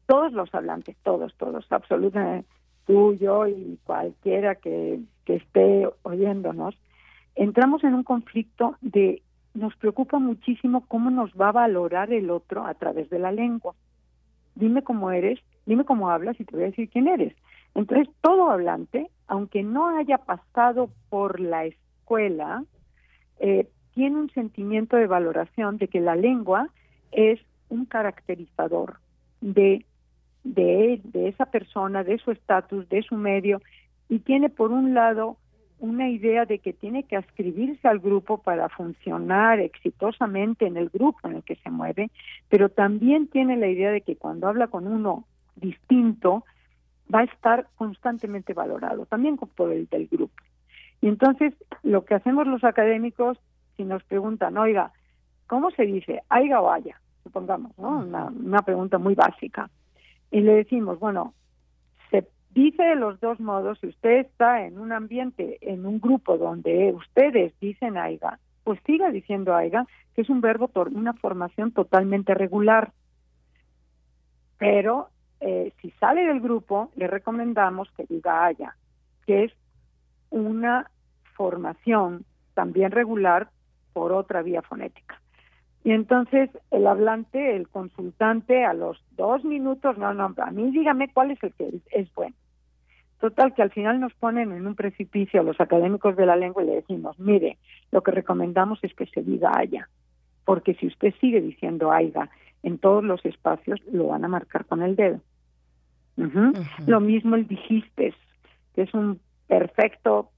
todos 0.07 0.33
los 0.33 0.55
hablantes, 0.55 0.97
todos, 1.03 1.35
todos, 1.37 1.67
absolutamente, 1.71 2.47
tú, 2.87 3.15
yo 3.15 3.47
y 3.47 3.79
cualquiera 3.85 4.55
que, 4.55 5.01
esté 5.35 5.89
oyéndonos, 6.03 6.79
entramos 7.35 7.83
en 7.85 7.95
un 7.95 8.05
conflicto 8.05 8.77
de 8.81 9.23
nos 9.57 9.75
preocupa 9.77 10.19
muchísimo 10.19 10.85
cómo 10.87 11.11
nos 11.11 11.33
va 11.33 11.49
a 11.49 11.53
valorar 11.53 12.13
el 12.13 12.31
otro 12.31 12.67
a 12.67 12.75
través 12.75 13.09
de 13.11 13.19
la 13.19 13.33
lengua. 13.33 13.75
Dime 14.55 14.83
cómo 14.83 15.11
eres, 15.11 15.41
dime 15.65 15.85
cómo 15.85 16.11
hablas 16.11 16.39
y 16.39 16.45
te 16.45 16.55
voy 16.55 16.65
a 16.65 16.67
decir 16.69 16.89
quién 16.89 17.09
eres. 17.09 17.35
Entonces, 17.75 18.09
todo 18.21 18.51
hablante, 18.51 19.11
aunque 19.27 19.63
no 19.63 19.97
haya 19.97 20.19
pasado 20.19 20.91
por 21.09 21.41
la 21.41 21.67
escuela, 21.67 22.65
eh, 23.39 23.69
tiene 23.95 24.17
un 24.17 24.31
sentimiento 24.31 24.97
de 24.97 25.07
valoración 25.07 25.79
de 25.79 25.89
que 25.89 26.01
la 26.01 26.17
lengua 26.17 26.69
es 27.13 27.41
un 27.69 27.87
caracterizador 27.87 28.99
de 29.41 29.85
de 30.45 31.01
de 31.03 31.29
esa 31.29 31.47
persona, 31.47 32.05
de 32.05 32.19
su 32.19 32.31
estatus, 32.31 32.89
de 32.89 33.03
su 33.03 33.17
medio, 33.17 33.61
y 34.09 34.21
tiene 34.21 34.49
por 34.49 34.73
un 34.73 34.95
lado 34.95 35.37
una 35.79 36.09
idea 36.09 36.47
de 36.47 36.59
que 36.59 36.73
tiene 36.73 37.03
que 37.05 37.17
ascribirse 37.17 37.87
al 37.87 37.99
grupo 37.99 38.39
para 38.39 38.69
funcionar 38.69 39.61
exitosamente 39.61 40.67
en 40.67 40.77
el 40.77 40.89
grupo 40.89 41.29
en 41.29 41.37
el 41.37 41.43
que 41.43 41.57
se 41.57 41.71
mueve, 41.71 42.11
pero 42.49 42.71
también 42.71 43.29
tiene 43.29 43.57
la 43.57 43.69
idea 43.69 43.91
de 43.91 44.01
que 44.01 44.17
cuando 44.17 44.49
habla 44.49 44.69
con 44.69 44.87
uno 44.87 45.25
distinto 45.57 46.45
va 47.13 47.21
a 47.21 47.25
estar 47.25 47.69
constantemente 47.77 48.55
valorado, 48.55 49.07
también 49.07 49.37
por 49.37 49.71
el 49.71 49.87
del 49.87 50.09
grupo. 50.09 50.43
Y 51.03 51.09
entonces 51.09 51.55
lo 51.83 52.05
que 52.05 52.15
hacemos 52.15 52.47
los 52.47 52.65
académicos, 52.65 53.39
si 53.77 53.85
nos 53.85 54.03
preguntan, 54.05 54.57
oiga, 54.57 54.93
¿cómo 55.47 55.71
se 55.71 55.85
dice? 55.85 56.23
Aiga 56.31 56.61
o 56.61 56.71
haya, 56.71 56.99
supongamos, 57.23 57.77
¿no? 57.79 57.99
Una, 57.99 58.25
una 58.25 58.63
pregunta 58.63 58.99
muy 58.99 59.15
básica 59.15 59.69
y 60.31 60.41
le 60.41 60.55
decimos, 60.55 60.99
bueno, 60.99 61.35
dice 62.63 62.83
de 62.83 62.97
los 62.97 63.21
dos 63.21 63.39
modos, 63.39 63.79
si 63.81 63.89
usted 63.89 64.21
está 64.21 64.65
en 64.65 64.79
un 64.79 64.91
ambiente, 64.91 65.59
en 65.61 65.85
un 65.85 66.01
grupo 66.01 66.39
donde 66.39 66.91
ustedes 66.95 67.53
dicen 67.61 67.99
aiga, 67.99 68.39
pues 68.65 68.81
siga 68.87 69.11
diciendo 69.11 69.55
aiga, 69.55 69.87
que 70.15 70.23
es 70.23 70.31
un 70.31 70.41
verbo, 70.41 70.71
una 70.93 71.13
formación 71.13 71.73
totalmente 71.73 72.33
regular. 72.33 72.93
Pero 74.59 75.11
eh, 75.41 75.75
si 75.83 75.91
sale 75.93 76.25
del 76.25 76.41
grupo, 76.41 76.91
le 76.97 77.07
recomendamos 77.07 77.91
que 77.93 78.07
diga 78.09 78.47
haya, 78.47 78.75
que 79.27 79.45
es 79.45 79.53
una 80.31 80.91
formación 81.35 82.25
también 82.55 82.91
regular 82.91 83.51
por 83.93 84.13
otra 84.13 84.41
vía 84.41 84.63
fonética. 84.63 85.21
Y 85.85 85.93
entonces 85.93 86.49
el 86.71 86.87
hablante, 86.87 87.55
el 87.55 87.69
consultante, 87.69 88.65
a 88.65 88.73
los 88.73 89.05
dos 89.11 89.45
minutos, 89.45 89.99
no, 89.99 90.15
no, 90.15 90.35
a 90.39 90.51
mí 90.51 90.71
dígame 90.71 91.13
cuál 91.13 91.33
es 91.33 91.43
el 91.43 91.53
que 91.53 91.81
es 91.91 92.13
bueno. 92.15 92.35
Total, 93.21 93.55
que 93.55 93.63
al 93.63 93.71
final 93.71 93.99
nos 93.99 94.13
ponen 94.15 94.53
en 94.53 94.67
un 94.67 94.75
precipicio 94.75 95.43
los 95.43 95.61
académicos 95.61 96.17
de 96.17 96.27
la 96.27 96.37
lengua 96.37 96.63
y 96.63 96.67
le 96.67 96.75
decimos, 96.77 97.19
mire, 97.19 97.57
lo 97.91 98.03
que 98.03 98.11
recomendamos 98.11 98.79
es 98.83 98.95
que 98.95 99.07
se 99.07 99.23
diga 99.23 99.53
haya, 99.57 99.89
porque 100.45 100.75
si 100.75 100.87
usted 100.87 101.15
sigue 101.21 101.41
diciendo 101.41 101.91
aiga 101.91 102.29
en 102.63 102.79
todos 102.79 103.03
los 103.03 103.25
espacios, 103.25 103.81
lo 103.91 104.09
van 104.09 104.25
a 104.25 104.29
marcar 104.29 104.67
con 104.67 104.83
el 104.83 104.97
dedo. 104.97 105.21
Lo 106.87 107.01
mismo 107.01 107.37
el 107.37 107.47
dijiste, 107.47 108.15
que 108.75 108.83
es 108.83 108.95
un 108.95 109.21
perfecto 109.47 110.31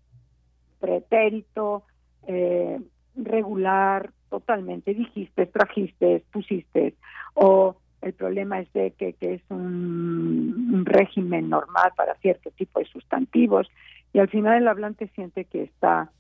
pretérito 0.81 1.85
eh, 2.27 2.81
regular, 3.17 4.11
totalmente 4.29 4.95
dijiste, 4.95 5.47
trajiste, 5.47 6.25
pusiste, 6.33 6.95
o 7.35 7.77
el 8.03 8.13
problema 8.13 8.61
es 8.61 8.73
de 8.73 8.93
que, 8.93 9.13
que 9.15 9.35
es 9.35 9.43
un, 9.49 10.85
régimen 10.85 11.49
normal 11.49 11.93
para 11.97 12.15
cierto 12.17 12.51
tipo 12.53 12.79
de 12.79 12.87
sustantivos 12.87 13.69
y 14.13 14.21
al 14.21 14.29
final 14.29 14.57
el 14.57 14.69
hablante 14.69 15.09
siente 15.15 15.45
que 15.45 15.65
está 15.65 16.11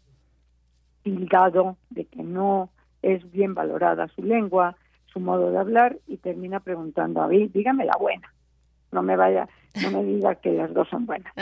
tildado 1.02 1.76
de 1.90 2.04
que 2.04 2.22
no 2.22 2.70
es 3.02 3.30
bien 3.30 3.54
valorada 3.54 4.08
su 4.08 4.22
lengua, 4.22 4.76
su 5.06 5.20
modo 5.20 5.50
de 5.50 5.58
hablar 5.58 5.96
y 6.06 6.18
termina 6.18 6.60
preguntando 6.60 7.22
a 7.22 7.28
mí, 7.28 7.48
dígame 7.48 7.84
la 7.84 7.96
buena, 7.98 8.32
no 8.92 9.02
me 9.02 9.16
vaya, 9.16 9.48
no 9.82 9.90
me 9.90 10.04
diga 10.04 10.34
que 10.34 10.52
las 10.52 10.74
dos 10.74 10.88
son 10.88 11.06
buenas. 11.06 11.32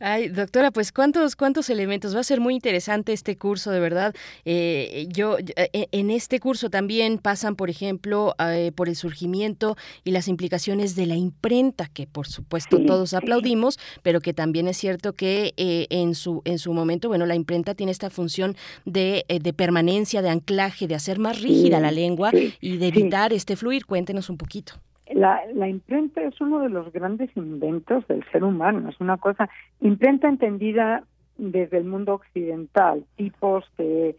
Ay, 0.00 0.28
doctora, 0.28 0.70
pues 0.70 0.92
cuántos, 0.92 1.36
cuántos 1.36 1.70
elementos. 1.70 2.14
Va 2.14 2.20
a 2.20 2.24
ser 2.24 2.40
muy 2.40 2.54
interesante 2.54 3.12
este 3.12 3.36
curso, 3.38 3.70
de 3.70 3.80
verdad. 3.80 4.14
Eh, 4.44 5.06
yo 5.08 5.38
eh, 5.38 5.86
en 5.92 6.10
este 6.10 6.40
curso 6.40 6.68
también 6.68 7.18
pasan, 7.18 7.56
por 7.56 7.70
ejemplo, 7.70 8.34
eh, 8.38 8.72
por 8.74 8.88
el 8.88 8.96
surgimiento 8.96 9.76
y 10.02 10.10
las 10.10 10.28
implicaciones 10.28 10.96
de 10.96 11.06
la 11.06 11.16
imprenta, 11.16 11.88
que 11.88 12.06
por 12.06 12.26
supuesto 12.26 12.78
todos 12.84 13.14
aplaudimos, 13.14 13.78
pero 14.02 14.20
que 14.20 14.34
también 14.34 14.68
es 14.68 14.76
cierto 14.76 15.12
que 15.12 15.54
en 15.56 16.14
su 16.14 16.42
en 16.44 16.58
su 16.58 16.72
momento, 16.72 17.08
bueno, 17.08 17.26
la 17.26 17.34
imprenta 17.34 17.74
tiene 17.74 17.92
esta 17.92 18.10
función 18.10 18.56
de, 18.84 19.24
de 19.28 19.52
permanencia, 19.52 20.22
de 20.22 20.30
anclaje, 20.30 20.86
de 20.86 20.94
hacer 20.94 21.18
más 21.18 21.40
rígida 21.40 21.80
la 21.80 21.90
lengua 21.90 22.32
y 22.60 22.76
de 22.76 22.88
evitar 22.88 23.32
este 23.32 23.56
fluir. 23.56 23.86
Cuéntenos 23.86 24.28
un 24.28 24.36
poquito. 24.36 24.74
La, 25.12 25.40
la, 25.52 25.68
imprenta 25.68 26.22
es 26.22 26.40
uno 26.40 26.60
de 26.60 26.70
los 26.70 26.90
grandes 26.92 27.30
inventos 27.36 28.06
del 28.08 28.24
ser 28.32 28.42
humano, 28.42 28.88
es 28.88 28.98
una 29.00 29.18
cosa, 29.18 29.50
imprenta 29.80 30.28
entendida 30.28 31.04
desde 31.36 31.78
el 31.78 31.84
mundo 31.84 32.14
occidental, 32.14 33.04
tipos 33.16 33.64
que 33.76 34.16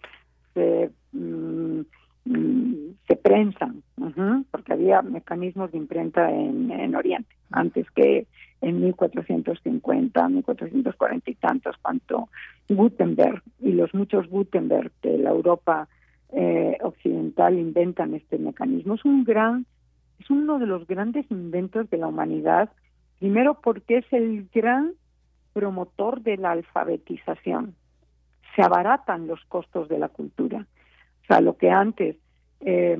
se, 0.54 0.92
mm, 1.12 1.82
se 3.08 3.16
prensan, 3.16 3.84
porque 4.52 4.74
había 4.74 5.02
mecanismos 5.02 5.72
de 5.72 5.78
imprenta 5.78 6.32
en, 6.32 6.72
en 6.72 6.96
Oriente, 6.96 7.36
antes 7.52 7.90
que 7.92 8.28
en 8.62 8.82
1450, 8.82 10.30
1440 10.30 11.30
y 11.30 11.36
tantos, 11.36 11.76
cuanto 11.82 12.30
Gutenberg 12.68 13.44
y 13.60 13.74
los 13.74 13.94
muchos 13.94 14.28
Gutenberg 14.28 14.92
de 15.04 15.20
la 15.20 15.30
Europa 15.30 15.88
eh, 16.32 16.78
occidental 16.82 17.60
inventan 17.60 18.16
este 18.16 18.40
mecanismo. 18.40 18.96
Es 18.96 19.06
un 19.06 19.24
gran 19.24 19.66
es 20.20 20.30
uno 20.30 20.60
de 20.60 20.68
los 20.68 20.88
grandes 20.88 21.30
inventos 21.30 21.90
de 21.90 21.98
la 21.98 22.08
humanidad, 22.08 22.70
primero 23.20 23.60
porque 23.62 23.98
es 23.98 24.06
el 24.12 24.48
gran 24.54 24.94
promotor 25.54 26.22
de 26.22 26.38
la 26.38 26.52
alfabetización. 26.52 27.76
Se 28.56 28.62
abaratan 28.62 29.28
los 29.28 29.44
costos 29.46 29.90
de 29.90 30.00
la 30.00 30.10
cultura. 30.10 30.66
O 31.24 31.26
sea, 31.28 31.42
lo 31.42 31.58
que 31.58 31.70
antes 31.70 32.16
eh, 32.62 32.98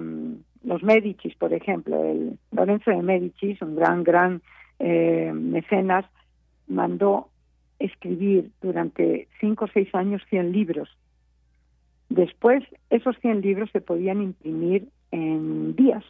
los 0.64 0.84
Medicis, 0.84 1.36
por 1.36 1.54
ejemplo, 1.54 2.04
el 2.04 2.40
Lorenzo 2.52 2.92
de 2.92 3.02
Medicis, 3.02 3.62
un 3.62 3.76
gran, 3.76 4.04
gran 4.04 4.42
eh, 4.80 5.32
mecenas, 5.34 6.06
mandó 6.68 7.30
escribir 7.80 8.52
durante 8.62 9.28
cinco 9.40 9.66
o 9.66 9.68
seis 9.68 9.94
años 9.94 10.22
100 10.30 10.52
libros. 10.52 10.90
Después, 12.10 12.64
esos 12.90 13.18
100 13.20 13.42
libros 13.42 13.70
se 13.72 13.82
podían 13.82 14.22
imprimir 14.22 14.88
en 15.12 15.76
días. 15.76 16.04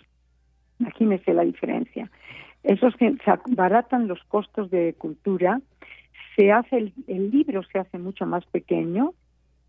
Imagínese 0.79 1.33
la 1.33 1.43
diferencia. 1.43 2.09
Esos 2.63 2.93
se 2.95 3.15
baratan 3.47 4.07
los 4.07 4.23
costos 4.23 4.71
de 4.71 4.95
cultura, 4.97 5.61
se 6.35 6.51
hace 6.51 6.91
el, 7.07 7.31
libro 7.31 7.63
se 7.63 7.79
hace 7.79 7.97
mucho 7.97 8.25
más 8.25 8.45
pequeño. 8.47 9.13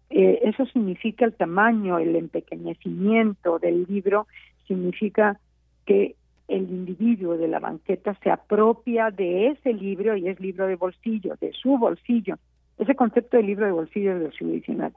Eh, 0.08 0.40
eso 0.44 0.66
significa 0.66 1.24
el 1.24 1.34
tamaño, 1.34 1.98
el 1.98 2.16
empequeñecimiento 2.16 3.58
del 3.58 3.86
libro, 3.88 4.26
significa 4.66 5.38
que 5.84 6.16
el 6.48 6.62
individuo 6.62 7.36
de 7.36 7.48
la 7.48 7.58
banqueta 7.58 8.16
se 8.22 8.30
apropia 8.30 9.10
de 9.10 9.48
ese 9.48 9.72
libro 9.72 10.16
y 10.16 10.28
es 10.28 10.40
libro 10.40 10.66
de 10.66 10.76
bolsillo, 10.76 11.36
de 11.40 11.52
su 11.52 11.76
bolsillo. 11.76 12.36
Ese 12.78 12.94
concepto 12.94 13.36
de 13.36 13.42
libro 13.42 13.66
de 13.66 13.72
bolsillo 13.72 14.18
del 14.18 14.32
siglo 14.32 14.54
XIX 14.60 14.94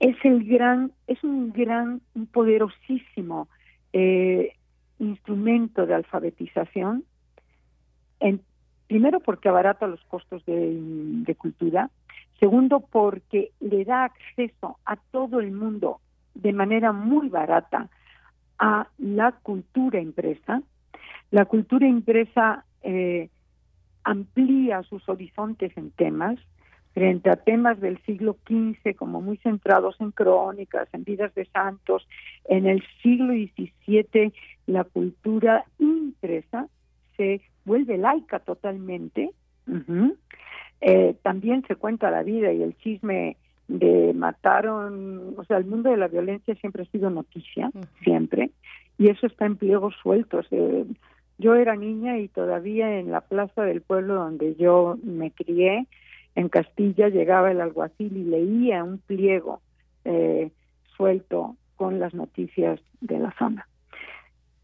es 0.00 0.16
el 0.24 0.44
gran, 0.44 0.92
es 1.06 1.22
un 1.24 1.52
gran, 1.52 2.00
un 2.14 2.26
poderosísimo 2.26 3.48
eh, 3.92 4.52
instrumento 4.98 5.86
de 5.86 5.94
alfabetización. 5.94 7.04
Primero 8.88 9.20
porque 9.20 9.50
abarata 9.50 9.86
los 9.86 10.02
costos 10.04 10.44
de, 10.46 11.36
cultura. 11.36 11.90
Segundo 12.40 12.80
porque 12.80 13.52
le 13.60 13.84
da 13.84 14.04
acceso 14.04 14.78
a 14.86 14.96
todo 14.96 15.40
el 15.40 15.52
mundo 15.52 16.00
de 16.34 16.54
manera 16.54 16.92
muy 16.92 17.28
barata 17.28 17.90
a 18.58 18.88
la 18.96 19.32
cultura 19.32 20.00
impresa. 20.00 20.62
La 21.30 21.44
cultura 21.44 21.86
impresa 21.86 22.64
eh, 22.82 23.28
amplía 24.04 24.82
sus 24.84 25.06
horizontes 25.06 25.76
en 25.76 25.90
temas, 25.90 26.38
frente 26.98 27.30
a 27.30 27.36
temas 27.36 27.78
del 27.80 27.96
siglo 27.98 28.36
XV 28.44 28.96
como 28.96 29.20
muy 29.20 29.36
centrados 29.36 29.94
en 30.00 30.10
crónicas, 30.10 30.88
en 30.92 31.04
vidas 31.04 31.32
de 31.36 31.44
santos. 31.44 32.08
En 32.44 32.66
el 32.66 32.82
siglo 33.00 33.34
XVII 33.34 34.32
la 34.66 34.82
cultura 34.82 35.64
impresa 35.78 36.66
se 37.16 37.40
vuelve 37.64 37.98
laica 37.98 38.40
totalmente. 38.40 39.30
Eh, 40.80 41.14
también 41.22 41.64
se 41.68 41.76
cuenta 41.76 42.10
la 42.10 42.24
vida 42.24 42.52
y 42.52 42.64
el 42.64 42.76
chisme 42.78 43.36
de 43.68 44.12
mataron, 44.12 45.34
o 45.36 45.44
sea, 45.44 45.58
el 45.58 45.66
mundo 45.66 45.90
de 45.90 45.98
la 45.98 46.08
violencia 46.08 46.56
siempre 46.56 46.82
ha 46.82 46.86
sido 46.86 47.10
noticia, 47.10 47.70
siempre, 48.02 48.50
y 48.98 49.08
eso 49.08 49.28
está 49.28 49.46
en 49.46 49.56
pliegos 49.56 49.94
sueltos. 50.02 50.46
Eh, 50.50 50.84
yo 51.38 51.54
era 51.54 51.76
niña 51.76 52.18
y 52.18 52.26
todavía 52.26 52.98
en 52.98 53.12
la 53.12 53.20
plaza 53.20 53.62
del 53.62 53.82
pueblo 53.82 54.14
donde 54.14 54.56
yo 54.56 54.98
me 55.04 55.30
crié, 55.30 55.86
en 56.34 56.48
Castilla 56.48 57.08
llegaba 57.08 57.50
el 57.50 57.60
alguacil 57.60 58.16
y 58.16 58.24
leía 58.24 58.84
un 58.84 58.98
pliego 58.98 59.60
eh, 60.04 60.50
suelto 60.96 61.56
con 61.76 61.98
las 61.98 62.14
noticias 62.14 62.80
de 63.00 63.18
la 63.18 63.32
zona. 63.38 63.68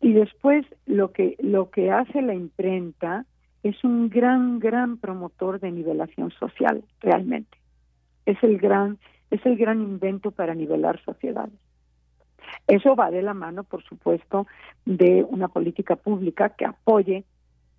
Y 0.00 0.12
después 0.12 0.66
lo 0.86 1.12
que 1.12 1.36
lo 1.40 1.70
que 1.70 1.90
hace 1.90 2.20
la 2.22 2.34
imprenta 2.34 3.24
es 3.62 3.82
un 3.84 4.10
gran 4.10 4.58
gran 4.58 4.98
promotor 4.98 5.60
de 5.60 5.70
nivelación 5.70 6.30
social 6.32 6.84
realmente. 7.00 7.56
Es 8.26 8.42
el 8.42 8.58
gran 8.58 8.98
es 9.30 9.44
el 9.46 9.56
gran 9.56 9.80
invento 9.80 10.30
para 10.30 10.54
nivelar 10.54 11.02
sociedades. 11.04 11.58
Eso 12.66 12.94
va 12.94 13.10
de 13.10 13.22
la 13.22 13.34
mano, 13.34 13.64
por 13.64 13.82
supuesto, 13.84 14.46
de 14.84 15.24
una 15.28 15.48
política 15.48 15.96
pública 15.96 16.50
que 16.50 16.64
apoye 16.64 17.24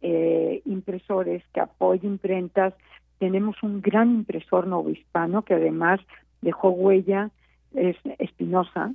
eh, 0.02 0.62
impresores, 0.66 1.44
que 1.53 1.62
apoye 1.62 2.06
imprentas, 2.06 2.74
tenemos 3.19 3.61
un 3.63 3.81
gran 3.81 4.11
impresor 4.11 4.67
novohispano 4.67 5.43
que 5.43 5.53
además 5.53 5.99
dejó 6.41 6.69
huella, 6.69 7.31
es 7.73 7.97
Espinosa, 8.19 8.93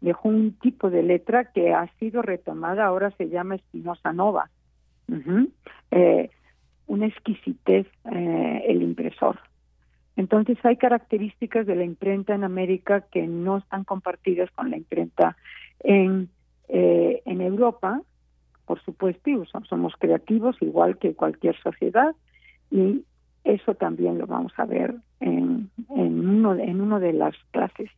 dejó 0.00 0.28
un 0.28 0.52
tipo 0.54 0.90
de 0.90 1.02
letra 1.02 1.52
que 1.52 1.72
ha 1.72 1.86
sido 1.98 2.22
retomada, 2.22 2.84
ahora 2.84 3.10
se 3.12 3.28
llama 3.28 3.56
Espinosa 3.56 4.12
Nova. 4.12 4.50
eh, 5.90 6.30
una 6.86 7.06
exquisitez 7.06 7.86
eh, 8.10 8.64
el 8.68 8.82
impresor. 8.82 9.38
Entonces 10.16 10.58
hay 10.64 10.76
características 10.76 11.66
de 11.66 11.74
la 11.74 11.84
imprenta 11.84 12.34
en 12.34 12.44
América 12.44 13.02
que 13.10 13.26
no 13.26 13.58
están 13.58 13.84
compartidas 13.84 14.50
con 14.50 14.70
la 14.70 14.76
imprenta 14.76 15.36
en, 15.80 16.28
eh, 16.68 17.22
en 17.24 17.40
Europa, 17.40 18.02
por 18.66 18.82
supuesto, 18.82 19.30
y 19.30 19.42
somos 19.68 19.94
creativos 19.98 20.56
igual 20.60 20.98
que 20.98 21.14
cualquier 21.14 21.56
sociedad 21.62 22.14
y 22.70 23.04
eso 23.44 23.74
también 23.74 24.18
lo 24.18 24.26
vamos 24.26 24.52
a 24.56 24.64
ver 24.64 24.94
en, 25.20 25.70
en 25.90 26.28
uno 26.28 26.54
en 26.54 26.80
uno 26.80 27.00
de 27.00 27.12
las 27.12 27.34
clases 27.50 27.90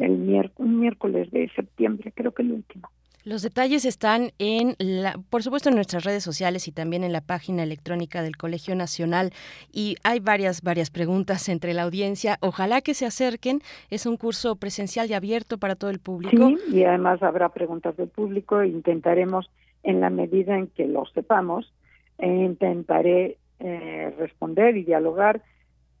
el 0.00 0.18
miércoles, 0.18 0.52
un 0.56 0.80
miércoles 0.80 1.30
de 1.30 1.48
septiembre, 1.54 2.12
creo 2.14 2.32
que 2.32 2.42
el 2.42 2.52
último. 2.52 2.90
Los 3.24 3.42
detalles 3.42 3.84
están 3.84 4.30
en, 4.38 4.76
la, 4.78 5.16
por 5.30 5.42
supuesto, 5.42 5.68
en 5.68 5.74
nuestras 5.74 6.04
redes 6.04 6.22
sociales 6.22 6.68
y 6.68 6.72
también 6.72 7.02
en 7.02 7.12
la 7.12 7.20
página 7.20 7.64
electrónica 7.64 8.22
del 8.22 8.36
Colegio 8.36 8.76
Nacional. 8.76 9.32
Y 9.72 9.96
hay 10.04 10.20
varias, 10.20 10.62
varias 10.62 10.90
preguntas 10.90 11.48
entre 11.48 11.74
la 11.74 11.82
audiencia. 11.82 12.38
Ojalá 12.40 12.82
que 12.82 12.94
se 12.94 13.04
acerquen. 13.04 13.62
Es 13.90 14.06
un 14.06 14.16
curso 14.16 14.54
presencial 14.54 15.10
y 15.10 15.14
abierto 15.14 15.58
para 15.58 15.74
todo 15.74 15.90
el 15.90 15.98
público. 15.98 16.50
Sí, 16.68 16.76
y 16.76 16.84
además 16.84 17.20
habrá 17.20 17.48
preguntas 17.48 17.96
del 17.96 18.08
público. 18.08 18.62
Intentaremos, 18.62 19.50
en 19.82 20.00
la 20.00 20.10
medida 20.10 20.56
en 20.56 20.68
que 20.68 20.86
lo 20.86 21.04
sepamos, 21.06 21.72
e 22.18 22.28
intentaré 22.28 23.38
eh, 23.60 24.14
responder 24.18 24.76
y 24.76 24.84
dialogar. 24.84 25.42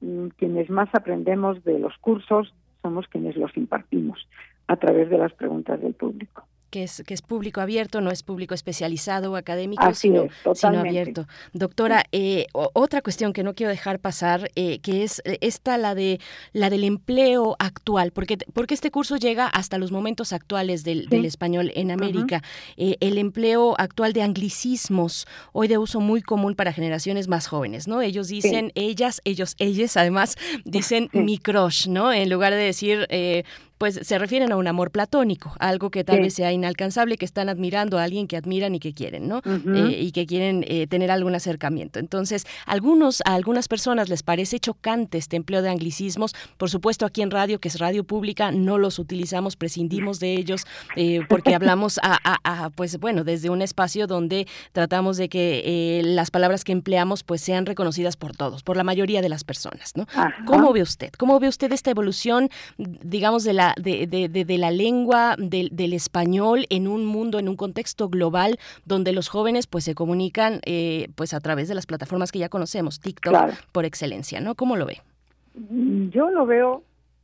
Mm, 0.00 0.28
quienes 0.36 0.68
más 0.70 0.88
aprendemos 0.94 1.64
de 1.64 1.78
los 1.78 1.96
cursos 1.98 2.54
somos 2.82 3.08
quienes 3.08 3.36
los 3.36 3.56
impartimos 3.56 4.28
a 4.68 4.76
través 4.76 5.08
de 5.10 5.18
las 5.18 5.32
preguntas 5.32 5.80
del 5.80 5.94
público 5.94 6.46
que 6.70 6.84
es, 6.84 7.02
que 7.06 7.14
es 7.14 7.22
público 7.22 7.60
abierto, 7.60 8.00
no 8.00 8.10
es 8.10 8.22
público 8.22 8.54
especializado 8.54 9.32
o 9.32 9.36
académico, 9.36 9.94
sino, 9.94 10.28
sino, 10.54 10.80
abierto. 10.80 11.26
Doctora, 11.52 12.04
eh, 12.12 12.46
otra 12.52 13.02
cuestión 13.02 13.32
que 13.32 13.42
no 13.42 13.54
quiero 13.54 13.70
dejar 13.70 13.98
pasar, 13.98 14.50
eh, 14.56 14.78
que 14.80 15.04
es 15.04 15.22
eh, 15.24 15.38
esta, 15.40 15.78
la 15.78 15.94
de 15.94 16.20
la 16.52 16.70
del 16.70 16.84
empleo 16.84 17.56
actual, 17.58 18.10
porque, 18.12 18.38
porque 18.52 18.74
este 18.74 18.90
curso 18.90 19.16
llega 19.16 19.46
hasta 19.46 19.78
los 19.78 19.92
momentos 19.92 20.32
actuales 20.32 20.84
del, 20.84 21.08
del 21.08 21.24
español 21.24 21.72
en 21.74 21.90
América. 21.90 22.42
el 22.76 23.18
empleo 23.18 23.74
actual 23.78 24.12
de 24.12 24.22
anglicismos, 24.22 25.26
hoy 25.52 25.68
de 25.68 25.78
uso 25.78 26.00
muy 26.00 26.22
común 26.22 26.54
para 26.54 26.72
generaciones 26.72 27.28
más 27.28 27.46
jóvenes, 27.46 27.88
¿no? 27.88 28.02
Ellos 28.02 28.28
dicen 28.28 28.72
ellas, 28.74 29.20
ellos, 29.24 29.54
ellas, 29.58 29.96
además, 29.96 30.36
dicen 30.64 31.08
mi 31.12 31.38
crush, 31.38 31.88
¿no? 31.88 32.12
En 32.12 32.28
lugar 32.30 32.52
de 32.52 32.58
decir 32.58 33.06
pues 33.78 34.00
se 34.02 34.18
refieren 34.18 34.52
a 34.52 34.56
un 34.56 34.66
amor 34.66 34.90
platónico, 34.90 35.54
algo 35.58 35.90
que 35.90 36.02
tal 36.02 36.20
vez 36.20 36.34
sea 36.34 36.52
inalcanzable, 36.52 37.16
que 37.18 37.24
están 37.24 37.48
admirando 37.48 37.98
a 37.98 38.04
alguien 38.04 38.26
que 38.26 38.36
admiran 38.36 38.74
y 38.74 38.80
que 38.80 38.94
quieren, 38.94 39.28
¿no? 39.28 39.42
Eh, 39.44 39.98
y 40.00 40.12
que 40.12 40.26
quieren 40.26 40.64
eh, 40.66 40.86
tener 40.86 41.10
algún 41.10 41.34
acercamiento. 41.34 41.98
Entonces, 41.98 42.46
algunos, 42.64 43.22
a 43.26 43.34
algunas 43.34 43.68
personas 43.68 44.08
les 44.08 44.22
parece 44.22 44.58
chocante 44.60 45.18
este 45.18 45.36
empleo 45.36 45.60
de 45.60 45.68
anglicismos. 45.68 46.34
Por 46.56 46.70
supuesto, 46.70 47.04
aquí 47.04 47.20
en 47.22 47.30
radio, 47.30 47.58
que 47.58 47.68
es 47.68 47.78
radio 47.78 48.04
pública, 48.04 48.50
no 48.50 48.78
los 48.78 48.98
utilizamos, 48.98 49.56
prescindimos 49.56 50.20
de 50.20 50.34
ellos, 50.34 50.66
eh, 50.96 51.20
porque 51.28 51.54
hablamos 51.54 52.00
a, 52.02 52.70
pues 52.74 52.98
bueno, 52.98 53.24
desde 53.24 53.50
un 53.50 53.60
espacio 53.60 54.06
donde 54.06 54.46
tratamos 54.72 55.16
de 55.18 55.28
que 55.28 56.02
las 56.04 56.30
palabras 56.30 56.64
que 56.64 56.72
empleamos 56.72 57.24
pues 57.24 57.40
sean 57.42 57.66
reconocidas 57.66 58.16
por 58.16 58.34
todos, 58.34 58.62
por 58.62 58.76
la 58.76 58.84
mayoría 58.84 59.20
de 59.20 59.28
las 59.28 59.44
personas, 59.44 59.92
¿no? 59.96 60.06
¿Cómo 60.46 60.72
ve 60.72 60.82
usted? 60.82 61.10
¿Cómo 61.18 61.38
ve 61.40 61.48
usted 61.48 61.72
esta 61.72 61.90
evolución, 61.90 62.48
digamos, 62.78 63.44
de 63.44 63.52
la 63.52 63.65
de, 63.76 64.58
la 64.58 64.70
lengua, 64.70 65.36
del 65.38 65.92
español 65.92 66.66
en 66.70 66.88
un 66.88 67.04
mundo, 67.04 67.38
en 67.38 67.48
un 67.48 67.56
contexto 67.56 68.08
global 68.08 68.58
donde 68.84 69.12
los 69.12 69.28
jóvenes 69.28 69.66
pues 69.66 69.84
se 69.84 69.94
comunican 69.94 70.60
eh, 70.64 71.08
pues 71.14 71.34
a 71.34 71.40
través 71.40 71.68
de 71.68 71.74
las 71.74 71.86
plataformas 71.86 72.32
que 72.32 72.38
ya 72.38 72.48
conocemos, 72.48 73.00
TikTok 73.00 73.34
por 73.72 73.84
excelencia, 73.84 74.40
¿no? 74.40 74.54
¿Cómo 74.54 74.76
lo 74.76 74.86
ve? 74.86 75.00
Mm, 75.54 76.08
yo 76.08 76.30
lo 76.30 76.46
veo 76.46 76.82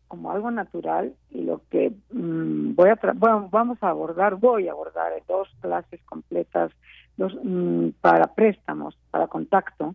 como 0.08 0.30
algo 0.30 0.50
natural 0.50 1.14
y 1.30 1.42
lo 1.42 1.62
que 1.70 1.92
mm, 2.12 2.74
voy 2.74 2.90
a 2.90 2.98
bueno, 3.14 3.48
vamos 3.50 3.78
a 3.82 3.88
abordar, 3.88 4.36
voy 4.36 4.68
a 4.68 4.72
abordar 4.72 5.12
dos 5.26 5.48
clases 5.60 6.00
completas 6.04 6.70
dos, 7.16 7.32
mm, 7.42 7.90
para 8.00 8.34
préstamos, 8.34 8.96
para 9.10 9.26
contacto. 9.26 9.94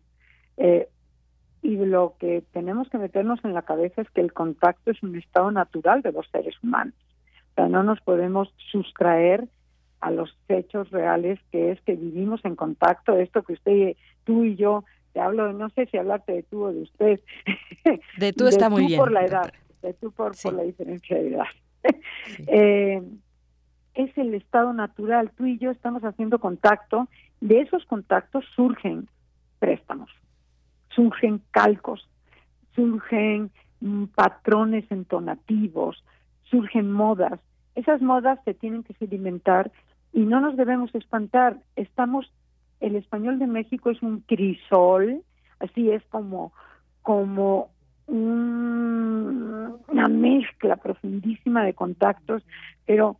Eh, 0.57 0.89
y 1.67 1.75
lo 1.75 2.15
que 2.17 2.45
tenemos 2.53 2.89
que 2.89 2.97
meternos 2.97 3.43
en 3.43 3.53
la 3.53 3.63
cabeza 3.63 4.01
es 4.01 4.09
que 4.11 4.21
el 4.21 4.31
contacto 4.31 4.89
es 4.89 5.03
un 5.03 5.17
estado 5.17 5.51
natural 5.51 6.01
de 6.01 6.13
los 6.13 6.25
seres 6.29 6.55
humanos. 6.63 6.93
O 7.51 7.55
sea, 7.55 7.67
no 7.67 7.83
nos 7.83 7.99
podemos 7.99 8.53
sustraer 8.71 9.49
a 9.99 10.09
los 10.09 10.33
hechos 10.47 10.89
reales 10.91 11.39
que 11.51 11.71
es 11.71 11.81
que 11.81 11.95
vivimos 11.95 12.39
en 12.45 12.55
contacto, 12.55 13.17
esto 13.17 13.43
que 13.43 13.51
usted, 13.51 13.97
tú 14.23 14.45
y 14.45 14.55
yo, 14.55 14.85
te 15.11 15.19
hablo, 15.19 15.51
no 15.51 15.69
sé 15.71 15.87
si 15.87 15.97
hablarte 15.97 16.31
de 16.31 16.43
tú 16.43 16.63
o 16.63 16.71
de 16.71 16.83
usted. 16.83 17.19
De 18.17 18.31
tú 18.31 18.47
está 18.47 18.69
muy 18.69 18.85
bien. 18.85 18.99
por 18.99 19.11
la 19.11 19.25
edad, 19.25 19.51
de 19.81 19.93
tú 19.93 20.13
por, 20.13 20.33
la 20.53 20.63
diferencia 20.63 21.17
de 21.17 21.27
edad. 21.27 21.47
Eh, 22.47 23.01
es 23.93 24.17
el 24.17 24.33
estado 24.33 24.71
natural, 24.71 25.31
tú 25.35 25.45
y 25.45 25.57
yo 25.57 25.71
estamos 25.71 26.03
haciendo 26.03 26.39
contacto, 26.39 27.07
de 27.41 27.61
esos 27.61 27.85
contactos 27.85 28.45
surgen 28.55 29.09
préstamos 29.59 30.09
surgen 30.97 31.43
calcos, 31.51 32.09
surgen 32.75 33.51
mm, 33.81 34.05
patrones 34.15 34.83
entonativos, 34.89 36.03
surgen 36.49 36.91
modas. 36.91 37.39
Esas 37.75 38.01
modas 38.01 38.39
se 38.45 38.55
tienen 38.55 38.83
que 38.83 38.95
sedimentar 38.95 39.71
y 40.11 40.21
no 40.21 40.41
nos 40.41 40.57
debemos 40.57 40.93
espantar. 40.95 41.57
Estamos, 41.75 42.33
el 42.79 42.95
español 42.95 43.37
de 43.37 43.45
México 43.45 43.91
es 43.91 44.01
un 44.01 44.21
crisol, 44.21 45.21
así 45.59 45.91
es 45.91 46.01
como, 46.09 46.51
como 47.03 47.69
una 48.07 50.07
mezcla 50.07 50.77
profundísima 50.77 51.63
de 51.63 51.75
contactos, 51.75 52.41
pero 52.87 53.17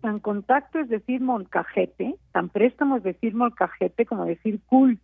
tan 0.00 0.20
contacto 0.20 0.78
es 0.78 0.88
decir 0.88 1.20
molcajete, 1.20 2.14
tan 2.30 2.50
préstamo 2.50 2.98
es 2.98 3.02
decir 3.02 3.34
molcajete 3.34 4.06
como 4.06 4.26
decir 4.26 4.60
cool. 4.68 5.00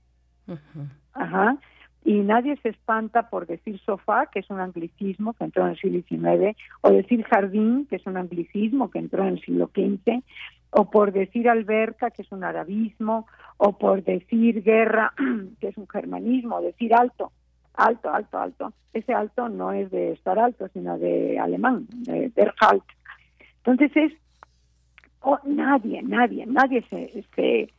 Ajá 1.15 1.59
y 2.05 2.15
nadie 2.21 2.57
se 2.63 2.71
espanta 2.71 3.29
por 3.31 3.47
decir 3.47 3.79
sofá, 3.81 4.27
que 4.27 4.41
es 4.41 4.51
un 4.51 4.61
anglicismo 4.61 5.35
que 5.35 5.45
entró 5.45 5.65
en 5.65 5.71
el 5.71 5.79
siglo 5.79 6.03
XIX, 6.09 6.57
o 6.81 6.91
decir 6.91 7.23
jardín, 7.25 7.87
que 7.87 7.97
es 7.97 8.07
un 8.07 8.17
anglicismo 8.17 8.91
que 8.91 8.99
entró 8.99 9.23
en 9.23 9.35
el 9.35 9.41
siglo 9.41 9.71
XV, 9.73 10.23
o 10.71 10.91
por 10.91 11.13
decir 11.13 11.49
alberca, 11.49 12.11
que 12.11 12.23
es 12.23 12.33
un 12.33 12.45
arabismo, 12.45 13.27
o 13.57 13.79
por 13.79 14.03
decir 14.03 14.63
guerra, 14.63 15.13
que 15.61 15.69
es 15.69 15.77
un 15.77 15.87
germanismo, 15.89 16.61
decir 16.61 16.95
alto, 16.95 17.31
alto, 17.75 18.13
alto, 18.13 18.39
alto. 18.39 18.73
Ese 18.93 19.15
alto 19.15 19.49
no 19.49 19.73
es 19.73 19.91
de 19.91 20.13
estar 20.13 20.39
alto, 20.39 20.69
sino 20.69 20.99
de 20.99 21.39
alemán, 21.39 21.87
de 21.91 22.31
der 22.31 22.53
Halt. 22.61 22.85
Entonces 23.59 23.93
es, 23.95 24.13
oh, 25.21 25.39
nadie, 25.45 26.03
nadie, 26.03 26.47
nadie 26.47 26.83
se, 26.91 27.25
se, 27.37 27.71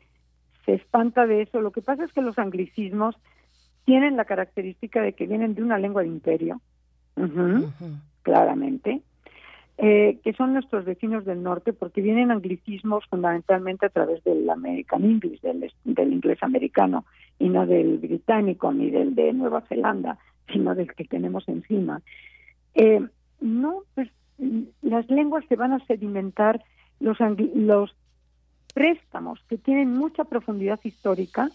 se 0.65 0.73
espanta 0.73 1.25
de 1.25 1.41
eso. 1.41 1.59
Lo 1.59 1.71
que 1.71 1.81
pasa 1.81 2.05
es 2.05 2.13
que 2.13 2.21
los 2.21 2.39
anglicismos 2.39 3.17
tienen 3.85 4.17
la 4.17 4.25
característica 4.25 5.01
de 5.01 5.13
que 5.13 5.27
vienen 5.27 5.55
de 5.55 5.63
una 5.63 5.77
lengua 5.77 6.01
de 6.01 6.07
imperio, 6.07 6.61
claramente, 8.21 9.01
eh, 9.77 10.19
que 10.23 10.33
son 10.33 10.53
nuestros 10.53 10.85
vecinos 10.85 11.25
del 11.25 11.43
norte, 11.43 11.73
porque 11.73 12.01
vienen 12.01 12.31
anglicismos 12.31 13.05
fundamentalmente 13.09 13.85
a 13.85 13.89
través 13.89 14.23
del 14.23 14.49
American 14.49 15.03
English, 15.03 15.41
del, 15.41 16.13
inglés 16.13 16.37
americano, 16.41 17.05
y 17.39 17.49
no 17.49 17.65
del 17.65 17.97
británico 17.97 18.71
ni 18.71 18.89
del 18.89 19.15
de 19.15 19.33
Nueva 19.33 19.61
Zelanda, 19.61 20.17
sino 20.51 20.75
del 20.75 20.93
que 20.93 21.05
tenemos 21.05 21.47
encima. 21.47 22.01
Eh, 22.75 23.05
no, 23.41 23.83
pues 23.95 24.09
las 24.81 25.09
lenguas 25.09 25.43
se 25.49 25.55
van 25.55 25.73
a 25.73 25.85
sedimentar, 25.85 26.63
los, 26.99 27.17
los 27.55 27.95
préstamos 28.73 29.39
que 29.49 29.57
tienen 29.57 29.91
mucha 29.91 30.23
profundidad 30.23 30.79
histórica, 30.83 31.49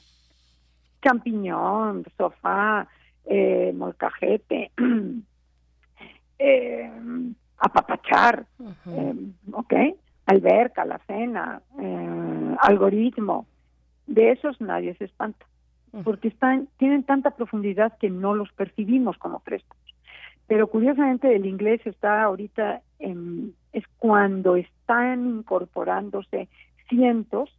champiñón, 1.03 2.05
sofá, 2.17 2.87
eh, 3.25 3.73
molcajete, 3.75 4.71
eh, 6.39 6.91
apapachar, 7.59 8.47
eh, 8.87 9.15
¿ok? 9.53 9.75
Alberca, 10.27 10.85
la 10.85 10.99
cena, 11.07 11.63
eh, 11.81 12.57
algoritmo. 12.61 13.47
De 14.07 14.33
esos 14.33 14.61
nadie 14.61 14.95
se 14.95 15.05
espanta, 15.05 15.45
porque 16.05 16.29
están, 16.29 16.69
tienen 16.79 17.03
tanta 17.03 17.33
profundidad 17.33 17.97
que 17.99 18.11
no 18.11 18.35
los 18.35 18.51
percibimos 18.53 19.19
como 19.19 19.41
préstamos. 19.41 19.83
Pero 20.47 20.67
curiosamente 20.69 21.35
el 21.35 21.45
inglés 21.45 21.81
está 21.85 22.23
ahorita, 22.23 22.81
en, 22.99 23.55
es 23.73 23.85
cuando 23.99 24.57
están 24.57 25.27
incorporándose 25.27 26.49
cientos, 26.89 27.51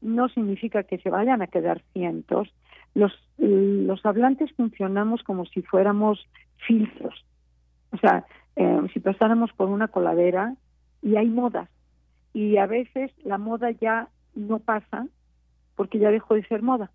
no 0.00 0.28
significa 0.28 0.82
que 0.82 0.98
se 0.98 1.10
vayan 1.10 1.42
a 1.42 1.46
quedar 1.46 1.82
cientos, 1.92 2.52
los, 2.94 3.12
los 3.38 4.04
hablantes 4.06 4.52
funcionamos 4.52 5.22
como 5.22 5.44
si 5.46 5.62
fuéramos 5.62 6.26
filtros. 6.66 7.24
O 7.92 7.96
sea, 7.98 8.24
eh, 8.56 8.80
si 8.92 9.00
pasáramos 9.00 9.52
por 9.52 9.68
una 9.68 9.88
coladera 9.88 10.54
y 11.02 11.16
hay 11.16 11.28
modas. 11.28 11.68
Y 12.32 12.56
a 12.56 12.66
veces 12.66 13.12
la 13.24 13.38
moda 13.38 13.70
ya 13.70 14.08
no 14.34 14.58
pasa 14.58 15.06
porque 15.76 15.98
ya 15.98 16.10
dejó 16.10 16.34
de 16.34 16.44
ser 16.46 16.62
moda. 16.62 16.90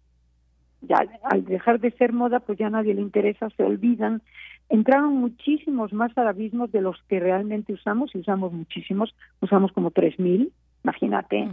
Ya 0.82 1.06
al 1.24 1.44
dejar 1.44 1.80
de 1.80 1.92
ser 1.92 2.14
moda, 2.14 2.40
pues 2.40 2.58
ya 2.58 2.70
nadie 2.70 2.94
le 2.94 3.02
interesa, 3.02 3.50
se 3.52 3.64
olvidan. 3.64 4.22
Entraron 4.70 5.18
muchísimos 5.18 5.92
más 5.92 6.18
arabismos 6.18 6.72
de 6.72 6.82
los 6.82 7.02
que 7.10 7.20
realmente 7.20 7.74
usamos, 7.74 8.16
y 8.16 8.20
usamos 8.20 8.54
muchísimos, 8.54 9.14
usamos 9.42 9.74
como 9.74 9.92
3.000, 9.92 10.50
imagínate. 10.84 11.50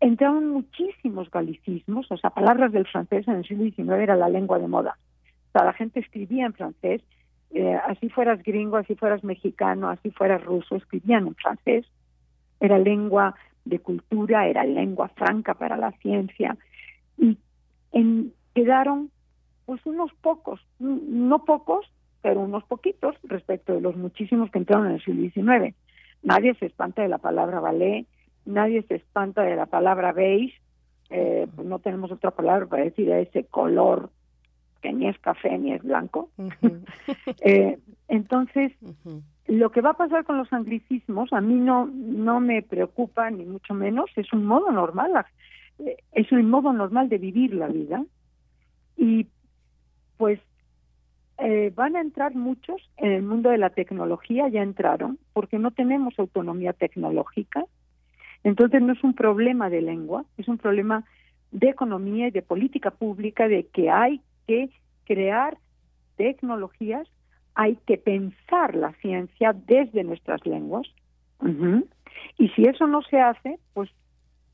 Entraron 0.00 0.50
muchísimos 0.50 1.30
galicismos, 1.30 2.10
o 2.10 2.16
sea, 2.16 2.30
palabras 2.30 2.72
del 2.72 2.86
francés 2.86 3.26
en 3.28 3.36
el 3.36 3.44
siglo 3.44 3.64
XIX 3.64 4.02
era 4.02 4.16
la 4.16 4.28
lengua 4.28 4.58
de 4.58 4.68
moda. 4.68 4.96
O 5.48 5.52
sea, 5.52 5.64
la 5.64 5.72
gente 5.72 6.00
escribía 6.00 6.46
en 6.46 6.54
francés, 6.54 7.02
eh, 7.50 7.74
así 7.86 8.08
fueras 8.08 8.42
gringo, 8.42 8.76
así 8.76 8.94
fueras 8.94 9.24
mexicano, 9.24 9.88
así 9.88 10.10
fueras 10.10 10.42
ruso, 10.44 10.76
escribían 10.76 11.26
en 11.26 11.34
francés. 11.34 11.86
Era 12.60 12.78
lengua 12.78 13.34
de 13.64 13.80
cultura, 13.80 14.46
era 14.46 14.64
lengua 14.64 15.08
franca 15.08 15.54
para 15.54 15.76
la 15.76 15.92
ciencia. 15.92 16.56
Y 17.18 17.36
quedaron 18.54 19.10
pues 19.66 19.84
unos 19.84 20.12
pocos, 20.20 20.60
no 20.78 21.44
pocos, 21.44 21.86
pero 22.22 22.40
unos 22.40 22.64
poquitos 22.64 23.16
respecto 23.22 23.72
de 23.72 23.80
los 23.80 23.96
muchísimos 23.96 24.50
que 24.50 24.58
entraron 24.58 24.86
en 24.86 24.94
el 24.94 25.04
siglo 25.04 25.22
XIX. 25.30 25.74
Nadie 26.22 26.54
se 26.54 26.66
espanta 26.66 27.02
de 27.02 27.08
la 27.08 27.18
palabra 27.18 27.60
ballet, 27.60 28.06
nadie 28.44 28.82
se 28.82 28.96
espanta 28.96 29.42
de 29.42 29.56
la 29.56 29.66
palabra 29.66 30.12
beige, 30.12 30.54
eh, 31.10 31.46
pues 31.54 31.66
no 31.66 31.78
tenemos 31.78 32.10
otra 32.12 32.30
palabra 32.30 32.66
para 32.66 32.84
decir 32.84 33.10
ese 33.10 33.44
color 33.44 34.10
que 34.80 34.92
ni 34.92 35.08
es 35.08 35.18
café 35.18 35.58
ni 35.58 35.72
es 35.72 35.82
blanco. 35.82 36.30
eh, 37.40 37.78
entonces, 38.08 38.72
lo 39.46 39.70
que 39.70 39.80
va 39.80 39.90
a 39.90 39.96
pasar 39.96 40.24
con 40.24 40.38
los 40.38 40.52
anglicismos 40.52 41.32
a 41.32 41.40
mí 41.40 41.54
no, 41.54 41.86
no 41.86 42.40
me 42.40 42.62
preocupa 42.62 43.30
ni 43.30 43.44
mucho 43.44 43.74
menos, 43.74 44.10
es 44.16 44.32
un 44.32 44.44
modo 44.44 44.70
normal, 44.70 45.12
eh, 45.78 45.96
es 46.12 46.30
un 46.32 46.48
modo 46.48 46.72
normal 46.72 47.08
de 47.08 47.18
vivir 47.18 47.54
la 47.54 47.68
vida 47.68 48.04
y 48.96 49.26
pues 50.16 50.40
eh, 51.38 51.72
van 51.74 51.96
a 51.96 52.02
entrar 52.02 52.34
muchos 52.34 52.82
en 52.98 53.12
el 53.12 53.22
mundo 53.22 53.48
de 53.48 53.56
la 53.56 53.70
tecnología, 53.70 54.48
ya 54.48 54.62
entraron, 54.62 55.18
porque 55.32 55.58
no 55.58 55.70
tenemos 55.70 56.18
autonomía 56.18 56.74
tecnológica. 56.74 57.64
Entonces 58.44 58.80
no 58.82 58.92
es 58.92 59.04
un 59.04 59.14
problema 59.14 59.68
de 59.70 59.82
lengua, 59.82 60.24
es 60.38 60.48
un 60.48 60.58
problema 60.58 61.04
de 61.50 61.68
economía 61.68 62.28
y 62.28 62.30
de 62.30 62.42
política 62.42 62.90
pública, 62.90 63.48
de 63.48 63.66
que 63.66 63.90
hay 63.90 64.20
que 64.46 64.70
crear 65.04 65.58
tecnologías, 66.16 67.08
hay 67.54 67.76
que 67.86 67.98
pensar 67.98 68.74
la 68.74 68.92
ciencia 68.94 69.52
desde 69.52 70.04
nuestras 70.04 70.44
lenguas. 70.46 70.86
Y 72.38 72.48
si 72.50 72.64
eso 72.64 72.86
no 72.86 73.02
se 73.02 73.18
hace, 73.18 73.58
pues 73.72 73.90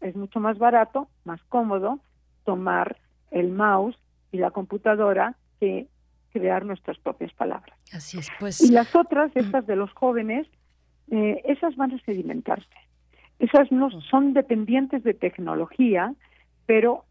es 0.01 0.15
mucho 0.15 0.41
más 0.41 0.59
barato, 0.59 1.09
más 1.25 1.43
cómodo 1.49 1.99
tomar 2.45 2.97
el 3.31 3.51
mouse 3.51 3.99
y 4.33 4.39
la 4.39 4.51
computadora 4.51 5.35
que 5.61 5.89
crear 6.33 6.65
nuestras 6.65 6.99
propias 6.99 7.33
palabras. 7.33 7.77
Así 7.93 8.19
es, 8.19 8.31
pues. 8.39 8.61
Y 8.61 8.71
las 8.71 8.95
otras, 8.95 9.31
estas 9.35 9.67
de 9.67 9.77
los 9.77 9.93
jóvenes, 9.93 10.47
eh, 11.11 11.43
esas 11.45 11.75
van 11.77 11.93
a 11.93 11.99
sedimentarse. 12.05 12.69
Esas 13.39 13.71
no 13.71 13.91
son 14.03 14.33
dependientes 14.33 15.03
de 15.03 15.15
tecnología, 15.15 16.15
pero 16.67 17.05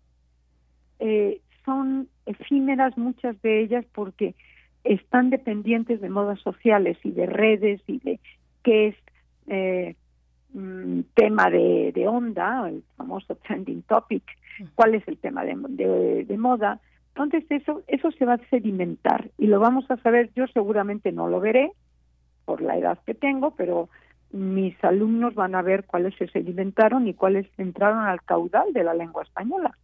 eh, 1.00 1.42
son 1.64 2.08
efímeras 2.26 2.98
muchas 2.98 3.40
de 3.42 3.62
ellas 3.62 3.86
porque 3.94 4.36
están 4.84 5.30
dependientes 5.30 6.02
de 6.02 6.10
modas 6.10 6.40
sociales 6.42 6.98
y 7.04 7.12
de 7.12 7.26
redes 7.26 7.82
y 7.88 8.00
de 8.00 8.20
qué 8.64 8.88
es 8.88 8.96
eh, 9.48 9.96
mm, 10.54 11.02
tema 11.14 11.50
de, 11.50 11.92
de, 11.94 12.08
onda, 12.08 12.70
el 12.70 12.84
famoso 12.96 13.36
trending 13.36 13.84
topic, 13.84 14.24
cuál 14.76 14.96
es 14.96 15.08
el 15.08 15.18
tema 15.18 15.44
de, 15.44 16.26
de 16.26 16.38
moda, 16.38 16.80
entonces 17.16 17.46
eso, 17.50 17.82
eso 17.88 18.12
se 18.12 18.26
va 18.26 18.34
a 18.34 18.50
sedimentar 18.50 19.30
y 19.38 19.48
lo 19.48 19.60
vamos 19.60 19.90
a 19.90 19.96
saber, 19.98 20.32
yo 20.36 20.48
seguramente 20.48 21.14
no 21.14 21.30
lo 21.30 21.40
veré 21.40 21.72
por 22.44 22.62
la 22.62 22.78
edad 22.78 23.00
que 23.06 23.14
tengo, 23.14 23.52
pero 23.52 23.90
mis 24.32 24.82
alumnos 24.84 25.36
van 25.36 25.56
a 25.56 25.62
ver 25.62 25.86
cuáles 25.86 26.16
se 26.16 26.28
sedimentaron 26.28 27.08
y 27.08 27.14
cuáles 27.14 27.48
entraron 27.58 28.04
al 28.06 28.22
caudal 28.24 28.74
de 28.74 28.84
la 28.84 28.94
lengua 28.94 29.24
española. 29.24 29.78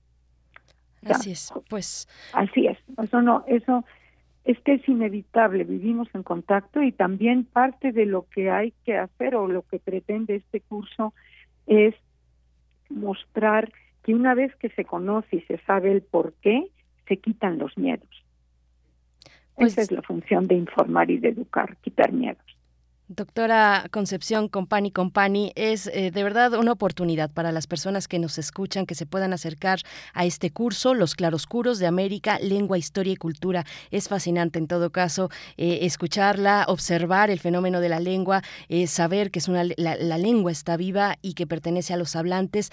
Así 1.06 1.32
es, 1.32 1.54
pues. 1.70 2.08
Así 2.34 2.68
es, 2.68 2.78
eso 3.02 3.22
no, 3.22 3.44
eso 3.48 3.86
es 4.44 4.60
que 4.62 4.74
es 4.74 4.88
inevitable, 4.88 5.64
vivimos 5.64 6.08
en 6.14 6.24
contacto 6.24 6.82
y 6.82 6.92
también 6.92 7.46
parte 7.46 7.92
de 7.92 8.06
lo 8.06 8.28
que 8.30 8.50
hay 8.50 8.74
que 8.86 8.98
hacer 8.98 9.36
o 9.36 9.48
lo 9.48 9.64
que 9.64 9.80
pretende 9.80 10.36
este 10.36 10.62
curso 10.62 11.14
es 11.68 11.96
mostrar 12.90 13.72
que 14.04 14.16
una 14.16 14.34
vez 14.34 14.56
que 14.56 14.70
se 14.70 14.86
conoce 14.86 15.38
y 15.38 15.42
se 15.42 15.60
sabe 15.60 15.92
el 15.92 16.02
por 16.02 16.34
qué, 16.42 16.68
se 17.08 17.18
quitan 17.18 17.60
los 17.60 17.78
miedos. 17.78 18.10
Pues 19.56 19.74
Esa 19.74 19.82
es 19.82 19.92
la 19.92 20.02
función 20.02 20.48
de 20.48 20.56
informar 20.56 21.12
y 21.12 21.20
de 21.20 21.30
educar, 21.30 21.78
quitar 21.78 22.12
miedos. 22.12 22.58
Doctora 23.14 23.88
Concepción 23.92 24.48
Compani 24.48 24.90
Compani, 24.90 25.52
es 25.56 25.88
eh, 25.88 26.12
de 26.12 26.24
verdad 26.24 26.54
una 26.54 26.72
oportunidad 26.72 27.30
para 27.30 27.52
las 27.52 27.68
personas 27.68 28.08
que 28.08 28.20
nos 28.20 28.38
escuchan 28.38 28.86
que 28.86 28.96
se 28.96 29.06
puedan 29.06 29.34
acercar 29.34 29.80
a 30.14 30.24
este 30.24 30.50
curso, 30.50 30.94
Los 30.94 31.16
Claroscuros 31.16 31.78
de 31.80 31.88
América, 31.88 32.40
Lengua, 32.40 32.78
Historia 32.78 33.12
y 33.12 33.18
Cultura. 33.18 33.66
Es 33.92 34.08
fascinante 34.08 34.60
en 34.60 34.68
todo 34.68 34.92
caso 34.92 35.30
eh, 35.58 35.80
escucharla, 35.82 36.64
observar 36.70 37.30
el 37.30 37.42
fenómeno 37.42 37.82
de 37.82 37.90
la 37.90 38.00
lengua, 38.00 38.44
eh, 38.70 38.88
saber 38.88 39.30
que 39.30 39.40
es 39.40 39.50
una, 39.50 39.66
la, 39.76 40.18
lengua 40.18 40.52
está 40.52 40.78
viva 40.78 41.18
y 41.22 41.34
que 41.34 41.46
pertenece 41.46 41.94
a 41.94 41.98
los 41.98 42.16
hablantes. 42.16 42.72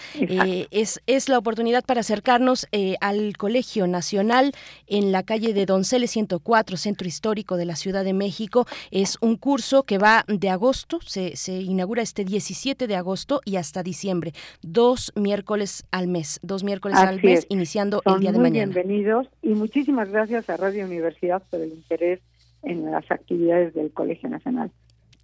es, 0.70 1.00
es 1.06 1.28
la 1.28 1.38
oportunidad 1.38 1.84
para 1.84 2.00
acercarnos 2.00 2.68
al 3.00 3.36
Colegio 3.36 3.88
Nacional 3.88 4.52
en 4.86 5.10
la 5.10 5.24
calle 5.24 5.52
de 5.52 5.66
Donceles 5.66 6.12
104, 6.12 6.76
Centro 6.76 7.08
Histórico 7.08 7.56
de 7.56 7.64
la 7.64 7.74
Ciudad 7.74 8.04
de 8.04 8.12
México. 8.12 8.66
Es 8.92 9.18
un 9.20 9.36
curso 9.36 9.82
que 9.82 9.98
va 9.98 10.24
de 10.28 10.50
agosto, 10.50 11.00
se, 11.00 11.36
se 11.36 11.52
inaugura 11.52 12.02
este 12.02 12.24
17 12.24 12.86
de 12.86 12.96
agosto 12.96 13.40
y 13.44 13.56
hasta 13.56 13.82
diciembre, 13.82 14.32
dos 14.62 15.12
miércoles 15.16 15.86
al 15.90 16.06
mes, 16.06 16.38
dos 16.42 16.62
miércoles 16.62 16.98
al 16.98 17.22
mes, 17.22 17.46
iniciando 17.48 18.02
el 18.04 18.20
día 18.20 18.32
de 18.32 18.38
mañana. 18.38 18.72
Bienvenidos 18.72 19.28
y 19.42 19.50
muchísimas 19.50 20.10
gracias 20.10 20.48
a 20.50 20.56
Radio 20.56 20.84
Universidad 20.84 21.42
por 21.50 21.60
el 21.60 21.70
interés 21.70 22.20
en 22.62 22.90
las 22.90 23.10
actividades 23.10 23.74
del 23.74 23.90
Colegio 23.92 24.28
Nacional. 24.28 24.70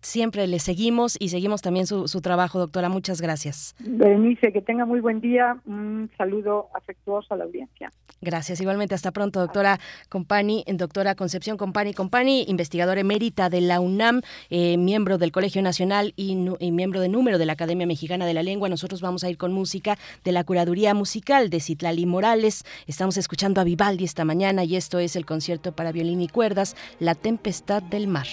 Siempre 0.05 0.47
le 0.47 0.59
seguimos 0.59 1.17
y 1.19 1.31
seguimos 1.31 1.63
también 1.63 1.87
su, 1.87 2.09
su 2.09 2.21
trabajo, 2.21 2.59
doctora. 2.59 2.91
Muchas 2.91 3.23
gracias. 3.23 3.75
Berenice, 3.79 4.53
que 4.53 4.61
tenga 4.61 4.85
muy 4.85 5.01
buen 5.01 5.23
día. 5.23 5.57
Un 5.65 6.11
saludo 6.19 6.69
afectuoso 6.75 7.33
a 7.33 7.39
la 7.39 7.45
audiencia. 7.45 7.91
Gracias. 8.21 8.61
Igualmente, 8.61 8.95
hasta 8.95 9.13
pronto, 9.13 9.41
doctora 9.41 9.81
Compani, 10.11 10.63
doctora 10.75 11.15
Concepción 11.15 11.57
Compani 11.57 11.95
Compani, 11.95 12.45
investigadora 12.49 13.01
emérita 13.01 13.49
de 13.49 13.63
la 13.63 13.81
UNAM, 13.81 14.21
eh, 14.51 14.77
miembro 14.77 15.17
del 15.17 15.33
Colegio 15.33 15.63
Nacional 15.63 16.13
y, 16.17 16.37
y, 16.59 16.73
miembro 16.73 17.01
de 17.01 17.09
número 17.09 17.39
de 17.39 17.47
la 17.47 17.55
Academia 17.55 17.87
Mexicana 17.87 18.27
de 18.27 18.35
la 18.35 18.43
Lengua. 18.43 18.69
Nosotros 18.69 19.01
vamos 19.01 19.25
a 19.25 19.31
ir 19.31 19.39
con 19.39 19.55
música 19.55 19.97
de 20.23 20.33
la 20.33 20.45
curaduría 20.45 20.93
musical 20.93 21.49
de 21.49 21.61
Citlali 21.61 22.05
Morales. 22.05 22.65
Estamos 22.87 23.17
escuchando 23.17 23.63
a 23.63 23.65
Vivaldi 23.65 24.05
esta 24.05 24.27
mañana 24.27 24.65
y 24.65 24.77
esto 24.77 24.99
es 24.99 25.17
el 25.17 25.25
concierto 25.25 25.73
para 25.73 25.93
violín 25.93 26.21
y 26.21 26.29
cuerdas, 26.29 26.77
La 27.01 27.15
Tempestad 27.15 27.83
del 27.83 28.07
Mar. 28.07 28.27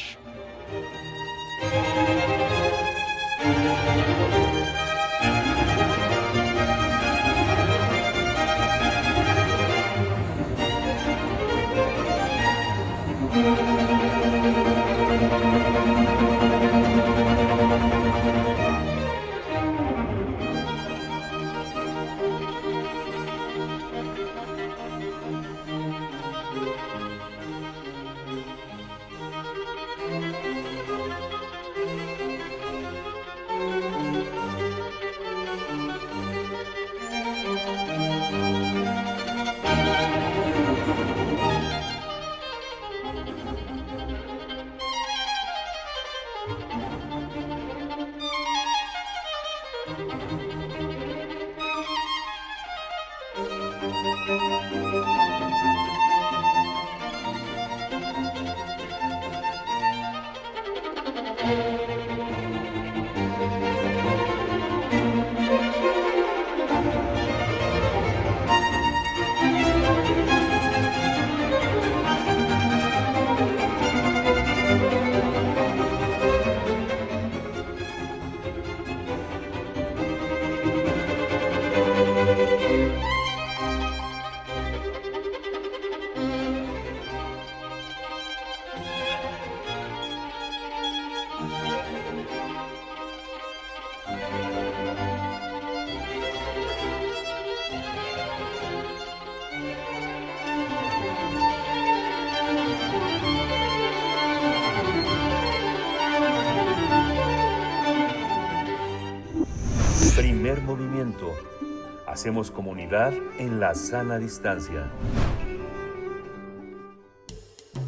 Hacemos 112.22 112.52
comunidad 112.52 113.14
en 113.40 113.60
la 113.60 113.74
sana 113.74 114.20
distancia. 114.20 114.92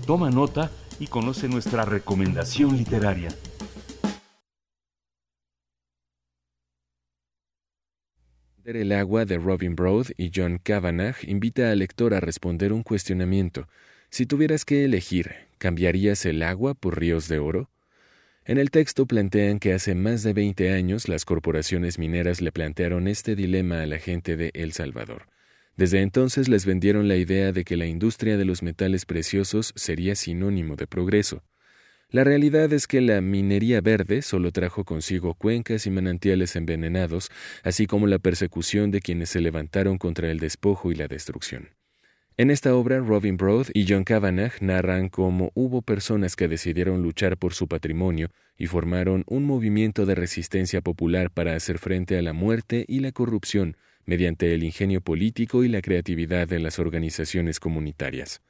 Toma 0.07 0.31
nota 0.31 0.71
y 0.99 1.05
conoce 1.05 1.47
nuestra 1.47 1.85
recomendación 1.85 2.75
literaria. 2.75 3.29
El 8.63 8.91
agua 8.93 9.25
de 9.25 9.37
Robin 9.37 9.75
Broad 9.75 10.07
y 10.17 10.31
John 10.33 10.57
Kavanagh 10.57 11.17
invita 11.27 11.69
al 11.69 11.77
lector 11.77 12.15
a 12.15 12.19
responder 12.19 12.73
un 12.73 12.81
cuestionamiento. 12.81 13.67
Si 14.09 14.25
tuvieras 14.25 14.65
que 14.65 14.83
elegir, 14.83 15.29
¿cambiarías 15.59 16.25
el 16.25 16.41
agua 16.41 16.73
por 16.73 16.99
ríos 16.99 17.27
de 17.27 17.37
oro? 17.37 17.69
En 18.45 18.57
el 18.57 18.71
texto 18.71 19.05
plantean 19.05 19.57
que 19.57 19.71
hace 19.71 19.95
más 19.95 20.21
de 20.21 20.33
20 20.33 20.73
años 20.73 21.07
las 21.07 21.23
corporaciones 21.23 21.97
mineras 21.97 22.41
le 22.41 22.51
plantearon 22.51 23.07
este 23.07 23.37
dilema 23.37 23.81
a 23.81 23.85
la 23.85 23.99
gente 23.99 24.35
de 24.35 24.51
El 24.53 24.73
Salvador. 24.73 25.27
Desde 25.77 26.01
entonces 26.01 26.49
les 26.49 26.65
vendieron 26.65 27.07
la 27.07 27.15
idea 27.15 27.53
de 27.53 27.63
que 27.63 27.77
la 27.77 27.85
industria 27.85 28.35
de 28.35 28.43
los 28.43 28.61
metales 28.61 29.05
preciosos 29.05 29.71
sería 29.77 30.15
sinónimo 30.15 30.75
de 30.75 30.87
progreso. 30.87 31.41
La 32.09 32.25
realidad 32.25 32.73
es 32.73 32.85
que 32.85 32.99
la 32.99 33.21
minería 33.21 33.79
verde 33.79 34.21
solo 34.21 34.51
trajo 34.51 34.83
consigo 34.83 35.35
cuencas 35.35 35.87
y 35.87 35.89
manantiales 35.89 36.57
envenenados, 36.57 37.31
así 37.63 37.87
como 37.87 38.07
la 38.07 38.19
persecución 38.19 38.91
de 38.91 38.99
quienes 38.99 39.29
se 39.29 39.39
levantaron 39.39 39.97
contra 39.97 40.29
el 40.29 40.39
despojo 40.39 40.91
y 40.91 40.95
la 40.95 41.07
destrucción. 41.07 41.69
En 42.35 42.49
esta 42.49 42.73
obra, 42.73 42.97
Robin 42.97 43.37
Broad 43.37 43.67
y 43.75 43.85
John 43.87 44.03
Kavanagh 44.03 44.53
narran 44.59 45.09
cómo 45.09 45.51
hubo 45.53 45.83
personas 45.83 46.35
que 46.35 46.47
decidieron 46.47 47.03
luchar 47.03 47.37
por 47.37 47.53
su 47.53 47.67
patrimonio 47.67 48.31
y 48.57 48.65
formaron 48.65 49.23
un 49.27 49.43
movimiento 49.43 50.07
de 50.07 50.15
resistencia 50.15 50.81
popular 50.81 51.29
para 51.29 51.55
hacer 51.55 51.77
frente 51.77 52.17
a 52.17 52.23
la 52.23 52.33
muerte 52.33 52.85
y 52.87 53.01
la 53.01 53.11
corrupción 53.11 53.77
mediante 54.05 54.51
el 54.55 54.63
ingenio 54.63 55.01
político 55.01 55.63
y 55.63 55.67
la 55.67 55.83
creatividad 55.83 56.47
de 56.47 56.57
las 56.59 56.79
organizaciones 56.79 57.59
comunitarias. 57.59 58.41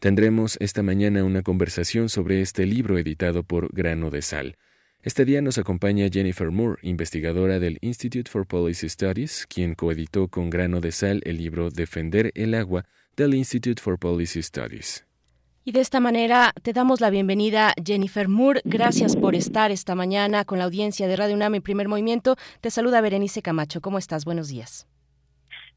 Tendremos 0.00 0.58
esta 0.60 0.82
mañana 0.82 1.24
una 1.24 1.40
conversación 1.40 2.10
sobre 2.10 2.42
este 2.42 2.66
libro 2.66 2.98
editado 2.98 3.42
por 3.42 3.74
Grano 3.74 4.10
de 4.10 4.20
Sal. 4.20 4.56
Este 5.02 5.24
día 5.24 5.40
nos 5.40 5.56
acompaña 5.56 6.10
Jennifer 6.12 6.50
Moore, 6.50 6.78
investigadora 6.82 7.58
del 7.58 7.78
Institute 7.80 8.30
for 8.30 8.46
Policy 8.46 8.90
Studies, 8.90 9.46
quien 9.46 9.74
coeditó 9.74 10.28
con 10.28 10.50
Grano 10.50 10.82
de 10.82 10.92
Sal 10.92 11.22
el 11.24 11.38
libro 11.38 11.70
Defender 11.70 12.32
el 12.34 12.52
agua 12.52 12.84
del 13.16 13.34
Institute 13.34 13.80
for 13.80 13.98
Policy 13.98 14.42
Studies. 14.42 15.06
Y 15.64 15.72
de 15.72 15.80
esta 15.80 16.00
manera 16.00 16.52
te 16.62 16.72
damos 16.72 17.00
la 17.00 17.10
bienvenida, 17.10 17.74
Jennifer 17.84 18.28
Moore. 18.28 18.60
Gracias 18.64 19.14
por 19.14 19.34
estar 19.34 19.70
esta 19.70 19.94
mañana 19.94 20.44
con 20.44 20.58
la 20.58 20.64
audiencia 20.64 21.06
de 21.06 21.16
Radio 21.16 21.34
UNAM 21.34 21.56
y 21.56 21.60
Primer 21.60 21.86
Movimiento. 21.86 22.36
Te 22.60 22.70
saluda 22.70 23.00
Berenice 23.00 23.42
Camacho. 23.42 23.80
¿Cómo 23.80 23.98
estás? 23.98 24.24
Buenos 24.24 24.48
días. 24.48 24.88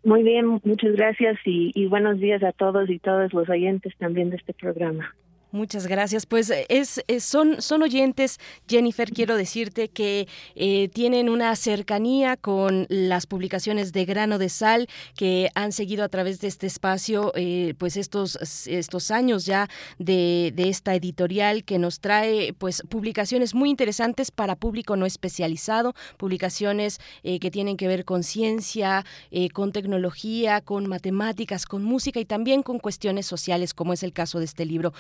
Muy 0.06 0.24
bien, 0.24 0.60
muchas 0.64 0.94
gracias 0.94 1.38
y, 1.46 1.72
y, 1.76 1.88
buenos 1.88 2.20
días 2.20 2.44
a 2.44 2.52
todos 2.52 2.90
y 2.90 3.00
todas 3.00 3.34
los 3.34 3.48
oyentes 3.50 3.94
también 3.98 4.32
de 4.32 4.36
este 4.36 4.54
programa. 4.54 5.16
Muchas 5.54 5.86
gracias. 5.86 6.26
Pues 6.26 6.52
es, 6.68 7.04
son, 7.20 7.62
son 7.62 7.84
oyentes, 7.84 8.40
Jennifer, 8.68 9.12
quiero 9.12 9.38
decirte 9.38 9.88
que 9.88 10.28
eh, 10.56 10.90
tienen 10.92 11.30
una 11.30 11.56
cercanía 11.56 12.38
con 12.38 12.88
las 12.90 13.28
publicaciones 13.28 13.94
de 13.94 14.04
grano 14.06 14.40
de 14.40 14.50
sal 14.50 14.88
que 15.16 15.52
han 15.54 15.72
seguido 15.72 16.04
a 16.06 16.10
través 16.10 16.42
de 16.42 16.48
este 16.48 16.66
espacio, 16.66 17.32
eh, 17.36 17.76
pues 17.78 17.98
estos, 17.98 18.66
estos 18.66 19.12
años 19.12 19.46
ya 19.46 19.70
de, 20.00 20.54
de, 20.56 20.70
esta 20.70 20.96
editorial 20.96 21.64
que 21.64 21.78
nos 21.78 22.00
trae 22.00 22.54
pues 22.54 22.82
publicaciones 22.90 23.54
muy 23.54 23.70
interesantes 23.70 24.32
para 24.32 24.56
público 24.56 24.96
no 24.96 25.06
especializado, 25.06 25.94
publicaciones 26.18 27.00
eh, 27.22 27.38
que 27.38 27.52
tienen 27.52 27.78
que 27.78 27.88
ver 27.88 28.06
con 28.06 28.24
ciencia, 28.24 29.06
con 29.54 29.72
tecnología, 29.72 30.62
con 30.62 30.88
matemáticas, 30.88 31.68
con 31.68 31.84
música 31.84 32.20
y 32.20 32.26
también 32.26 32.64
con 32.64 32.80
cuestiones 32.80 33.28
sociales, 33.28 33.76
como 33.76 33.94
es 33.94 34.02
el 34.02 34.14
caso 34.14 34.40
de 34.40 34.46
este 34.46 34.66
libro. 34.66 34.94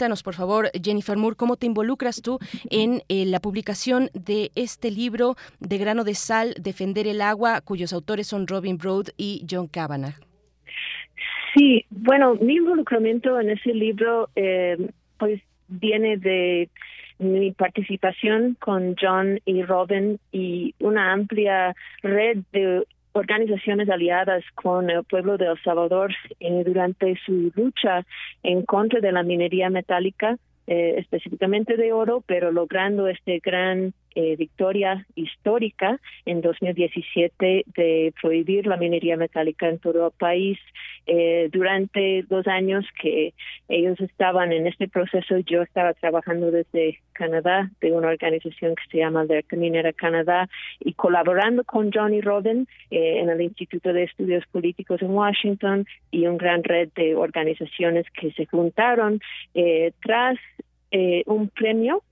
Cuéntanos, 0.00 0.22
por 0.22 0.32
favor, 0.32 0.70
Jennifer 0.82 1.18
Moore, 1.18 1.36
cómo 1.36 1.56
te 1.56 1.66
involucras 1.66 2.22
tú 2.22 2.38
en 2.70 3.02
eh, 3.10 3.26
la 3.26 3.38
publicación 3.38 4.08
de 4.14 4.50
este 4.54 4.90
libro 4.90 5.34
de 5.58 5.76
grano 5.76 6.04
de 6.04 6.14
sal, 6.14 6.54
Defender 6.58 7.06
el 7.06 7.20
agua, 7.20 7.60
cuyos 7.60 7.92
autores 7.92 8.26
son 8.26 8.46
Robin 8.46 8.78
Broad 8.78 9.08
y 9.18 9.44
John 9.50 9.66
Kavanagh. 9.66 10.14
Sí, 11.54 11.84
bueno, 11.90 12.34
mi 12.36 12.54
involucramiento 12.54 13.38
en 13.38 13.50
ese 13.50 13.74
libro, 13.74 14.30
eh, 14.36 14.78
pues 15.18 15.42
viene 15.68 16.16
de 16.16 16.70
mi 17.18 17.52
participación 17.52 18.56
con 18.58 18.96
John 18.98 19.38
y 19.44 19.62
Robin 19.64 20.18
y 20.32 20.74
una 20.78 21.12
amplia 21.12 21.76
red 22.02 22.38
de 22.52 22.86
organizaciones 23.12 23.88
aliadas 23.88 24.44
con 24.54 24.90
el 24.90 25.04
pueblo 25.04 25.36
de 25.36 25.46
El 25.46 25.62
Salvador 25.62 26.12
eh, 26.38 26.64
durante 26.64 27.18
su 27.24 27.52
lucha 27.54 28.04
en 28.42 28.62
contra 28.64 29.00
de 29.00 29.12
la 29.12 29.22
minería 29.22 29.70
metálica, 29.70 30.36
eh, 30.66 30.94
específicamente 30.98 31.76
de 31.76 31.92
oro, 31.92 32.22
pero 32.26 32.52
logrando 32.52 33.08
este 33.08 33.40
gran 33.40 33.92
eh, 34.14 34.36
victoria 34.36 35.06
histórica 35.14 36.00
en 36.26 36.40
2017 36.40 37.64
de 37.76 38.14
prohibir 38.20 38.66
la 38.66 38.76
minería 38.76 39.16
metálica 39.16 39.68
en 39.68 39.78
todo 39.78 40.06
el 40.06 40.12
país. 40.12 40.58
Eh, 41.06 41.48
durante 41.52 42.24
dos 42.28 42.46
años 42.46 42.84
que 43.00 43.34
ellos 43.68 44.00
estaban 44.00 44.52
en 44.52 44.66
este 44.66 44.88
proceso, 44.88 45.38
yo 45.38 45.62
estaba 45.62 45.94
trabajando 45.94 46.50
desde 46.50 46.98
Canadá, 47.12 47.70
de 47.80 47.92
una 47.92 48.08
organización 48.08 48.74
que 48.74 48.82
se 48.90 48.98
llama 48.98 49.22
Alerta 49.22 49.56
Minera 49.56 49.92
Canadá, 49.92 50.48
y 50.78 50.94
colaborando 50.94 51.64
con 51.64 51.92
Johnny 51.92 52.20
Robin 52.20 52.66
eh, 52.90 53.20
en 53.20 53.30
el 53.30 53.40
Instituto 53.40 53.92
de 53.92 54.04
Estudios 54.04 54.44
Políticos 54.52 55.02
en 55.02 55.10
Washington 55.10 55.86
y 56.10 56.26
una 56.26 56.38
gran 56.38 56.62
red 56.64 56.90
de 56.94 57.14
organizaciones 57.14 58.06
que 58.10 58.32
se 58.32 58.46
juntaron 58.46 59.20
tras 60.02 60.38
un 61.26 61.48
premio 61.48 62.02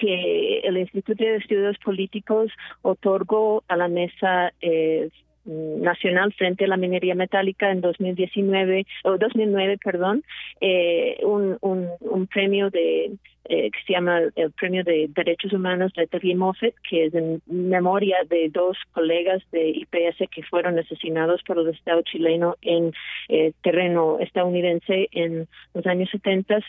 que 0.00 0.60
el 0.60 0.78
Instituto 0.78 1.22
de 1.22 1.36
Estudios 1.36 1.76
Políticos 1.78 2.50
otorgó 2.80 3.62
a 3.68 3.76
la 3.76 3.88
Mesa 3.88 4.52
eh, 4.62 5.10
nacional 5.44 6.32
frente 6.34 6.64
a 6.64 6.68
la 6.68 6.76
minería 6.76 7.14
metálica 7.14 7.70
en 7.70 7.80
2019 7.80 8.86
o 9.04 9.16
2009 9.16 9.78
perdón 9.82 10.22
eh, 10.60 11.18
un, 11.22 11.56
un, 11.62 11.88
un, 12.00 12.26
premio 12.26 12.70
de 12.70 13.12
eh, 13.44 13.70
que 13.70 13.78
se 13.86 13.94
llama 13.94 14.20
el 14.36 14.52
premio 14.52 14.84
de 14.84 15.08
derechos 15.08 15.52
humanos 15.52 15.92
de 15.96 16.06
Terry 16.06 16.34
Moffett 16.34 16.74
que 16.88 17.06
es 17.06 17.14
en 17.14 17.40
memoria 17.46 18.18
de 18.28 18.50
dos 18.50 18.76
colegas 18.92 19.42
de 19.50 19.70
IPS 19.70 20.28
que 20.30 20.42
fueron 20.42 20.78
asesinados 20.78 21.42
por 21.42 21.58
el 21.58 21.68
Estado 21.68 22.02
chileno 22.02 22.56
en 22.60 22.92
eh, 23.28 23.52
terreno 23.62 24.18
estadounidense 24.20 25.08
en 25.12 25.48
los 25.74 25.86
años 25.86 26.10
70 26.10 26.60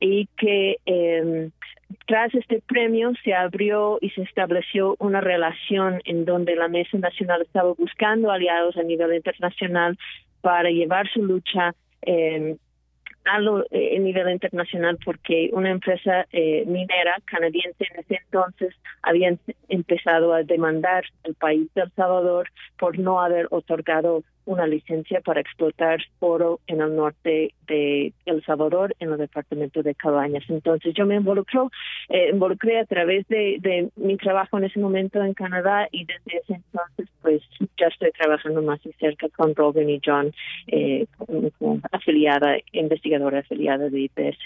y 0.00 0.26
que 0.36 0.76
eh, 0.86 1.50
tras 2.06 2.34
este 2.34 2.60
premio 2.66 3.12
se 3.24 3.34
abrió 3.34 3.98
y 4.00 4.10
se 4.10 4.22
estableció 4.22 4.96
una 4.98 5.20
relación 5.20 6.00
en 6.04 6.24
donde 6.24 6.56
la 6.56 6.68
Mesa 6.68 6.98
Nacional 6.98 7.42
estaba 7.42 7.72
buscando 7.72 8.30
aliados 8.30 8.76
a 8.76 8.82
nivel 8.82 9.14
internacional 9.14 9.98
para 10.40 10.70
llevar 10.70 11.08
su 11.08 11.24
lucha 11.24 11.74
eh, 12.02 12.56
a 13.24 13.40
lo, 13.40 13.64
eh, 13.70 13.98
nivel 13.98 14.30
internacional 14.30 14.98
porque 15.04 15.50
una 15.52 15.70
empresa 15.70 16.26
eh, 16.32 16.64
minera 16.66 17.16
canadiense 17.24 17.84
en 17.92 18.00
ese 18.00 18.20
entonces 18.24 18.74
había 19.02 19.36
empezado 19.68 20.32
a 20.32 20.44
demandar 20.44 21.04
al 21.24 21.34
país 21.34 21.68
de 21.74 21.82
El 21.82 21.90
Salvador 21.92 22.48
por 22.78 22.98
no 22.98 23.20
haber 23.20 23.48
otorgado 23.50 24.22
una 24.46 24.66
licencia 24.66 25.20
para 25.20 25.40
explotar 25.40 26.00
oro 26.20 26.60
en 26.66 26.80
el 26.80 26.96
norte 26.96 27.52
de 27.66 28.12
El 28.24 28.44
Salvador, 28.44 28.94
en 29.00 29.10
el 29.12 29.18
departamento 29.18 29.82
de 29.82 29.94
Cabañas. 29.94 30.44
Entonces 30.48 30.94
yo 30.94 31.04
me 31.04 31.16
involucro, 31.16 31.70
eh, 32.08 32.30
involucré 32.32 32.78
a 32.78 32.84
través 32.86 33.26
de, 33.28 33.58
de, 33.60 33.90
mi 33.96 34.16
trabajo 34.16 34.58
en 34.58 34.64
ese 34.64 34.78
momento 34.78 35.22
en 35.22 35.34
Canadá 35.34 35.88
y 35.90 36.04
desde 36.04 36.38
ese 36.38 36.54
entonces 36.54 37.08
pues 37.22 37.42
ya 37.76 37.88
estoy 37.88 38.12
trabajando 38.12 38.62
más 38.62 38.80
de 38.84 38.92
cerca 39.00 39.28
con 39.30 39.54
Robin 39.54 39.90
y 39.90 40.00
John, 40.04 40.32
eh, 40.68 41.06
como, 41.18 41.80
afiliada, 41.90 42.56
investigadora 42.72 43.40
afiliada 43.40 43.90
de 43.90 44.00
IPS. 44.02 44.38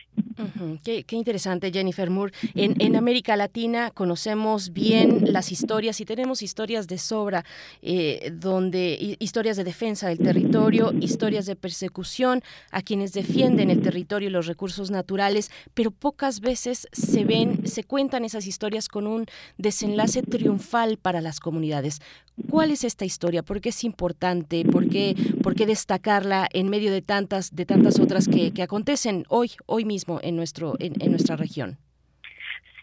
qué, 0.83 1.05
qué, 1.05 1.17
interesante, 1.17 1.71
Jennifer 1.71 2.09
Moore. 2.09 2.33
En, 2.55 2.81
en 2.81 2.97
América 2.97 3.37
Latina 3.37 3.91
conocemos 3.93 4.73
bien 4.73 5.33
las 5.33 5.53
historias 5.53 6.01
y 6.01 6.07
tenemos 6.07 6.43
historias 6.43 6.89
de 6.89 6.97
sobra, 6.97 7.45
eh, 7.83 8.31
donde 8.33 9.17
historias 9.19 9.59
de 9.59 9.65
defensa 9.65 9.90
del 9.91 10.19
territorio, 10.19 10.93
historias 11.01 11.47
de 11.47 11.57
persecución 11.57 12.43
a 12.71 12.81
quienes 12.81 13.13
defienden 13.13 13.71
el 13.71 13.83
territorio 13.83 14.29
y 14.29 14.33
los 14.33 14.47
recursos 14.47 14.91
naturales, 14.93 15.51
pero 15.75 15.91
pocas 15.91 16.41
veces 16.41 16.87
se 16.93 17.25
ven, 17.25 17.67
se 17.67 17.83
cuentan 17.83 18.25
esas 18.25 18.47
historias 18.47 18.87
con 18.87 19.09
un 19.09 19.27
desenlace 19.59 20.23
triunfal 20.23 20.97
para 20.97 21.21
las 21.21 21.41
comunidades. 21.41 22.01
¿Cuál 22.49 22.71
es 22.71 22.85
esta 22.85 23.05
historia? 23.05 23.43
¿Por 23.43 23.61
qué 23.61 23.71
es 23.71 23.83
importante? 23.83 24.65
¿Por 24.65 24.89
qué, 24.89 25.17
por 25.43 25.57
qué 25.57 25.67
destacarla 25.67 26.49
en 26.53 26.69
medio 26.69 26.93
de 26.93 27.03
tantas, 27.03 27.55
de 27.55 27.67
tantas 27.67 27.99
otras 27.99 28.29
que, 28.29 28.53
que 28.53 28.63
acontecen 28.63 29.25
hoy, 29.29 29.51
hoy 29.67 29.85
mismo 29.85 30.21
en 30.23 30.37
nuestro, 30.37 30.77
en, 30.79 31.03
en 31.03 31.11
nuestra 31.11 31.35
región? 31.35 31.79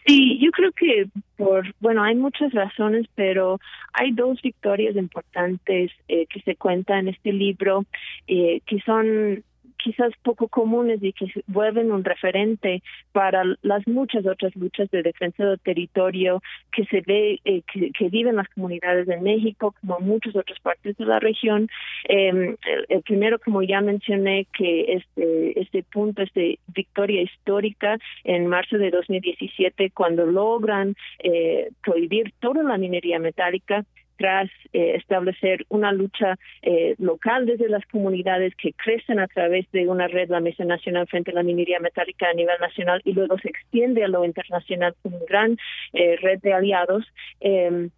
Sí, 0.08 0.38
yo 0.40 0.50
creo 0.52 0.72
que 0.72 1.06
por, 1.36 1.66
bueno, 1.80 2.02
hay 2.02 2.14
muchas 2.14 2.50
razones, 2.54 3.06
pero 3.14 3.60
hay 3.92 4.12
dos 4.12 4.40
victorias 4.40 4.96
importantes 4.96 5.92
eh, 6.08 6.24
que 6.30 6.40
se 6.40 6.56
cuentan 6.56 7.00
en 7.00 7.08
este 7.08 7.30
libro 7.30 7.84
eh, 8.26 8.62
que 8.64 8.80
son 8.80 9.44
quizás 9.82 10.12
poco 10.22 10.48
comunes 10.48 11.02
y 11.02 11.12
que 11.12 11.26
vuelven 11.46 11.92
un 11.92 12.04
referente 12.04 12.82
para 13.12 13.42
las 13.62 13.86
muchas 13.86 14.26
otras 14.26 14.54
luchas 14.56 14.90
de 14.90 15.02
defensa 15.02 15.44
del 15.44 15.60
territorio 15.60 16.42
que 16.72 16.84
se 16.86 17.00
ve 17.00 17.40
eh, 17.44 17.62
que, 17.72 18.08
viven 18.08 18.36
las 18.36 18.48
comunidades 18.48 19.06
de 19.06 19.18
México 19.18 19.74
como 19.80 19.98
en 19.98 20.06
muchas 20.06 20.34
otras 20.34 20.58
partes 20.60 20.96
de 20.96 21.04
la 21.04 21.20
región. 21.20 21.68
Eh, 22.08 22.56
el, 22.88 23.02
primero 23.02 23.38
como 23.38 23.62
ya 23.62 23.80
mencioné 23.80 24.46
que 24.52 24.94
este 24.94 25.60
este 25.60 25.82
punto 25.82 26.22
este 26.22 26.58
victoria 26.68 27.22
histórica 27.22 27.98
en 28.24 28.46
marzo 28.46 28.78
de 28.78 28.90
2017 28.90 29.90
cuando 29.90 30.26
logran 30.26 30.94
eh, 31.20 31.70
prohibir 31.82 32.32
toda 32.40 32.62
la 32.62 32.78
minería 32.78 33.18
metálica 33.18 33.84
tras 34.18 34.50
eh, 34.72 34.96
establecer 34.96 35.64
una 35.68 35.92
lucha 35.92 36.36
eh, 36.60 36.96
local 36.98 37.46
desde 37.46 37.68
las 37.68 37.86
comunidades 37.86 38.54
que 38.56 38.72
crecen 38.72 39.20
a 39.20 39.28
través 39.28 39.70
de 39.70 39.88
una 39.88 40.08
red, 40.08 40.28
la 40.28 40.40
Mesa 40.40 40.64
Nacional 40.64 41.06
frente 41.06 41.30
a 41.30 41.34
la 41.34 41.44
minería 41.44 41.78
metálica 41.78 42.28
a 42.28 42.34
nivel 42.34 42.58
nacional 42.60 43.00
y 43.04 43.12
luego 43.12 43.38
se 43.38 43.48
extiende 43.48 44.04
a 44.04 44.08
lo 44.08 44.24
internacional 44.24 44.94
con 45.02 45.14
una 45.14 45.24
gran 45.26 45.56
eh, 45.92 46.16
red 46.20 46.40
de 46.40 46.52
aliados, 46.52 47.06
em, 47.40 47.90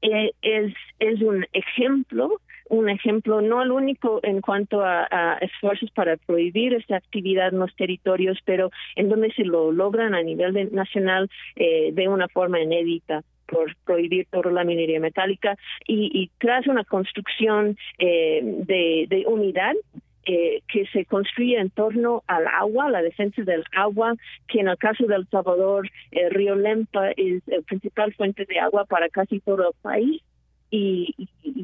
es, 0.00 0.72
es 1.00 1.20
un 1.20 1.44
ejemplo 1.52 2.40
un 2.70 2.90
ejemplo, 2.90 3.40
no 3.40 3.62
el 3.62 3.72
único 3.72 4.20
en 4.22 4.42
cuanto 4.42 4.82
a, 4.84 5.38
esfuerzos 5.40 5.90
para 5.90 6.18
prohibir 6.18 6.74
esta 6.74 6.96
actividad 6.96 7.48
en 7.48 7.60
los 7.60 7.74
territorios, 7.74 8.38
pero 8.44 8.70
en 8.94 9.08
donde 9.08 9.32
se 9.32 9.44
lo 9.44 9.72
logran 9.72 10.14
a 10.14 10.22
nivel 10.22 10.70
nacional 10.72 11.30
de 11.56 12.08
una 12.08 12.28
forma 12.28 12.60
inédita 12.60 13.24
por 13.48 13.74
prohibir 13.84 14.26
toda 14.30 14.50
la 14.52 14.64
minería 14.64 15.00
metálica. 15.00 15.56
Y, 15.86 16.30
tras 16.38 16.66
una 16.66 16.84
construcción 16.84 17.76
eh, 17.98 18.40
de, 18.42 19.24
unidad 19.26 19.74
eh, 20.24 20.62
que 20.68 20.86
se 20.86 21.04
construye 21.06 21.58
en 21.58 21.70
torno 21.70 22.22
al 22.26 22.46
agua, 22.46 22.90
la 22.90 23.02
defensa 23.02 23.42
del 23.42 23.64
agua, 23.74 24.14
que 24.46 24.60
en 24.60 24.68
el 24.68 24.76
caso 24.76 25.06
del 25.06 25.26
Salvador, 25.28 25.88
el 26.10 26.30
río 26.30 26.54
Lempa 26.54 27.10
es 27.12 27.42
la 27.46 27.62
principal 27.62 28.12
fuente 28.14 28.44
de 28.44 28.58
agua 28.60 28.84
para 28.84 29.08
casi 29.08 29.40
todo 29.40 29.68
el 29.68 29.74
país 29.82 30.22
y, 30.70 31.14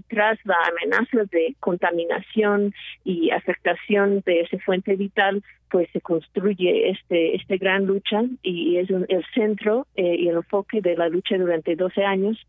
tras 0.09 0.39
la 0.45 0.57
amenaza 0.69 1.25
de 1.31 1.55
contaminación 1.61 2.73
y 3.05 3.31
afectación 3.31 4.23
de 4.25 4.43
esa 4.43 4.59
fuente 4.59 4.97
vital, 4.97 5.43
pues 5.71 5.89
se 5.93 6.01
construye 6.01 6.91
este 6.91 7.37
este 7.37 7.57
gran 7.57 7.87
lucha 7.87 8.23
y 8.43 8.77
es 8.77 8.89
el 8.91 9.25
centro 9.35 9.87
eh, 9.97 10.17
y 10.19 10.29
el 10.29 10.37
enfoque 10.37 10.81
de 10.81 10.97
la 10.97 11.09
lucha 11.09 11.37
durante 11.37 11.75
12 11.75 12.05
años. 12.05 12.47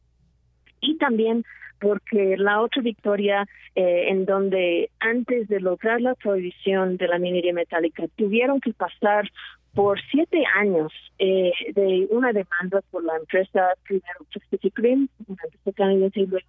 Y 0.81 0.97
también 0.97 1.43
porque 1.79 2.35
la 2.37 2.61
otra 2.61 2.81
victoria 2.81 3.47
eh, 3.75 4.09
en 4.09 4.25
donde 4.25 4.89
antes 4.99 5.47
de 5.47 5.59
lograr 5.59 6.01
la 6.01 6.15
prohibición 6.15 6.97
de 6.97 7.07
la 7.07 7.19
minería 7.19 7.53
metálica 7.53 8.03
tuvieron 8.15 8.59
que 8.59 8.73
pasar 8.73 9.29
por 9.73 9.99
siete 10.09 10.43
años 10.55 10.91
eh, 11.19 11.51
de 11.73 12.07
una 12.09 12.31
demanda 12.31 12.81
por 12.91 13.03
la 13.03 13.17
empresa 13.17 13.73
primero 13.83 14.25
Pacific 14.33 14.77
Rim, 14.79 15.07
una 15.27 15.43
empresa 15.43 15.71
canadiense 15.75 16.21
y 16.21 16.27
luego 16.27 16.47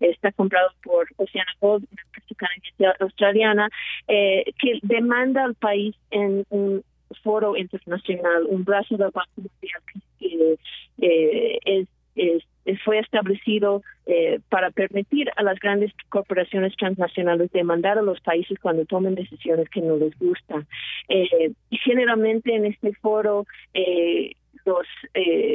está 0.00 0.32
comprado 0.32 0.70
por 0.82 1.08
Oceana 1.16 1.52
Gold, 1.60 1.86
una 1.90 2.02
empresa 2.02 2.34
canadiense 2.36 3.02
australiana, 3.04 3.68
eh, 4.08 4.44
que 4.58 4.78
demanda 4.82 5.44
al 5.44 5.54
país 5.54 5.94
en 6.10 6.44
un 6.50 6.82
foro 7.22 7.56
internacional, 7.56 8.46
un 8.48 8.64
brazo 8.64 8.96
del 8.96 9.10
Banco 9.10 9.30
Mundial 9.36 9.82
que 10.18 10.56
eh, 11.00 11.58
es, 11.64 11.88
es 12.14 12.42
fue 12.84 12.98
establecido 12.98 13.82
eh, 14.12 14.40
para 14.48 14.70
permitir 14.70 15.30
a 15.36 15.42
las 15.44 15.60
grandes 15.60 15.92
corporaciones 16.08 16.74
transnacionales 16.76 17.52
demandar 17.52 17.96
a 17.96 18.02
los 18.02 18.20
países 18.20 18.58
cuando 18.58 18.84
tomen 18.84 19.14
decisiones 19.14 19.68
que 19.68 19.80
no 19.80 19.96
les 19.96 20.18
gustan. 20.18 20.66
Eh, 21.08 21.52
generalmente 21.70 22.54
en 22.54 22.66
este 22.66 22.92
foro 22.94 23.46
eh, 23.72 24.32
los, 24.64 24.86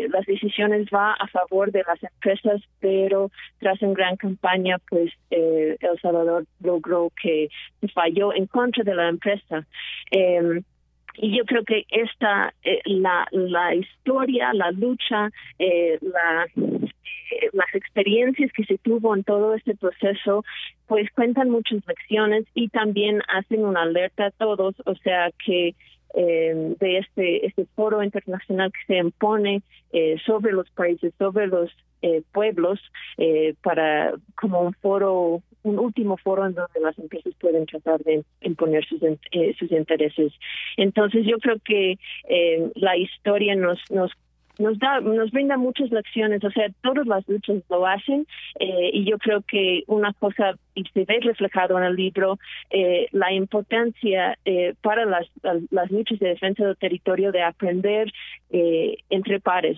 las 0.09 0.25
decisiones 0.25 0.87
va 0.87 1.13
a 1.13 1.27
favor 1.27 1.71
de 1.71 1.83
las 1.85 2.01
empresas, 2.01 2.61
pero 2.79 3.29
tras 3.59 3.81
una 3.81 3.93
gran 3.93 4.15
campaña, 4.15 4.77
pues 4.89 5.11
El 5.29 5.77
Salvador 6.01 6.45
logró 6.61 7.11
que 7.21 7.49
falló 7.93 8.33
en 8.33 8.47
contra 8.47 8.83
de 8.83 8.95
la 8.95 9.09
empresa. 9.09 9.67
y 11.17 11.37
yo 11.37 11.45
creo 11.45 11.63
que 11.65 11.85
esta 11.89 12.53
la 12.85 13.27
la 13.31 13.75
historia 13.75 14.53
la 14.53 14.71
lucha 14.71 15.29
la 15.59 16.47
eh, 17.31 17.49
las 17.53 17.73
experiencias 17.73 18.51
que 18.53 18.65
se 18.65 18.77
tuvo 18.77 19.15
en 19.15 19.23
todo 19.23 19.53
este 19.55 19.75
proceso, 19.75 20.43
pues 20.87 21.09
cuentan 21.11 21.49
muchas 21.49 21.85
lecciones 21.87 22.45
y 22.53 22.69
también 22.69 23.21
hacen 23.27 23.65
una 23.65 23.83
alerta 23.83 24.27
a 24.27 24.31
todos, 24.31 24.75
o 24.85 24.95
sea 24.95 25.31
que 25.43 25.75
eh, 26.17 26.75
de 26.79 26.97
este 26.99 27.45
este 27.45 27.65
foro 27.75 28.01
internacional 28.01 28.71
que 28.71 28.93
se 28.93 28.99
impone 28.99 29.63
eh, 29.91 30.17
sobre 30.25 30.53
los 30.53 30.69
países, 30.71 31.13
sobre 31.17 31.47
los 31.47 31.71
pueblos, 32.33 32.79
para 33.63 34.13
como 34.39 34.61
un 34.61 34.73
foro 34.73 35.41
un 35.63 35.79
último 35.79 36.17
foro 36.17 36.45
en 36.45 36.53
donde 36.53 36.79
las 36.79 36.99
empresas 36.99 37.33
pueden 37.39 37.65
tratar 37.65 37.99
de 38.03 38.23
imponer 38.41 38.85
sus, 38.85 38.99
sus 39.57 39.71
intereses. 39.71 40.31
Entonces 40.77 41.25
yo 41.25 41.39
creo 41.39 41.57
que 41.65 41.97
la 42.75 42.95
historia 42.95 43.55
nos 43.55 43.79
nos 43.89 44.11
nos 44.59 44.77
da 44.79 44.99
nos 45.01 45.31
brinda 45.31 45.57
muchas 45.57 45.91
lecciones 45.91 46.43
o 46.43 46.51
sea 46.51 46.67
todas 46.81 47.05
las 47.07 47.27
luchas 47.27 47.63
lo 47.69 47.85
hacen 47.85 48.25
eh, 48.59 48.89
y 48.93 49.05
yo 49.05 49.17
creo 49.17 49.41
que 49.41 49.83
una 49.87 50.13
cosa 50.13 50.55
y 50.73 50.83
se 50.93 51.05
ve 51.05 51.19
reflejado 51.21 51.77
en 51.77 51.85
el 51.85 51.95
libro 51.95 52.37
eh, 52.69 53.07
la 53.11 53.31
importancia 53.31 54.37
eh, 54.45 54.73
para 54.81 55.05
las, 55.05 55.27
las 55.71 55.91
luchas 55.91 56.19
de 56.19 56.29
defensa 56.29 56.65
del 56.65 56.77
territorio 56.77 57.31
de 57.31 57.41
aprender 57.41 58.11
entre 59.09 59.39
pares. 59.39 59.77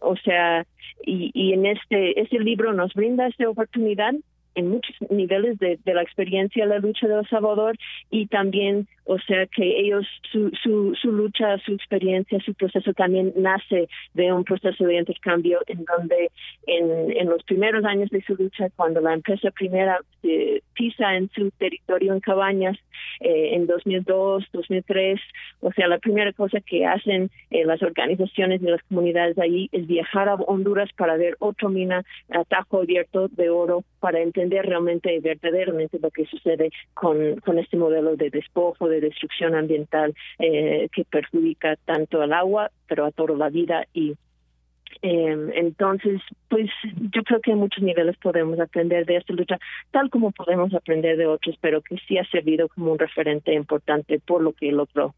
O 0.00 0.16
sea 0.16 0.66
y, 1.04 1.30
y 1.34 1.52
en 1.52 1.66
este 1.66 2.20
este 2.20 2.38
libro 2.38 2.72
nos 2.72 2.92
brinda 2.94 3.26
esta 3.26 3.48
oportunidad 3.48 4.14
en 4.54 4.68
muchos 4.68 4.94
niveles 5.10 5.58
de, 5.58 5.78
de, 5.84 5.94
la 5.94 6.02
experiencia 6.02 6.66
la 6.66 6.78
lucha 6.78 7.06
de 7.06 7.18
El 7.18 7.28
Salvador 7.28 7.76
y 8.10 8.26
también, 8.26 8.86
o 9.04 9.18
sea, 9.18 9.46
que 9.46 9.80
ellos, 9.80 10.06
su, 10.30 10.50
su, 10.62 10.94
su 11.00 11.12
lucha, 11.12 11.58
su 11.58 11.72
experiencia, 11.72 12.38
su 12.44 12.54
proceso 12.54 12.92
también 12.92 13.32
nace 13.36 13.88
de 14.14 14.32
un 14.32 14.44
proceso 14.44 14.84
de 14.84 14.96
intercambio 14.96 15.60
en 15.66 15.84
donde 15.84 16.30
en, 16.66 17.16
en 17.16 17.28
los 17.28 17.42
primeros 17.44 17.84
años 17.84 18.10
de 18.10 18.22
su 18.22 18.34
lucha, 18.34 18.68
cuando 18.76 19.00
la 19.00 19.14
empresa 19.14 19.50
primera 19.50 20.00
eh, 20.22 20.60
pisa 20.74 21.16
en 21.16 21.30
su 21.30 21.50
territorio 21.52 22.12
en 22.12 22.20
Cabañas, 22.20 22.78
eh, 23.20 23.54
en 23.54 23.66
2002, 23.66 24.44
2003, 24.52 25.20
o 25.60 25.72
sea, 25.72 25.88
la 25.88 25.98
primera 25.98 26.32
cosa 26.32 26.60
que 26.60 26.86
hacen 26.86 27.30
eh, 27.50 27.64
las 27.64 27.82
organizaciones 27.82 28.60
de 28.60 28.70
las 28.70 28.82
comunidades 28.84 29.38
allí 29.38 29.68
es 29.72 29.86
viajar 29.86 30.28
a 30.28 30.34
Honduras 30.34 30.90
para 30.96 31.16
ver 31.16 31.36
otro 31.38 31.68
mina 31.68 32.04
atajo 32.30 32.80
abierto 32.80 33.28
de 33.28 33.50
oro 33.50 33.84
para 34.00 34.20
entender 34.20 34.41
entender 34.42 34.66
realmente 34.66 35.18
verdaderamente 35.20 35.98
lo 36.00 36.10
que 36.10 36.26
sucede 36.26 36.70
con, 36.94 37.36
con 37.36 37.58
este 37.58 37.76
modelo 37.76 38.16
de 38.16 38.30
despojo, 38.30 38.88
de 38.88 39.00
destrucción 39.00 39.54
ambiental 39.54 40.14
eh, 40.38 40.88
que 40.92 41.04
perjudica 41.04 41.76
tanto 41.84 42.20
al 42.22 42.32
agua, 42.32 42.70
pero 42.88 43.04
a 43.04 43.12
toda 43.12 43.36
la 43.36 43.48
vida 43.48 43.86
y 43.92 44.14
eh, 45.00 45.52
entonces, 45.54 46.20
pues 46.48 46.70
yo 47.12 47.22
creo 47.22 47.40
que 47.40 47.52
en 47.52 47.58
muchos 47.58 47.82
niveles 47.82 48.16
podemos 48.18 48.60
aprender 48.60 49.06
de 49.06 49.16
esta 49.16 49.32
lucha, 49.32 49.58
tal 49.90 50.10
como 50.10 50.32
podemos 50.32 50.72
aprender 50.74 51.16
de 51.16 51.26
otros, 51.26 51.56
pero 51.60 51.80
que 51.80 51.96
sí 52.06 52.18
ha 52.18 52.24
servido 52.26 52.68
como 52.68 52.92
un 52.92 52.98
referente 52.98 53.54
importante 53.54 54.20
por 54.20 54.42
lo 54.42 54.52
que 54.52 54.70
logró. 54.70 55.14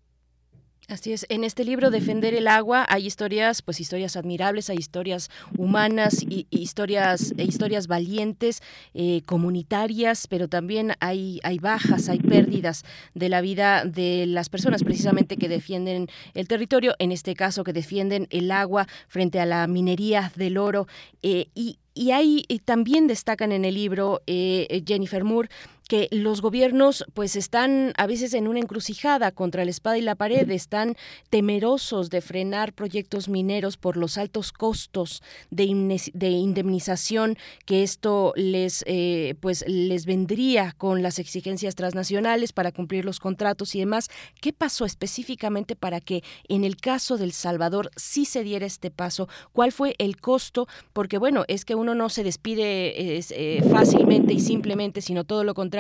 Así 0.87 1.15
es, 1.15 1.25
en 1.31 1.45
este 1.45 1.65
libro 1.65 1.91
Defender 1.91 2.35
el 2.35 2.47
agua 2.47 2.85
hay 2.87 3.07
historias, 3.07 3.63
pues 3.63 3.81
historias 3.81 4.17
admirables, 4.17 4.69
hay 4.69 4.77
historias 4.77 5.31
humanas 5.57 6.23
y, 6.23 6.47
historias 6.51 7.33
e 7.39 7.45
historias 7.45 7.87
valientes, 7.87 8.63
eh, 8.93 9.23
comunitarias, 9.25 10.27
pero 10.27 10.47
también 10.47 10.93
hay 11.01 11.41
hay 11.43 11.59
bajas, 11.59 12.11
hay 12.11 12.19
pérdidas 12.19 12.85
de 13.15 13.31
la 13.31 13.41
vida 13.41 13.87
de 13.87 14.27
las 14.27 14.51
personas 14.51 14.85
precisamente 14.85 15.39
que 15.39 15.49
defienden 15.49 16.09
el 16.35 16.49
territorio, 16.49 16.95
en 16.99 17.13
este 17.13 17.35
caso 17.35 17.65
que 17.65 17.73
defienden 17.73 18.27
el 18.29 18.51
agua 18.51 18.87
frente 19.09 19.41
a 19.41 19.47
la 19.47 19.67
minería 19.67 20.33
del 20.37 20.59
oro. 20.59 20.87
Eh, 21.23 21.47
y 21.55 21.79
y 21.95 22.11
ahí 22.11 22.45
también 22.65 23.07
destacan 23.07 23.53
en 23.53 23.65
el 23.65 23.75
libro 23.75 24.21
eh, 24.27 24.83
Jennifer 24.85 25.23
Moore 25.23 25.49
que 25.89 26.09
los 26.11 26.41
gobiernos 26.41 27.05
pues 27.15 27.37
están 27.37 27.93
a 27.97 28.07
veces 28.07 28.35
en 28.35 28.49
una 28.49 28.59
encrucijada 28.59 29.31
contra 29.33 29.65
la 29.65 29.71
espada 29.71 29.99
y 29.99 30.03
la 30.03 30.15
pared, 30.15 30.51
están 30.51 30.97
temerosos 31.31 32.11
de 32.11 32.21
frenar 32.21 32.73
proyectos 32.73 33.29
mineros 33.29 33.77
por 33.77 33.97
los 33.97 34.17
altos 34.19 34.53
costos 34.53 35.23
de, 35.51 35.65
indemnización 35.65 37.37
que 37.67 37.83
esto 37.83 38.33
les 38.37 38.85
eh, 38.87 39.35
pues 39.41 39.65
les 39.67 40.07
vendría 40.07 40.73
con 40.73 41.03
las 41.03 41.19
exigencias 41.19 41.75
transnacionales 41.75 42.53
para 42.53 42.73
cumplir 42.73 43.05
los 43.05 43.21
contratos 43.21 43.75
y 43.75 43.81
demás. 43.81 44.09
¿Qué 44.41 44.53
pasó 44.53 44.85
específicamente 44.85 45.77
para 45.77 46.01
que 46.01 46.23
en 46.49 46.65
el 46.65 46.77
caso 46.77 47.19
del 47.19 47.33
Salvador 47.33 47.91
sí 47.97 48.25
se 48.25 48.43
diera 48.43 48.67
este 48.67 48.91
paso? 48.91 49.29
¿Cuál 49.53 49.73
fue 49.73 49.95
el 49.99 50.21
costo? 50.21 50.67
Porque 50.93 51.19
bueno, 51.19 51.45
es 51.49 51.65
que 51.65 51.75
uno 51.75 51.95
no 51.95 52.09
se 52.09 52.25
despide 52.25 53.19
eh, 53.19 53.63
fácilmente 53.71 54.33
y 54.33 54.41
simplemente, 54.41 55.01
sino 55.01 55.25
todo 55.25 55.45
lo 55.45 55.55
contrario 55.55 55.74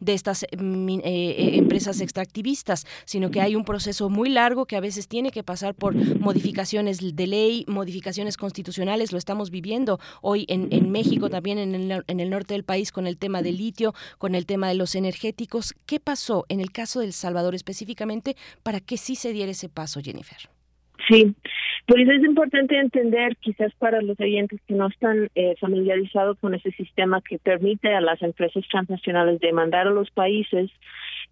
de 0.00 0.14
estas 0.14 0.44
mm, 0.56 0.88
eh, 0.88 1.00
eh, 1.04 1.56
empresas 1.56 2.00
extractivistas, 2.00 2.86
sino 3.04 3.30
que 3.30 3.40
hay 3.40 3.56
un 3.56 3.64
proceso 3.64 4.08
muy 4.08 4.28
largo 4.28 4.66
que 4.66 4.76
a 4.76 4.80
veces 4.80 5.08
tiene 5.08 5.30
que 5.30 5.42
pasar 5.42 5.74
por 5.74 5.94
modificaciones 5.94 6.98
de 7.16 7.26
ley, 7.26 7.64
modificaciones 7.66 8.36
constitucionales, 8.36 9.12
lo 9.12 9.18
estamos 9.18 9.50
viviendo 9.50 9.98
hoy 10.20 10.44
en, 10.48 10.68
en 10.70 10.90
México, 10.90 11.30
también 11.30 11.58
en 11.58 11.74
el, 11.74 12.04
en 12.06 12.20
el 12.20 12.30
norte 12.30 12.54
del 12.54 12.64
país 12.64 12.92
con 12.92 13.06
el 13.06 13.16
tema 13.16 13.42
del 13.42 13.56
litio, 13.56 13.94
con 14.18 14.34
el 14.34 14.46
tema 14.46 14.68
de 14.68 14.74
los 14.74 14.94
energéticos. 14.94 15.74
¿Qué 15.86 16.00
pasó 16.00 16.44
en 16.48 16.60
el 16.60 16.72
caso 16.72 17.00
del 17.00 17.12
Salvador 17.12 17.54
específicamente 17.54 18.36
para 18.62 18.80
que 18.80 18.96
sí 18.96 19.16
se 19.16 19.32
diera 19.32 19.52
ese 19.52 19.68
paso, 19.68 20.00
Jennifer? 20.02 20.50
Sí, 21.08 21.34
pues 21.86 22.06
es 22.06 22.22
importante 22.22 22.78
entender, 22.78 23.36
quizás 23.38 23.72
para 23.78 24.02
los 24.02 24.20
oyentes 24.20 24.60
que 24.66 24.74
no 24.74 24.88
están 24.88 25.30
eh, 25.34 25.54
familiarizados 25.58 26.38
con 26.38 26.54
ese 26.54 26.70
sistema 26.72 27.22
que 27.22 27.38
permite 27.38 27.94
a 27.94 28.02
las 28.02 28.20
empresas 28.22 28.62
transnacionales 28.70 29.40
demandar 29.40 29.86
a 29.86 29.90
los 29.90 30.10
países, 30.10 30.70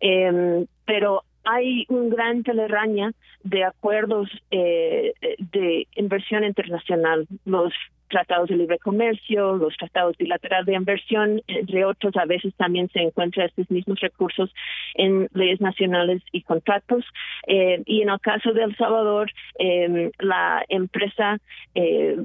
eh, 0.00 0.64
pero 0.86 1.24
hay 1.46 1.86
un 1.88 2.10
gran 2.10 2.42
teleraña 2.42 3.12
de 3.42 3.64
acuerdos 3.64 4.28
eh, 4.50 5.14
de 5.38 5.86
inversión 5.96 6.44
internacional. 6.44 7.26
Los 7.44 7.72
tratados 8.08 8.48
de 8.48 8.56
libre 8.56 8.78
comercio, 8.78 9.56
los 9.56 9.76
tratados 9.76 10.16
bilaterales 10.16 10.66
de 10.66 10.74
inversión, 10.74 11.42
entre 11.46 11.84
otros, 11.84 12.16
a 12.16 12.24
veces 12.24 12.54
también 12.56 12.88
se 12.90 13.00
encuentran 13.00 13.46
estos 13.46 13.70
mismos 13.70 14.00
recursos 14.00 14.52
en 14.94 15.28
leyes 15.34 15.60
nacionales 15.60 16.22
y 16.32 16.42
contratos. 16.42 17.04
Eh, 17.46 17.82
y 17.86 18.02
en 18.02 18.10
el 18.10 18.20
caso 18.20 18.52
de 18.52 18.64
El 18.64 18.76
Salvador, 18.76 19.30
eh, 19.58 20.10
la 20.18 20.64
empresa, 20.68 21.38
eh, 21.74 22.16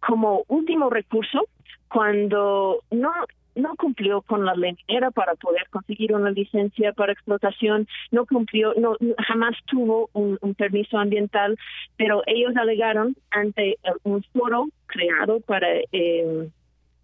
como 0.00 0.44
último 0.48 0.90
recurso, 0.90 1.46
cuando 1.88 2.82
no 2.90 3.12
no 3.54 3.74
cumplió 3.76 4.22
con 4.22 4.44
la 4.44 4.54
ley 4.54 4.76
era 4.88 5.10
para 5.10 5.34
poder 5.34 5.68
conseguir 5.70 6.14
una 6.14 6.30
licencia 6.30 6.92
para 6.92 7.12
explotación, 7.12 7.86
no 8.10 8.26
cumplió, 8.26 8.74
no 8.74 8.96
jamás 9.18 9.56
tuvo 9.66 10.10
un, 10.12 10.38
permiso 10.54 10.98
ambiental, 10.98 11.56
pero 11.96 12.22
ellos 12.26 12.54
alegaron 12.56 13.16
ante 13.30 13.78
un 14.02 14.22
foro 14.32 14.68
creado 14.86 15.40
para 15.40 15.68
eh, 15.92 16.50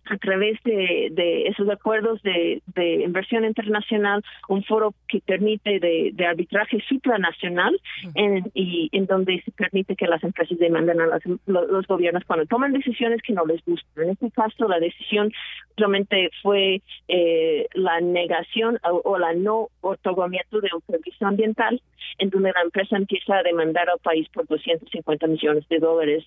a 0.09 0.17
través 0.19 0.59
de, 0.65 1.09
de 1.13 1.49
esos 1.49 1.69
acuerdos 1.69 2.23
de, 2.23 2.63
de, 2.75 3.05
inversión 3.05 3.45
internacional, 3.45 4.23
un 4.49 4.63
foro 4.65 4.95
que 5.09 5.21
permite 5.21 5.79
de, 5.81 6.11
de 6.13 6.27
arbitraje 6.27 6.81
supranacional 6.89 7.79
en, 8.15 8.51
y 8.55 8.89
en 8.93 9.07
donde 9.07 9.43
se 9.43 9.51
permite 9.53 9.97
que 9.97 10.07
las 10.07 10.23
empresas 10.23 10.59
demanden 10.59 11.01
a 11.01 11.19
los, 11.47 11.87
gobiernos 11.87 12.25
cuando 12.25 12.47
toman 12.47 12.73
decisiones 12.73 13.23
que 13.23 13.33
no 13.33 13.45
les 13.47 13.65
gustan. 13.65 14.05
En 14.05 14.11
este 14.11 14.31
caso, 14.31 14.69
la 14.69 14.79
decisión 14.79 15.33
realmente 15.77 16.31
fue 16.43 16.83
eh, 17.09 17.67
la 17.75 18.01
negación 18.01 18.79
o, 18.83 19.19
la 19.19 19.35
no 19.35 19.69
otorgamiento 19.81 20.61
de 20.61 20.71
un 20.75 20.81
permiso 20.81 21.27
ambiental, 21.27 21.81
en 22.19 22.31
donde 22.31 22.53
la 22.53 22.63
empresa 22.63 22.97
empieza 22.97 23.37
a 23.37 23.43
demandar 23.43 23.89
al 23.89 23.99
país 23.99 24.29
por 24.31 24.47
250 24.47 25.27
millones 25.27 25.69
de 25.69 25.79
dólares. 25.79 26.25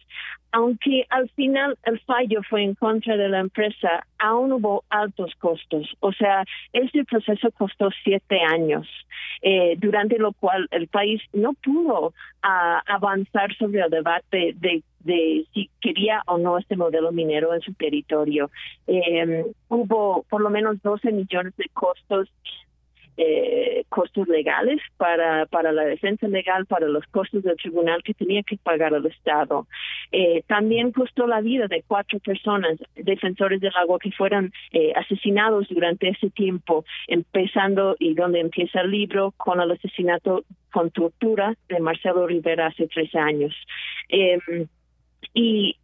Aunque 0.51 1.06
al 1.10 1.30
final 1.31 1.77
el 1.84 1.99
fallo 2.01 2.41
fue 2.49 2.64
en 2.64 2.76
contra 2.76 3.18
de 3.18 3.30
la 3.30 3.39
empresa, 3.39 3.68
aún 4.17 4.53
hubo 4.53 4.83
altos 4.89 5.33
costos. 5.39 5.87
O 5.99 6.11
sea, 6.11 6.43
este 6.73 7.03
proceso 7.05 7.49
costó 7.51 7.89
siete 8.03 8.39
años, 8.41 8.87
eh, 9.41 9.75
durante 9.77 10.17
lo 10.17 10.33
cual 10.33 10.67
el 10.71 10.87
país 10.87 11.21
no 11.33 11.53
pudo 11.53 12.13
ah, 12.41 12.81
avanzar 12.87 13.55
sobre 13.55 13.81
el 13.81 13.89
debate 13.89 14.53
de 14.57 14.83
de 14.99 15.45
si 15.53 15.69
quería 15.81 16.21
o 16.27 16.37
no 16.37 16.57
este 16.57 16.75
modelo 16.75 17.11
minero 17.11 17.53
en 17.53 17.61
su 17.61 17.73
territorio. 17.73 18.51
Eh, 18.87 19.45
hubo 19.69 20.23
por 20.29 20.41
lo 20.41 20.49
menos 20.49 20.81
12 20.81 21.11
millones 21.11 21.55
de 21.57 21.69
costos 21.73 22.29
eh, 23.21 23.83
costos 23.89 24.29
legales 24.29 24.79
para, 24.95 25.45
para 25.47 25.73
la 25.73 25.83
defensa 25.83 26.25
legal, 26.29 26.65
para 26.65 26.87
los 26.87 27.05
costos 27.07 27.43
del 27.43 27.57
tribunal 27.57 28.01
que 28.01 28.13
tenía 28.13 28.43
que 28.43 28.55
pagar 28.55 28.93
el 28.93 29.05
Estado. 29.07 29.67
Eh, 30.13 30.43
también 30.47 30.93
costó 30.93 31.27
la 31.27 31.41
vida 31.41 31.67
de 31.67 31.83
cuatro 31.85 32.19
personas, 32.19 32.77
defensores 32.95 33.59
del 33.59 33.75
agua, 33.75 33.99
que 33.99 34.11
fueron 34.13 34.53
eh, 34.71 34.93
asesinados 34.95 35.67
durante 35.67 36.07
ese 36.07 36.29
tiempo, 36.29 36.85
empezando 37.07 37.97
y 37.99 38.13
donde 38.13 38.39
empieza 38.39 38.79
el 38.81 38.91
libro 38.91 39.33
con 39.35 39.59
el 39.59 39.71
asesinato 39.71 40.45
con 40.71 40.89
tortura 40.91 41.55
de 41.67 41.79
Marcelo 41.81 42.25
Rivera 42.25 42.67
hace 42.67 42.87
tres 42.87 43.13
años. 43.15 43.53
Eh, 44.07 44.39
y 45.33 45.75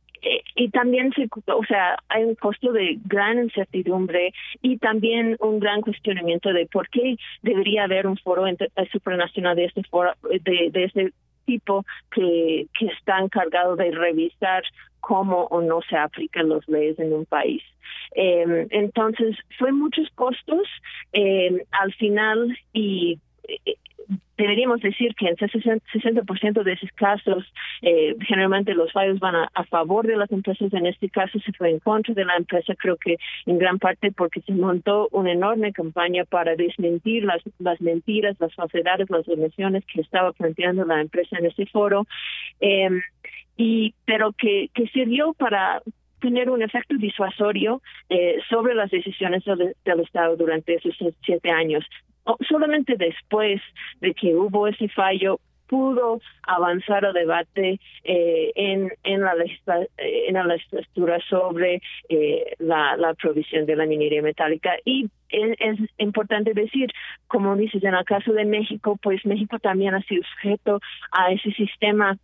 y 0.56 0.69
también 0.69 1.11
se, 1.14 1.27
o 1.47 1.64
sea, 1.65 1.97
hay 2.10 2.23
un 2.23 2.35
costo 2.35 2.72
de 2.72 2.97
gran 3.06 3.39
incertidumbre 3.39 4.34
y 4.61 4.77
también 4.77 5.35
un 5.39 5.60
gran 5.60 5.81
cuestionamiento 5.81 6.52
de 6.52 6.65
por 6.65 6.89
qué 6.89 7.18
debería 7.41 7.84
haber 7.84 8.07
un 8.07 8.18
foro 8.18 8.47
eh, 8.47 8.57
supranacional 8.91 9.56
de 9.56 9.65
este 9.65 9.84
foro, 9.84 10.14
de, 10.23 10.69
de 10.72 10.84
este 10.84 11.14
tipo 11.45 11.85
que, 12.11 12.68
que 12.77 12.88
está 12.88 13.19
encargado 13.19 13.76
de 13.76 13.91
revisar 13.91 14.64
cómo 14.99 15.43
o 15.52 15.61
no 15.61 15.81
se 15.88 15.95
aplican 15.95 16.49
las 16.49 16.68
leyes 16.68 16.97
en 16.97 17.14
un 17.14 17.26
país. 17.26 17.61
Eh, 18.15 18.68
entonces, 18.72 19.38
fue 19.60 19.72
muchos 19.72 20.10
costos 20.15 20.68
eh, 21.14 21.64
al 21.72 21.93
final 21.93 22.57
y 22.73 23.19
deberíamos 24.37 24.81
decir 24.81 25.15
que 25.15 25.27
en 25.27 25.35
60% 25.35 26.63
de 26.63 26.73
esos 26.73 26.91
casos, 26.91 27.45
eh, 27.81 28.15
generalmente 28.27 28.73
los 28.73 28.91
fallos 28.91 29.19
van 29.19 29.35
a, 29.35 29.63
favor 29.69 30.05
de 30.05 30.15
las 30.15 30.31
empresas. 30.31 30.71
En 30.73 30.85
este 30.85 31.09
caso 31.09 31.39
se 31.39 31.51
fue 31.53 31.71
en 31.71 31.79
contra 31.79 32.13
de 32.13 32.25
la 32.25 32.35
empresa, 32.35 32.75
creo 32.75 32.97
que 32.97 33.17
en 33.45 33.57
gran 33.57 33.79
parte 33.79 34.11
porque 34.11 34.41
se 34.41 34.53
montó 34.53 35.07
una 35.11 35.31
enorme 35.31 35.73
campaña 35.73 36.23
para 36.25 36.55
desmentir 36.55 37.23
las, 37.23 37.41
las 37.59 37.81
mentiras, 37.81 38.35
las 38.39 38.53
falsedades, 38.53 39.09
las 39.09 39.27
omisiones 39.27 39.83
que 39.85 40.01
estaba 40.01 40.31
planteando 40.33 40.85
la 40.85 41.01
empresa 41.01 41.37
en 41.37 41.47
ese 41.47 41.65
foro. 41.65 42.05
Eh, 42.59 42.89
y 43.57 43.93
pero 44.05 44.33
que, 44.33 44.69
que 44.73 44.87
sirvió 44.87 45.33
para 45.33 45.81
tener 46.19 46.49
un 46.49 46.61
efecto 46.61 46.95
disuasorio 46.97 47.81
eh, 48.09 48.37
sobre 48.49 48.75
las 48.75 48.91
decisiones 48.91 49.43
del, 49.45 49.75
del, 49.83 49.99
Estado 50.01 50.35
durante 50.35 50.75
esos 50.75 50.95
siete 51.23 51.49
años 51.51 51.85
solamente 52.47 52.95
después 52.97 53.61
de 54.02 54.14
que 54.14 54.35
hubo 54.35 54.68
ese 54.68 54.88
fallo 54.89 55.39
pudo 55.68 56.22
avanzar 56.43 57.06
el 57.06 57.14
debate 57.14 57.80
eh, 58.03 58.52
en, 58.56 58.91
en, 59.03 59.22
la 59.22 59.34
en 59.97 60.34
la 60.34 60.43
legislatura 60.45 61.19
sobre 61.30 61.81
eh, 62.10 62.56
la, 62.60 62.95
la 62.97 63.14
provisión 63.15 63.65
de 63.65 63.76
la 63.76 63.85
minería 63.85 64.22
metálica. 64.22 64.76
Y 64.85 65.10
es, 65.30 65.80
importante 65.97 66.53
decir, 66.53 66.89
como 67.27 67.56
dices, 67.56 67.84
en 67.84 67.95
el 67.95 68.06
caso 68.06 68.31
de 68.34 68.45
México, 68.45 68.97
pues 69.02 69.26
México 69.26 69.60
también 69.60 69.95
ha 69.95 70.02
sido 70.03 70.23
sujeto 70.35 70.80
a 71.11 71.31
ese 71.31 71.52
sistema 71.52 72.18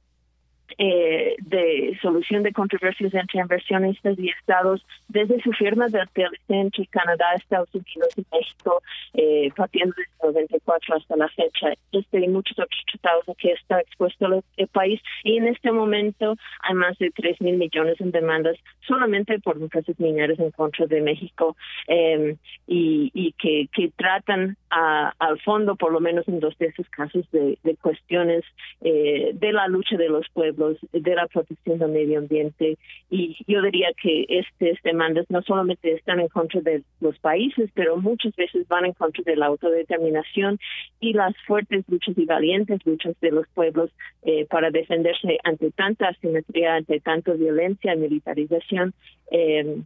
eh, 0.77 1.35
de 1.39 1.97
solución 2.01 2.43
de 2.43 2.51
controversias 2.51 3.13
entre 3.13 3.41
inversionistas 3.41 4.17
y 4.19 4.29
estados 4.29 4.85
desde 5.07 5.41
su 5.41 5.51
firma 5.51 5.87
de 5.87 6.01
entre 6.49 6.85
Canadá, 6.87 7.25
Estados 7.35 7.69
Unidos 7.73 8.09
y 8.17 8.25
México, 8.31 8.81
eh, 9.13 9.51
partiendo 9.55 9.93
desde 10.21 10.39
el 10.41 10.49
94 10.49 10.95
hasta 10.95 11.15
la 11.15 11.27
fecha. 11.29 11.73
Este 11.91 12.19
y 12.19 12.27
muchos 12.27 12.57
otros 12.59 12.81
tratados 12.91 13.29
a 13.29 13.35
que 13.35 13.51
está 13.51 13.79
expuesto 13.79 14.43
el, 14.57 14.67
país. 14.67 15.01
Y 15.23 15.37
en 15.37 15.47
este 15.47 15.71
momento 15.71 16.35
hay 16.61 16.75
más 16.75 16.97
de 16.97 17.11
3 17.11 17.41
mil 17.41 17.57
millones 17.57 17.99
en 17.99 18.11
demandas 18.11 18.57
solamente 18.87 19.39
por 19.39 19.57
empresas 19.57 19.99
mineras 19.99 20.39
en 20.39 20.51
contra 20.51 20.85
de 20.85 21.01
México 21.01 21.55
eh, 21.87 22.35
y, 22.67 23.11
y 23.13 23.33
que, 23.33 23.67
que 23.73 23.91
tratan 23.95 24.57
a, 24.71 25.13
al 25.19 25.39
fondo, 25.41 25.75
por 25.75 25.91
lo 25.91 25.99
menos 25.99 26.27
en 26.27 26.39
dos 26.39 26.57
de 26.57 26.67
esos 26.67 26.87
casos, 26.89 27.29
de, 27.31 27.57
cuestiones 27.81 28.43
eh, 28.81 29.31
de 29.33 29.51
la 29.51 29.67
lucha 29.67 29.97
de 29.97 30.09
los 30.09 30.27
pueblos, 30.29 30.77
de 30.91 31.15
la 31.15 31.27
protección 31.27 31.79
del 31.79 31.91
medio 31.91 32.19
ambiente. 32.19 32.77
Y 33.09 33.37
yo 33.47 33.61
diría 33.61 33.89
que 34.01 34.25
estas 34.29 34.81
demandas 34.83 35.25
no 35.29 35.41
solamente 35.41 35.91
están 35.91 36.19
en 36.19 36.29
contra 36.29 36.61
de 36.61 36.83
los 37.01 37.17
países, 37.19 37.69
pero 37.73 37.97
muchas 37.97 38.35
veces 38.35 38.67
van 38.67 38.85
en 38.85 38.93
contra 38.93 39.23
de 39.25 39.35
la 39.35 39.47
autodeterminación 39.47 40.59
y 40.99 41.13
las 41.13 41.35
fuertes 41.45 41.83
luchas 41.87 42.17
y 42.17 42.25
valientes 42.25 42.79
luchas 42.85 43.15
de 43.19 43.31
los 43.31 43.47
pueblos 43.49 43.91
eh, 44.23 44.45
para 44.45 44.71
defenderse 44.71 45.37
ante 45.43 45.71
tanta 45.71 46.09
asimetría, 46.09 46.75
ante 46.75 46.99
tanta 46.99 47.33
violencia 47.33 47.95
militarización. 47.95 48.93
Eh, 49.31 49.81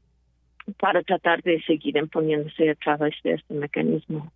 para 0.79 1.03
tratar 1.03 1.41
de 1.43 1.61
seguir 1.63 1.97
imponiéndose 1.97 2.69
a 2.69 2.75
través 2.75 3.15
de 3.23 3.33
este 3.33 3.53
mecanismo. 3.53 4.31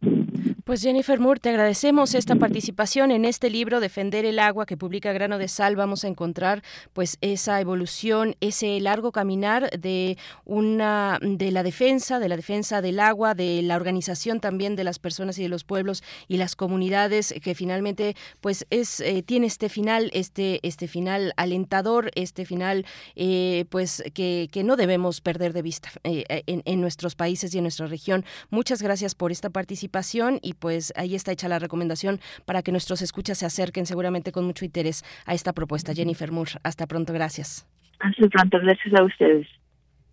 Pues 0.64 0.84
Jennifer 0.84 1.19
Moore, 1.19 1.39
te 1.39 1.49
agradecemos 1.49 2.14
esta 2.14 2.35
participación 2.35 3.10
en 3.11 3.26
este 3.26 3.49
libro 3.49 3.80
Defender 3.80 4.26
el 4.26 4.38
agua 4.38 4.68
que 4.68 4.77
publica 4.77 5.11
Grano 5.11 5.39
de 5.39 5.47
Sal. 5.47 5.76
Vamos 5.76 6.06
a 6.06 6.07
encontrar 6.07 6.61
pues 6.93 7.18
esa 7.22 7.60
evolución, 7.60 8.35
ese 8.39 8.80
largo 8.80 9.11
caminar 9.11 9.72
de 9.72 10.18
una 10.45 11.18
de 11.22 11.51
la 11.51 11.64
defensa, 11.64 12.19
de 12.19 12.30
la 12.30 12.35
defensa 12.35 12.81
del 12.81 12.99
agua, 12.99 13.34
de 13.34 13.61
la 13.64 13.76
organización 13.76 14.39
también 14.39 14.76
de 14.76 14.84
las 14.84 14.99
personas 14.99 15.39
y 15.39 15.43
de 15.43 15.49
los 15.49 15.64
pueblos 15.64 16.03
y 16.27 16.38
las 16.38 16.56
comunidades 16.56 17.34
que 17.41 17.56
finalmente 17.56 18.15
pues 18.39 18.68
es 18.69 18.99
eh, 18.99 19.23
tiene 19.23 19.47
este 19.47 19.69
final, 19.69 20.11
este 20.14 20.60
este 20.61 20.88
final 20.88 21.34
alentador, 21.35 22.11
este 22.14 22.45
final 22.45 22.85
eh, 23.15 23.65
pues 23.69 24.03
que, 24.14 24.49
que, 24.51 24.64
no 24.64 24.76
debemos 24.76 25.22
perder 25.22 25.53
de 25.53 25.61
vista. 25.61 25.89
Eh, 26.03 26.18
eh, 26.29 26.43
en, 26.47 26.81
nuestros 26.81 27.15
países 27.15 27.53
y 27.53 27.57
en 27.57 27.63
nuestra 27.63 27.87
región. 27.87 28.25
Muchas 28.49 28.81
gracias 28.81 29.15
por 29.15 29.31
esta 29.31 29.49
participación 29.49 30.39
y 30.41 30.53
pues 30.53 30.93
ahí 30.95 31.15
está 31.15 31.31
hecha 31.31 31.47
la 31.47 31.59
recomendación 31.59 32.19
para 32.45 32.61
que 32.61 32.71
nuestros 32.71 33.01
escuchas 33.01 33.37
se 33.37 33.45
acerquen 33.45 33.85
seguramente 33.85 34.31
con 34.31 34.45
mucho 34.45 34.65
interés 34.65 35.03
a 35.25 35.33
esta 35.33 35.53
propuesta. 35.53 35.93
Jennifer 35.93 36.31
Moore, 36.31 36.51
hasta 36.63 36.87
pronto, 36.87 37.13
gracias. 37.13 37.67
Hasta 37.99 38.27
pronto, 38.27 38.59
gracias 38.59 38.93
a 38.93 39.03
ustedes. 39.03 39.47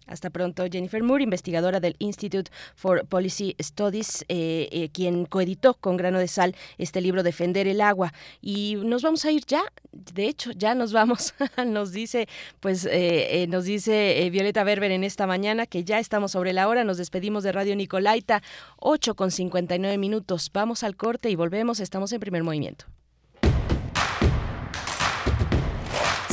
Hasta 0.06 0.30
pronto, 0.30 0.64
Jennifer 0.70 1.02
Moore, 1.02 1.24
investigadora 1.24 1.80
del 1.80 1.96
Institute 1.98 2.50
for 2.76 3.06
Policy 3.06 3.56
Studies, 3.60 4.24
eh, 4.28 4.68
eh, 4.70 4.88
quien 4.90 5.26
coeditó 5.26 5.74
con 5.74 5.96
grano 5.96 6.18
de 6.18 6.28
sal 6.28 6.54
este 6.78 7.00
libro 7.00 7.22
Defender 7.22 7.66
el 7.66 7.80
agua. 7.80 8.12
Y 8.40 8.76
nos 8.76 9.02
vamos 9.02 9.24
a 9.24 9.32
ir 9.32 9.44
ya, 9.46 9.62
de 9.92 10.28
hecho, 10.28 10.52
ya 10.52 10.74
nos 10.74 10.92
vamos. 10.92 11.34
nos 11.66 11.92
dice, 11.92 12.28
pues, 12.60 12.86
eh, 12.90 13.46
nos 13.48 13.64
dice 13.64 14.28
Violeta 14.30 14.62
Berber 14.62 14.92
en 14.92 15.02
esta 15.02 15.26
mañana 15.26 15.66
que 15.66 15.84
ya 15.84 15.98
estamos 15.98 16.32
sobre 16.32 16.52
la 16.52 16.68
hora. 16.68 16.84
Nos 16.84 16.98
despedimos 16.98 17.42
de 17.42 17.52
Radio 17.52 17.74
Nicolaita, 17.74 18.42
8 18.78 19.16
con 19.16 19.30
59 19.30 19.98
minutos. 19.98 20.50
Vamos 20.52 20.84
al 20.84 20.96
corte 20.96 21.30
y 21.30 21.34
volvemos. 21.34 21.80
Estamos 21.80 22.12
en 22.12 22.20
primer 22.20 22.44
movimiento. 22.44 22.86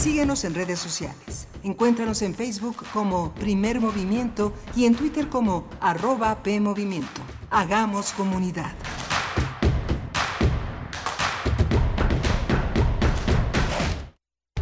Síguenos 0.03 0.43
en 0.43 0.53
redes 0.53 0.79
sociales. 0.79 1.47
Encuéntranos 1.63 2.21
en 2.23 2.35
Facebook 2.35 2.83
como 2.91 3.33
Primer 3.35 3.79
Movimiento 3.79 4.51
y 4.75 4.83
en 4.83 4.95
Twitter 4.95 5.29
como 5.29 5.69
arroba 5.79 6.43
PMovimiento. 6.43 7.21
Hagamos 7.49 8.11
comunidad. 8.11 8.73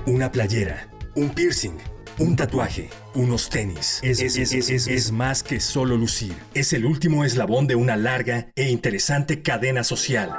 Una 0.05 0.31
playera, 0.31 0.87
un 1.15 1.31
piercing, 1.31 1.79
un 2.19 2.35
tatuaje, 2.35 2.91
unos 3.15 3.49
tenis. 3.49 3.99
Es, 4.03 4.21
es, 4.21 5.11
más 5.11 5.41
que 5.41 5.59
solo 5.59 5.97
lucir. 5.97 6.35
Es 6.53 6.71
el 6.71 6.85
último 6.85 7.25
eslabón 7.25 7.65
de 7.65 7.73
una 7.73 7.97
larga 7.97 8.51
e 8.55 8.69
interesante 8.69 9.41
cadena 9.41 9.83
social. 9.83 10.37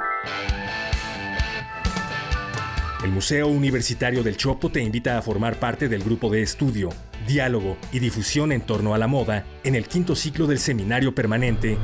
El 3.03 3.11
Museo 3.11 3.47
Universitario 3.47 4.23
del 4.23 4.37
Chopo 4.37 4.69
te 4.69 4.81
invita 4.81 5.17
a 5.17 5.21
formar 5.21 5.59
parte 5.59 5.89
del 5.89 6.03
grupo 6.03 6.29
de 6.29 6.41
estudio, 6.41 6.89
diálogo 7.27 7.77
y 7.91 7.99
difusión 7.99 8.53
en 8.53 8.61
torno 8.61 8.95
a 8.95 8.97
la 8.97 9.07
moda 9.07 9.45
en 9.65 9.75
el 9.75 9.89
quinto 9.89 10.15
ciclo 10.15 10.47
del 10.47 10.57
seminario 10.57 11.13
permanente 11.13 11.77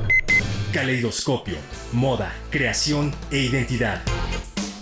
Caleidoscopio, 0.71 1.57
Moda, 1.91 2.33
Creación 2.51 3.13
e 3.31 3.39
Identidad. 3.39 4.01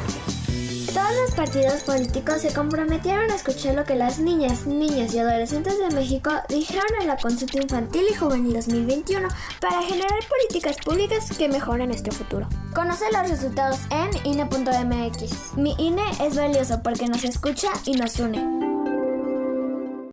Todos 0.97 1.15
los 1.21 1.35
partidos 1.35 1.83
políticos 1.83 2.41
se 2.41 2.51
comprometieron 2.51 3.29
a 3.29 3.35
escuchar 3.35 3.75
lo 3.75 3.83
que 3.83 3.93
las 3.93 4.17
niñas, 4.17 4.65
niños 4.65 5.13
y 5.13 5.19
adolescentes 5.19 5.77
de 5.77 5.95
México 5.95 6.31
dijeron 6.49 6.87
en 6.99 7.07
la 7.07 7.17
consulta 7.17 7.61
infantil 7.61 8.01
y 8.09 8.15
juvenil 8.15 8.55
2021 8.55 9.27
para 9.61 9.83
generar 9.83 10.19
políticas 10.27 10.77
públicas 10.83 11.29
que 11.37 11.49
mejoren 11.49 11.89
nuestro 11.89 12.11
futuro. 12.13 12.49
Conoce 12.73 13.05
los 13.11 13.29
resultados 13.29 13.77
en 13.91 14.09
INE.mx. 14.25 15.55
Mi 15.55 15.75
INE 15.77 16.01
es 16.19 16.35
valioso 16.35 16.81
porque 16.81 17.05
nos 17.05 17.23
escucha 17.23 17.67
y 17.85 17.91
nos 17.91 18.17
une. 18.19 18.96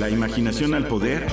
La 0.00 0.08
imaginación 0.08 0.72
al 0.72 0.86
poder. 0.86 1.26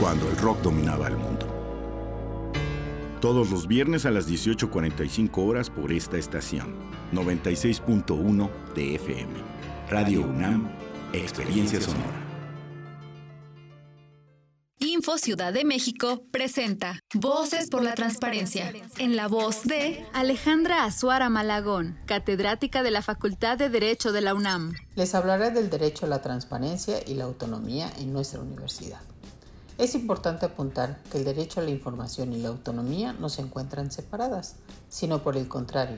Cuando 0.00 0.30
el 0.30 0.36
rock 0.38 0.62
dominaba 0.62 1.08
el 1.08 1.18
mundo. 1.18 1.46
Todos 3.20 3.50
los 3.50 3.68
viernes 3.68 4.06
a 4.06 4.10
las 4.10 4.26
18.45 4.26 5.46
horas 5.46 5.68
por 5.68 5.92
esta 5.92 6.16
estación. 6.16 6.74
96.1 7.12 8.48
de 8.74 8.94
FM. 8.94 9.57
Radio 9.90 10.20
UNAM, 10.20 10.68
Experiencia 11.14 11.80
Sonora. 11.80 12.26
Info 14.80 15.16
Ciudad 15.16 15.50
de 15.50 15.64
México 15.64 16.24
presenta 16.30 17.00
Voces 17.14 17.70
por 17.70 17.82
la 17.82 17.94
Transparencia, 17.94 18.70
en 18.98 19.16
la 19.16 19.28
voz 19.28 19.62
de 19.62 20.04
Alejandra 20.12 20.84
Azuara 20.84 21.30
Malagón, 21.30 21.98
catedrática 22.04 22.82
de 22.82 22.90
la 22.90 23.00
Facultad 23.00 23.56
de 23.56 23.70
Derecho 23.70 24.12
de 24.12 24.20
la 24.20 24.34
UNAM. 24.34 24.74
Les 24.94 25.14
hablaré 25.14 25.52
del 25.52 25.70
derecho 25.70 26.04
a 26.04 26.10
la 26.10 26.20
transparencia 26.20 26.98
y 27.06 27.14
la 27.14 27.24
autonomía 27.24 27.90
en 27.98 28.12
nuestra 28.12 28.40
universidad. 28.40 29.00
Es 29.78 29.94
importante 29.94 30.44
apuntar 30.44 31.02
que 31.10 31.16
el 31.16 31.24
derecho 31.24 31.60
a 31.60 31.62
la 31.62 31.70
información 31.70 32.34
y 32.34 32.42
la 32.42 32.50
autonomía 32.50 33.14
no 33.14 33.30
se 33.30 33.40
encuentran 33.40 33.90
separadas, 33.90 34.56
sino 34.90 35.22
por 35.22 35.38
el 35.38 35.48
contrario, 35.48 35.96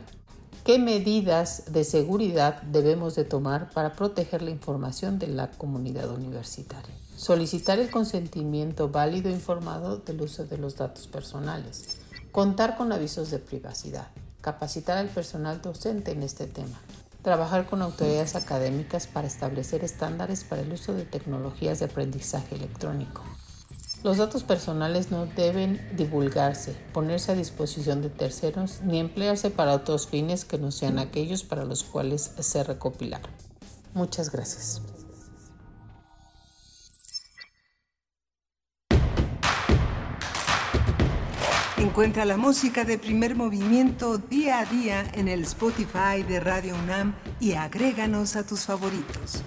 ¿Qué 0.65 0.79
medidas 0.79 1.73
de 1.73 1.85
seguridad 1.85 2.61
debemos 2.61 3.15
de 3.15 3.25
tomar 3.25 3.71
para 3.71 3.95
proteger 3.95 4.43
la 4.43 4.51
información 4.51 5.19
de 5.19 5.27
la 5.27 5.51
comunidad 5.51 6.11
universitaria? 6.11 6.95
Solicitar 7.17 7.79
el 7.79 7.91
consentimiento 7.91 8.91
válido 8.91 9.31
e 9.31 9.33
informado 9.33 9.97
del 9.97 10.21
uso 10.21 10.45
de 10.45 10.59
los 10.59 10.77
datos 10.77 11.07
personales. 11.07 11.97
Contar 12.31 12.77
con 12.77 12.93
avisos 12.93 13.31
de 13.31 13.39
privacidad. 13.39 14.09
Capacitar 14.43 14.99
al 14.99 15.09
personal 15.09 15.63
docente 15.63 16.13
en 16.13 16.23
este 16.23 16.47
tema. 16.47 16.79
Trabajar 17.23 17.65
con 17.65 17.81
autoridades 17.81 18.37
académicas 18.37 19.07
para 19.07 19.29
establecer 19.29 19.83
estándares 19.83 20.45
para 20.45 20.61
el 20.61 20.73
uso 20.75 20.93
de 20.93 21.07
tecnologías 21.07 21.79
de 21.79 21.87
aprendizaje 21.87 22.55
electrónico. 22.55 23.23
Los 24.03 24.17
datos 24.17 24.45
personales 24.45 25.11
no 25.11 25.27
deben 25.27 25.79
divulgarse, 25.95 26.75
ponerse 26.95 27.33
a 27.33 27.35
disposición 27.35 28.01
de 28.01 28.09
terceros 28.09 28.81
ni 28.83 28.99
emplearse 28.99 29.51
para 29.51 29.75
otros 29.75 30.07
fines 30.07 30.47
que 30.47 30.57
no 30.57 30.71
sean 30.71 30.99
aquellos 30.99 31.45
para 31.45 31.67
los 31.67 31.85
cuales 31.85 32.33
se 32.39 32.65
recopilaron. 32.65 33.31
Muchas 33.93 34.33
gracias. 34.33 34.81
Encuentra 41.77 42.25
la 42.25 42.39
música 42.39 42.85
de 42.85 42.99
primer 42.99 43.35
movimiento 43.35 44.17
día 44.17 44.61
a 44.61 44.65
día 44.65 45.11
en 45.13 45.29
el 45.29 45.43
Spotify 45.43 46.23
de 46.27 46.41
Radio 46.41 46.75
UNAM 46.75 47.15
y 47.39 47.53
agréganos 47.53 48.37
a 48.37 48.47
tus 48.47 48.61
favoritos. 48.61 49.43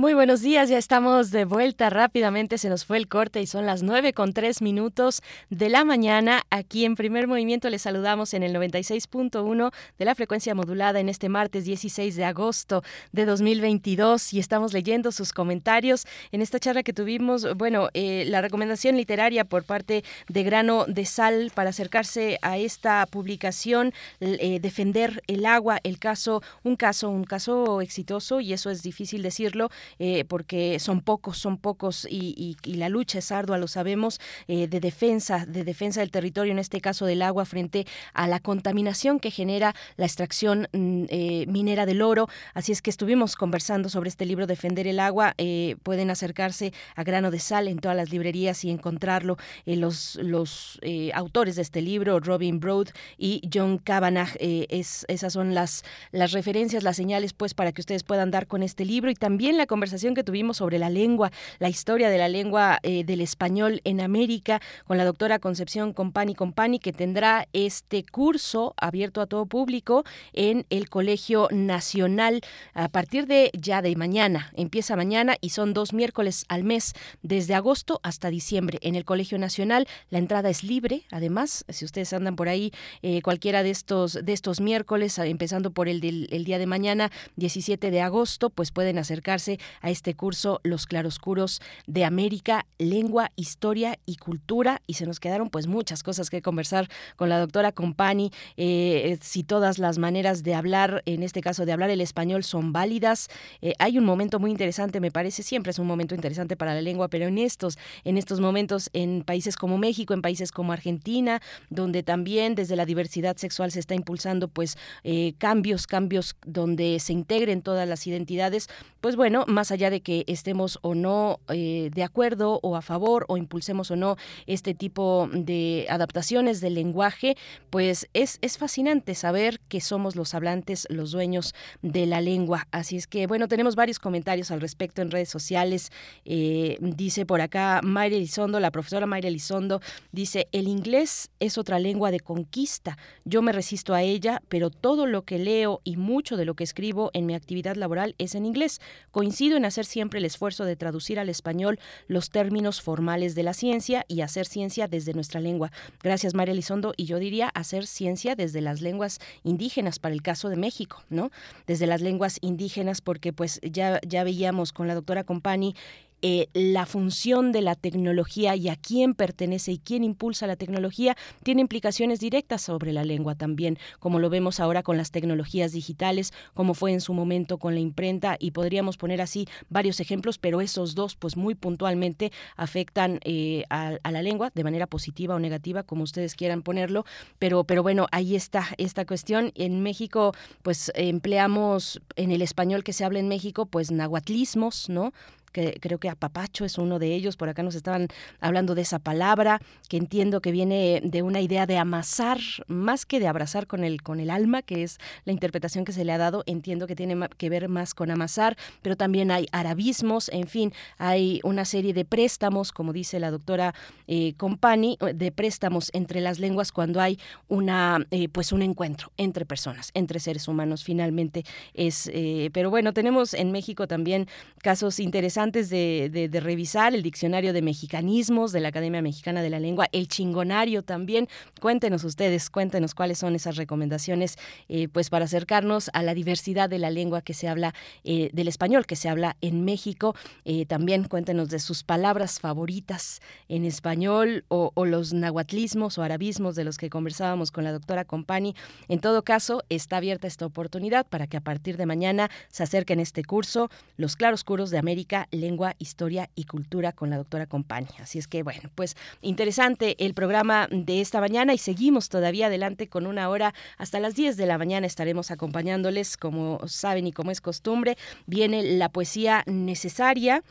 Muy 0.00 0.14
buenos 0.14 0.40
días, 0.40 0.70
ya 0.70 0.78
estamos 0.78 1.30
de 1.30 1.44
vuelta 1.44 1.90
rápidamente, 1.90 2.56
se 2.56 2.70
nos 2.70 2.86
fue 2.86 2.96
el 2.96 3.06
corte 3.06 3.42
y 3.42 3.46
son 3.46 3.66
las 3.66 3.82
nueve 3.82 4.14
con 4.14 4.32
tres 4.32 4.62
minutos 4.62 5.20
de 5.50 5.68
la 5.68 5.84
mañana. 5.84 6.40
Aquí 6.48 6.86
en 6.86 6.94
primer 6.94 7.26
movimiento 7.26 7.68
les 7.68 7.82
saludamos 7.82 8.32
en 8.32 8.42
el 8.42 8.54
96.1 8.54 9.70
de 9.98 10.04
la 10.06 10.14
frecuencia 10.14 10.54
modulada 10.54 11.00
en 11.00 11.10
este 11.10 11.28
martes 11.28 11.66
16 11.66 12.16
de 12.16 12.24
agosto 12.24 12.82
de 13.12 13.26
2022 13.26 14.32
y 14.32 14.38
estamos 14.38 14.72
leyendo 14.72 15.12
sus 15.12 15.34
comentarios 15.34 16.06
en 16.32 16.40
esta 16.40 16.58
charla 16.58 16.82
que 16.82 16.94
tuvimos. 16.94 17.54
Bueno, 17.58 17.90
eh, 17.92 18.24
la 18.26 18.40
recomendación 18.40 18.96
literaria 18.96 19.44
por 19.44 19.64
parte 19.64 20.02
de 20.30 20.42
Grano 20.42 20.86
de 20.86 21.04
Sal 21.04 21.52
para 21.54 21.68
acercarse 21.68 22.38
a 22.40 22.56
esta 22.56 23.04
publicación, 23.04 23.92
eh, 24.20 24.60
defender 24.62 25.22
el 25.26 25.44
agua, 25.44 25.78
el 25.84 25.98
caso, 25.98 26.42
un 26.62 26.76
caso, 26.76 27.10
un 27.10 27.24
caso 27.24 27.82
exitoso 27.82 28.40
y 28.40 28.54
eso 28.54 28.70
es 28.70 28.80
difícil 28.80 29.20
decirlo 29.20 29.68
eh, 29.98 30.24
porque 30.24 30.78
son 30.78 31.00
pocos, 31.00 31.38
son 31.38 31.58
pocos 31.58 32.06
y, 32.08 32.56
la 32.64 32.88
lucha 32.88 33.18
es 33.18 33.30
ardua, 33.32 33.58
lo 33.58 33.68
sabemos, 33.68 34.20
eh, 34.48 34.66
de 34.66 34.80
defensa, 34.80 35.44
de 35.46 35.64
defensa 35.64 36.00
del 36.00 36.10
territorio, 36.10 36.52
en 36.52 36.58
este 36.58 36.80
caso 36.80 37.04
del 37.04 37.20
agua, 37.20 37.44
frente 37.44 37.86
a 38.14 38.26
la 38.26 38.40
contaminación 38.40 39.20
que 39.20 39.30
genera 39.30 39.74
la 39.96 40.06
extracción 40.06 40.68
mm, 40.72 41.04
eh, 41.08 41.44
minera 41.48 41.84
del 41.84 42.00
oro. 42.02 42.28
Así 42.54 42.72
es 42.72 42.80
que 42.80 42.90
estuvimos 42.90 43.36
conversando 43.36 43.88
sobre 43.88 44.08
este 44.08 44.24
libro, 44.24 44.46
Defender 44.46 44.86
el 44.86 45.00
agua. 45.00 45.34
pueden 45.82 46.10
acercarse 46.10 46.72
a 46.96 47.04
Grano 47.04 47.30
de 47.30 47.38
Sal 47.38 47.68
en 47.68 47.78
todas 47.78 47.96
las 47.96 48.10
librerías 48.10 48.64
y 48.64 48.70
encontrarlo. 48.70 49.36
los 49.66 50.18
los 50.22 50.80
autores 51.14 51.56
de 51.56 51.62
este 51.62 51.82
libro, 51.82 52.20
Robin 52.20 52.60
Broad 52.60 52.88
y 53.18 53.42
John 53.52 53.78
Kavanagh, 53.78 54.36
es, 54.38 55.04
esas 55.08 55.32
son 55.32 55.54
las, 55.54 55.84
las 56.12 56.32
referencias, 56.32 56.82
las 56.82 56.96
señales, 56.96 57.32
pues, 57.32 57.54
para 57.54 57.72
que 57.72 57.80
ustedes 57.80 58.02
puedan 58.02 58.30
dar 58.30 58.46
con 58.46 58.62
este 58.62 58.84
libro 58.84 59.10
y 59.10 59.14
también 59.14 59.56
la 59.56 59.66
conversación 59.66 59.79
que 59.80 60.24
tuvimos 60.24 60.58
sobre 60.58 60.78
la 60.78 60.90
lengua, 60.90 61.32
la 61.58 61.68
historia 61.68 62.10
de 62.10 62.18
la 62.18 62.28
lengua 62.28 62.78
eh, 62.82 63.02
del 63.04 63.20
español 63.20 63.80
en 63.84 64.00
América, 64.00 64.60
con 64.86 64.98
la 64.98 65.04
doctora 65.04 65.38
Concepción 65.38 65.92
Compani 65.94 66.34
Compani, 66.34 66.78
que 66.78 66.92
tendrá 66.92 67.48
este 67.52 68.04
curso 68.04 68.74
abierto 68.76 69.20
a 69.20 69.26
todo 69.26 69.46
público 69.46 70.04
en 70.34 70.66
el 70.68 70.90
Colegio 70.90 71.48
Nacional 71.50 72.42
a 72.74 72.88
partir 72.88 73.26
de 73.26 73.50
ya 73.54 73.80
de 73.80 73.96
mañana. 73.96 74.52
Empieza 74.54 74.96
mañana 74.96 75.36
y 75.40 75.50
son 75.50 75.72
dos 75.72 75.92
miércoles 75.92 76.44
al 76.48 76.62
mes, 76.62 76.92
desde 77.22 77.54
agosto 77.54 78.00
hasta 78.02 78.28
diciembre. 78.28 78.78
En 78.82 78.94
el 78.94 79.04
Colegio 79.04 79.38
Nacional 79.38 79.88
la 80.10 80.18
entrada 80.18 80.50
es 80.50 80.62
libre, 80.62 81.04
además, 81.10 81.64
si 81.68 81.84
ustedes 81.84 82.12
andan 82.12 82.36
por 82.36 82.48
ahí 82.48 82.70
eh, 83.02 83.22
cualquiera 83.22 83.62
de 83.62 83.70
estos, 83.70 84.18
de 84.22 84.32
estos 84.32 84.60
miércoles, 84.60 85.16
empezando 85.18 85.70
por 85.70 85.88
el 85.88 86.00
del 86.00 86.28
el 86.30 86.44
día 86.44 86.58
de 86.58 86.66
mañana, 86.66 87.10
17 87.36 87.90
de 87.90 88.00
agosto, 88.02 88.50
pues 88.50 88.72
pueden 88.72 88.98
acercarse 88.98 89.58
a 89.80 89.90
este 89.90 90.14
curso 90.14 90.60
Los 90.62 90.86
Claroscuros 90.86 91.60
de 91.86 92.04
América, 92.04 92.66
Lengua, 92.78 93.30
Historia 93.36 93.98
y 94.06 94.16
Cultura. 94.16 94.82
Y 94.86 94.94
se 94.94 95.06
nos 95.06 95.20
quedaron 95.20 95.50
pues 95.50 95.66
muchas 95.66 96.02
cosas 96.02 96.30
que 96.30 96.42
conversar 96.42 96.88
con 97.16 97.28
la 97.28 97.38
doctora 97.38 97.72
Compani, 97.72 98.32
eh, 98.56 99.18
si 99.20 99.42
todas 99.42 99.78
las 99.78 99.98
maneras 99.98 100.42
de 100.42 100.54
hablar, 100.54 101.02
en 101.06 101.22
este 101.22 101.40
caso 101.40 101.64
de 101.66 101.72
hablar 101.72 101.90
el 101.90 102.00
español, 102.00 102.44
son 102.44 102.72
válidas. 102.72 103.28
Eh, 103.60 103.74
hay 103.78 103.98
un 103.98 104.04
momento 104.04 104.38
muy 104.38 104.50
interesante, 104.50 105.00
me 105.00 105.10
parece, 105.10 105.42
siempre 105.42 105.70
es 105.70 105.78
un 105.78 105.86
momento 105.86 106.14
interesante 106.14 106.56
para 106.56 106.74
la 106.74 106.82
lengua, 106.82 107.08
pero 107.08 107.26
en 107.26 107.38
estos, 107.38 107.78
en 108.04 108.16
estos 108.16 108.40
momentos, 108.40 108.90
en 108.92 109.22
países 109.22 109.56
como 109.56 109.78
México, 109.78 110.14
en 110.14 110.22
países 110.22 110.52
como 110.52 110.72
Argentina, 110.72 111.40
donde 111.68 112.02
también 112.02 112.54
desde 112.54 112.76
la 112.76 112.86
diversidad 112.86 113.36
sexual 113.36 113.70
se 113.70 113.80
está 113.80 113.94
impulsando 113.94 114.48
pues 114.48 114.76
eh, 115.04 115.34
cambios, 115.38 115.86
cambios 115.86 116.36
donde 116.46 116.98
se 117.00 117.12
integren 117.12 117.62
todas 117.62 117.88
las 117.88 118.06
identidades, 118.06 118.68
pues 119.00 119.16
bueno, 119.16 119.44
más 119.46 119.59
allá 119.68 119.90
de 119.90 120.00
que 120.00 120.24
estemos 120.26 120.78
o 120.82 120.94
no 120.94 121.40
eh, 121.48 121.90
de 121.92 122.02
acuerdo 122.02 122.60
o 122.62 122.76
a 122.76 122.82
favor 122.82 123.26
o 123.28 123.36
impulsemos 123.36 123.90
o 123.90 123.96
no 123.96 124.16
este 124.46 124.74
tipo 124.74 125.28
de 125.32 125.86
adaptaciones 125.90 126.60
del 126.60 126.74
lenguaje, 126.74 127.36
pues 127.68 128.08
es, 128.14 128.38
es 128.40 128.56
fascinante 128.56 129.14
saber 129.14 129.60
que 129.68 129.80
somos 129.80 130.16
los 130.16 130.34
hablantes, 130.34 130.86
los 130.88 131.10
dueños 131.10 131.54
de 131.82 132.06
la 132.06 132.20
lengua. 132.20 132.66
Así 132.70 132.96
es 132.96 133.06
que, 133.06 133.26
bueno, 133.26 133.48
tenemos 133.48 133.76
varios 133.76 133.98
comentarios 133.98 134.50
al 134.50 134.60
respecto 134.60 135.02
en 135.02 135.10
redes 135.10 135.28
sociales. 135.28 135.90
Eh, 136.24 136.78
dice 136.80 137.26
por 137.26 137.40
acá 137.40 137.80
Mayra 137.82 138.16
Elizondo, 138.16 138.60
la 138.60 138.70
profesora 138.70 139.06
Mayra 139.06 139.28
Elizondo, 139.28 139.80
dice, 140.12 140.48
el 140.52 140.68
inglés 140.68 141.30
es 141.40 141.58
otra 141.58 141.78
lengua 141.78 142.10
de 142.10 142.20
conquista. 142.20 142.96
Yo 143.24 143.42
me 143.42 143.52
resisto 143.52 143.94
a 143.94 144.02
ella, 144.02 144.42
pero 144.48 144.70
todo 144.70 145.06
lo 145.06 145.22
que 145.22 145.38
leo 145.38 145.80
y 145.84 145.96
mucho 145.96 146.36
de 146.36 146.44
lo 146.44 146.54
que 146.54 146.64
escribo 146.64 147.10
en 147.12 147.26
mi 147.26 147.34
actividad 147.34 147.76
laboral 147.76 148.14
es 148.18 148.34
en 148.34 148.46
inglés. 148.46 148.80
Coincido 149.10 149.39
en 149.40 149.64
hacer 149.64 149.86
siempre 149.86 150.18
el 150.18 150.24
esfuerzo 150.24 150.64
de 150.64 150.76
traducir 150.76 151.18
al 151.18 151.28
español 151.28 151.78
los 152.08 152.30
términos 152.30 152.82
formales 152.82 153.34
de 153.34 153.42
la 153.42 153.54
ciencia 153.54 154.04
y 154.06 154.20
hacer 154.20 154.46
ciencia 154.46 154.86
desde 154.86 155.14
nuestra 155.14 155.40
lengua. 155.40 155.72
Gracias, 156.02 156.34
María 156.34 156.52
Elizondo. 156.52 156.92
Y 156.96 157.06
yo 157.06 157.18
diría 157.18 157.48
hacer 157.48 157.86
ciencia 157.86 158.36
desde 158.36 158.60
las 158.60 158.80
lenguas 158.82 159.18
indígenas, 159.42 159.98
para 159.98 160.14
el 160.14 160.22
caso 160.22 160.48
de 160.48 160.56
México, 160.56 161.02
¿no? 161.08 161.30
Desde 161.66 161.86
las 161.86 162.02
lenguas 162.02 162.38
indígenas, 162.42 163.00
porque 163.00 163.32
pues 163.32 163.60
ya, 163.62 164.00
ya 164.06 164.24
veíamos 164.24 164.72
con 164.72 164.86
la 164.86 164.94
doctora 164.94 165.24
Compani 165.24 165.74
eh, 166.22 166.48
la 166.52 166.86
función 166.86 167.52
de 167.52 167.62
la 167.62 167.74
tecnología 167.74 168.54
y 168.54 168.68
a 168.68 168.76
quién 168.76 169.14
pertenece 169.14 169.72
y 169.72 169.78
quién 169.78 170.04
impulsa 170.04 170.46
la 170.46 170.56
tecnología 170.56 171.16
tiene 171.42 171.62
implicaciones 171.62 172.20
directas 172.20 172.60
sobre 172.62 172.92
la 172.92 173.04
lengua 173.04 173.34
también, 173.34 173.78
como 173.98 174.18
lo 174.18 174.28
vemos 174.28 174.60
ahora 174.60 174.82
con 174.82 174.96
las 174.96 175.10
tecnologías 175.10 175.72
digitales, 175.72 176.32
como 176.52 176.74
fue 176.74 176.92
en 176.92 177.00
su 177.00 177.14
momento 177.14 177.58
con 177.58 177.74
la 177.74 177.80
imprenta 177.80 178.36
y 178.38 178.50
podríamos 178.50 178.96
poner 178.96 179.20
así 179.22 179.48
varios 179.70 180.00
ejemplos, 180.00 180.38
pero 180.38 180.60
esos 180.60 180.94
dos 180.94 181.16
pues 181.16 181.36
muy 181.36 181.54
puntualmente 181.54 182.32
afectan 182.56 183.20
eh, 183.24 183.64
a, 183.70 183.98
la 184.10 184.22
lengua 184.22 184.50
de 184.54 184.64
manera 184.64 184.86
positiva 184.86 185.34
o 185.34 185.38
negativa, 185.38 185.84
como 185.84 186.02
ustedes 186.02 186.34
quieran 186.34 186.62
ponerlo, 186.62 187.04
pero, 187.38 187.64
pero 187.64 187.82
bueno, 187.82 188.06
ahí 188.12 188.36
está 188.36 188.66
esta 188.76 189.06
cuestión. 189.06 189.52
En 189.54 189.82
México 189.82 190.34
pues 190.62 190.92
empleamos 190.94 192.02
en 192.16 192.30
el 192.30 192.42
español 192.42 192.84
que 192.84 192.92
se 192.92 193.04
habla 193.04 193.20
en 193.20 193.28
México 193.28 193.66
pues 193.66 193.90
nahuatlismos, 193.90 194.88
¿no? 194.88 195.12
Que 195.52 195.78
creo 195.80 195.98
que 195.98 196.08
apapacho 196.08 196.64
es 196.64 196.78
uno 196.78 196.98
de 196.98 197.14
ellos, 197.14 197.36
por 197.36 197.48
acá 197.48 197.62
nos 197.62 197.74
estaban 197.74 198.08
hablando 198.40 198.74
de 198.74 198.82
esa 198.82 198.98
palabra, 198.98 199.60
que 199.88 199.96
entiendo 199.96 200.40
que 200.40 200.52
viene 200.52 201.00
de 201.02 201.22
una 201.22 201.40
idea 201.40 201.66
de 201.66 201.78
amasar, 201.78 202.38
más 202.66 203.06
que 203.06 203.20
de 203.20 203.28
abrazar 203.28 203.66
con 203.66 203.84
el, 203.84 204.02
con 204.02 204.20
el 204.20 204.30
alma, 204.30 204.62
que 204.62 204.82
es 204.82 204.98
la 205.24 205.32
interpretación 205.32 205.84
que 205.84 205.92
se 205.92 206.04
le 206.04 206.12
ha 206.12 206.18
dado, 206.18 206.42
entiendo 206.46 206.86
que 206.86 206.94
tiene 206.94 207.28
que 207.36 207.48
ver 207.48 207.68
más 207.68 207.94
con 207.94 208.10
amasar, 208.10 208.56
pero 208.82 208.96
también 208.96 209.30
hay 209.30 209.46
arabismos, 209.52 210.28
en 210.30 210.46
fin, 210.46 210.72
hay 210.98 211.40
una 211.42 211.64
serie 211.64 211.92
de 211.94 212.04
préstamos, 212.04 212.72
como 212.72 212.92
dice 212.92 213.18
la 213.20 213.30
doctora 213.30 213.74
eh, 214.06 214.34
Compani, 214.36 214.98
de 215.14 215.32
préstamos 215.32 215.90
entre 215.92 216.20
las 216.20 216.38
lenguas 216.38 216.72
cuando 216.72 217.00
hay 217.00 217.18
una, 217.48 218.06
eh, 218.10 218.28
pues 218.28 218.52
un 218.52 218.62
encuentro 218.62 219.10
entre 219.16 219.44
personas, 219.44 219.90
entre 219.94 220.20
seres 220.20 220.48
humanos, 220.48 220.84
finalmente 220.84 221.44
es, 221.74 222.10
eh, 222.12 222.50
pero 222.52 222.70
bueno, 222.70 222.92
tenemos 222.92 223.34
en 223.34 223.50
México 223.52 223.86
también 223.86 224.28
casos 224.62 225.00
interesantes 225.00 225.39
antes 225.42 225.70
de, 225.70 226.28
revisar 226.40 226.94
el 226.94 227.02
diccionario 227.02 227.52
de 227.52 227.62
mexicanismos 227.62 228.52
de 228.52 228.60
la 228.60 228.68
Academia 228.68 229.02
Mexicana 229.02 229.42
de 229.42 229.50
la 229.50 229.60
Lengua, 229.60 229.88
el 229.92 230.08
chingonario 230.08 230.82
también. 230.82 231.28
Cuéntenos 231.60 232.04
ustedes, 232.04 232.50
cuéntenos 232.50 232.94
cuáles 232.94 233.18
son 233.18 233.34
esas 233.34 233.56
recomendaciones, 233.56 234.38
eh, 234.68 234.88
pues 234.88 235.10
para 235.10 235.26
acercarnos 235.26 235.90
a 235.92 236.02
la 236.02 236.14
diversidad 236.14 236.68
de 236.68 236.78
la 236.78 236.90
lengua 236.90 237.22
que 237.22 237.34
se 237.34 237.48
habla, 237.48 237.74
eh, 238.04 238.30
del 238.32 238.48
español 238.48 238.86
que 238.86 238.96
se 238.96 239.08
habla 239.08 239.36
en 239.40 239.64
México. 239.64 240.14
Eh, 240.44 240.66
también 240.66 241.04
cuéntenos 241.04 241.48
de 241.48 241.58
sus 241.58 241.82
palabras 241.82 242.40
favoritas 242.40 243.20
en 243.48 243.64
español 243.64 244.44
o, 244.48 244.72
o 244.74 244.84
los 244.86 245.12
nahuatlismos 245.12 245.98
o 245.98 246.02
arabismos 246.02 246.56
de 246.56 246.64
los 246.64 246.78
que 246.78 246.90
conversábamos 246.90 247.50
con 247.50 247.64
la 247.64 247.72
doctora 247.72 248.04
Compani. 248.04 248.54
En 248.88 249.00
todo 249.00 249.22
caso, 249.22 249.64
está 249.68 249.98
abierta 249.98 250.26
esta 250.26 250.46
oportunidad 250.46 251.06
para 251.06 251.26
que 251.26 251.36
a 251.36 251.40
partir 251.40 251.76
de 251.76 251.86
mañana 251.86 252.30
se 252.48 252.62
acerquen 252.62 252.98
a 252.98 253.02
este 253.02 253.24
curso, 253.24 253.70
Los 253.96 254.16
Claroscuros 254.16 254.70
de 254.70 254.78
América 254.78 255.28
Lengua, 255.30 255.74
Historia 255.78 256.30
y 256.34 256.44
Cultura 256.44 256.92
con 256.92 257.10
la 257.10 257.16
doctora 257.16 257.46
Compani. 257.46 257.88
Así 258.00 258.18
es 258.18 258.26
que, 258.26 258.42
bueno, 258.42 258.70
pues 258.74 258.96
interesante 259.22 259.96
el 260.04 260.14
programa 260.14 260.68
de 260.70 261.00
esta 261.00 261.20
mañana 261.20 261.54
y 261.54 261.58
seguimos 261.58 262.08
todavía 262.08 262.46
adelante 262.46 262.88
con 262.88 263.06
una 263.06 263.28
hora 263.28 263.54
hasta 263.78 264.00
las 264.00 264.14
10 264.14 264.36
de 264.36 264.46
la 264.46 264.58
mañana 264.58 264.86
estaremos 264.86 265.30
acompañándoles, 265.30 266.16
como 266.16 266.60
saben 266.66 267.06
y 267.06 267.12
como 267.12 267.30
es 267.30 267.40
costumbre. 267.40 267.96
Viene 268.26 268.62
la 268.62 268.88
poesía 268.88 269.42
necesaria 269.46 270.42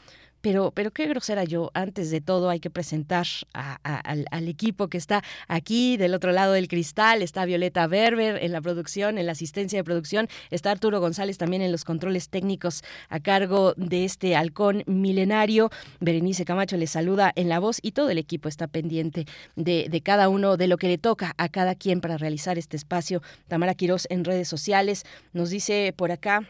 pero, 0.41 0.72
pero 0.72 0.91
qué 0.91 1.07
grosera 1.07 1.44
yo. 1.44 1.72
Antes 1.74 2.11
de 2.11 2.22
todo 2.22 2.49
hay 2.49 2.60
que 2.60 2.70
presentar 2.70 3.28
al, 3.53 4.48
equipo 4.48 4.88
que 4.88 4.98
está 4.98 5.24
aquí 5.48 5.98
del 5.98 6.14
otro 6.14 6.32
lado 6.32 6.53
del 6.53 6.68
cristal. 6.68 7.22
Está 7.22 7.45
Violeta 7.45 7.88
Berber 7.88 8.44
en 8.44 8.52
la 8.52 8.61
producción, 8.61 9.18
en 9.18 9.26
la 9.26 9.34
asistencia 9.34 9.80
de 9.80 9.84
producción. 9.84 10.28
Está 10.49 10.72
Arturo 10.72 10.99
González 10.99 11.38
también 11.38 11.61
en 11.61 11.72
los 11.72 11.86
controles 11.86 12.30
técnicos 12.30 12.84
a 13.10 13.20
cargo 13.20 13.74
de 13.76 14.06
este 14.06 14.36
halcón 14.36 14.84
milenario. 14.86 15.70
Berenice 15.99 16.45
Camacho 16.45 16.78
le 16.78 16.88
saluda 16.88 17.32
en 17.36 17.49
la 17.49 17.60
voz 17.60 17.80
y 17.82 17.91
todo 17.91 18.10
el 18.10 18.18
equipo 18.18 18.49
está 18.49 18.68
pendiente 18.68 19.26
de, 19.56 19.88
de 19.90 20.02
cada 20.02 20.30
uno, 20.30 20.57
de 20.57 20.68
lo 20.68 20.78
que 20.78 20.88
le 20.88 20.98
toca 20.98 21.34
a 21.38 21.49
cada 21.49 21.76
quien 21.76 22.02
para 22.02 22.18
realizar 22.18 22.57
este 22.57 22.78
espacio. 22.78 23.22
Tamara 23.48 23.76
Quirós 23.76 24.07
en 24.10 24.24
redes 24.24 24.48
sociales 24.48 25.06
nos 25.34 25.49
dice 25.49 25.94
por 25.95 26.11
acá 26.11 26.48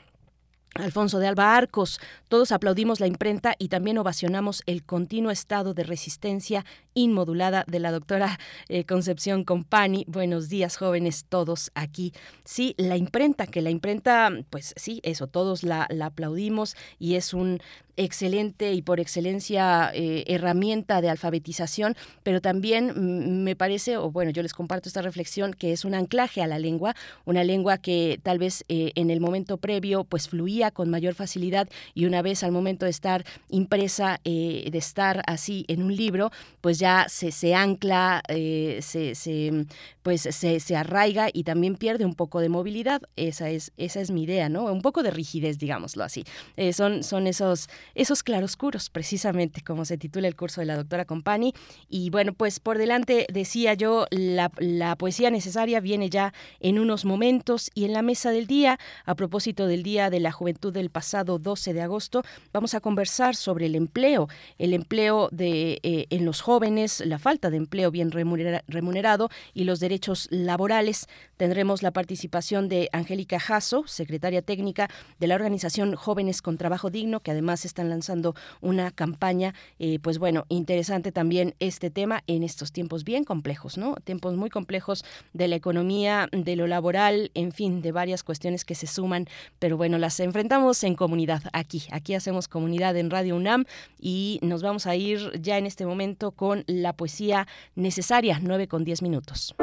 Alfonso 0.79 1.19
de 1.19 1.27
Alba 1.27 1.55
Arcos, 1.55 1.99
todos 2.27 2.51
aplaudimos 2.51 2.99
la 2.99 3.07
imprenta 3.07 3.55
y 3.57 3.69
también 3.69 3.97
ovacionamos 3.97 4.63
el 4.65 4.83
continuo 4.83 5.31
estado 5.31 5.73
de 5.73 5.83
resistencia 5.83 6.65
inmodulada 6.93 7.63
de 7.67 7.79
la 7.79 7.91
doctora 7.91 8.39
eh, 8.67 8.85
Concepción 8.85 9.43
Compani. 9.43 10.05
Buenos 10.07 10.49
días, 10.49 10.77
jóvenes, 10.77 11.25
todos 11.27 11.71
aquí. 11.75 12.13
Sí, 12.45 12.75
la 12.77 12.97
imprenta, 12.97 13.47
que 13.47 13.61
la 13.61 13.69
imprenta, 13.69 14.29
pues 14.49 14.73
sí, 14.75 14.99
eso, 15.03 15.27
todos 15.27 15.63
la, 15.63 15.87
la 15.89 16.07
aplaudimos 16.07 16.75
y 16.97 17.15
es 17.15 17.33
un 17.33 17.61
excelente 17.99 18.71
y 18.73 18.81
por 18.81 19.01
excelencia 19.01 19.91
eh, 19.93 20.23
herramienta 20.27 21.01
de 21.01 21.09
alfabetización, 21.09 21.95
pero 22.23 22.39
también 22.39 23.43
me 23.43 23.57
parece, 23.57 23.97
o 23.97 24.09
bueno, 24.09 24.31
yo 24.31 24.41
les 24.41 24.53
comparto 24.53 24.87
esta 24.87 25.01
reflexión, 25.01 25.53
que 25.53 25.73
es 25.73 25.83
un 25.83 25.93
anclaje 25.93 26.41
a 26.41 26.47
la 26.47 26.59
lengua, 26.59 26.95
una 27.25 27.43
lengua 27.43 27.77
que 27.77 28.19
tal 28.23 28.39
vez 28.39 28.63
eh, 28.69 28.93
en 28.95 29.09
el 29.09 29.19
momento 29.19 29.57
previo 29.57 30.05
pues 30.05 30.29
fluía 30.29 30.71
con 30.71 30.89
mayor 30.89 31.13
facilidad 31.13 31.67
y 31.93 32.05
una 32.05 32.21
vez 32.21 32.41
al 32.43 32.53
momento 32.53 32.85
de 32.85 32.91
estar 32.91 33.25
impresa, 33.49 34.21
eh, 34.23 34.69
de 34.71 34.77
estar 34.77 35.21
así 35.27 35.65
en 35.67 35.83
un 35.83 35.93
libro, 35.93 36.31
pues 36.61 36.79
ya 36.79 37.05
se, 37.09 37.31
se 37.33 37.53
ancla, 37.53 38.23
se, 38.29 39.13
se, 39.13 39.65
pues 40.03 40.21
se, 40.21 40.61
se 40.61 40.75
arraiga 40.77 41.27
y 41.33 41.43
también 41.43 41.75
pierde 41.75 42.05
un 42.05 42.15
poco 42.15 42.39
de 42.39 42.47
movilidad. 42.47 43.01
Esa 43.17 43.49
es, 43.49 43.73
esa 43.75 43.99
es 43.99 44.09
mi 44.09 44.23
idea, 44.23 44.47
¿no? 44.47 44.63
Un 44.71 44.81
poco 44.81 45.03
de 45.03 45.11
rigidez, 45.11 45.57
digámoslo 45.57 46.05
así. 46.05 46.23
son, 46.71 47.03
son 47.03 47.27
esos 47.27 47.67
esos 47.95 48.23
claroscuros, 48.23 48.89
precisamente 48.89 49.61
como 49.61 49.85
se 49.85 49.97
titula 49.97 50.27
el 50.27 50.35
curso 50.35 50.61
de 50.61 50.67
la 50.67 50.75
doctora 50.75 51.05
Compani. 51.05 51.53
Y 51.87 52.09
bueno, 52.09 52.33
pues 52.33 52.59
por 52.59 52.77
delante 52.77 53.27
decía 53.31 53.73
yo, 53.73 54.07
la, 54.11 54.51
la 54.57 54.95
poesía 54.95 55.31
necesaria 55.31 55.79
viene 55.79 56.09
ya 56.09 56.33
en 56.59 56.79
unos 56.79 57.05
momentos 57.05 57.71
y 57.73 57.85
en 57.85 57.93
la 57.93 58.01
mesa 58.01 58.31
del 58.31 58.47
día, 58.47 58.79
a 59.05 59.15
propósito 59.15 59.67
del 59.67 59.83
Día 59.83 60.09
de 60.09 60.19
la 60.19 60.31
Juventud 60.31 60.73
del 60.73 60.89
pasado 60.89 61.39
12 61.39 61.73
de 61.73 61.81
agosto, 61.81 62.23
vamos 62.53 62.73
a 62.73 62.79
conversar 62.79 63.35
sobre 63.35 63.65
el 63.65 63.75
empleo, 63.75 64.27
el 64.57 64.73
empleo 64.73 65.29
de, 65.31 65.79
eh, 65.83 66.05
en 66.09 66.25
los 66.25 66.41
jóvenes, 66.41 67.01
la 67.05 67.19
falta 67.19 67.49
de 67.49 67.57
empleo 67.57 67.91
bien 67.91 68.11
remunerado 68.11 69.29
y 69.53 69.63
los 69.63 69.79
derechos 69.79 70.27
laborales. 70.31 71.07
Tendremos 71.37 71.83
la 71.83 71.91
participación 71.91 72.69
de 72.69 72.89
Angélica 72.91 73.39
Jasso, 73.39 73.85
secretaria 73.87 74.41
técnica 74.41 74.89
de 75.19 75.27
la 75.27 75.35
organización 75.35 75.95
Jóvenes 75.95 76.41
con 76.41 76.57
Trabajo 76.57 76.89
Digno, 76.89 77.19
que 77.21 77.31
además 77.31 77.65
está 77.65 77.78
están 77.79 77.89
lanzando 77.89 78.35
una 78.59 78.91
campaña, 78.91 79.53
eh, 79.79 79.99
pues 80.01 80.19
bueno, 80.19 80.45
interesante 80.49 81.13
también 81.13 81.55
este 81.59 81.89
tema 81.89 82.23
en 82.27 82.43
estos 82.43 82.73
tiempos 82.73 83.05
bien 83.05 83.23
complejos, 83.23 83.77
¿no? 83.77 83.95
Tiempos 84.03 84.35
muy 84.35 84.49
complejos 84.49 85.05
de 85.31 85.47
la 85.47 85.55
economía, 85.55 86.27
de 86.33 86.57
lo 86.57 86.67
laboral, 86.67 87.31
en 87.35 87.53
fin, 87.53 87.81
de 87.81 87.93
varias 87.93 88.23
cuestiones 88.23 88.65
que 88.65 88.75
se 88.75 88.85
suman, 88.85 89.27
pero 89.59 89.77
bueno, 89.77 89.97
las 89.97 90.19
enfrentamos 90.19 90.83
en 90.83 90.95
comunidad 90.95 91.43
aquí, 91.53 91.83
aquí 91.91 92.15
hacemos 92.15 92.49
comunidad 92.49 92.97
en 92.97 93.09
Radio 93.09 93.37
UNAM 93.37 93.63
y 93.97 94.39
nos 94.41 94.61
vamos 94.61 94.85
a 94.85 94.97
ir 94.97 95.31
ya 95.41 95.57
en 95.57 95.65
este 95.65 95.85
momento 95.85 96.31
con 96.31 96.65
la 96.67 96.91
poesía 96.91 97.47
necesaria, 97.75 98.39
9 98.41 98.67
con 98.67 98.83
10 98.83 99.03
minutos. 99.03 99.55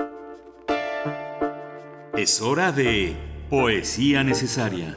Es 2.16 2.40
hora 2.40 2.72
de 2.72 3.14
poesía 3.50 4.24
necesaria. 4.24 4.96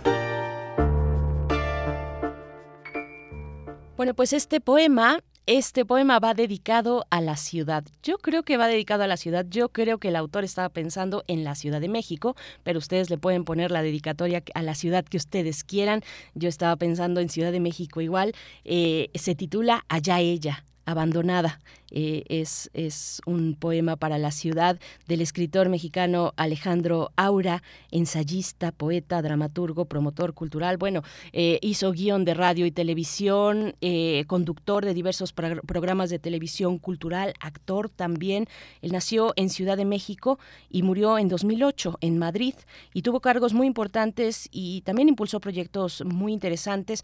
Bueno, 4.00 4.14
pues 4.14 4.32
este 4.32 4.62
poema 4.62 5.20
este 5.46 5.84
poema 5.84 6.20
va 6.20 6.34
dedicado 6.34 7.06
a 7.10 7.20
la 7.20 7.36
ciudad. 7.36 7.84
Yo 8.02 8.18
creo 8.18 8.44
que 8.44 8.56
va 8.56 8.70
dedicado 8.70 9.04
a 9.04 9.08
la 9.08 9.18
ciudad. 9.18 9.46
Yo 9.50 9.74
creo 9.74 9.98
que 9.98 10.08
el 10.08 10.16
autor 10.16 10.46
estaba 10.46 10.70
pensando 10.70 11.26
en 11.28 11.44
la 11.44 11.54
Ciudad 11.54 11.82
de 11.82 11.90
México, 11.90 12.38
pero 12.64 12.80
ustedes 12.80 13.10
le 13.10 13.18
pueden 13.18 13.44
poner 13.44 13.72
la 13.72 13.82
dedicatoria 13.82 14.42
a 14.54 14.62
la 14.62 14.74
ciudad 14.74 15.04
que 15.04 15.18
ustedes 15.18 15.66
quieran. 15.66 16.02
Yo 16.34 16.48
estaba 16.48 16.78
pensando 16.78 17.20
en 17.20 17.28
Ciudad 17.28 17.52
de 17.52 17.60
México 17.60 18.00
igual. 18.00 18.36
Eh, 18.64 19.10
se 19.16 19.36
titula 19.36 19.84
Allá 19.90 20.22
ella 20.22 20.66
abandonada. 20.86 21.60
Eh, 21.92 22.24
es, 22.30 22.70
es, 22.74 23.22
un 23.26 23.56
poema 23.56 23.96
para 23.96 24.18
la 24.18 24.32
ciudad 24.32 24.80
del 25.08 25.22
escritor 25.22 25.70
mexicano 25.70 26.34
Alejandro 26.38 27.12
Aura, 27.16 27.64
ensayista, 27.92 28.72
poeta, 28.72 29.22
dramaturgo, 29.22 29.86
promotor 29.86 30.34
cultural. 30.34 30.78
Bueno, 30.78 31.04
eh, 31.34 31.60
hizo 31.62 31.92
guion 31.92 32.26
de 32.26 32.34
radio 32.34 32.66
y 32.66 32.72
televisión, 32.72 33.76
eh, 33.82 34.26
conductor 34.28 34.86
de 34.86 34.94
diversos 34.94 35.34
programas 35.34 36.10
de 36.10 36.20
televisión 36.20 36.78
cultural, 36.78 37.34
actor 37.40 37.90
también. 37.90 38.48
Él 38.82 38.92
nació 38.92 39.34
en 39.36 39.50
Ciudad 39.50 39.78
de 39.78 39.86
México 39.86 40.40
y 40.70 40.84
murió 40.84 41.18
en 41.18 41.28
2008 41.28 41.98
en 42.02 42.18
Madrid 42.18 42.54
y 42.94 43.02
tuvo 43.02 43.20
cargos 43.20 43.54
muy 43.54 43.68
importantes 43.68 44.48
y 44.52 44.82
también 44.82 45.10
impulsó 45.10 45.40
proyectos 45.40 46.04
muy 46.06 46.34
interesantes, 46.34 47.04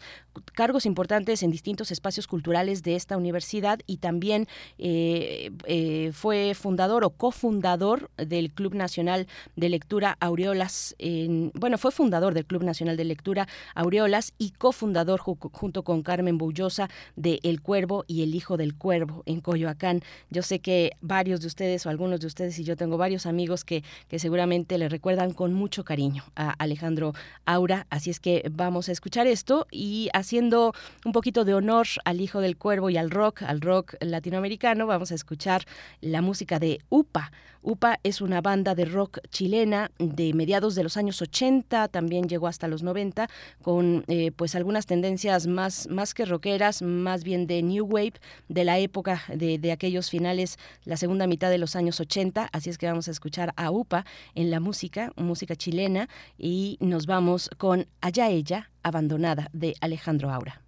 cargos 0.54 0.86
importantes 0.86 1.42
en 1.42 1.50
distintos 1.50 1.90
espacios 1.90 2.26
culturales 2.26 2.82
de 2.82 2.96
esta 2.96 3.16
universidad 3.16 3.80
y 3.86 3.98
también 3.98 4.46
eh, 4.78 5.50
eh, 5.64 6.10
fue 6.12 6.54
fundador 6.54 7.04
o 7.04 7.10
cofundador 7.10 8.10
del 8.16 8.52
Club 8.52 8.74
Nacional 8.74 9.26
de 9.56 9.68
Lectura 9.68 10.16
Aureolas, 10.20 10.94
en, 10.98 11.50
bueno, 11.54 11.78
fue 11.78 11.92
fundador 11.92 12.34
del 12.34 12.44
Club 12.44 12.62
Nacional 12.62 12.96
de 12.96 13.04
Lectura 13.04 13.48
Aureolas 13.74 14.34
y 14.38 14.50
cofundador 14.50 15.20
junto 15.20 15.82
con 15.82 16.02
Carmen 16.02 16.38
Bullosa 16.38 16.90
de 17.16 17.40
El 17.42 17.62
Cuervo 17.62 18.04
y 18.06 18.22
El 18.22 18.34
Hijo 18.34 18.56
del 18.56 18.76
Cuervo 18.76 19.22
en 19.26 19.40
Coyoacán. 19.40 20.02
Yo 20.30 20.42
sé 20.42 20.58
que 20.58 20.92
varios 21.00 21.40
de 21.40 21.46
ustedes 21.46 21.86
o 21.86 21.90
algunos 21.90 22.20
de 22.20 22.26
ustedes 22.26 22.58
y 22.58 22.64
yo 22.64 22.76
tengo 22.76 22.98
varios 22.98 23.26
amigos 23.26 23.64
que, 23.64 23.82
que 24.08 24.18
seguramente 24.18 24.78
le 24.78 24.88
recuerdan 24.88 25.32
con 25.32 25.54
mucho 25.54 25.84
cariño 25.84 26.24
a 26.34 26.50
Alejandro 26.50 27.14
Aura, 27.46 27.86
así 27.90 28.10
es 28.10 28.20
que 28.20 28.44
vamos 28.50 28.88
a 28.88 28.92
escuchar 28.92 29.26
esto 29.26 29.66
y 29.70 30.10
haciendo 30.12 30.72
un 31.04 31.12
poquito 31.12 31.44
de 31.44 31.54
honor 31.54 31.86
al 32.04 32.20
Hijo 32.20 32.40
del 32.40 32.56
Cuervo 32.56 32.90
y 32.90 32.96
al 32.96 33.10
rock, 33.10 33.42
al 33.42 33.60
rock 33.60 33.94
latinoamericano 34.00 34.65
vamos 34.74 35.12
a 35.12 35.14
escuchar 35.14 35.64
la 36.00 36.22
música 36.22 36.58
de 36.58 36.80
UPA. 36.88 37.30
UPA 37.62 38.00
es 38.02 38.20
una 38.20 38.40
banda 38.40 38.74
de 38.74 38.84
rock 38.84 39.18
chilena 39.30 39.92
de 39.98 40.32
mediados 40.34 40.74
de 40.74 40.82
los 40.82 40.96
años 40.96 41.22
80, 41.22 41.88
también 41.88 42.28
llegó 42.28 42.48
hasta 42.48 42.66
los 42.66 42.82
90, 42.82 43.28
con 43.62 44.04
eh, 44.08 44.32
pues 44.32 44.56
algunas 44.56 44.86
tendencias 44.86 45.46
más, 45.46 45.88
más 45.88 46.14
que 46.14 46.24
rockeras, 46.24 46.82
más 46.82 47.22
bien 47.22 47.46
de 47.46 47.62
New 47.62 47.86
Wave, 47.86 48.14
de 48.48 48.64
la 48.64 48.78
época 48.78 49.22
de, 49.32 49.58
de 49.58 49.72
aquellos 49.72 50.10
finales, 50.10 50.58
la 50.84 50.96
segunda 50.96 51.26
mitad 51.26 51.50
de 51.50 51.58
los 51.58 51.76
años 51.76 52.00
80, 52.00 52.48
así 52.52 52.70
es 52.70 52.78
que 52.78 52.86
vamos 52.86 53.06
a 53.06 53.12
escuchar 53.12 53.52
a 53.56 53.70
UPA 53.70 54.04
en 54.34 54.50
la 54.50 54.58
música, 54.58 55.12
música 55.16 55.54
chilena, 55.54 56.08
y 56.38 56.76
nos 56.80 57.06
vamos 57.06 57.50
con 57.56 57.86
Allá 58.00 58.30
ella, 58.30 58.70
abandonada, 58.82 59.48
de 59.52 59.74
Alejandro 59.80 60.30
Aura. 60.32 60.62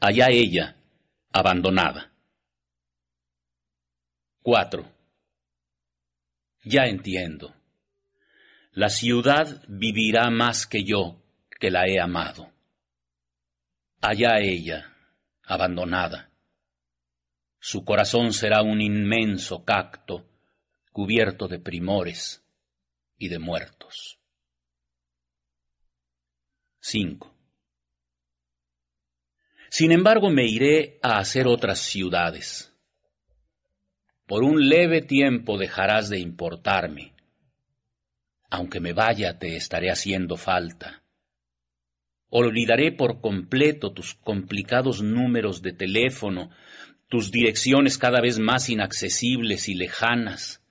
Allá 0.00 0.30
ella, 0.30 0.76
abandonada. 1.32 2.12
4. 4.42 4.84
Ya 6.64 6.84
entiendo. 6.84 7.54
La 8.72 8.88
ciudad 8.88 9.62
vivirá 9.68 10.30
más 10.30 10.66
que 10.66 10.84
yo, 10.84 11.22
que 11.58 11.70
la 11.70 11.86
he 11.86 12.00
amado. 12.00 12.52
Allá 14.00 14.38
ella, 14.40 14.96
abandonada. 15.42 16.30
Su 17.58 17.84
corazón 17.84 18.32
será 18.32 18.62
un 18.62 18.80
inmenso 18.80 19.64
cacto 19.64 20.26
cubierto 20.92 21.46
de 21.46 21.58
primores 21.58 22.42
y 23.18 23.28
de 23.28 23.38
muertos. 23.38 24.18
5. 26.80 27.39
Sin 29.70 29.92
embargo, 29.92 30.30
me 30.30 30.46
iré 30.46 30.98
a 31.00 31.18
hacer 31.18 31.46
otras 31.46 31.78
ciudades. 31.78 32.74
Por 34.26 34.42
un 34.42 34.68
leve 34.68 35.00
tiempo 35.00 35.58
dejarás 35.58 36.10
de 36.10 36.18
importarme. 36.18 37.14
Aunque 38.50 38.80
me 38.80 38.92
vaya, 38.92 39.38
te 39.38 39.54
estaré 39.54 39.92
haciendo 39.92 40.36
falta. 40.36 41.04
Olvidaré 42.30 42.90
por 42.90 43.20
completo 43.20 43.92
tus 43.92 44.14
complicados 44.14 45.02
números 45.02 45.62
de 45.62 45.72
teléfono, 45.72 46.50
tus 47.08 47.30
direcciones 47.30 47.96
cada 47.96 48.20
vez 48.20 48.40
más 48.40 48.70
inaccesibles 48.70 49.68
y 49.68 49.74
lejanas. 49.74 50.64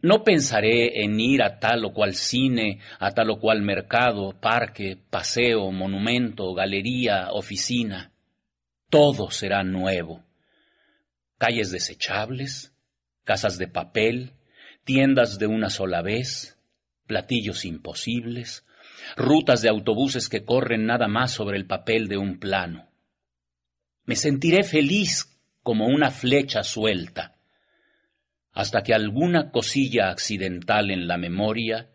No 0.00 0.22
pensaré 0.22 1.02
en 1.02 1.18
ir 1.18 1.42
a 1.42 1.58
tal 1.58 1.84
o 1.84 1.92
cual 1.92 2.14
cine, 2.14 2.78
a 3.00 3.10
tal 3.10 3.30
o 3.30 3.40
cual 3.40 3.62
mercado, 3.62 4.40
parque, 4.40 4.96
paseo, 5.10 5.72
monumento, 5.72 6.54
galería, 6.54 7.32
oficina. 7.32 8.11
Todo 8.92 9.30
será 9.30 9.64
nuevo. 9.64 10.22
Calles 11.38 11.70
desechables, 11.70 12.74
casas 13.24 13.56
de 13.56 13.66
papel, 13.66 14.34
tiendas 14.84 15.38
de 15.38 15.46
una 15.46 15.70
sola 15.70 16.02
vez, 16.02 16.58
platillos 17.06 17.64
imposibles, 17.64 18.66
rutas 19.16 19.62
de 19.62 19.70
autobuses 19.70 20.28
que 20.28 20.44
corren 20.44 20.84
nada 20.84 21.08
más 21.08 21.30
sobre 21.32 21.56
el 21.56 21.66
papel 21.66 22.06
de 22.06 22.18
un 22.18 22.38
plano. 22.38 22.90
Me 24.04 24.14
sentiré 24.14 24.62
feliz 24.62 25.40
como 25.62 25.86
una 25.86 26.10
flecha 26.10 26.62
suelta 26.62 27.36
hasta 28.52 28.82
que 28.82 28.92
alguna 28.92 29.52
cosilla 29.52 30.10
accidental 30.10 30.90
en 30.90 31.08
la 31.08 31.16
memoria 31.16 31.88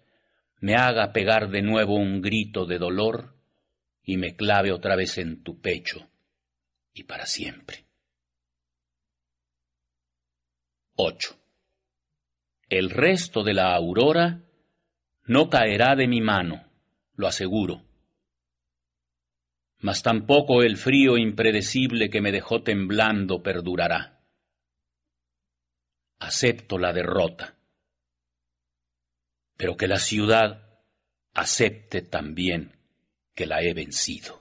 me 0.62 0.74
haga 0.74 1.14
pegar 1.14 1.52
de 1.52 1.62
nuevo 1.62 1.94
un 1.94 2.24
grito 2.24 2.66
de 2.66 2.80
dolor 2.80 3.36
y 4.04 4.18
me 4.18 4.36
clave 4.36 4.72
otra 4.72 4.96
vez 4.96 5.20
en 5.20 5.44
tu 5.44 5.62
pecho 5.62 6.10
y 6.98 7.04
para 7.04 7.26
siempre. 7.26 7.86
8. 10.96 11.40
El 12.70 12.90
resto 12.90 13.44
de 13.44 13.54
la 13.54 13.76
aurora 13.76 14.44
no 15.26 15.50
caerá 15.50 15.96
de 15.96 16.08
mi 16.08 16.22
mano, 16.22 16.66
lo 17.14 17.28
aseguro. 17.28 17.86
Mas 19.80 20.02
tampoco 20.02 20.64
el 20.64 20.76
frío 20.78 21.18
impredecible 21.18 22.10
que 22.10 22.22
me 22.22 22.32
dejó 22.32 22.64
temblando 22.64 23.44
perdurará 23.44 24.18
acepto 26.20 26.78
la 26.78 26.94
derrota, 26.94 27.56
pero 29.56 29.78
que 29.78 29.88
la 29.88 30.00
ciudad 30.00 30.82
acepte 31.34 32.02
también 32.02 32.76
que 33.34 33.46
la 33.46 33.62
he 33.62 33.74
vencido. 33.74 34.37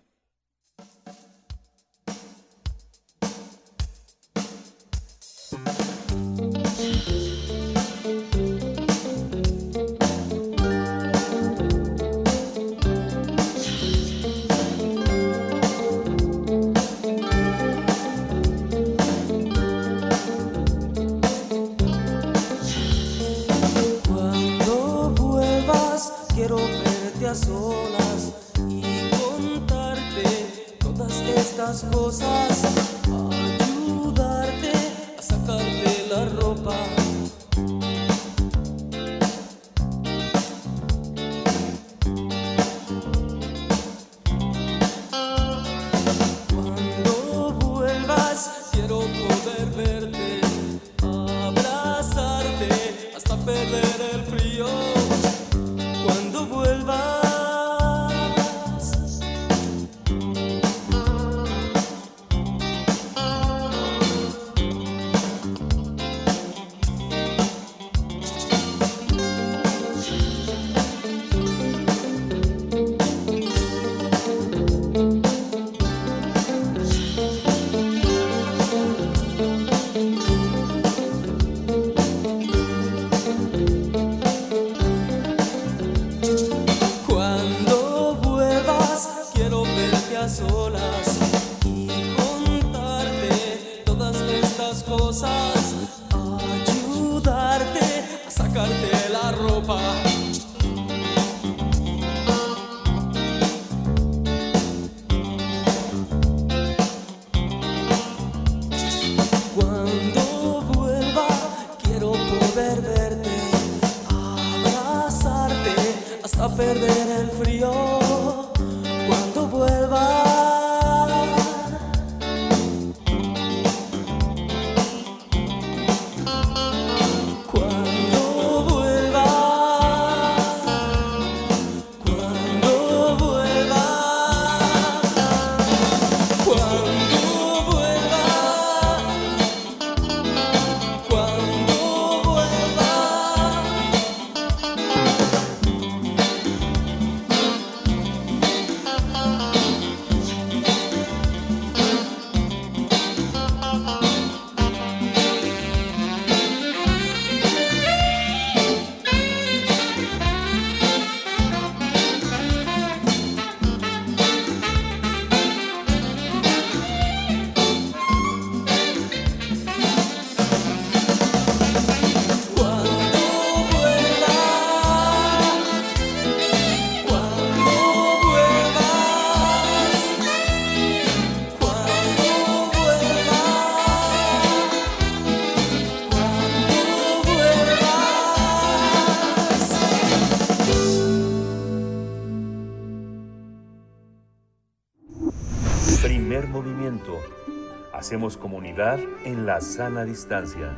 La 199.47 199.61
sana 199.61 200.05
distancia. 200.05 200.77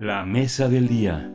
La 0.00 0.24
mesa 0.24 0.70
del 0.70 0.88
día. 0.88 1.30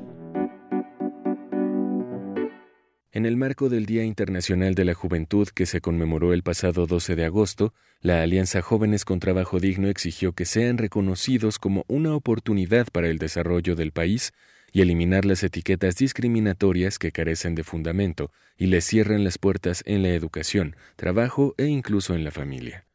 En 3.11 3.27
el 3.27 3.37
marco 3.37 3.69
del 3.69 3.85
Día 3.85 4.03
Internacional 4.03 4.73
de 4.73 4.85
la 4.85 4.95
Juventud 4.95 5.47
que 5.49 5.67
se 5.67 5.81
conmemoró 5.81 6.33
el 6.33 6.41
pasado 6.41 6.87
12 6.87 7.15
de 7.15 7.25
agosto, 7.25 7.75
la 8.01 8.23
Alianza 8.23 8.63
Jóvenes 8.63 9.05
con 9.05 9.19
Trabajo 9.19 9.59
Digno 9.59 9.87
exigió 9.87 10.33
que 10.33 10.45
sean 10.45 10.79
reconocidos 10.79 11.59
como 11.59 11.85
una 11.87 12.15
oportunidad 12.15 12.87
para 12.91 13.07
el 13.07 13.19
desarrollo 13.19 13.75
del 13.75 13.91
país 13.91 14.33
y 14.75 14.81
eliminar 14.81 15.23
las 15.23 15.41
etiquetas 15.41 15.95
discriminatorias 15.95 16.99
que 16.99 17.13
carecen 17.13 17.55
de 17.55 17.63
fundamento 17.63 18.29
y 18.57 18.65
les 18.65 18.83
cierran 18.83 19.23
las 19.23 19.37
puertas 19.37 19.81
en 19.85 20.03
la 20.03 20.09
educación, 20.09 20.75
trabajo 20.97 21.55
e 21.57 21.67
incluso 21.67 22.13
en 22.13 22.25
la 22.25 22.31
familia. 22.31 22.85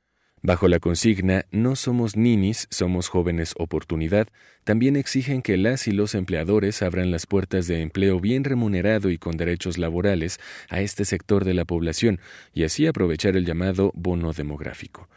Bajo 0.42 0.68
la 0.68 0.78
consigna 0.78 1.46
No 1.50 1.76
somos 1.76 2.18
ninis, 2.18 2.68
somos 2.70 3.08
jóvenes 3.08 3.54
oportunidad, 3.56 4.28
también 4.64 4.94
exigen 4.94 5.40
que 5.40 5.56
las 5.56 5.88
y 5.88 5.92
los 5.92 6.14
empleadores 6.14 6.82
abran 6.82 7.10
las 7.10 7.24
puertas 7.24 7.66
de 7.66 7.80
empleo 7.80 8.20
bien 8.20 8.44
remunerado 8.44 9.08
y 9.08 9.16
con 9.16 9.38
derechos 9.38 9.78
laborales 9.78 10.38
a 10.68 10.82
este 10.82 11.06
sector 11.06 11.46
de 11.46 11.54
la 11.54 11.64
población 11.64 12.20
y 12.52 12.64
así 12.64 12.86
aprovechar 12.86 13.38
el 13.38 13.46
llamado 13.46 13.90
bono 13.94 14.34
demográfico. 14.34 15.08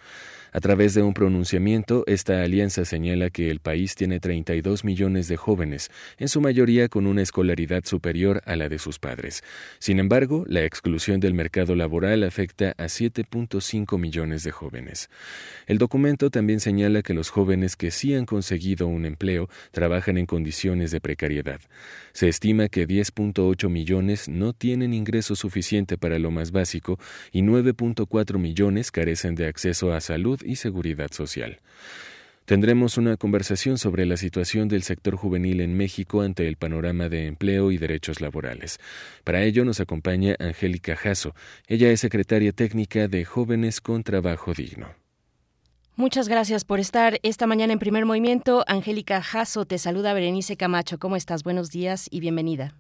A 0.56 0.60
través 0.60 0.94
de 0.94 1.02
un 1.02 1.16
pronunciamiento, 1.16 2.04
esta 2.06 2.44
alianza 2.44 2.86
señala 2.86 3.32
que 3.32 3.50
el 3.50 3.60
país 3.60 3.96
tiene 3.96 4.20
32 4.20 4.84
millones 4.84 5.28
de 5.28 5.36
jóvenes, 5.36 5.90
en 6.20 6.28
su 6.28 6.42
mayoría 6.42 6.90
con 6.90 7.08
una 7.08 7.24
escolaridad 7.24 7.84
superior 7.86 8.44
a 8.46 8.56
la 8.56 8.70
de 8.70 8.78
sus 8.78 9.00
padres. 9.00 9.44
Sin 9.80 9.98
embargo, 9.98 10.46
la 10.48 10.64
exclusión 10.64 11.20
del 11.20 11.34
mercado 11.34 11.76
laboral 11.76 12.24
afecta 12.24 12.76
a 12.78 12.84
7.5 12.84 13.98
millones 13.98 14.44
de 14.44 14.52
jóvenes. 14.52 15.10
El 15.66 15.80
documento 15.80 16.30
también 16.30 16.60
señala 16.60 17.02
que 17.02 17.16
los 17.16 17.32
jóvenes 17.32 17.76
que 17.76 17.90
sí 17.90 18.14
han 18.14 18.28
conseguido 18.28 18.86
un 18.86 19.08
empleo 19.08 19.50
trabajan 19.72 20.20
en 20.20 20.28
condiciones 20.28 20.92
de 20.92 21.02
precariedad. 21.02 21.62
Se 22.12 22.30
estima 22.30 22.70
que 22.70 22.88
10.8 22.88 23.70
millones 23.70 24.30
no 24.30 24.54
tienen 24.54 24.94
ingreso 24.94 25.36
suficiente 25.36 25.98
para 25.98 26.20
lo 26.20 26.30
más 26.30 26.52
básico 26.52 27.00
y 27.32 27.42
9.4 27.42 28.38
millones 28.38 28.92
carecen 28.92 29.34
de 29.34 29.48
acceso 29.48 29.94
a 29.94 30.00
salud 30.00 30.42
y 30.46 30.56
seguridad 30.56 31.12
social. 31.12 31.60
Tendremos 32.46 32.98
una 32.98 33.16
conversación 33.16 33.78
sobre 33.78 34.06
la 34.06 34.18
situación 34.18 34.68
del 34.68 34.84
sector 34.84 35.16
juvenil 35.16 35.62
en 35.62 35.78
México 35.78 36.22
ante 36.22 36.46
el 36.48 36.58
panorama 36.58 37.08
de 37.08 37.28
empleo 37.28 37.72
y 37.72 37.78
derechos 37.78 38.20
laborales. 38.20 38.80
Para 39.24 39.44
ello 39.44 39.64
nos 39.64 39.80
acompaña 39.80 40.36
Angélica 40.40 40.98
Jasso. 40.98 41.34
Ella 41.68 41.90
es 41.90 42.02
secretaria 42.02 42.52
técnica 42.52 43.08
de 43.08 43.24
Jóvenes 43.24 43.80
con 43.80 44.04
Trabajo 44.04 44.54
Digno. 44.54 44.88
Muchas 45.96 46.28
gracias 46.28 46.66
por 46.66 46.80
estar 46.80 47.20
esta 47.24 47.48
mañana 47.48 47.72
en 47.72 47.80
primer 47.80 48.04
movimiento. 48.04 48.66
Angélica 48.68 49.22
Jasso, 49.22 49.66
te 49.66 49.78
saluda 49.78 50.14
Berenice 50.14 50.58
Camacho. 50.58 50.98
¿Cómo 51.00 51.16
estás? 51.16 51.44
Buenos 51.44 51.72
días 51.72 52.10
y 52.12 52.20
bienvenida. 52.20 52.74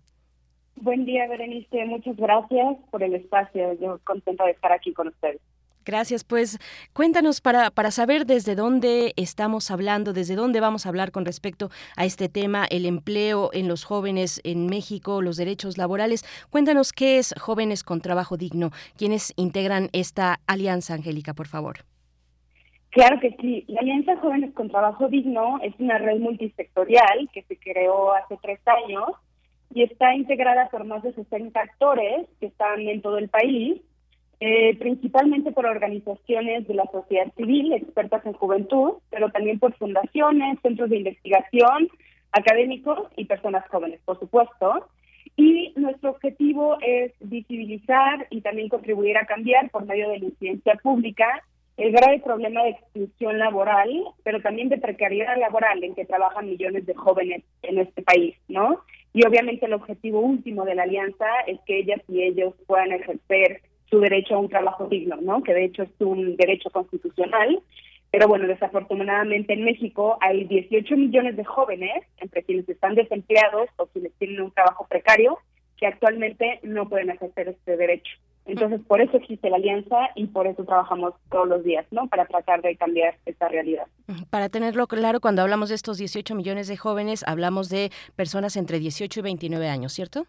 Buen 0.75 1.05
día, 1.05 1.27
Berenice. 1.27 1.85
Muchas 1.85 2.17
gracias 2.17 2.75
por 2.91 3.01
el 3.01 3.13
espacio. 3.13 3.79
Yo 3.79 3.99
contenta 4.03 4.43
de 4.45 4.51
estar 4.51 4.73
aquí 4.73 4.91
con 4.91 5.07
ustedes. 5.07 5.39
Gracias. 5.85 6.23
Pues 6.23 6.59
cuéntanos 6.93 7.41
para, 7.41 7.71
para 7.71 7.91
saber 7.91 8.25
desde 8.25 8.55
dónde 8.55 9.13
estamos 9.15 9.71
hablando, 9.71 10.13
desde 10.13 10.35
dónde 10.35 10.59
vamos 10.59 10.85
a 10.85 10.89
hablar 10.89 11.11
con 11.11 11.25
respecto 11.25 11.69
a 11.95 12.05
este 12.05 12.29
tema, 12.29 12.65
el 12.69 12.85
empleo 12.85 13.49
en 13.53 13.67
los 13.67 13.83
jóvenes 13.83 14.41
en 14.43 14.67
México, 14.67 15.21
los 15.21 15.37
derechos 15.37 15.77
laborales. 15.77 16.23
Cuéntanos 16.49 16.93
qué 16.93 17.17
es 17.17 17.33
Jóvenes 17.39 17.83
con 17.83 18.01
Trabajo 18.01 18.37
Digno, 18.37 18.71
quienes 18.97 19.33
integran 19.35 19.89
esta 19.93 20.39
alianza, 20.47 20.93
Angélica, 20.93 21.33
por 21.33 21.47
favor. 21.47 21.85
Claro 22.93 23.19
que 23.19 23.35
sí. 23.41 23.65
La 23.67 23.81
Alianza 23.81 24.17
Jóvenes 24.17 24.53
con 24.53 24.69
Trabajo 24.69 25.07
Digno 25.07 25.59
es 25.63 25.73
una 25.79 25.97
red 25.97 26.19
multisectorial 26.19 27.27
que 27.33 27.41
se 27.43 27.57
creó 27.57 28.13
hace 28.13 28.37
tres 28.41 28.59
años 28.67 29.09
y 29.73 29.81
está 29.81 30.13
integrada 30.13 30.69
por 30.69 30.85
más 30.85 31.01
de 31.01 31.11
60 31.13 31.59
actores 31.59 32.27
que 32.39 32.45
están 32.45 32.81
en 32.81 33.01
todo 33.01 33.17
el 33.17 33.29
país 33.29 33.81
eh, 34.45 34.75
principalmente 34.77 35.53
por 35.53 35.65
organizaciones 35.65 36.67
de 36.67 36.73
la 36.73 36.83
sociedad 36.91 37.33
civil, 37.37 37.71
expertas 37.71 38.25
en 38.25 38.33
juventud, 38.33 38.95
pero 39.09 39.29
también 39.29 39.57
por 39.57 39.73
fundaciones, 39.75 40.59
centros 40.61 40.89
de 40.89 40.97
investigación, 40.97 41.87
académicos 42.33 43.07
y 43.15 43.23
personas 43.23 43.65
jóvenes, 43.69 44.01
por 44.03 44.19
supuesto. 44.19 44.89
Y 45.37 45.71
nuestro 45.77 46.09
objetivo 46.09 46.75
es 46.81 47.13
visibilizar 47.21 48.27
y 48.31 48.41
también 48.41 48.67
contribuir 48.67 49.17
a 49.17 49.25
cambiar 49.25 49.69
por 49.69 49.85
medio 49.85 50.09
de 50.09 50.19
la 50.19 50.25
incidencia 50.25 50.75
pública 50.75 51.41
el 51.77 51.93
grave 51.93 52.19
problema 52.19 52.63
de 52.63 52.71
exclusión 52.71 53.39
laboral, 53.39 53.89
pero 54.23 54.41
también 54.41 54.67
de 54.67 54.77
precariedad 54.77 55.37
laboral 55.37 55.81
en 55.85 55.95
que 55.95 56.03
trabajan 56.03 56.49
millones 56.49 56.85
de 56.85 56.95
jóvenes 56.95 57.43
en 57.61 57.79
este 57.79 58.01
país, 58.01 58.35
¿no? 58.49 58.81
Y 59.13 59.25
obviamente 59.25 59.67
el 59.67 59.73
objetivo 59.73 60.19
último 60.19 60.65
de 60.65 60.75
la 60.75 60.83
alianza 60.83 61.27
es 61.47 61.61
que 61.65 61.79
ellas 61.79 62.01
y 62.09 62.23
ellos 62.23 62.53
puedan 62.67 62.91
ejercer 62.91 63.61
su 63.93 63.99
derecho 63.99 64.33
a 64.33 64.39
un 64.39 64.49
trabajo 64.49 64.87
digno, 64.87 65.17
¿no? 65.21 65.43
Que 65.43 65.53
de 65.53 65.65
hecho 65.65 65.83
es 65.83 65.89
un 65.99 66.35
derecho 66.35 66.71
constitucional. 66.71 67.61
Pero 68.09 68.27
bueno, 68.27 68.47
desafortunadamente 68.47 69.53
en 69.53 69.63
México 69.63 70.17
hay 70.19 70.45
18 70.45 70.97
millones 70.97 71.37
de 71.37 71.43
jóvenes, 71.43 72.03
entre 72.17 72.41
quienes 72.41 72.67
están 72.67 72.95
desempleados 72.95 73.69
o 73.77 73.85
quienes 73.87 74.11
tienen 74.13 74.41
un 74.41 74.51
trabajo 74.51 74.87
precario, 74.89 75.37
que 75.77 75.85
actualmente 75.85 76.59
no 76.63 76.89
pueden 76.89 77.11
ejercer 77.11 77.49
este 77.49 77.77
derecho. 77.77 78.13
Entonces, 78.45 78.81
por 78.87 78.99
eso 78.99 79.15
existe 79.17 79.49
la 79.49 79.57
alianza 79.57 80.09
y 80.15 80.25
por 80.25 80.47
eso 80.47 80.63
trabajamos 80.65 81.13
todos 81.31 81.47
los 81.47 81.63
días, 81.63 81.85
¿no? 81.91 82.07
Para 82.07 82.25
tratar 82.25 82.61
de 82.61 82.75
cambiar 82.75 83.15
esta 83.25 83.47
realidad. 83.47 83.85
Para 84.31 84.49
tenerlo 84.49 84.87
claro, 84.87 85.21
cuando 85.21 85.43
hablamos 85.43 85.69
de 85.69 85.75
estos 85.75 85.97
18 85.97 86.35
millones 86.35 86.67
de 86.67 86.77
jóvenes, 86.77 87.23
hablamos 87.27 87.69
de 87.69 87.91
personas 88.15 88.57
entre 88.57 88.79
18 88.79 89.19
y 89.19 89.23
29 89.23 89.69
años, 89.69 89.93
¿cierto? 89.93 90.25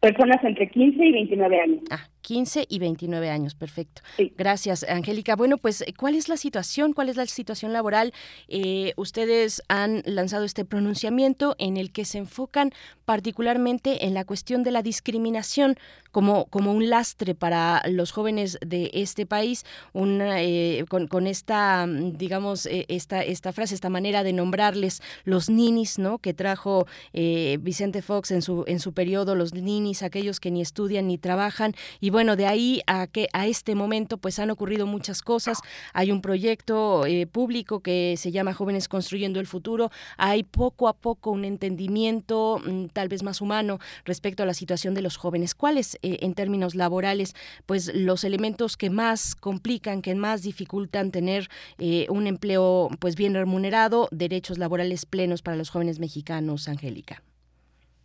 Personas 0.00 0.42
entre 0.44 0.68
15 0.70 1.04
y 1.04 1.12
29 1.12 1.60
años. 1.60 1.80
Ah, 1.90 2.08
15 2.20 2.66
y 2.68 2.78
29 2.78 3.30
años, 3.30 3.56
perfecto. 3.56 4.02
Gracias, 4.36 4.84
Angélica. 4.88 5.34
Bueno, 5.34 5.56
pues, 5.58 5.84
¿cuál 5.96 6.14
es 6.14 6.28
la 6.28 6.36
situación? 6.36 6.92
¿Cuál 6.92 7.08
es 7.08 7.16
la 7.16 7.26
situación 7.26 7.72
laboral? 7.72 8.12
Eh, 8.46 8.92
ustedes 8.96 9.62
han 9.68 10.02
lanzado 10.04 10.44
este 10.44 10.64
pronunciamiento 10.64 11.56
en 11.58 11.76
el 11.76 11.90
que 11.90 12.04
se 12.04 12.18
enfocan 12.18 12.70
particularmente 13.08 14.04
en 14.04 14.12
la 14.12 14.26
cuestión 14.26 14.62
de 14.62 14.70
la 14.70 14.82
discriminación 14.82 15.76
como, 16.10 16.44
como 16.50 16.72
un 16.72 16.90
lastre 16.90 17.34
para 17.34 17.82
los 17.88 18.12
jóvenes 18.12 18.58
de 18.60 18.90
este 18.92 19.24
país, 19.24 19.64
eh, 19.94 20.84
con, 20.88 21.26
esta, 21.26 21.86
digamos, 21.88 22.66
eh, 22.66 22.84
esta, 22.88 23.22
esta 23.22 23.54
frase, 23.54 23.74
esta 23.74 23.88
manera 23.88 24.22
de 24.24 24.34
nombrarles 24.34 25.00
los 25.24 25.48
ninis, 25.48 25.98
¿no? 25.98 26.18
Que 26.18 26.34
trajo 26.34 26.86
Vicente 27.14 28.02
Fox 28.02 28.30
en 28.30 28.42
su, 28.42 28.64
en 28.66 28.78
su 28.78 28.92
periodo, 28.92 29.34
los 29.34 29.54
ninis, 29.54 30.02
aquellos 30.02 30.38
que 30.38 30.50
ni 30.50 30.60
estudian 30.60 31.08
ni 31.08 31.16
trabajan, 31.16 31.72
y 32.00 32.10
bueno, 32.10 32.36
de 32.36 32.46
ahí 32.46 32.82
a 32.86 33.06
que 33.06 33.28
a 33.32 33.46
este 33.46 33.74
momento 33.74 34.18
pues 34.18 34.38
han 34.38 34.50
ocurrido 34.50 34.86
muchas 34.86 35.22
cosas. 35.22 35.60
Hay 35.94 36.10
un 36.10 36.20
proyecto 36.20 37.06
eh, 37.06 37.26
público 37.26 37.80
que 37.80 38.16
se 38.18 38.32
llama 38.32 38.52
Jóvenes 38.52 38.88
Construyendo 38.88 39.40
el 39.40 39.46
Futuro. 39.46 39.90
Hay 40.16 40.42
poco 40.42 40.88
a 40.88 40.92
poco 40.92 41.30
un 41.30 41.44
entendimiento 41.44 42.60
mm, 42.64 42.86
tal 42.98 43.06
vez 43.06 43.22
más 43.22 43.40
humano 43.40 43.78
respecto 44.04 44.42
a 44.42 44.46
la 44.46 44.54
situación 44.54 44.92
de 44.92 45.02
los 45.02 45.18
jóvenes. 45.18 45.54
¿Cuáles 45.54 46.00
eh, 46.02 46.18
en 46.22 46.34
términos 46.34 46.74
laborales 46.74 47.36
pues 47.64 47.94
los 47.94 48.24
elementos 48.24 48.76
que 48.76 48.90
más 48.90 49.36
complican, 49.36 50.02
que 50.02 50.16
más 50.16 50.42
dificultan 50.42 51.12
tener 51.12 51.46
eh, 51.78 52.06
un 52.08 52.26
empleo 52.26 52.88
pues 52.98 53.14
bien 53.14 53.34
remunerado, 53.34 54.08
derechos 54.10 54.58
laborales 54.58 55.06
plenos 55.06 55.42
para 55.42 55.56
los 55.56 55.70
jóvenes 55.70 56.00
mexicanos, 56.00 56.68
Angélica? 56.68 57.22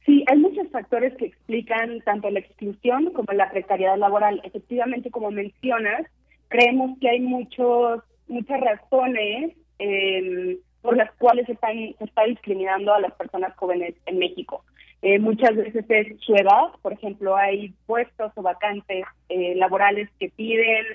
Sí, 0.06 0.24
hay 0.32 0.38
muchos 0.38 0.68
factores 0.70 1.12
que 1.18 1.26
explican 1.26 2.00
tanto 2.02 2.30
la 2.30 2.42
exclusión 2.42 3.12
como 3.14 3.34
la 3.34 3.50
precariedad 3.50 3.98
laboral. 3.98 4.42
Efectivamente, 4.44 5.10
como 5.10 5.32
mencionas, 5.32 6.06
creemos 6.50 7.00
que 7.00 7.10
hay 7.10 7.20
muchos 7.20 8.04
muchas 8.28 8.62
razones 8.62 9.56
em, 9.80 10.58
por 10.84 10.98
las 10.98 11.12
cuales 11.14 11.48
se, 11.48 11.54
está 11.54 12.24
discriminando 12.26 12.94
a 12.94 13.00
las 13.00 13.14
personas 13.14 13.56
jóvenes 13.56 13.96
en 14.06 14.20
México. 14.20 14.64
Eh, 15.02 15.18
muchas 15.18 15.56
veces 15.56 15.86
es 15.90 16.20
su 16.20 16.36
edad, 16.36 16.72
por 16.82 16.94
ejemplo, 16.94 17.36
hay 17.36 17.74
puestos 17.86 18.32
o 18.36 18.42
vacantes 18.42 19.06
eh, 19.30 19.56
laborales 19.56 20.10
que 20.20 20.30
piden, 20.30 20.86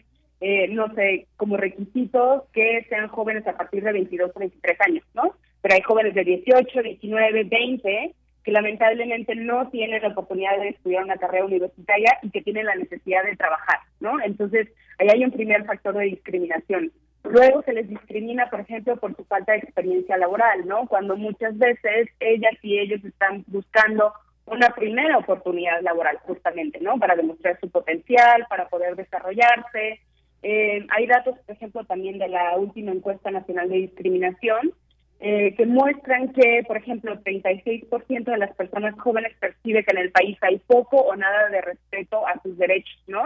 eh, 0.40 0.68
no 0.68 0.94
sé, 0.94 1.26
como 1.36 1.56
requisitos 1.56 2.44
que 2.52 2.86
sean 2.88 3.08
jóvenes 3.08 3.46
a 3.46 3.56
partir 3.56 3.82
de 3.82 3.92
22 3.92 4.30
o 4.34 4.38
23 4.38 4.80
años, 4.82 5.04
¿no? 5.14 5.34
Pero 5.62 5.74
hay 5.74 5.82
jóvenes 5.82 6.14
de 6.14 6.24
18, 6.24 6.82
19, 6.82 7.44
20 7.44 8.14
que 8.44 8.52
lamentablemente 8.52 9.34
no 9.34 9.68
tienen 9.68 10.02
la 10.02 10.08
oportunidad 10.08 10.58
de 10.58 10.68
estudiar 10.68 11.04
una 11.04 11.16
carrera 11.16 11.44
universitaria 11.44 12.18
y 12.22 12.30
que 12.30 12.42
tienen 12.42 12.66
la 12.66 12.76
necesidad 12.76 13.24
de 13.24 13.36
trabajar, 13.36 13.80
¿no? 14.00 14.20
Entonces, 14.22 14.68
ahí 14.98 15.08
hay 15.10 15.24
un 15.24 15.32
primer 15.32 15.64
factor 15.64 15.94
de 15.94 16.04
discriminación. 16.04 16.92
Luego 17.28 17.62
se 17.62 17.72
les 17.72 17.88
discrimina, 17.88 18.48
por 18.48 18.60
ejemplo, 18.60 18.96
por 18.96 19.14
su 19.14 19.24
falta 19.24 19.52
de 19.52 19.58
experiencia 19.58 20.16
laboral, 20.16 20.66
¿no? 20.66 20.86
Cuando 20.86 21.16
muchas 21.16 21.56
veces 21.58 22.08
ellas 22.20 22.52
y 22.62 22.78
ellos 22.78 23.04
están 23.04 23.44
buscando 23.48 24.12
una 24.46 24.70
primera 24.70 25.18
oportunidad 25.18 25.82
laboral, 25.82 26.18
justamente, 26.22 26.80
¿no? 26.80 26.98
Para 26.98 27.16
demostrar 27.16 27.58
su 27.60 27.70
potencial, 27.70 28.46
para 28.48 28.68
poder 28.68 28.96
desarrollarse. 28.96 30.00
Eh, 30.42 30.86
hay 30.88 31.06
datos, 31.06 31.38
por 31.40 31.54
ejemplo, 31.54 31.84
también 31.84 32.18
de 32.18 32.28
la 32.28 32.56
última 32.56 32.92
encuesta 32.92 33.30
nacional 33.30 33.68
de 33.68 33.76
discriminación, 33.76 34.72
eh, 35.20 35.54
que 35.56 35.66
muestran 35.66 36.32
que, 36.32 36.62
por 36.66 36.76
ejemplo, 36.76 37.20
36% 37.20 38.30
de 38.30 38.38
las 38.38 38.54
personas 38.54 38.94
jóvenes 38.98 39.36
percibe 39.38 39.84
que 39.84 39.90
en 39.90 39.98
el 39.98 40.12
país 40.12 40.38
hay 40.42 40.58
poco 40.60 40.96
o 40.96 41.16
nada 41.16 41.48
de 41.48 41.60
respeto 41.60 42.26
a 42.26 42.40
sus 42.42 42.56
derechos, 42.56 43.02
¿no? 43.06 43.24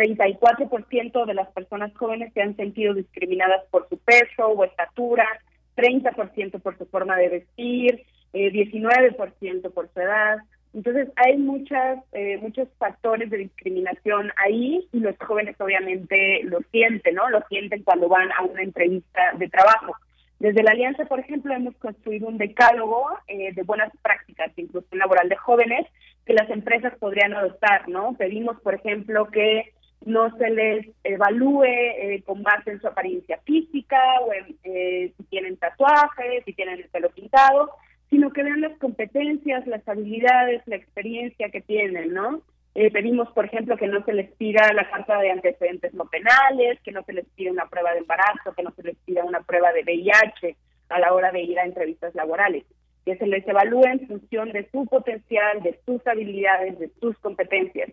34% 0.00 1.26
de 1.26 1.34
las 1.34 1.48
personas 1.48 1.94
jóvenes 1.94 2.32
se 2.32 2.40
han 2.40 2.56
sentido 2.56 2.94
discriminadas 2.94 3.64
por 3.70 3.86
su 3.90 3.98
peso 3.98 4.46
o 4.46 4.64
estatura, 4.64 5.26
30% 5.76 6.60
por 6.62 6.78
su 6.78 6.86
forma 6.86 7.16
de 7.16 7.28
vestir, 7.28 8.06
eh, 8.32 8.50
19% 8.50 9.70
por 9.72 9.90
su 9.92 10.00
edad, 10.00 10.38
Entonces 10.72 11.08
hay 11.16 11.36
muchas, 11.36 11.98
eh, 12.12 12.38
muchos 12.38 12.68
factores 12.78 13.28
de 13.28 13.38
discriminación 13.38 14.30
ahí 14.36 14.88
y 14.92 15.00
los 15.00 15.16
jóvenes 15.18 15.56
obviamente 15.60 16.42
lo 16.44 16.60
sienten, 16.70 17.16
¿no? 17.16 17.28
Lo 17.28 17.40
sienten 17.48 17.82
cuando 17.82 18.08
van 18.08 18.30
a 18.32 18.44
una 18.44 18.62
entrevista 18.62 19.32
de 19.36 19.48
trabajo. 19.48 19.96
Desde 20.38 20.62
la 20.62 20.70
Alianza, 20.70 21.04
por 21.06 21.18
ejemplo, 21.18 21.52
hemos 21.52 21.74
construido 21.76 22.28
un 22.28 22.38
decálogo 22.38 23.08
eh, 23.26 23.52
de 23.52 23.62
buenas 23.64 23.92
prácticas 24.00 24.54
de 24.54 24.62
inclusión 24.62 25.00
laboral 25.00 25.28
de 25.28 25.36
jóvenes 25.36 25.86
que 26.24 26.34
las 26.34 26.48
empresas 26.50 26.94
podrían 27.00 27.34
adoptar, 27.34 27.88
¿no? 27.88 28.14
Pedimos, 28.16 28.60
por 28.60 28.74
ejemplo, 28.74 29.26
que 29.26 29.72
no 30.04 30.36
se 30.36 30.50
les 30.50 30.86
evalúe 31.04 31.64
eh, 31.64 32.22
con 32.24 32.42
base 32.42 32.70
en 32.70 32.80
su 32.80 32.88
apariencia 32.88 33.38
física 33.44 34.00
o 34.20 34.32
en 34.32 34.56
eh, 34.64 35.12
si 35.16 35.24
tienen 35.24 35.56
tatuajes, 35.56 36.44
si 36.44 36.52
tienen 36.54 36.80
el 36.80 36.88
pelo 36.88 37.10
pintado, 37.10 37.70
sino 38.08 38.32
que 38.32 38.42
vean 38.42 38.60
las 38.60 38.76
competencias, 38.78 39.66
las 39.66 39.86
habilidades, 39.86 40.62
la 40.66 40.76
experiencia 40.76 41.50
que 41.50 41.60
tienen, 41.60 42.12
¿no? 42.12 42.42
Eh, 42.74 42.90
pedimos, 42.90 43.28
por 43.32 43.44
ejemplo, 43.44 43.76
que 43.76 43.88
no 43.88 44.04
se 44.04 44.12
les 44.12 44.30
pida 44.32 44.72
la 44.72 44.88
carta 44.88 45.18
de 45.18 45.30
antecedentes 45.30 45.92
no 45.92 46.06
penales, 46.06 46.80
que 46.82 46.92
no 46.92 47.02
se 47.02 47.12
les 47.12 47.26
pida 47.34 47.50
una 47.50 47.66
prueba 47.66 47.92
de 47.92 47.98
embarazo, 47.98 48.52
que 48.56 48.62
no 48.62 48.70
se 48.72 48.82
les 48.82 48.96
pida 49.04 49.24
una 49.24 49.40
prueba 49.40 49.72
de 49.72 49.82
VIH 49.82 50.56
a 50.88 50.98
la 51.00 51.12
hora 51.12 51.32
de 51.32 51.40
ir 51.40 51.58
a 51.58 51.64
entrevistas 51.64 52.14
laborales, 52.14 52.64
que 53.04 53.16
se 53.16 53.26
les 53.26 53.46
evalúe 53.46 53.84
en 53.86 54.06
función 54.06 54.52
de 54.52 54.68
su 54.70 54.86
potencial, 54.86 55.62
de 55.62 55.78
sus 55.84 56.04
habilidades, 56.06 56.78
de 56.78 56.90
sus 57.00 57.18
competencias. 57.18 57.90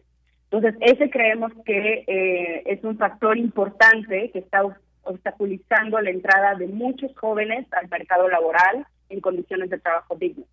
Entonces, 0.50 0.76
ese 0.80 1.09
creemos 1.09 1.51
que 1.66 2.06
eh, 2.08 2.64
es 2.66 2.84
un 2.84 2.98
factor 2.98 3.38
importante 3.38 4.32
que 4.32 4.40
está 4.40 4.64
obstaculizando 5.03 6.00
la 6.00 6.09
entrada 6.09 6.56
de 6.56 6.67
muchos 6.67 7.16
jóvenes 7.17 7.66
al 7.74 7.90
mercado 7.90 8.30
laboral 8.30 8.85
en 9.09 9.19
condiciones 9.19 9.69
de 9.69 9.80
trabajo 9.80 10.16
dignas. 10.16 10.48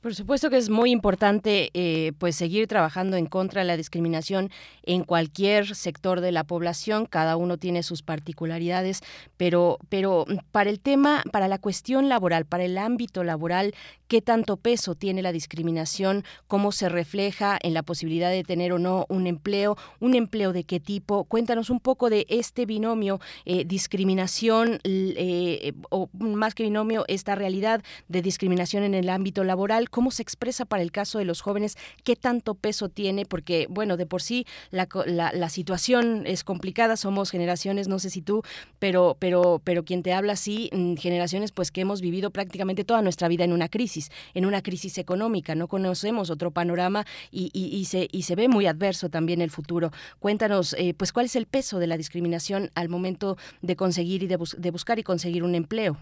Por 0.00 0.14
supuesto 0.14 0.50
que 0.50 0.56
es 0.56 0.70
muy 0.70 0.92
importante 0.92 1.70
eh, 1.74 2.12
pues 2.18 2.36
seguir 2.36 2.68
trabajando 2.68 3.16
en 3.16 3.26
contra 3.26 3.62
de 3.62 3.66
la 3.66 3.76
discriminación 3.76 4.50
en 4.84 5.02
cualquier 5.02 5.74
sector 5.74 6.20
de 6.20 6.30
la 6.30 6.44
población. 6.44 7.06
Cada 7.06 7.36
uno 7.36 7.56
tiene 7.56 7.82
sus 7.82 8.02
particularidades, 8.02 9.02
pero, 9.36 9.78
pero 9.88 10.24
para 10.52 10.70
el 10.70 10.78
tema, 10.78 11.24
para 11.32 11.48
la 11.48 11.58
cuestión 11.58 12.08
laboral, 12.08 12.44
para 12.44 12.64
el 12.64 12.78
ámbito 12.78 13.24
laboral, 13.24 13.74
¿qué 14.06 14.22
tanto 14.22 14.56
peso 14.58 14.94
tiene 14.94 15.22
la 15.22 15.32
discriminación? 15.32 16.24
¿Cómo 16.46 16.70
se 16.70 16.88
refleja 16.88 17.58
en 17.60 17.74
la 17.74 17.82
posibilidad 17.82 18.30
de 18.30 18.44
tener 18.44 18.72
o 18.72 18.78
no 18.78 19.06
un 19.08 19.26
empleo? 19.26 19.76
¿Un 19.98 20.14
empleo 20.14 20.52
de 20.52 20.62
qué 20.62 20.78
tipo? 20.78 21.24
Cuéntanos 21.24 21.68
un 21.68 21.80
poco 21.80 22.10
de 22.10 22.26
este 22.28 22.64
binomio 22.66 23.18
eh, 23.44 23.64
discriminación 23.64 24.78
eh, 24.84 25.72
o 25.90 26.08
más 26.12 26.54
que 26.54 26.62
binomio 26.62 27.04
esta 27.08 27.34
realidad 27.34 27.82
de 28.06 28.22
discriminación 28.22 28.84
en 28.84 28.94
el 28.94 29.08
ámbito 29.08 29.42
laboral 29.42 29.85
cómo 29.90 30.10
se 30.10 30.22
expresa 30.22 30.64
para 30.64 30.82
el 30.82 30.92
caso 30.92 31.18
de 31.18 31.24
los 31.24 31.40
jóvenes, 31.40 31.76
qué 32.04 32.16
tanto 32.16 32.54
peso 32.54 32.88
tiene, 32.88 33.24
porque, 33.24 33.66
bueno, 33.68 33.96
de 33.96 34.06
por 34.06 34.22
sí 34.22 34.46
la, 34.70 34.88
la, 35.06 35.48
situación 35.48 36.24
es 36.26 36.44
complicada, 36.44 36.96
somos 36.96 37.30
generaciones, 37.30 37.88
no 37.88 37.98
sé 37.98 38.10
si 38.10 38.22
tú, 38.22 38.42
pero, 38.78 39.16
pero, 39.18 39.60
pero 39.64 39.84
quien 39.84 40.02
te 40.02 40.12
habla 40.12 40.36
sí, 40.36 40.70
mm, 40.72 40.94
generaciones 40.96 41.52
pues 41.52 41.70
que 41.70 41.80
hemos 41.80 42.00
vivido 42.00 42.30
prácticamente 42.30 42.84
toda 42.84 43.02
nuestra 43.02 43.28
vida 43.28 43.44
en 43.44 43.52
una 43.52 43.68
crisis, 43.68 44.10
en 44.34 44.46
una 44.46 44.62
crisis 44.62 44.98
económica, 44.98 45.54
no 45.54 45.68
conocemos 45.68 46.30
otro 46.30 46.50
panorama 46.50 47.06
y, 47.30 47.50
y, 47.52 47.84
se, 47.86 48.08
y 48.10 48.22
se 48.22 48.34
ve 48.34 48.48
muy 48.48 48.66
adverso 48.66 49.08
también 49.08 49.40
el 49.40 49.50
futuro. 49.50 49.92
Cuéntanos, 50.18 50.74
eh, 50.78 50.94
pues, 50.94 51.12
cuál 51.12 51.26
es 51.26 51.36
el 51.36 51.46
peso 51.46 51.78
de 51.78 51.86
la 51.86 51.96
discriminación 51.96 52.70
al 52.74 52.88
momento 52.88 53.36
de 53.62 53.76
conseguir 53.76 54.22
y 54.22 54.26
de, 54.26 54.38
de 54.58 54.70
buscar 54.70 54.98
y 54.98 55.02
conseguir 55.02 55.42
un 55.42 55.54
empleo. 55.54 55.96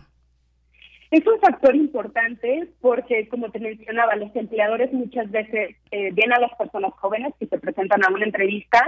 Es 1.14 1.24
un 1.28 1.38
factor 1.38 1.76
importante 1.76 2.66
porque, 2.80 3.28
como 3.28 3.48
te 3.52 3.60
mencionaba, 3.60 4.16
los 4.16 4.34
empleadores 4.34 4.92
muchas 4.92 5.30
veces 5.30 5.76
eh, 5.92 6.10
ven 6.12 6.32
a 6.32 6.40
las 6.40 6.52
personas 6.56 6.92
jóvenes 6.94 7.32
que 7.38 7.46
se 7.46 7.56
presentan 7.60 8.04
a 8.04 8.12
una 8.12 8.24
entrevista 8.24 8.82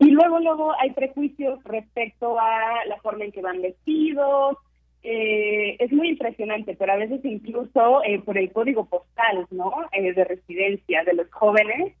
y 0.00 0.10
luego, 0.10 0.40
luego 0.40 0.72
hay 0.80 0.90
prejuicios 0.90 1.62
respecto 1.62 2.40
a 2.40 2.84
la 2.88 2.96
forma 3.02 3.24
en 3.24 3.30
que 3.30 3.40
van 3.40 3.62
vestidos. 3.62 4.56
Eh, 5.04 5.76
es 5.78 5.92
muy 5.92 6.08
impresionante, 6.08 6.74
pero 6.74 6.92
a 6.92 6.96
veces 6.96 7.24
incluso 7.24 8.02
eh, 8.02 8.18
por 8.18 8.36
el 8.36 8.50
código 8.50 8.86
postal, 8.86 9.46
¿no? 9.52 9.72
Eh, 9.92 10.12
de 10.12 10.24
residencia 10.24 11.04
de 11.04 11.14
los 11.14 11.30
jóvenes. 11.30 11.94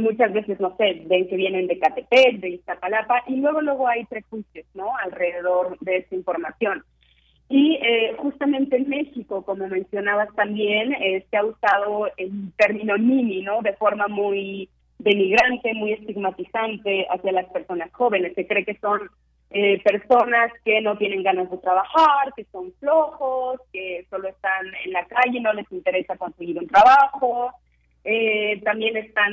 muchas 0.00 0.32
veces, 0.32 0.58
no 0.58 0.76
sé, 0.78 1.04
ven 1.06 1.28
que 1.28 1.36
vienen 1.36 1.68
de 1.68 1.78
Catepec, 1.78 2.40
de 2.40 2.48
Iztapalapa, 2.48 3.22
y 3.28 3.36
luego, 3.36 3.60
luego 3.60 3.86
hay 3.86 4.04
prejuicios, 4.06 4.66
¿no? 4.74 4.90
Alrededor 4.96 5.78
de 5.78 5.98
esa 5.98 6.16
información. 6.16 6.82
Y 7.48 7.78
eh, 7.80 8.16
justamente 8.18 8.76
en 8.76 8.88
México, 8.88 9.44
como 9.44 9.68
mencionabas 9.68 10.34
también, 10.34 10.92
eh, 10.94 11.24
se 11.30 11.36
ha 11.36 11.44
usado 11.44 12.08
el 12.16 12.52
término 12.56 12.96
nini, 12.96 13.42
¿no? 13.42 13.62
De 13.62 13.72
forma 13.74 14.08
muy 14.08 14.68
denigrante, 14.98 15.72
muy 15.74 15.92
estigmatizante 15.92 17.06
hacia 17.08 17.32
las 17.32 17.46
personas 17.46 17.92
jóvenes. 17.92 18.34
Se 18.34 18.48
cree 18.48 18.64
que 18.64 18.76
son 18.78 19.08
eh, 19.50 19.80
personas 19.84 20.50
que 20.64 20.80
no 20.80 20.98
tienen 20.98 21.22
ganas 21.22 21.48
de 21.48 21.58
trabajar, 21.58 22.32
que 22.34 22.44
son 22.50 22.72
flojos, 22.80 23.60
que 23.72 24.04
solo 24.10 24.28
están 24.28 24.66
en 24.84 24.92
la 24.92 25.06
calle, 25.06 25.40
no 25.40 25.52
les 25.52 25.70
interesa 25.70 26.16
conseguir 26.16 26.58
un 26.58 26.66
trabajo. 26.66 27.52
también 28.64 28.96
están 28.96 29.32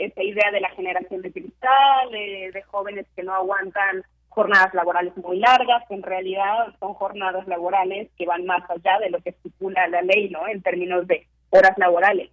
esta 0.00 0.22
idea 0.22 0.50
de 0.50 0.60
la 0.60 0.70
generación 0.70 1.22
de 1.22 1.32
cristal, 1.32 2.10
de 2.10 2.62
jóvenes 2.70 3.06
que 3.14 3.22
no 3.22 3.32
aguantan 3.34 4.02
jornadas 4.38 4.72
laborales 4.72 5.16
muy 5.16 5.40
largas, 5.40 5.82
que 5.88 5.94
en 5.96 6.04
realidad 6.04 6.72
son 6.78 6.94
jornadas 6.94 7.44
laborales 7.48 8.08
que 8.16 8.24
van 8.24 8.46
más 8.46 8.62
allá 8.70 9.00
de 9.00 9.10
lo 9.10 9.20
que 9.20 9.30
estipula 9.30 9.88
la 9.88 10.00
ley, 10.02 10.30
¿no? 10.30 10.46
En 10.46 10.62
términos 10.62 11.08
de 11.08 11.26
horas 11.50 11.76
laborales. 11.76 12.30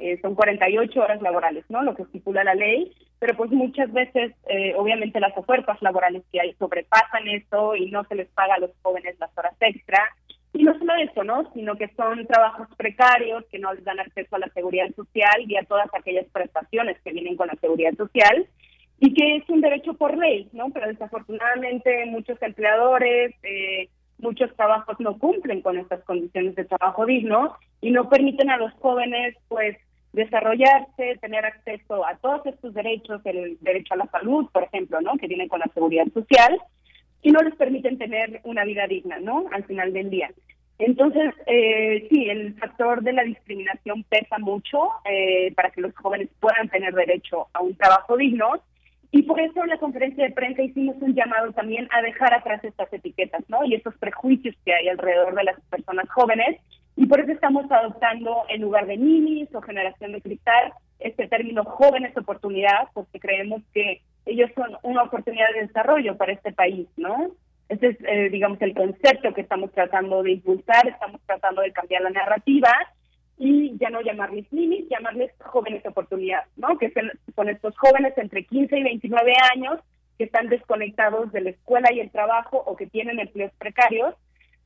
Eh, 0.00 0.18
son 0.20 0.34
48 0.34 1.00
horas 1.00 1.22
laborales, 1.22 1.64
¿no? 1.68 1.84
Lo 1.84 1.94
que 1.94 2.02
estipula 2.02 2.42
la 2.42 2.56
ley, 2.56 2.92
pero 3.20 3.36
pues 3.36 3.52
muchas 3.52 3.92
veces, 3.92 4.32
eh, 4.48 4.74
obviamente, 4.76 5.20
las 5.20 5.38
ofertas 5.38 5.80
laborales 5.80 6.24
que 6.32 6.40
hay 6.40 6.54
sobrepasan 6.54 7.28
eso 7.28 7.76
y 7.76 7.88
no 7.88 8.02
se 8.02 8.16
les 8.16 8.26
paga 8.30 8.56
a 8.56 8.58
los 8.58 8.72
jóvenes 8.82 9.14
las 9.20 9.30
horas 9.38 9.54
extra. 9.60 10.10
Y 10.54 10.64
no 10.64 10.76
solo 10.76 10.92
eso, 10.96 11.22
¿no? 11.22 11.52
Sino 11.54 11.76
que 11.76 11.86
son 11.96 12.26
trabajos 12.26 12.66
precarios 12.76 13.44
que 13.52 13.60
no 13.60 13.72
les 13.72 13.84
dan 13.84 14.00
acceso 14.00 14.34
a 14.34 14.40
la 14.40 14.48
seguridad 14.48 14.88
social 14.96 15.44
y 15.46 15.56
a 15.56 15.62
todas 15.62 15.88
aquellas 15.94 16.26
prestaciones 16.32 17.00
que 17.04 17.12
vienen 17.12 17.36
con 17.36 17.46
la 17.46 17.54
seguridad 17.60 17.94
social 17.94 18.44
y 19.00 19.12
que 19.12 19.36
es 19.36 19.48
un 19.48 19.60
derecho 19.60 19.94
por 19.94 20.16
ley, 20.16 20.48
¿no? 20.52 20.70
Pero 20.70 20.88
desafortunadamente 20.88 22.06
muchos 22.06 22.40
empleadores, 22.42 23.34
eh, 23.42 23.88
muchos 24.18 24.54
trabajos 24.56 24.98
no 25.00 25.18
cumplen 25.18 25.62
con 25.62 25.78
estas 25.78 26.02
condiciones 26.04 26.54
de 26.54 26.64
trabajo 26.64 27.04
digno 27.04 27.56
y 27.80 27.90
no 27.90 28.08
permiten 28.08 28.50
a 28.50 28.56
los 28.56 28.72
jóvenes, 28.74 29.36
pues, 29.48 29.76
desarrollarse, 30.12 31.18
tener 31.20 31.44
acceso 31.44 32.06
a 32.06 32.16
todos 32.16 32.46
estos 32.46 32.72
derechos, 32.72 33.20
el 33.24 33.58
derecho 33.60 33.94
a 33.94 33.98
la 33.98 34.06
salud, 34.06 34.46
por 34.52 34.62
ejemplo, 34.62 35.00
¿no? 35.00 35.16
Que 35.16 35.26
viene 35.26 35.48
con 35.48 35.60
la 35.60 35.70
seguridad 35.74 36.06
social 36.14 36.60
y 37.20 37.32
no 37.32 37.40
les 37.40 37.54
permiten 37.56 37.98
tener 37.98 38.40
una 38.44 38.64
vida 38.64 38.86
digna, 38.86 39.18
¿no? 39.18 39.46
Al 39.50 39.64
final 39.64 39.92
del 39.92 40.10
día. 40.10 40.30
Entonces, 40.78 41.32
eh, 41.46 42.06
sí, 42.10 42.28
el 42.28 42.54
factor 42.54 43.02
de 43.02 43.12
la 43.12 43.24
discriminación 43.24 44.04
pesa 44.04 44.38
mucho 44.38 44.90
eh, 45.04 45.52
para 45.54 45.70
que 45.70 45.80
los 45.80 45.94
jóvenes 45.96 46.28
puedan 46.40 46.68
tener 46.68 46.94
derecho 46.94 47.48
a 47.52 47.60
un 47.60 47.74
trabajo 47.76 48.16
digno 48.16 48.60
y 49.14 49.22
por 49.22 49.38
eso 49.38 49.62
en 49.62 49.68
la 49.70 49.78
conferencia 49.78 50.24
de 50.24 50.32
prensa 50.32 50.60
hicimos 50.60 50.96
un 51.00 51.14
llamado 51.14 51.52
también 51.52 51.86
a 51.92 52.02
dejar 52.02 52.34
atrás 52.34 52.64
estas 52.64 52.92
etiquetas, 52.92 53.44
¿no? 53.48 53.64
Y 53.64 53.76
esos 53.76 53.94
prejuicios 53.98 54.56
que 54.64 54.74
hay 54.74 54.88
alrededor 54.88 55.36
de 55.36 55.44
las 55.44 55.60
personas 55.70 56.10
jóvenes. 56.10 56.60
Y 56.96 57.06
por 57.06 57.20
eso 57.20 57.30
estamos 57.30 57.70
adoptando, 57.70 58.42
en 58.48 58.62
lugar 58.62 58.86
de 58.88 58.96
ninis 58.96 59.54
o 59.54 59.62
generación 59.62 60.10
de 60.10 60.20
cristal, 60.20 60.72
este 60.98 61.28
término 61.28 61.62
jóvenes 61.62 62.16
oportunidad, 62.16 62.88
porque 62.92 63.20
creemos 63.20 63.62
que 63.72 64.00
ellos 64.26 64.50
son 64.56 64.76
una 64.82 65.04
oportunidad 65.04 65.46
de 65.54 65.68
desarrollo 65.68 66.16
para 66.16 66.32
este 66.32 66.50
país, 66.50 66.88
¿no? 66.96 67.28
Ese 67.68 67.90
es, 67.90 67.96
eh, 68.08 68.30
digamos, 68.30 68.60
el 68.62 68.74
concepto 68.74 69.32
que 69.32 69.42
estamos 69.42 69.70
tratando 69.70 70.24
de 70.24 70.32
impulsar, 70.32 70.88
estamos 70.88 71.20
tratando 71.24 71.62
de 71.62 71.70
cambiar 71.70 72.02
la 72.02 72.10
narrativa 72.10 72.72
y 73.38 73.76
ya 73.78 73.90
no 73.90 74.00
llamarles 74.00 74.50
ninis, 74.52 74.88
llamarles 74.88 75.32
jóvenes 75.40 75.82
de 75.82 75.88
oportunidad, 75.88 76.44
¿no? 76.56 76.78
Que 76.78 76.92
son, 77.34 77.48
estos 77.48 77.76
jóvenes 77.76 78.16
entre 78.16 78.44
15 78.44 78.78
y 78.78 78.82
29 78.82 79.32
años 79.54 79.80
que 80.18 80.24
están 80.24 80.48
desconectados 80.48 81.32
de 81.32 81.40
la 81.40 81.50
escuela 81.50 81.92
y 81.92 82.00
el 82.00 82.10
trabajo 82.10 82.62
o 82.64 82.76
que 82.76 82.86
tienen 82.86 83.18
empleos 83.18 83.52
precarios, 83.58 84.14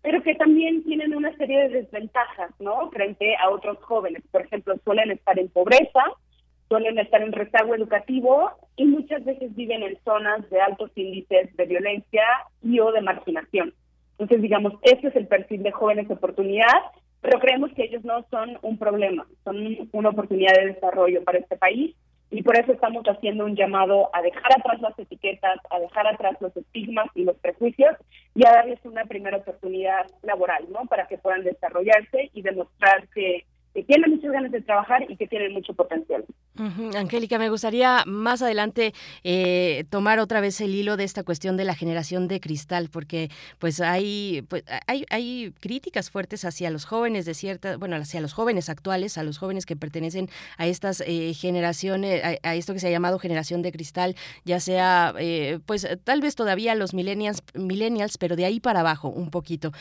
pero 0.03 0.23
que 0.23 0.35
también 0.35 0.85
tienen 0.85 1.15
una 1.15 1.35
serie 1.37 1.63
de 1.63 1.81
desventajas, 1.81 2.51
¿no? 2.61 2.91
Frente 2.91 3.35
a 3.37 3.51
otros 3.51 3.79
jóvenes. 3.83 4.23
Por 4.31 4.43
ejemplo, 4.43 4.75
suelen 4.85 5.11
estar 5.11 5.39
en 5.39 5.49
pobreza, 5.49 6.05
suelen 6.69 6.99
estar 6.99 7.23
en 7.23 7.33
rezago 7.33 7.75
educativo 7.75 8.51
y 8.77 8.85
muchas 8.85 9.25
veces 9.25 9.55
viven 9.57 9.83
en 9.83 9.99
zonas 10.05 10.49
de 10.51 10.61
altos 10.61 10.91
índices 10.95 11.57
de 11.57 11.65
violencia 11.65 12.23
y 12.63 12.79
o 12.81 12.93
de 12.93 13.01
marginación. 13.01 13.73
Entonces, 14.19 14.43
digamos, 14.43 14.75
ese 14.83 15.09
es 15.09 15.17
el 15.17 15.27
perfil 15.27 15.63
de 15.63 15.73
jóvenes 15.73 16.09
de 16.09 16.15
oportunidad 16.15 16.83
pero 17.21 17.41
creemos 17.41 17.73
que 17.73 17.85
ellos 17.85 18.05
no 18.05 18.25
son 18.31 18.59
un 18.63 18.79
problema, 18.79 19.27
son 19.45 19.57
una 19.93 20.11
oportunidad 20.11 20.55
de 20.55 20.75
desarrollo 20.75 21.25
para 21.25 21.39
este 21.39 21.57
país 21.57 21.95
y 22.31 22.43
por 22.43 22.59
eso 22.59 22.73
estamos 22.73 23.05
haciendo 23.05 23.47
un 23.47 23.57
llamado 23.57 24.11
a 24.13 24.21
dejar 24.21 24.53
atrás 24.59 24.81
las 24.81 24.99
etiquetas, 24.99 25.59
a 25.71 25.79
dejar 25.81 26.07
atrás 26.07 26.37
los 26.41 26.55
estigmas 26.57 27.09
y 27.15 27.25
los 27.25 27.37
prejuicios 27.39 27.97
y 28.35 28.47
a 28.47 28.53
darles 28.53 28.79
una 28.85 29.07
primera 29.07 29.39
oportunidad 29.39 30.07
laboral, 30.23 30.67
¿no? 30.71 30.85
Para 30.87 31.07
que 31.07 31.17
puedan 31.17 31.43
desarrollarse 31.43 32.31
y 32.35 32.43
demostrar 32.43 33.09
que 33.09 33.47
que 33.75 33.83
tienen 33.85 34.11
muchas 34.11 34.33
ganas 34.33 34.51
de 34.51 34.61
trabajar 34.63 35.05
y 35.09 35.17
que 35.17 35.27
tienen 35.27 35.53
mucho 35.53 35.75
potencial. 35.75 36.25
Angélica, 36.97 37.39
me 37.39 37.51
gustaría 37.51 38.03
más 38.05 38.43
adelante 38.43 38.93
eh, 39.23 39.85
tomar 39.91 40.19
otra 40.19 40.41
vez 40.41 40.61
el 40.61 40.75
hilo 40.75 40.97
de 40.97 41.05
esta 41.05 41.23
cuestión 41.23 41.57
de 41.57 41.65
la 41.65 41.75
generación 41.75 42.27
de 42.27 42.41
cristal, 42.41 42.89
porque 42.91 43.31
pues 43.59 43.81
hay, 43.81 44.45
pues, 44.49 44.65
hay, 44.87 45.07
hay 45.11 45.53
críticas 45.61 46.11
fuertes 46.11 46.45
hacia 46.45 46.71
los 46.71 46.85
jóvenes 46.85 47.27
de 47.27 47.35
cierta, 47.35 47.77
bueno, 47.77 47.97
hacia 47.97 48.21
los 48.21 48.33
jóvenes 48.33 48.69
actuales, 48.69 49.19
a 49.19 49.23
los 49.23 49.39
jóvenes 49.39 49.67
que 49.67 49.77
pertenecen 49.77 50.29
a 50.57 50.67
estas 50.67 51.03
eh, 51.07 51.33
generaciones, 51.35 52.23
a, 52.43 52.55
esto 52.57 52.73
que 52.73 52.81
se 52.81 52.89
ha 52.89 52.91
llamado 52.91 53.19
generación 53.21 53.63
de 53.63 53.71
cristal, 53.71 54.17
ya 54.45 54.59
sea, 54.59 55.15
eh, 55.19 55.61
pues 55.65 55.87
tal 56.03 56.21
vez 56.21 56.35
todavía 56.35 56.75
los 56.75 56.93
millennials, 56.93 57.43
millennials, 57.55 58.19
pero 58.19 58.35
de 58.35 58.45
ahí 58.45 58.59
para 58.59 58.81
abajo 58.81 59.09
un 59.09 59.31
poquito. 59.31 59.73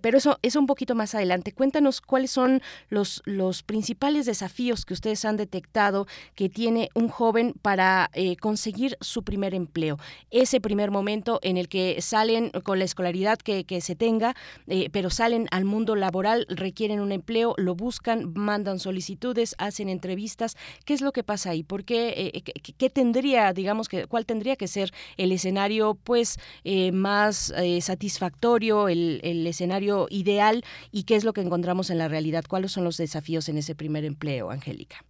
pero 0.00 0.16
eso 0.16 0.38
es 0.42 0.56
un 0.56 0.66
poquito 0.66 0.94
más 0.94 1.14
adelante. 1.14 1.52
Cuéntanos 1.52 2.00
cuáles 2.00 2.30
son 2.30 2.62
los, 2.88 2.99
los 3.24 3.62
principales 3.62 4.26
desafíos 4.26 4.84
que 4.84 4.94
ustedes 4.94 5.24
han 5.24 5.36
detectado 5.36 6.06
que 6.34 6.48
tiene 6.48 6.88
un 6.94 7.08
joven 7.08 7.54
para 7.62 8.10
eh, 8.14 8.36
conseguir 8.36 8.96
su 9.00 9.22
primer 9.22 9.54
empleo. 9.54 9.98
Ese 10.30 10.60
primer 10.60 10.90
momento 10.90 11.38
en 11.42 11.56
el 11.56 11.68
que 11.68 12.00
salen 12.00 12.50
con 12.62 12.78
la 12.78 12.84
escolaridad 12.84 13.38
que, 13.38 13.64
se 13.80 13.94
tenga, 13.94 14.34
eh, 14.66 14.88
pero 14.92 15.10
salen 15.10 15.46
al 15.50 15.64
mundo 15.64 15.96
laboral, 15.96 16.46
requieren 16.48 17.00
un 17.00 17.12
empleo, 17.12 17.54
lo 17.56 17.74
buscan, 17.74 18.32
mandan 18.34 18.78
solicitudes, 18.78 19.54
hacen 19.58 19.88
entrevistas. 19.88 20.56
¿Qué 20.84 20.94
es 20.94 21.00
lo 21.00 21.12
que 21.12 21.22
pasa 21.22 21.50
ahí? 21.50 21.62
¿Por 21.62 21.84
qué, 21.84 22.32
eh, 22.34 22.42
qué, 22.42 22.90
tendría, 22.90 23.52
digamos, 23.52 23.88
que, 23.88 24.06
cuál 24.06 24.26
tendría 24.26 24.56
que 24.56 24.68
ser 24.68 24.92
el 25.16 25.32
escenario 25.32 25.94
pues 25.94 26.38
más 26.92 27.52
satisfactorio, 27.80 28.88
el, 28.88 29.20
el 29.22 29.46
escenario 29.46 30.06
ideal 30.10 30.64
y 30.90 31.04
qué 31.04 31.16
es 31.16 31.24
lo 31.24 31.32
que 31.32 31.40
encontramos 31.40 31.90
en 31.90 31.98
la 31.98 32.08
realidad? 32.08 32.44
¿Cuáles 32.48 32.72
son 32.72 32.84
los 32.84 32.89
desafíos 32.96 33.48
en 33.48 33.58
ese 33.58 33.74
primer 33.74 34.04
empleo, 34.04 34.50
Angélica? 34.50 35.04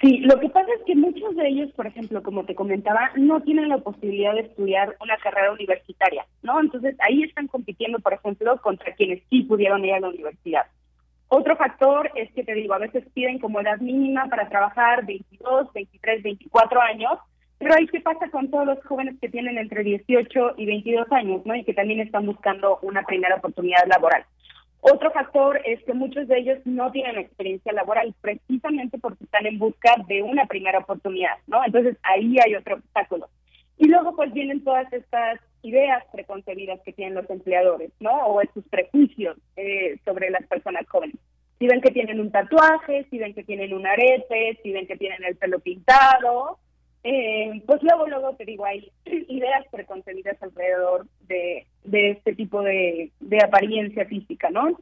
Sí, 0.00 0.18
lo 0.20 0.40
que 0.40 0.48
pasa 0.48 0.68
es 0.78 0.84
que 0.86 0.94
muchos 0.94 1.36
de 1.36 1.46
ellos, 1.46 1.70
por 1.72 1.86
ejemplo, 1.86 2.22
como 2.22 2.44
te 2.46 2.54
comentaba, 2.54 3.10
no 3.16 3.42
tienen 3.42 3.68
la 3.68 3.78
posibilidad 3.78 4.32
de 4.32 4.40
estudiar 4.40 4.96
una 4.98 5.18
carrera 5.18 5.52
universitaria, 5.52 6.24
¿no? 6.42 6.58
Entonces 6.58 6.96
ahí 7.00 7.22
están 7.22 7.48
compitiendo, 7.48 7.98
por 7.98 8.14
ejemplo, 8.14 8.58
contra 8.62 8.94
quienes 8.94 9.22
sí 9.28 9.42
pudieron 9.42 9.84
ir 9.84 9.92
a 9.92 10.00
la 10.00 10.08
universidad. 10.08 10.62
Otro 11.28 11.54
factor 11.56 12.10
es 12.14 12.32
que 12.32 12.44
te 12.44 12.54
digo, 12.54 12.72
a 12.72 12.78
veces 12.78 13.04
piden 13.12 13.38
como 13.38 13.60
edad 13.60 13.78
mínima 13.78 14.26
para 14.26 14.48
trabajar 14.48 15.04
22, 15.04 15.70
23, 15.74 16.22
24 16.22 16.80
años, 16.80 17.18
pero 17.58 17.74
ahí 17.74 17.86
qué 17.88 18.00
pasa 18.00 18.30
con 18.30 18.50
todos 18.50 18.66
los 18.66 18.82
jóvenes 18.86 19.16
que 19.20 19.28
tienen 19.28 19.58
entre 19.58 19.84
18 19.84 20.54
y 20.56 20.64
22 20.64 21.12
años, 21.12 21.42
¿no? 21.44 21.54
Y 21.54 21.62
que 21.62 21.74
también 21.74 22.00
están 22.00 22.24
buscando 22.24 22.78
una 22.80 23.02
primera 23.02 23.36
oportunidad 23.36 23.86
laboral. 23.86 24.24
Otro 24.80 25.10
factor 25.10 25.60
es 25.66 25.82
que 25.84 25.92
muchos 25.92 26.26
de 26.26 26.38
ellos 26.38 26.58
no 26.64 26.90
tienen 26.90 27.18
experiencia 27.18 27.72
laboral 27.72 28.14
precisamente 28.20 28.98
porque 28.98 29.24
están 29.24 29.46
en 29.46 29.58
busca 29.58 29.94
de 30.08 30.22
una 30.22 30.46
primera 30.46 30.78
oportunidad, 30.78 31.36
¿no? 31.46 31.62
Entonces 31.64 31.96
ahí 32.02 32.36
hay 32.44 32.54
otro 32.54 32.76
obstáculo. 32.76 33.28
Y 33.76 33.88
luego 33.88 34.16
pues 34.16 34.32
vienen 34.32 34.64
todas 34.64 34.90
estas 34.92 35.40
ideas 35.62 36.02
preconcebidas 36.12 36.80
que 36.80 36.92
tienen 36.92 37.14
los 37.14 37.28
empleadores, 37.28 37.90
¿no? 38.00 38.10
O 38.26 38.40
estos 38.40 38.64
prejuicios 38.68 39.36
eh, 39.56 39.98
sobre 40.04 40.30
las 40.30 40.46
personas 40.46 40.88
jóvenes. 40.88 41.16
Si 41.58 41.66
ven 41.66 41.82
que 41.82 41.90
tienen 41.90 42.20
un 42.20 42.30
tatuaje, 42.30 43.06
si 43.10 43.18
ven 43.18 43.34
que 43.34 43.44
tienen 43.44 43.74
un 43.74 43.86
arete, 43.86 44.58
si 44.62 44.72
ven 44.72 44.86
que 44.86 44.96
tienen 44.96 45.22
el 45.24 45.36
pelo 45.36 45.60
pintado, 45.60 46.58
eh, 47.02 47.62
pues 47.66 47.82
luego, 47.82 48.06
luego 48.06 48.34
te 48.36 48.44
digo, 48.44 48.64
hay 48.64 48.90
ideas 49.04 49.66
preconcebidas 49.70 50.42
alrededor 50.42 51.06
de, 51.28 51.66
de 51.84 52.10
este 52.10 52.34
tipo 52.34 52.62
de, 52.62 53.10
de 53.20 53.38
apariencia 53.42 54.04
física, 54.06 54.50
¿no? 54.50 54.78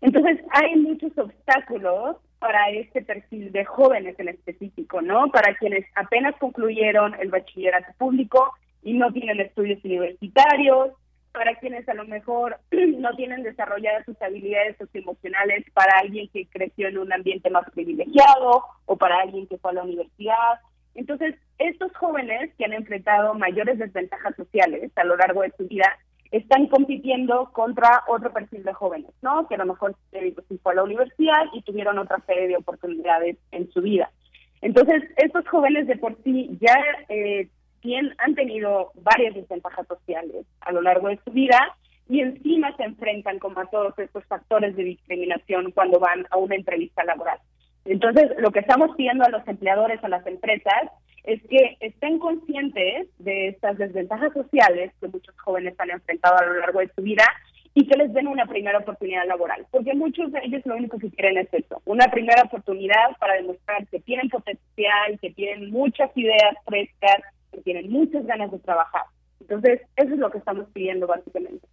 Entonces, 0.00 0.40
hay 0.50 0.76
muchos 0.76 1.16
obstáculos 1.16 2.16
para 2.40 2.70
este 2.70 3.02
perfil 3.02 3.52
de 3.52 3.64
jóvenes 3.64 4.18
en 4.18 4.28
específico, 4.28 5.00
¿no? 5.00 5.30
Para 5.30 5.54
quienes 5.54 5.86
apenas 5.94 6.34
concluyeron 6.38 7.14
el 7.20 7.30
bachillerato 7.30 7.92
público 7.96 8.52
y 8.82 8.94
no 8.94 9.12
tienen 9.12 9.40
estudios 9.40 9.82
universitarios, 9.84 10.90
para 11.32 11.54
quienes 11.54 11.88
a 11.88 11.94
lo 11.94 12.04
mejor 12.04 12.58
no 12.70 13.14
tienen 13.16 13.42
desarrolladas 13.42 14.04
sus 14.04 14.20
habilidades 14.20 14.76
socioemocionales, 14.76 15.64
para 15.72 15.98
alguien 16.00 16.28
que 16.28 16.46
creció 16.46 16.88
en 16.88 16.98
un 16.98 17.12
ambiente 17.12 17.48
más 17.48 17.68
privilegiado 17.70 18.64
o 18.86 18.96
para 18.96 19.20
alguien 19.20 19.46
que 19.46 19.58
fue 19.58 19.70
a 19.70 19.74
la 19.74 19.84
universidad, 19.84 20.60
entonces, 20.94 21.36
estos 21.58 21.94
jóvenes 21.96 22.52
que 22.58 22.64
han 22.64 22.72
enfrentado 22.72 23.34
mayores 23.34 23.78
desventajas 23.78 24.36
sociales 24.36 24.90
a 24.96 25.04
lo 25.04 25.16
largo 25.16 25.42
de 25.42 25.52
su 25.56 25.66
vida 25.66 25.98
están 26.30 26.66
compitiendo 26.66 27.50
contra 27.52 28.04
otro 28.08 28.32
perfil 28.32 28.62
de 28.64 28.72
jóvenes, 28.72 29.10
¿no? 29.20 29.46
Que 29.48 29.54
a 29.54 29.58
lo 29.58 29.66
mejor 29.66 29.94
se 30.10 30.34
fue 30.62 30.72
a 30.72 30.76
la 30.76 30.82
universidad 30.82 31.44
y 31.52 31.62
tuvieron 31.62 31.98
otra 31.98 32.18
serie 32.26 32.48
de 32.48 32.56
oportunidades 32.56 33.36
en 33.50 33.70
su 33.70 33.82
vida. 33.82 34.10
Entonces, 34.62 35.02
estos 35.16 35.46
jóvenes 35.48 35.86
de 35.86 35.96
por 35.96 36.16
sí 36.22 36.56
ya 36.60 36.78
eh, 37.08 37.48
han 38.18 38.34
tenido 38.34 38.92
varias 38.94 39.34
desventajas 39.34 39.86
sociales 39.86 40.46
a 40.60 40.72
lo 40.72 40.80
largo 40.82 41.08
de 41.08 41.18
su 41.24 41.32
vida 41.32 41.58
y 42.08 42.20
encima 42.20 42.74
se 42.76 42.84
enfrentan 42.84 43.38
como 43.38 43.60
a 43.60 43.66
todos 43.66 43.98
estos 43.98 44.24
factores 44.26 44.76
de 44.76 44.84
discriminación 44.84 45.72
cuando 45.72 45.98
van 45.98 46.26
a 46.30 46.36
una 46.36 46.54
entrevista 46.54 47.04
laboral. 47.04 47.38
Entonces, 47.84 48.30
lo 48.38 48.50
que 48.50 48.60
estamos 48.60 48.94
pidiendo 48.96 49.24
a 49.24 49.30
los 49.30 49.46
empleadores, 49.46 50.02
a 50.02 50.08
las 50.08 50.26
empresas, 50.26 50.90
es 51.24 51.40
que 51.48 51.76
estén 51.80 52.18
conscientes 52.18 53.08
de 53.18 53.48
estas 53.48 53.78
desventajas 53.78 54.32
sociales 54.32 54.92
que 55.00 55.08
muchos 55.08 55.36
jóvenes 55.38 55.74
han 55.78 55.90
enfrentado 55.90 56.36
a 56.38 56.44
lo 56.44 56.54
largo 56.60 56.80
de 56.80 56.90
su 56.94 57.02
vida 57.02 57.24
y 57.74 57.86
que 57.86 57.96
les 57.96 58.12
den 58.12 58.26
una 58.26 58.46
primera 58.46 58.78
oportunidad 58.78 59.26
laboral, 59.26 59.64
porque 59.70 59.94
muchos 59.94 60.30
de 60.32 60.40
ellos 60.42 60.62
lo 60.66 60.76
único 60.76 60.98
que 60.98 61.10
quieren 61.10 61.38
es 61.38 61.48
eso, 61.52 61.80
una 61.86 62.06
primera 62.08 62.42
oportunidad 62.42 63.16
para 63.18 63.34
demostrar 63.34 63.86
que 63.86 64.00
tienen 64.00 64.28
potencial, 64.28 65.18
que 65.20 65.30
tienen 65.30 65.70
muchas 65.70 66.10
ideas 66.16 66.54
frescas, 66.66 67.22
que 67.50 67.62
tienen 67.62 67.90
muchas 67.90 68.26
ganas 68.26 68.50
de 68.50 68.58
trabajar. 68.58 69.04
Entonces, 69.40 69.80
eso 69.96 70.12
es 70.12 70.18
lo 70.18 70.30
que 70.30 70.38
estamos 70.38 70.66
pidiendo 70.72 71.06
básicamente. 71.06 71.66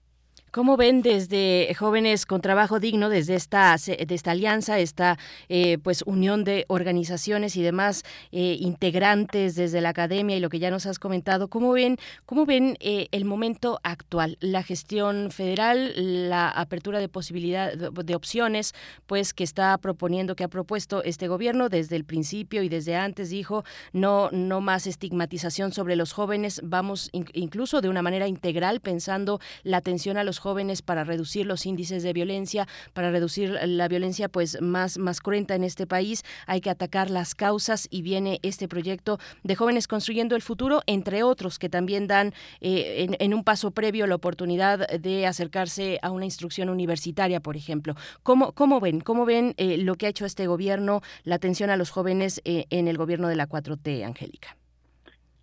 ¿Cómo 0.51 0.77
ven 0.77 1.03
desde 1.03 1.71
jóvenes 1.77 2.25
con 2.25 2.41
trabajo 2.41 2.79
digno, 2.79 3.09
desde 3.09 3.35
esta, 3.35 3.75
de 3.77 4.15
esta 4.15 4.31
alianza, 4.31 4.79
esta 4.79 5.19
eh, 5.47 5.77
pues 5.83 6.01
unión 6.07 6.43
de 6.43 6.65
organizaciones 6.69 7.55
y 7.55 7.61
demás 7.61 8.03
eh, 8.31 8.57
integrantes 8.59 9.53
desde 9.55 9.79
la 9.79 9.89
academia 9.89 10.35
y 10.35 10.39
lo 10.39 10.49
que 10.49 10.57
ya 10.57 10.71
nos 10.71 10.87
has 10.87 10.97
comentado, 10.97 11.49
cómo 11.49 11.71
ven, 11.73 11.97
cómo 12.25 12.47
ven 12.47 12.77
eh, 12.79 13.09
el 13.11 13.25
momento 13.25 13.79
actual, 13.83 14.37
la 14.39 14.63
gestión 14.63 15.29
federal, 15.29 15.93
la 16.29 16.49
apertura 16.49 16.99
de 16.99 17.09
posibilidad 17.09 17.71
de 17.75 18.15
opciones, 18.15 18.73
pues 19.05 19.35
que 19.35 19.43
está 19.43 19.77
proponiendo, 19.77 20.35
que 20.35 20.45
ha 20.45 20.47
propuesto 20.47 21.03
este 21.03 21.27
gobierno 21.27 21.69
desde 21.69 21.95
el 21.95 22.05
principio 22.05 22.63
y 22.63 22.69
desde 22.69 22.95
antes 22.95 23.29
dijo 23.29 23.65
no 23.93 24.31
no 24.31 24.61
más 24.61 24.87
estigmatización 24.87 25.73
sobre 25.73 25.95
los 25.95 26.11
jóvenes, 26.11 26.59
vamos 26.63 27.11
incluso 27.11 27.81
de 27.81 27.89
una 27.89 28.01
manera 28.01 28.27
integral 28.27 28.79
pensando 28.79 29.39
la 29.63 29.77
atención 29.77 30.17
a 30.17 30.23
los 30.23 30.38
jóvenes 30.39 30.81
para 30.81 31.03
reducir 31.03 31.45
los 31.45 31.65
índices 31.65 32.03
de 32.03 32.13
violencia, 32.13 32.67
para 32.93 33.11
reducir 33.11 33.57
la 33.63 33.87
violencia 33.87 34.29
pues 34.29 34.61
más, 34.61 34.97
más 34.97 35.21
cruenta 35.21 35.55
en 35.55 35.63
este 35.63 35.85
país. 35.85 36.23
Hay 36.47 36.61
que 36.61 36.69
atacar 36.69 37.09
las 37.09 37.35
causas 37.35 37.87
y 37.89 38.01
viene 38.01 38.39
este 38.43 38.67
proyecto 38.67 39.19
de 39.43 39.55
jóvenes 39.55 39.87
construyendo 39.87 40.35
el 40.35 40.41
futuro, 40.41 40.81
entre 40.87 41.23
otros 41.23 41.59
que 41.59 41.69
también 41.69 42.07
dan 42.07 42.33
eh, 42.61 43.07
en, 43.19 43.33
un 43.33 43.43
paso 43.43 43.71
previo 43.71 44.07
la 44.07 44.15
oportunidad 44.15 44.87
de 44.87 45.27
acercarse 45.27 45.99
a 46.01 46.11
una 46.11 46.25
instrucción 46.25 46.69
universitaria, 46.69 47.39
por 47.39 47.55
ejemplo. 47.55 47.95
¿Cómo, 48.23 48.53
cómo 48.53 48.79
ven? 48.79 49.01
¿Cómo 49.01 49.25
ven 49.25 49.53
eh, 49.57 49.77
lo 49.77 49.95
que 49.95 50.05
ha 50.05 50.09
hecho 50.09 50.25
este 50.25 50.47
gobierno, 50.47 51.01
la 51.23 51.35
atención 51.35 51.69
a 51.69 51.77
los 51.77 51.89
jóvenes 51.89 52.41
eh, 52.45 52.65
en 52.69 52.87
el 52.87 52.97
gobierno 52.97 53.27
de 53.27 53.35
la 53.35 53.47
4T, 53.47 54.05
Angélica? 54.05 54.58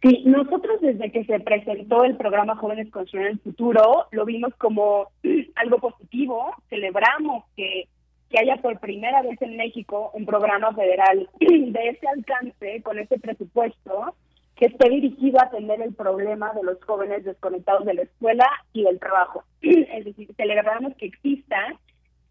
Sí, 0.06 0.22
nosotros 0.24 0.80
desde 0.80 1.10
que 1.10 1.24
se 1.24 1.40
presentó 1.40 2.04
el 2.04 2.16
programa 2.16 2.54
Jóvenes 2.54 2.90
Construyen 2.92 3.26
el 3.26 3.40
Futuro, 3.40 4.06
lo 4.12 4.24
vimos 4.24 4.54
como 4.54 5.08
algo 5.56 5.78
positivo, 5.78 6.54
celebramos 6.68 7.44
que, 7.56 7.88
que 8.30 8.38
haya 8.38 8.56
por 8.58 8.78
primera 8.78 9.22
vez 9.22 9.42
en 9.42 9.56
México 9.56 10.12
un 10.14 10.24
programa 10.24 10.72
federal 10.74 11.28
de 11.40 11.88
ese 11.88 12.06
alcance, 12.06 12.82
con 12.84 13.00
ese 13.00 13.18
presupuesto, 13.18 14.14
que 14.54 14.66
esté 14.66 14.88
dirigido 14.90 15.40
a 15.40 15.46
atender 15.46 15.82
el 15.82 15.92
problema 15.92 16.52
de 16.52 16.62
los 16.62 16.80
jóvenes 16.84 17.24
desconectados 17.24 17.84
de 17.84 17.94
la 17.94 18.02
escuela 18.02 18.46
y 18.72 18.84
del 18.84 19.00
trabajo. 19.00 19.42
Es 19.60 20.04
decir, 20.04 20.32
celebramos 20.36 20.94
que 20.98 21.06
exista. 21.06 21.58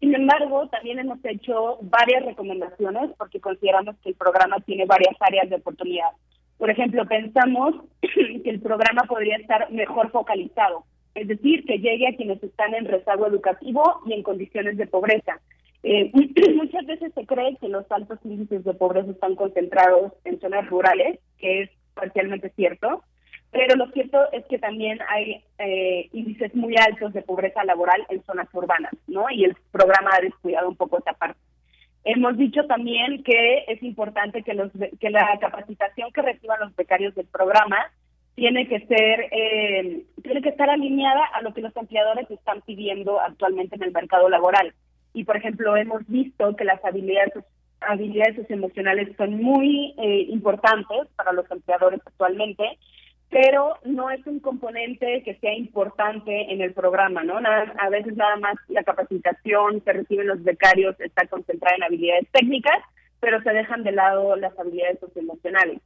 Sin 0.00 0.14
embargo, 0.14 0.66
también 0.68 0.98
hemos 0.98 1.22
hecho 1.24 1.76
varias 1.82 2.24
recomendaciones 2.24 3.10
porque 3.18 3.38
consideramos 3.38 3.96
que 4.02 4.10
el 4.10 4.14
programa 4.14 4.60
tiene 4.60 4.86
varias 4.86 5.16
áreas 5.20 5.50
de 5.50 5.56
oportunidad. 5.56 6.12
Por 6.58 6.70
ejemplo, 6.70 7.06
pensamos 7.06 7.74
que 8.00 8.50
el 8.50 8.60
programa 8.60 9.02
podría 9.02 9.36
estar 9.36 9.70
mejor 9.70 10.10
focalizado, 10.10 10.84
es 11.14 11.28
decir, 11.28 11.64
que 11.64 11.78
llegue 11.78 12.08
a 12.08 12.16
quienes 12.16 12.42
están 12.42 12.74
en 12.74 12.86
rezago 12.86 13.26
educativo 13.26 14.02
y 14.06 14.14
en 14.14 14.22
condiciones 14.22 14.76
de 14.76 14.86
pobreza. 14.86 15.40
Eh, 15.82 16.10
muchas 16.56 16.86
veces 16.86 17.12
se 17.14 17.26
cree 17.26 17.56
que 17.60 17.68
los 17.68 17.90
altos 17.90 18.18
índices 18.24 18.64
de 18.64 18.74
pobreza 18.74 19.10
están 19.10 19.36
concentrados 19.36 20.12
en 20.24 20.40
zonas 20.40 20.68
rurales, 20.68 21.18
que 21.38 21.62
es 21.62 21.70
parcialmente 21.94 22.50
cierto, 22.50 23.02
pero 23.50 23.76
lo 23.76 23.90
cierto 23.92 24.18
es 24.32 24.44
que 24.46 24.58
también 24.58 24.98
hay 25.08 25.42
eh, 25.58 26.08
índices 26.12 26.54
muy 26.54 26.74
altos 26.76 27.12
de 27.12 27.22
pobreza 27.22 27.64
laboral 27.64 28.04
en 28.10 28.22
zonas 28.24 28.48
urbanas, 28.52 28.92
¿no? 29.06 29.30
Y 29.30 29.44
el 29.44 29.56
programa 29.72 30.10
ha 30.12 30.20
descuidado 30.20 30.68
un 30.68 30.76
poco 30.76 30.98
esa 30.98 31.12
parte. 31.14 31.38
Hemos 32.08 32.36
dicho 32.36 32.64
también 32.66 33.24
que 33.24 33.64
es 33.66 33.82
importante 33.82 34.44
que, 34.44 34.54
los, 34.54 34.70
que 35.00 35.10
la 35.10 35.36
capacitación 35.40 36.12
que 36.12 36.22
reciban 36.22 36.60
los 36.60 36.76
becarios 36.76 37.12
del 37.16 37.26
programa 37.26 37.78
tiene 38.36 38.68
que 38.68 38.78
ser 38.86 39.26
eh, 39.32 40.04
tiene 40.22 40.40
que 40.40 40.50
estar 40.50 40.70
alineada 40.70 41.24
a 41.34 41.42
lo 41.42 41.52
que 41.52 41.62
los 41.62 41.74
empleadores 41.76 42.30
están 42.30 42.60
pidiendo 42.60 43.18
actualmente 43.20 43.74
en 43.74 43.82
el 43.82 43.90
mercado 43.90 44.28
laboral. 44.28 44.72
Y 45.14 45.24
por 45.24 45.36
ejemplo 45.36 45.76
hemos 45.76 46.06
visto 46.06 46.54
que 46.54 46.64
las 46.64 46.82
habilidades 46.84 47.32
habilidades 47.80 48.36
socioemocionales 48.36 49.16
son 49.16 49.42
muy 49.42 49.92
eh, 49.98 50.26
importantes 50.28 51.08
para 51.16 51.32
los 51.32 51.50
empleadores 51.50 52.00
actualmente 52.06 52.78
pero 53.30 53.74
no 53.84 54.10
es 54.10 54.24
un 54.26 54.40
componente 54.40 55.22
que 55.24 55.34
sea 55.36 55.54
importante 55.54 56.52
en 56.52 56.60
el 56.60 56.72
programa, 56.72 57.24
¿no? 57.24 57.40
Nada, 57.40 57.74
a 57.78 57.88
veces 57.88 58.16
nada 58.16 58.36
más 58.36 58.54
la 58.68 58.84
capacitación 58.84 59.80
que 59.80 59.92
reciben 59.92 60.28
los 60.28 60.42
becarios 60.42 60.98
está 61.00 61.26
concentrada 61.26 61.76
en 61.76 61.82
habilidades 61.82 62.28
técnicas, 62.30 62.78
pero 63.20 63.42
se 63.42 63.50
dejan 63.50 63.82
de 63.82 63.92
lado 63.92 64.36
las 64.36 64.56
habilidades 64.58 65.00
socioemocionales. 65.00 65.80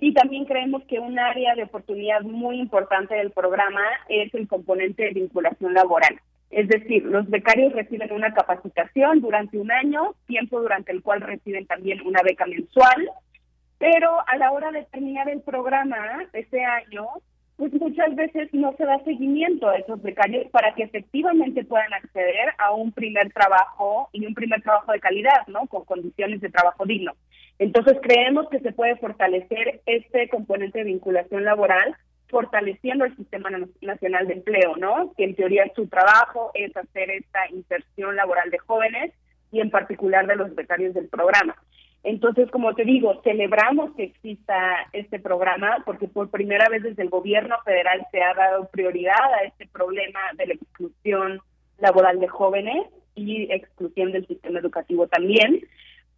Y 0.00 0.12
también 0.12 0.44
creemos 0.44 0.82
que 0.84 0.98
un 0.98 1.18
área 1.18 1.54
de 1.54 1.62
oportunidad 1.62 2.22
muy 2.22 2.58
importante 2.58 3.14
del 3.14 3.30
programa 3.30 3.82
es 4.08 4.34
el 4.34 4.48
componente 4.48 5.04
de 5.04 5.12
vinculación 5.12 5.72
laboral. 5.72 6.20
Es 6.50 6.68
decir, 6.68 7.04
los 7.04 7.28
becarios 7.30 7.72
reciben 7.72 8.12
una 8.12 8.32
capacitación 8.34 9.20
durante 9.20 9.58
un 9.58 9.70
año, 9.72 10.14
tiempo 10.26 10.60
durante 10.60 10.92
el 10.92 11.02
cual 11.02 11.20
reciben 11.20 11.66
también 11.66 12.00
una 12.06 12.20
beca 12.22 12.46
mensual, 12.46 13.10
pero 13.78 14.26
a 14.26 14.36
la 14.36 14.52
hora 14.52 14.70
de 14.70 14.84
terminar 14.84 15.28
el 15.28 15.40
programa 15.42 16.24
ese 16.32 16.64
año, 16.64 17.06
pues 17.56 17.72
muchas 17.74 18.14
veces 18.16 18.48
no 18.52 18.74
se 18.76 18.84
da 18.84 18.98
seguimiento 19.04 19.68
a 19.68 19.76
esos 19.76 20.02
becarios 20.02 20.50
para 20.50 20.74
que 20.74 20.84
efectivamente 20.84 21.64
puedan 21.64 21.92
acceder 21.92 22.50
a 22.58 22.72
un 22.72 22.90
primer 22.92 23.32
trabajo 23.32 24.08
y 24.12 24.26
un 24.26 24.34
primer 24.34 24.62
trabajo 24.62 24.92
de 24.92 25.00
calidad, 25.00 25.46
¿no? 25.46 25.66
Con 25.66 25.84
condiciones 25.84 26.40
de 26.40 26.50
trabajo 26.50 26.84
digno. 26.84 27.12
Entonces 27.58 27.98
creemos 28.02 28.48
que 28.48 28.58
se 28.58 28.72
puede 28.72 28.96
fortalecer 28.96 29.82
este 29.86 30.28
componente 30.28 30.78
de 30.78 30.84
vinculación 30.84 31.44
laboral 31.44 31.96
fortaleciendo 32.28 33.04
el 33.04 33.16
Sistema 33.16 33.48
Nacional 33.80 34.26
de 34.26 34.34
Empleo, 34.34 34.76
¿no? 34.76 35.12
Que 35.16 35.24
en 35.24 35.36
teoría 35.36 35.70
su 35.76 35.86
trabajo 35.86 36.50
es 36.54 36.76
hacer 36.76 37.10
esta 37.10 37.48
inserción 37.50 38.16
laboral 38.16 38.50
de 38.50 38.58
jóvenes 38.58 39.12
y 39.52 39.60
en 39.60 39.70
particular 39.70 40.26
de 40.26 40.34
los 40.34 40.52
becarios 40.56 40.94
del 40.94 41.08
programa. 41.08 41.54
Entonces, 42.04 42.50
como 42.50 42.74
te 42.74 42.84
digo, 42.84 43.22
celebramos 43.22 43.94
que 43.96 44.04
exista 44.04 44.88
este 44.92 45.18
programa 45.18 45.82
porque 45.86 46.06
por 46.06 46.30
primera 46.30 46.68
vez 46.68 46.82
desde 46.82 47.02
el 47.02 47.08
gobierno 47.08 47.56
federal 47.64 48.06
se 48.10 48.22
ha 48.22 48.34
dado 48.34 48.68
prioridad 48.68 49.32
a 49.40 49.44
este 49.44 49.66
problema 49.66 50.20
de 50.36 50.48
la 50.48 50.54
exclusión 50.54 51.40
laboral 51.78 52.20
de 52.20 52.28
jóvenes 52.28 52.86
y 53.14 53.50
exclusión 53.50 54.12
del 54.12 54.26
sistema 54.26 54.58
educativo 54.58 55.06
también, 55.06 55.66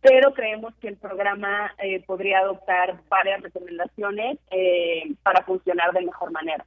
pero 0.00 0.34
creemos 0.34 0.74
que 0.80 0.88
el 0.88 0.96
programa 0.96 1.72
eh, 1.78 2.02
podría 2.04 2.40
adoptar 2.40 3.00
varias 3.08 3.40
recomendaciones 3.42 4.38
eh, 4.50 5.14
para 5.22 5.44
funcionar 5.44 5.92
de 5.92 6.00
mejor 6.00 6.32
manera. 6.32 6.64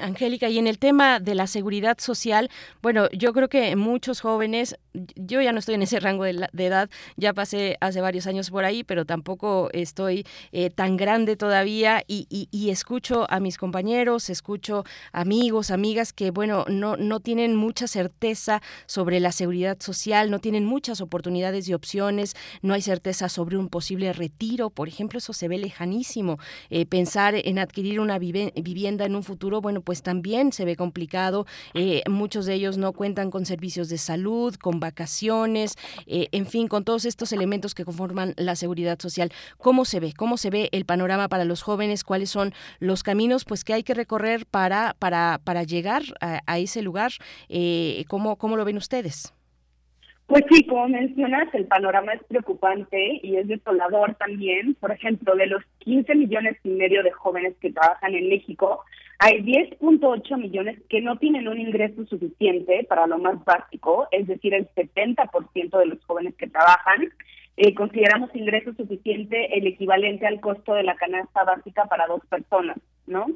Angélica, 0.00 0.48
y 0.48 0.58
en 0.58 0.66
el 0.66 0.78
tema 0.78 1.20
de 1.20 1.34
la 1.34 1.46
seguridad 1.46 1.98
social, 1.98 2.50
bueno, 2.82 3.08
yo 3.10 3.32
creo 3.32 3.48
que 3.48 3.76
muchos 3.76 4.20
jóvenes, 4.20 4.76
yo 5.16 5.40
ya 5.40 5.52
no 5.52 5.58
estoy 5.58 5.74
en 5.74 5.82
ese 5.82 6.00
rango 6.00 6.24
de, 6.24 6.48
edad, 6.58 6.88
ya 7.16 7.32
pasé 7.32 7.76
hace 7.80 8.00
varios 8.00 8.26
años 8.26 8.50
por 8.50 8.64
ahí, 8.64 8.84
pero 8.84 9.04
tampoco 9.04 9.68
estoy 9.72 10.24
eh, 10.52 10.70
tan 10.70 10.96
grande 10.96 11.36
todavía 11.36 12.02
y, 12.06 12.26
escucho 12.70 13.26
a 13.30 13.40
mis 13.40 13.58
compañeros, 13.58 14.30
escucho 14.30 14.84
amigos, 15.12 15.70
amigas 15.70 16.12
que, 16.12 16.30
bueno, 16.30 16.64
no, 16.68 16.96
no 16.96 17.20
tienen 17.20 17.56
mucha 17.56 17.88
certeza 17.88 18.62
sobre 18.86 19.18
la 19.18 19.32
seguridad 19.32 19.76
social, 19.80 20.30
no 20.30 20.38
tienen 20.38 20.64
muchas 20.64 21.00
oportunidades 21.00 21.68
y 21.68 21.74
opciones, 21.74 22.36
no 22.62 22.74
hay 22.74 22.82
certeza 22.82 23.28
sobre 23.28 23.56
un 23.56 23.68
posible 23.68 24.12
retiro, 24.12 24.70
por 24.70 24.88
ejemplo, 24.88 25.18
eso 25.18 25.32
se 25.32 25.48
ve 25.48 25.58
lejanísimo. 25.58 26.38
Eh, 26.70 26.86
pensar 26.86 27.34
en 27.34 27.58
adquirir 27.58 28.00
una 28.00 28.18
vivienda 28.18 29.04
en 29.04 29.16
un 29.16 29.24
futuro 29.24 29.49
bueno, 29.60 29.80
pues 29.80 30.02
también 30.02 30.52
se 30.52 30.64
ve 30.64 30.76
complicado. 30.76 31.46
Eh, 31.74 32.02
muchos 32.08 32.46
de 32.46 32.54
ellos 32.54 32.78
no 32.78 32.92
cuentan 32.92 33.30
con 33.30 33.46
servicios 33.46 33.88
de 33.88 33.98
salud, 33.98 34.54
con 34.54 34.80
vacaciones, 34.80 35.76
eh, 36.06 36.28
en 36.32 36.46
fin, 36.46 36.68
con 36.68 36.84
todos 36.84 37.04
estos 37.04 37.32
elementos 37.32 37.74
que 37.74 37.84
conforman 37.84 38.34
la 38.36 38.54
seguridad 38.54 38.98
social. 39.00 39.32
¿Cómo 39.58 39.84
se 39.84 40.00
ve? 40.00 40.12
¿Cómo 40.16 40.36
se 40.36 40.50
ve 40.50 40.68
el 40.72 40.84
panorama 40.84 41.28
para 41.28 41.44
los 41.44 41.62
jóvenes? 41.62 42.04
¿Cuáles 42.04 42.30
son 42.30 42.54
los 42.78 43.02
caminos 43.02 43.44
pues 43.44 43.64
que 43.64 43.74
hay 43.74 43.82
que 43.82 43.94
recorrer 43.94 44.46
para, 44.46 44.94
para, 44.98 45.40
para 45.42 45.64
llegar 45.64 46.02
a, 46.20 46.58
ese 46.58 46.82
lugar? 46.82 47.12
Eh, 47.48 48.04
¿cómo, 48.08 48.36
¿Cómo 48.36 48.56
lo 48.56 48.64
ven 48.64 48.76
ustedes? 48.76 49.32
Pues 50.30 50.44
sí, 50.48 50.64
como 50.64 50.88
mencionas, 50.88 51.52
el 51.54 51.66
panorama 51.66 52.12
es 52.12 52.22
preocupante 52.22 53.18
y 53.20 53.34
es 53.34 53.48
desolador 53.48 54.14
también. 54.14 54.76
Por 54.76 54.92
ejemplo, 54.92 55.34
de 55.34 55.48
los 55.48 55.60
15 55.80 56.14
millones 56.14 56.56
y 56.62 56.68
medio 56.68 57.02
de 57.02 57.10
jóvenes 57.10 57.56
que 57.60 57.72
trabajan 57.72 58.14
en 58.14 58.28
México, 58.28 58.84
hay 59.18 59.42
10.8 59.42 60.38
millones 60.38 60.78
que 60.88 61.00
no 61.00 61.18
tienen 61.18 61.48
un 61.48 61.58
ingreso 61.58 62.06
suficiente 62.06 62.86
para 62.88 63.08
lo 63.08 63.18
más 63.18 63.44
básico, 63.44 64.06
es 64.12 64.28
decir, 64.28 64.54
el 64.54 64.68
70% 64.68 65.76
de 65.76 65.86
los 65.86 65.98
jóvenes 66.04 66.36
que 66.36 66.46
trabajan. 66.46 67.08
Eh, 67.56 67.74
consideramos 67.74 68.30
ingreso 68.32 68.72
suficiente 68.74 69.58
el 69.58 69.66
equivalente 69.66 70.28
al 70.28 70.40
costo 70.40 70.74
de 70.74 70.84
la 70.84 70.94
canasta 70.94 71.42
básica 71.42 71.86
para 71.86 72.06
dos 72.06 72.24
personas, 72.26 72.76
¿no? 73.08 73.26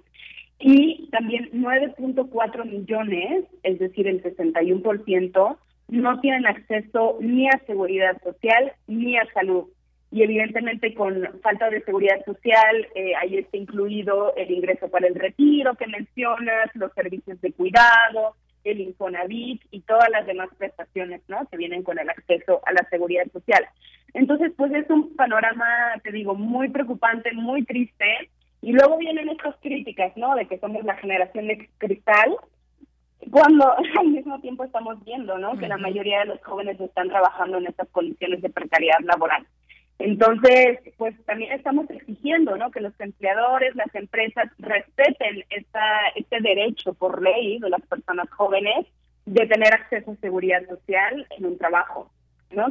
Y 0.61 1.09
también 1.11 1.51
9.4 1.55 2.65
millones, 2.67 3.47
es 3.65 3.81
decir, 3.81 4.07
el 4.07 4.23
61%, 4.23 5.59
no 5.89 6.21
tienen 6.21 6.47
acceso 6.47 7.19
ni 7.21 7.49
a 7.49 7.61
seguridad 7.67 8.21
social 8.23 8.73
ni 8.87 9.17
a 9.17 9.27
salud 9.33 9.69
y 10.15 10.23
evidentemente 10.23 10.95
con 10.95 11.29
falta 11.43 11.69
de 11.71 11.83
seguridad 11.83 12.25
social, 12.25 12.87
eh, 12.95 13.17
ahí 13.17 13.37
está 13.37 13.57
incluido 13.57 14.33
el 14.37 14.49
ingreso 14.49 14.89
para 14.89 15.09
el 15.09 15.17
retiro 15.17 15.75
que 15.75 15.89
mencionas, 15.89 16.71
los 16.75 16.93
servicios 16.93 17.41
de 17.41 17.53
cuidado, 17.53 18.37
el 18.63 18.81
Infonavit 18.81 19.63
y 19.73 19.81
todas 19.81 20.09
las 20.11 20.25
demás 20.25 20.51
prestaciones 20.57 21.21
¿no? 21.27 21.45
que 21.51 21.57
vienen 21.57 21.83
con 21.83 21.99
el 21.99 22.09
acceso 22.09 22.61
a 22.65 22.73
la 22.73 22.89
seguridad 22.91 23.27
social. 23.33 23.67
Entonces, 24.13 24.53
pues 24.57 24.73
es 24.73 24.89
un 24.89 25.17
panorama, 25.17 25.67
te 26.05 26.13
digo, 26.13 26.37
muy 26.37 26.69
preocupante, 26.69 27.33
muy 27.33 27.65
triste. 27.65 28.31
Y 28.63 28.71
luego 28.71 28.97
vienen 28.99 29.29
estas 29.29 29.57
críticas, 29.61 30.17
¿no? 30.17 30.37
De 30.37 30.47
que 30.47 30.61
somos 30.61 30.85
la 30.85 30.95
generación 30.95 31.49
de 31.49 31.69
cristal, 31.79 32.37
cuando 33.31 33.75
al 34.01 34.09
mismo 34.09 34.41
tiempo 34.41 34.65
estamos 34.65 35.03
viendo, 35.05 35.39
¿no? 35.39 35.57
Que 35.57 35.69
la 35.69 35.77
mayoría 35.77 36.21
de 36.21 36.27
los 36.27 36.43
jóvenes 36.43 36.81
están 36.81 37.09
trabajando 37.09 37.59
en 37.59 37.67
estas 37.67 37.89
condiciones 37.89 38.43
de 38.43 38.51
precariedad 38.51 39.01
laboral. 39.01 39.47
Entonces, 39.99 40.81
pues 40.97 41.15
también 41.25 41.53
estamos 41.53 41.89
exigiendo, 41.89 42.57
¿no? 42.57 42.71
Que 42.71 42.81
los 42.81 42.99
empleadores, 42.99 43.77
las 43.77 43.95
empresas 43.95 44.47
respeten 44.59 45.45
esta, 45.51 46.09
este 46.17 46.41
derecho 46.41 46.95
por 46.95 47.23
ley 47.23 47.59
de 47.61 47.71
las 47.71 47.83
personas 47.83 48.29
jóvenes 48.31 48.87
de 49.25 49.47
tener 49.47 49.73
acceso 49.73 50.11
a 50.11 50.17
seguridad 50.17 50.67
social 50.69 51.27
en 51.39 51.47
un 51.47 51.59
trabajo. 51.59 52.11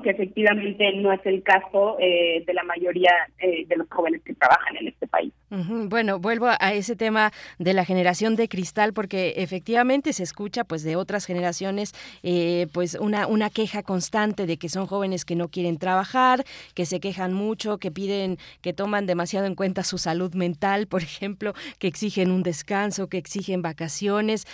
Que 0.02 0.10
efectivamente 0.12 0.94
no 0.94 1.12
es 1.12 1.20
el 1.26 1.44
caso 1.44 1.98
eh, 2.00 2.44
de 2.46 2.54
la 2.54 2.64
mayoría 2.64 3.12
eh, 3.40 3.66
de 3.68 3.76
los 3.76 3.88
jóvenes 3.90 4.22
que 4.24 4.34
trabajan 4.34 4.78
en 4.78 4.88
este 4.88 5.08
país. 5.08 5.34
Bueno, 5.50 6.18
vuelvo 6.18 6.48
a 6.48 6.74
ese 6.74 6.96
tema 6.96 7.32
de 7.60 7.74
la 7.74 7.86
generación 7.86 8.36
de 8.36 8.48
cristal 8.48 8.92
porque 8.92 9.36
efectivamente 9.38 10.12
se 10.12 10.24
escucha 10.24 10.64
pues 10.64 10.82
de 10.82 10.96
otras 10.96 11.26
generaciones 11.26 11.94
eh, 12.24 12.66
pues 12.74 12.98
una, 13.00 13.28
una 13.28 13.52
queja 13.52 13.84
constante 13.84 14.48
de 14.48 14.58
que 14.58 14.68
son 14.68 14.88
jóvenes 14.88 15.26
que 15.26 15.36
no 15.36 15.50
quieren 15.50 15.78
trabajar, 15.78 16.44
que 16.74 16.88
se 16.88 17.00
quejan 17.00 17.34
mucho, 17.34 17.78
que 17.78 17.92
piden, 17.92 18.38
que 18.62 18.74
toman 18.74 19.06
demasiado 19.06 19.46
en 19.46 19.54
cuenta 19.54 19.84
su 19.84 20.00
salud 20.00 20.34
mental, 20.34 20.88
por 20.94 21.04
ejemplo, 21.04 21.54
que 21.78 21.88
exigen 21.88 22.32
un 22.32 22.42
descanso, 22.42 23.08
que 23.08 23.20
exigen 23.20 23.62
vacaciones, 23.62 24.48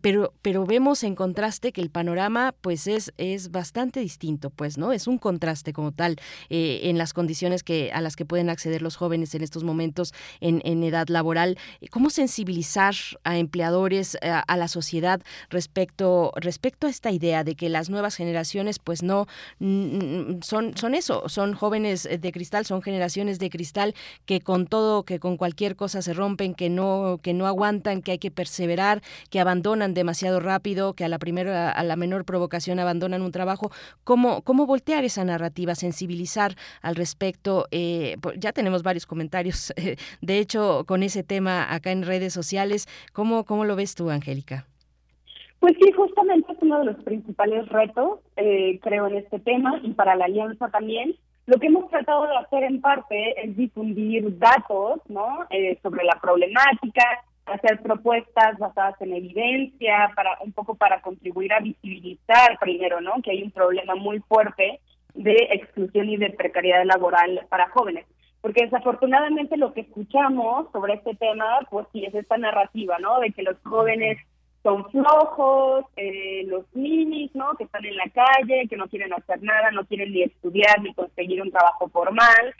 pero, 0.00 0.32
pero 0.40 0.64
vemos 0.64 1.04
en 1.04 1.14
contraste 1.14 1.72
que 1.72 1.82
el 1.82 1.90
panorama 1.90 2.54
pues 2.62 2.86
es, 2.86 3.12
es 3.18 3.50
bastante 3.50 4.00
distinto, 4.00 4.48
pues 4.48 4.75
¿no? 4.78 4.92
Es 4.92 5.06
un 5.06 5.18
contraste 5.18 5.72
como 5.72 5.92
tal 5.92 6.16
eh, 6.50 6.80
en 6.84 6.98
las 6.98 7.12
condiciones 7.12 7.62
que, 7.62 7.90
a 7.92 8.00
las 8.00 8.16
que 8.16 8.24
pueden 8.24 8.50
acceder 8.50 8.82
los 8.82 8.96
jóvenes 8.96 9.34
en 9.34 9.42
estos 9.42 9.64
momentos 9.64 10.12
en, 10.40 10.56
edad 10.82 11.08
laboral. 11.08 11.58
¿Cómo 11.90 12.10
sensibilizar 12.10 12.94
a 13.24 13.38
empleadores, 13.38 14.16
a, 14.22 14.56
la 14.56 14.68
sociedad 14.68 15.20
respecto, 15.50 16.32
respecto 16.36 16.86
a 16.86 16.90
esta 16.90 17.10
idea 17.10 17.44
de 17.44 17.56
que 17.56 17.68
las 17.68 17.90
nuevas 17.90 18.14
generaciones, 18.14 18.78
pues 18.78 19.02
no, 19.02 19.26
son, 20.42 20.76
son 20.76 20.94
eso, 20.94 21.28
son 21.28 21.54
jóvenes 21.54 22.08
de 22.20 22.32
cristal, 22.32 22.66
son 22.66 22.82
generaciones 22.82 23.38
de 23.38 23.50
cristal 23.50 23.94
que 24.26 24.40
con 24.40 24.66
todo, 24.66 25.04
que 25.04 25.18
con 25.18 25.36
cualquier 25.36 25.76
cosa 25.76 26.02
se 26.02 26.12
rompen, 26.12 26.54
que 26.54 26.68
no, 26.68 27.18
que 27.22 27.34
no 27.34 27.46
aguantan, 27.46 28.02
que 28.02 28.12
hay 28.12 28.18
que 28.18 28.30
perseverar, 28.30 29.02
que 29.30 29.40
abandonan 29.40 29.94
demasiado 29.94 30.40
rápido, 30.40 30.94
que 30.94 31.04
a 31.04 31.08
la 31.08 31.18
primera, 31.18 31.70
a 31.70 31.82
la 31.84 31.96
menor 31.96 32.24
provocación 32.24 32.78
abandonan 32.78 33.22
un 33.22 33.32
trabajo. 33.32 33.70
¿Cómo, 34.04 34.42
cómo 34.42 34.55
voltear 34.64 35.04
esa 35.04 35.24
narrativa, 35.24 35.74
sensibilizar 35.74 36.52
al 36.80 36.94
respecto. 36.94 37.66
Eh, 37.70 38.16
ya 38.38 38.52
tenemos 38.52 38.82
varios 38.82 39.04
comentarios, 39.04 39.70
eh, 39.76 39.96
de 40.22 40.38
hecho, 40.38 40.84
con 40.86 41.02
ese 41.02 41.22
tema 41.22 41.74
acá 41.74 41.90
en 41.90 42.04
redes 42.04 42.32
sociales. 42.32 42.86
¿Cómo, 43.12 43.44
cómo 43.44 43.64
lo 43.64 43.76
ves 43.76 43.94
tú, 43.94 44.08
Angélica? 44.08 44.66
Pues 45.60 45.74
sí, 45.80 45.90
justamente 45.92 46.52
es 46.52 46.58
uno 46.60 46.78
de 46.78 46.84
los 46.84 46.96
principales 47.02 47.68
retos, 47.68 48.20
eh, 48.36 48.78
creo, 48.82 49.06
en 49.08 49.16
este 49.16 49.38
tema 49.40 49.80
y 49.82 49.92
para 49.92 50.14
la 50.14 50.26
alianza 50.26 50.68
también. 50.68 51.16
Lo 51.46 51.58
que 51.58 51.68
hemos 51.68 51.88
tratado 51.90 52.26
de 52.26 52.36
hacer 52.36 52.64
en 52.64 52.80
parte 52.80 53.40
es 53.42 53.56
difundir 53.56 54.38
datos 54.38 55.00
¿no? 55.08 55.46
Eh, 55.50 55.78
sobre 55.82 56.04
la 56.04 56.18
problemática, 56.20 57.02
hacer 57.46 57.80
propuestas 57.80 58.58
basadas 58.58 59.00
en 59.00 59.14
evidencia, 59.14 60.12
para 60.14 60.38
un 60.40 60.52
poco 60.52 60.74
para 60.74 61.00
contribuir 61.00 61.52
a 61.52 61.60
visibilizar 61.60 62.58
primero, 62.58 63.00
¿no? 63.00 63.14
Que 63.22 63.30
hay 63.30 63.42
un 63.42 63.50
problema 63.50 63.94
muy 63.94 64.20
fuerte 64.20 64.80
de 65.14 65.36
exclusión 65.52 66.08
y 66.08 66.16
de 66.16 66.30
precariedad 66.30 66.84
laboral 66.84 67.46
para 67.48 67.68
jóvenes. 67.70 68.06
Porque 68.40 68.64
desafortunadamente 68.64 69.56
lo 69.56 69.72
que 69.72 69.80
escuchamos 69.82 70.70
sobre 70.72 70.94
este 70.94 71.14
tema, 71.14 71.60
pues 71.70 71.86
sí, 71.92 72.04
es 72.04 72.14
esta 72.14 72.36
narrativa, 72.36 72.98
¿no? 72.98 73.20
De 73.20 73.32
que 73.32 73.42
los 73.42 73.56
jóvenes 73.64 74.18
son 74.62 74.90
flojos, 74.90 75.84
eh, 75.96 76.42
los 76.46 76.64
ninis, 76.74 77.34
¿no? 77.34 77.54
Que 77.54 77.64
están 77.64 77.84
en 77.84 77.96
la 77.96 78.08
calle, 78.10 78.66
que 78.68 78.76
no 78.76 78.88
quieren 78.88 79.12
hacer 79.12 79.42
nada, 79.42 79.70
no 79.70 79.84
quieren 79.86 80.12
ni 80.12 80.22
estudiar 80.22 80.80
ni 80.82 80.92
conseguir 80.94 81.40
un 81.40 81.50
trabajo 81.50 81.88
formal. 81.88 82.54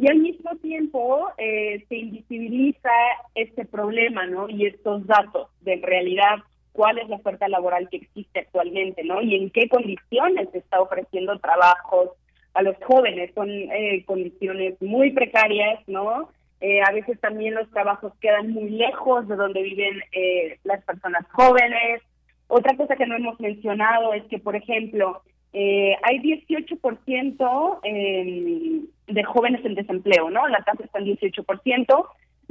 Y 0.00 0.08
al 0.08 0.16
mismo 0.16 0.56
tiempo 0.62 1.28
eh, 1.36 1.84
se 1.90 1.96
invisibiliza 1.96 2.90
este 3.34 3.66
problema, 3.66 4.26
¿no? 4.26 4.48
Y 4.48 4.64
estos 4.64 5.06
datos 5.06 5.48
de 5.60 5.76
realidad 5.76 6.36
cuál 6.72 6.96
es 6.98 7.08
la 7.10 7.16
oferta 7.16 7.46
laboral 7.48 7.86
que 7.90 7.98
existe 7.98 8.40
actualmente, 8.40 9.04
¿no? 9.04 9.20
Y 9.20 9.34
en 9.34 9.50
qué 9.50 9.68
condiciones 9.68 10.48
se 10.52 10.58
está 10.58 10.80
ofreciendo 10.80 11.38
trabajos 11.38 12.12
a 12.54 12.62
los 12.62 12.76
jóvenes. 12.82 13.30
Son 13.34 13.50
eh, 13.50 14.02
condiciones 14.06 14.80
muy 14.80 15.10
precarias, 15.10 15.86
¿no? 15.86 16.30
Eh, 16.62 16.80
a 16.80 16.92
veces 16.92 17.20
también 17.20 17.54
los 17.54 17.70
trabajos 17.70 18.14
quedan 18.22 18.52
muy 18.52 18.70
lejos 18.70 19.28
de 19.28 19.36
donde 19.36 19.60
viven 19.60 20.00
eh, 20.12 20.56
las 20.64 20.82
personas 20.82 21.26
jóvenes. 21.32 22.00
Otra 22.48 22.74
cosa 22.74 22.96
que 22.96 23.06
no 23.06 23.16
hemos 23.16 23.38
mencionado 23.38 24.14
es 24.14 24.24
que, 24.30 24.38
por 24.38 24.56
ejemplo, 24.56 25.20
eh, 25.52 25.96
hay 26.02 26.18
18% 26.20 27.80
eh, 27.82 28.80
de 29.10 29.24
jóvenes 29.24 29.64
en 29.64 29.74
desempleo, 29.74 30.30
¿no? 30.30 30.46
La 30.48 30.62
tasa 30.62 30.84
está 30.84 30.98
en 30.98 31.06
18%. 31.06 32.06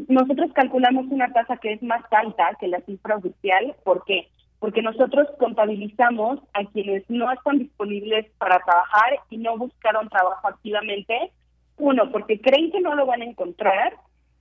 Nosotros 0.07 0.51
calculamos 0.53 1.05
una 1.09 1.31
tasa 1.33 1.57
que 1.57 1.73
es 1.73 1.83
más 1.83 2.01
alta 2.11 2.55
que 2.59 2.67
la 2.67 2.81
cifra 2.81 3.17
oficial. 3.17 3.75
¿Por 3.83 4.03
qué? 4.05 4.27
Porque 4.59 4.81
nosotros 4.81 5.27
contabilizamos 5.38 6.39
a 6.53 6.65
quienes 6.65 7.09
no 7.09 7.31
están 7.31 7.59
disponibles 7.59 8.27
para 8.38 8.59
trabajar 8.59 9.19
y 9.29 9.38
no 9.38 9.57
buscaron 9.57 10.09
trabajo 10.09 10.47
activamente. 10.47 11.31
Uno, 11.77 12.11
porque 12.11 12.41
creen 12.41 12.71
que 12.71 12.81
no 12.81 12.95
lo 12.95 13.05
van 13.05 13.21
a 13.21 13.25
encontrar. 13.25 13.93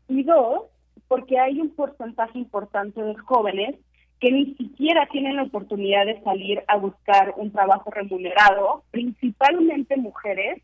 Y 0.08 0.22
dos, 0.24 0.64
porque 1.06 1.38
hay 1.38 1.60
un 1.60 1.70
porcentaje 1.70 2.38
importante 2.38 3.02
de 3.02 3.16
jóvenes 3.16 3.76
que 4.20 4.32
ni 4.32 4.54
siquiera 4.56 5.06
tienen 5.10 5.36
la 5.36 5.44
oportunidad 5.44 6.06
de 6.06 6.20
salir 6.22 6.62
a 6.66 6.76
buscar 6.76 7.34
un 7.36 7.52
trabajo 7.52 7.90
remunerado, 7.90 8.82
principalmente 8.90 9.96
mujeres, 9.96 10.60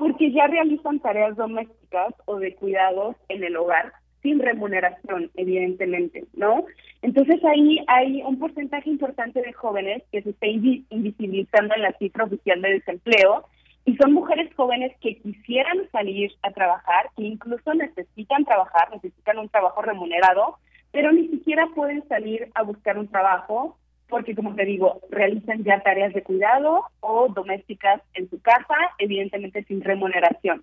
porque 0.00 0.32
ya 0.32 0.46
realizan 0.46 0.98
tareas 0.98 1.36
domésticas 1.36 2.14
o 2.24 2.38
de 2.38 2.54
cuidados 2.54 3.16
en 3.28 3.44
el 3.44 3.54
hogar 3.54 3.92
sin 4.22 4.38
remuneración, 4.38 5.30
evidentemente, 5.34 6.24
¿no? 6.32 6.64
Entonces 7.02 7.38
ahí 7.44 7.84
hay 7.86 8.22
un 8.22 8.38
porcentaje 8.38 8.88
importante 8.88 9.42
de 9.42 9.52
jóvenes 9.52 10.02
que 10.10 10.22
se 10.22 10.30
está 10.30 10.46
invisibilizando 10.46 11.74
en 11.74 11.82
la 11.82 11.92
cifra 11.98 12.24
oficial 12.24 12.62
de 12.62 12.72
desempleo 12.72 13.44
y 13.84 13.94
son 13.96 14.14
mujeres 14.14 14.48
jóvenes 14.54 14.96
que 15.02 15.18
quisieran 15.18 15.78
salir 15.92 16.32
a 16.42 16.50
trabajar, 16.50 17.10
que 17.14 17.24
incluso 17.24 17.74
necesitan 17.74 18.46
trabajar, 18.46 18.90
necesitan 18.92 19.38
un 19.38 19.50
trabajo 19.50 19.82
remunerado, 19.82 20.56
pero 20.92 21.12
ni 21.12 21.28
siquiera 21.28 21.68
pueden 21.74 22.08
salir 22.08 22.48
a 22.54 22.62
buscar 22.62 22.98
un 22.98 23.08
trabajo 23.08 23.76
porque, 24.10 24.34
como 24.34 24.54
te 24.54 24.64
digo, 24.64 25.00
realizan 25.10 25.64
ya 25.64 25.80
tareas 25.80 26.12
de 26.12 26.22
cuidado 26.22 26.84
o 27.00 27.28
domésticas 27.28 28.02
en 28.14 28.28
su 28.28 28.40
casa, 28.42 28.74
evidentemente 28.98 29.64
sin 29.64 29.80
remuneración. 29.82 30.62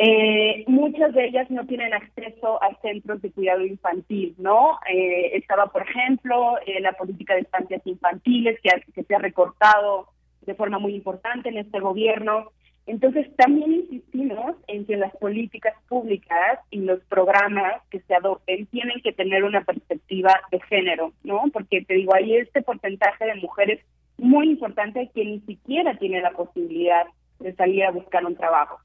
Eh, 0.00 0.64
muchas 0.68 1.12
de 1.12 1.26
ellas 1.26 1.50
no 1.50 1.66
tienen 1.66 1.92
acceso 1.92 2.62
a 2.62 2.72
centros 2.80 3.20
de 3.20 3.32
cuidado 3.32 3.66
infantil, 3.66 4.36
¿no? 4.38 4.78
Eh, 4.88 5.32
estaba, 5.34 5.66
por 5.66 5.82
ejemplo, 5.82 6.56
eh, 6.64 6.80
la 6.80 6.92
política 6.92 7.34
de 7.34 7.40
estancias 7.40 7.84
infantiles 7.84 8.60
que, 8.62 8.70
que 8.94 9.02
se 9.02 9.14
ha 9.16 9.18
recortado 9.18 10.06
de 10.42 10.54
forma 10.54 10.78
muy 10.78 10.94
importante 10.94 11.48
en 11.48 11.58
este 11.58 11.80
gobierno. 11.80 12.52
Entonces, 12.88 13.28
también 13.36 13.70
insistimos 13.70 14.56
en 14.66 14.86
que 14.86 14.96
las 14.96 15.14
políticas 15.16 15.74
públicas 15.90 16.58
y 16.70 16.78
los 16.78 17.00
programas 17.04 17.82
que 17.90 18.00
se 18.00 18.14
adopten 18.14 18.64
tienen 18.66 19.02
que 19.02 19.12
tener 19.12 19.44
una 19.44 19.62
perspectiva 19.62 20.40
de 20.50 20.58
género, 20.62 21.12
¿no? 21.22 21.42
Porque 21.52 21.82
te 21.82 21.94
digo, 21.94 22.14
hay 22.14 22.36
este 22.36 22.62
porcentaje 22.62 23.26
de 23.26 23.34
mujeres 23.34 23.84
muy 24.16 24.48
importante 24.48 25.10
que 25.14 25.22
ni 25.22 25.40
siquiera 25.40 25.98
tiene 25.98 26.22
la 26.22 26.30
posibilidad 26.30 27.04
de 27.40 27.54
salir 27.56 27.84
a 27.84 27.90
buscar 27.90 28.24
un 28.24 28.36
trabajo. 28.36 28.80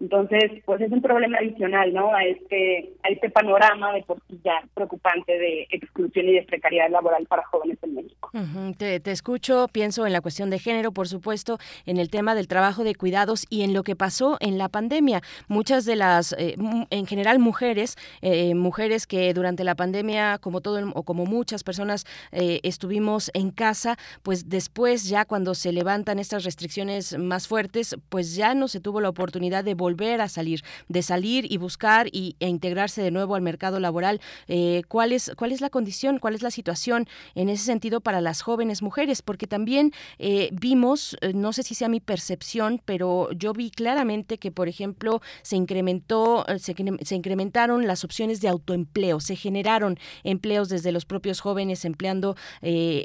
Entonces, 0.00 0.50
pues 0.64 0.80
es 0.80 0.90
un 0.90 1.00
problema 1.00 1.38
adicional, 1.38 1.92
¿no? 1.92 2.12
A 2.12 2.24
este, 2.24 2.92
a 3.04 3.08
este 3.10 3.30
panorama 3.30 3.92
de 3.92 4.02
por 4.02 4.18
ya 4.42 4.62
preocupante 4.74 5.38
de 5.38 5.68
exclusión 5.70 6.28
y 6.28 6.32
de 6.32 6.42
precariedad 6.42 6.90
laboral 6.90 7.26
para 7.26 7.44
jóvenes 7.44 7.78
en 7.82 7.94
México. 7.94 8.30
te, 8.76 9.10
escucho, 9.10 9.68
pienso 9.70 10.04
en 10.06 10.12
la 10.12 10.20
cuestión 10.20 10.50
de 10.50 10.58
género, 10.58 10.90
por 10.90 11.06
supuesto, 11.06 11.58
en 11.86 11.98
el 11.98 12.10
tema 12.10 12.34
del 12.34 12.48
trabajo 12.48 12.82
de 12.82 12.96
cuidados 12.96 13.46
y 13.50 13.62
en 13.62 13.72
lo 13.72 13.84
que 13.84 13.94
pasó 13.94 14.36
en 14.40 14.58
la 14.58 14.68
pandemia. 14.68 15.20
Muchas 15.46 15.84
de 15.84 15.94
las, 15.94 16.32
eh, 16.38 16.56
en 16.90 17.06
general 17.06 17.38
mujeres, 17.38 17.96
eh, 18.20 18.54
mujeres 18.54 19.06
que 19.06 19.32
durante 19.32 19.62
la 19.62 19.76
pandemia, 19.76 20.38
como 20.38 20.60
todo 20.60 20.90
o 20.94 21.02
como 21.04 21.24
muchas 21.24 21.62
personas 21.62 22.04
eh, 22.32 22.58
estuvimos 22.64 23.30
en 23.32 23.52
casa, 23.52 23.96
pues 24.22 24.48
después 24.48 25.08
ya 25.08 25.24
cuando 25.24 25.54
se 25.54 25.72
levantan 25.72 26.18
estas 26.18 26.42
restricciones 26.42 27.16
más 27.16 27.46
fuertes, 27.46 27.96
pues 28.08 28.34
ya 28.34 28.54
no 28.54 28.66
se 28.66 28.80
tuvo 28.80 29.00
la 29.00 29.08
oportunidad 29.08 29.62
de 29.62 29.74
volver 29.84 30.22
a 30.22 30.28
salir, 30.28 30.62
de 30.88 31.02
salir 31.02 31.52
y 31.52 31.58
buscar 31.58 32.08
y, 32.10 32.36
e 32.40 32.48
integrarse 32.48 33.02
de 33.02 33.10
nuevo 33.10 33.34
al 33.34 33.42
mercado 33.42 33.80
laboral. 33.80 34.18
Eh, 34.48 34.82
¿cuál, 34.88 35.12
es, 35.12 35.30
¿Cuál 35.36 35.52
es 35.52 35.60
la 35.60 35.68
condición, 35.68 36.18
cuál 36.18 36.34
es 36.34 36.42
la 36.42 36.50
situación 36.50 37.06
en 37.34 37.50
ese 37.50 37.64
sentido 37.64 38.00
para 38.00 38.22
las 38.22 38.40
jóvenes 38.40 38.80
mujeres? 38.80 39.20
Porque 39.20 39.46
también 39.46 39.92
eh, 40.18 40.48
vimos, 40.52 41.18
eh, 41.20 41.34
no 41.34 41.52
sé 41.52 41.62
si 41.62 41.74
sea 41.74 41.90
mi 41.90 42.00
percepción, 42.00 42.80
pero 42.86 43.30
yo 43.32 43.52
vi 43.52 43.70
claramente 43.70 44.38
que, 44.38 44.50
por 44.50 44.68
ejemplo, 44.68 45.20
se 45.42 45.56
incrementó, 45.56 46.46
se, 46.58 46.74
se 47.02 47.14
incrementaron 47.14 47.86
las 47.86 48.04
opciones 48.04 48.40
de 48.40 48.48
autoempleo, 48.48 49.20
se 49.20 49.36
generaron 49.36 49.98
empleos 50.22 50.70
desde 50.70 50.92
los 50.92 51.04
propios 51.04 51.40
jóvenes 51.40 51.84
empleando, 51.84 52.36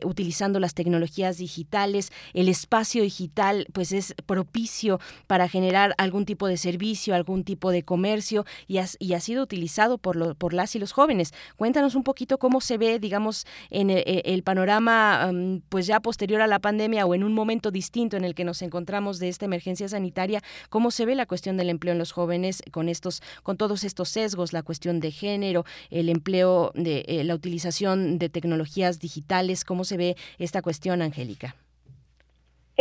utilizando 0.05 0.59
las 0.59 0.73
tecnologías 0.73 1.37
digitales, 1.37 2.13
el 2.33 2.47
espacio 2.47 3.03
digital, 3.03 3.67
pues 3.73 3.91
es 3.91 4.13
propicio 4.25 5.01
para 5.27 5.49
generar 5.49 5.93
algún 5.97 6.25
tipo 6.25 6.47
de 6.47 6.55
servicio 6.55 6.68
servicio, 6.69 7.15
algún 7.15 7.43
tipo 7.43 7.71
de 7.71 7.83
comercio 7.83 8.45
y, 8.67 8.77
ha 8.77 9.19
sido 9.19 9.43
utilizado 9.43 9.97
por, 9.97 10.15
lo, 10.15 10.35
por 10.35 10.53
las 10.53 10.75
y 10.75 10.79
los 10.79 10.91
jóvenes. 10.91 11.33
Cuéntanos 11.57 11.95
un 11.95 12.03
poquito 12.03 12.37
cómo 12.37 12.61
se 12.61 12.77
ve, 12.77 12.99
digamos, 12.99 13.45
en 13.69 13.89
el, 13.89 14.03
el 14.05 14.43
panorama 14.43 15.31
pues 15.69 15.87
ya 15.87 15.99
posterior 15.99 16.41
a 16.41 16.47
la 16.47 16.59
pandemia 16.59 17.05
o 17.05 17.15
en 17.15 17.23
un 17.23 17.33
momento 17.33 17.71
distinto 17.71 18.17
en 18.17 18.23
el 18.23 18.35
que 18.35 18.43
nos 18.43 18.61
encontramos 18.61 19.19
de 19.19 19.29
esta 19.29 19.45
emergencia 19.45 19.89
sanitaria, 19.89 20.41
cómo 20.69 20.91
se 20.91 21.05
ve 21.05 21.15
la 21.15 21.25
cuestión 21.25 21.57
del 21.57 21.69
empleo 21.69 21.93
en 21.93 21.99
los 21.99 22.11
jóvenes 22.11 22.61
con 22.71 22.89
estos 22.89 23.21
con 23.43 23.57
todos 23.57 23.83
estos 23.83 24.09
sesgos, 24.09 24.53
la 24.53 24.63
cuestión 24.63 24.99
de 24.99 25.11
género, 25.11 25.65
el 25.89 26.09
empleo 26.09 26.71
de 26.75 27.05
eh, 27.07 27.23
la 27.23 27.35
utilización 27.35 28.19
de 28.19 28.29
tecnologías 28.29 28.99
digitales, 28.99 29.63
cómo 29.63 29.83
se 29.83 29.97
ve 29.97 30.17
esta 30.37 30.61
cuestión, 30.61 31.01
Angélica. 31.01 31.55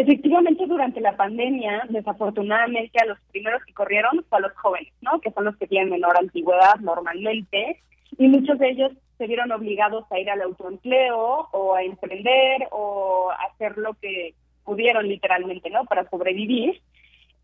Efectivamente, 0.01 0.65
durante 0.65 1.01
la 1.01 1.17
pandemia, 1.17 1.83
desafortunadamente, 1.89 3.01
a 3.01 3.07
los 3.07 3.19
primeros 3.33 3.65
que 3.65 3.75
corrieron 3.75 4.25
fue 4.29 4.39
a 4.39 4.43
los 4.43 4.53
jóvenes, 4.53 4.93
¿no? 5.01 5.21
Que 5.21 5.33
son 5.33 5.45
los 5.45 5.57
que 5.57 5.67
tienen 5.67 5.91
menor 5.91 6.17
antigüedad 6.17 6.77
normalmente, 6.79 7.83
y 8.17 8.29
muchos 8.29 8.61
de 8.61 8.69
ellos 8.71 8.93
se 9.19 9.27
vieron 9.27 9.51
obligados 9.51 10.05
a 10.13 10.21
ir 10.21 10.31
al 10.31 10.43
autoempleo 10.43 11.49
o 11.51 11.75
a 11.75 11.83
emprender 11.83 12.69
o 12.71 13.33
hacer 13.51 13.77
lo 13.77 13.95
que 13.95 14.35
pudieron 14.63 15.09
literalmente, 15.09 15.69
¿no? 15.69 15.85
Para 15.85 16.09
sobrevivir. 16.09 16.81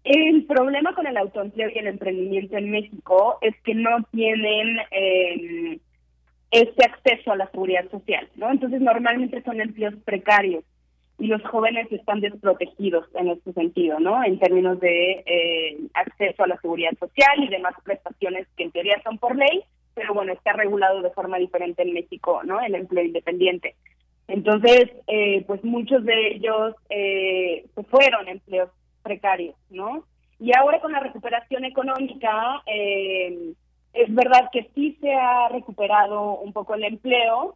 El 0.04 0.44
problema 0.44 0.94
con 0.94 1.08
el 1.08 1.16
autoempleo 1.16 1.70
y 1.74 1.78
el 1.78 1.88
emprendimiento 1.88 2.56
en 2.56 2.70
México 2.70 3.36
es 3.40 3.60
que 3.62 3.74
no 3.74 3.96
tienen 4.12 4.78
eh, 4.92 5.80
este 6.52 6.84
acceso 6.84 7.32
a 7.32 7.36
la 7.36 7.50
seguridad 7.50 7.90
social, 7.90 8.28
¿no? 8.36 8.48
Entonces 8.52 8.80
normalmente 8.80 9.42
son 9.42 9.60
empleos 9.60 9.94
precarios 10.04 10.62
y 11.18 11.28
los 11.28 11.42
jóvenes 11.44 11.90
están 11.92 12.20
desprotegidos 12.20 13.06
en 13.14 13.28
este 13.28 13.52
sentido, 13.52 14.00
¿no? 14.00 14.22
En 14.24 14.38
términos 14.38 14.80
de 14.80 15.22
eh, 15.26 15.78
acceso 15.94 16.42
a 16.42 16.48
la 16.48 16.60
seguridad 16.60 16.92
social 16.98 17.42
y 17.42 17.48
demás 17.48 17.74
prestaciones 17.84 18.48
que 18.56 18.64
en 18.64 18.72
teoría 18.72 19.00
son 19.02 19.18
por 19.18 19.36
ley, 19.36 19.62
pero 19.94 20.12
bueno, 20.12 20.32
está 20.32 20.52
regulado 20.52 21.02
de 21.02 21.10
forma 21.10 21.38
diferente 21.38 21.82
en 21.82 21.94
México, 21.94 22.42
¿no? 22.44 22.60
El 22.60 22.74
empleo 22.74 23.04
independiente. 23.04 23.76
Entonces, 24.26 24.90
eh, 25.06 25.44
pues 25.46 25.62
muchos 25.64 26.04
de 26.04 26.28
ellos 26.28 26.74
eh, 26.88 27.66
fueron 27.90 28.28
empleos 28.28 28.70
precarios, 29.02 29.54
¿no? 29.70 30.04
Y 30.40 30.56
ahora 30.56 30.80
con 30.80 30.92
la 30.92 31.00
recuperación 31.00 31.64
económica, 31.64 32.62
eh, 32.66 33.52
es 33.92 34.14
verdad 34.14 34.48
que 34.52 34.68
sí 34.74 34.96
se 35.00 35.12
ha 35.12 35.48
recuperado 35.48 36.38
un 36.38 36.52
poco 36.52 36.74
el 36.74 36.84
empleo, 36.84 37.54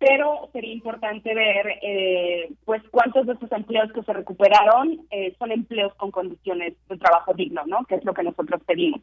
pero 0.00 0.48
sería 0.50 0.72
importante 0.72 1.34
ver 1.34 1.78
eh, 1.82 2.50
pues 2.64 2.82
cuántos 2.90 3.26
de 3.26 3.34
esos 3.34 3.52
empleos 3.52 3.92
que 3.92 4.02
se 4.02 4.14
recuperaron 4.14 5.06
eh, 5.10 5.34
son 5.38 5.52
empleos 5.52 5.94
con 5.96 6.10
condiciones 6.10 6.72
de 6.88 6.96
trabajo 6.96 7.34
digno, 7.34 7.62
¿no? 7.66 7.84
Que 7.84 7.96
es 7.96 8.04
lo 8.06 8.14
que 8.14 8.22
nosotros 8.22 8.62
pedimos. 8.66 9.02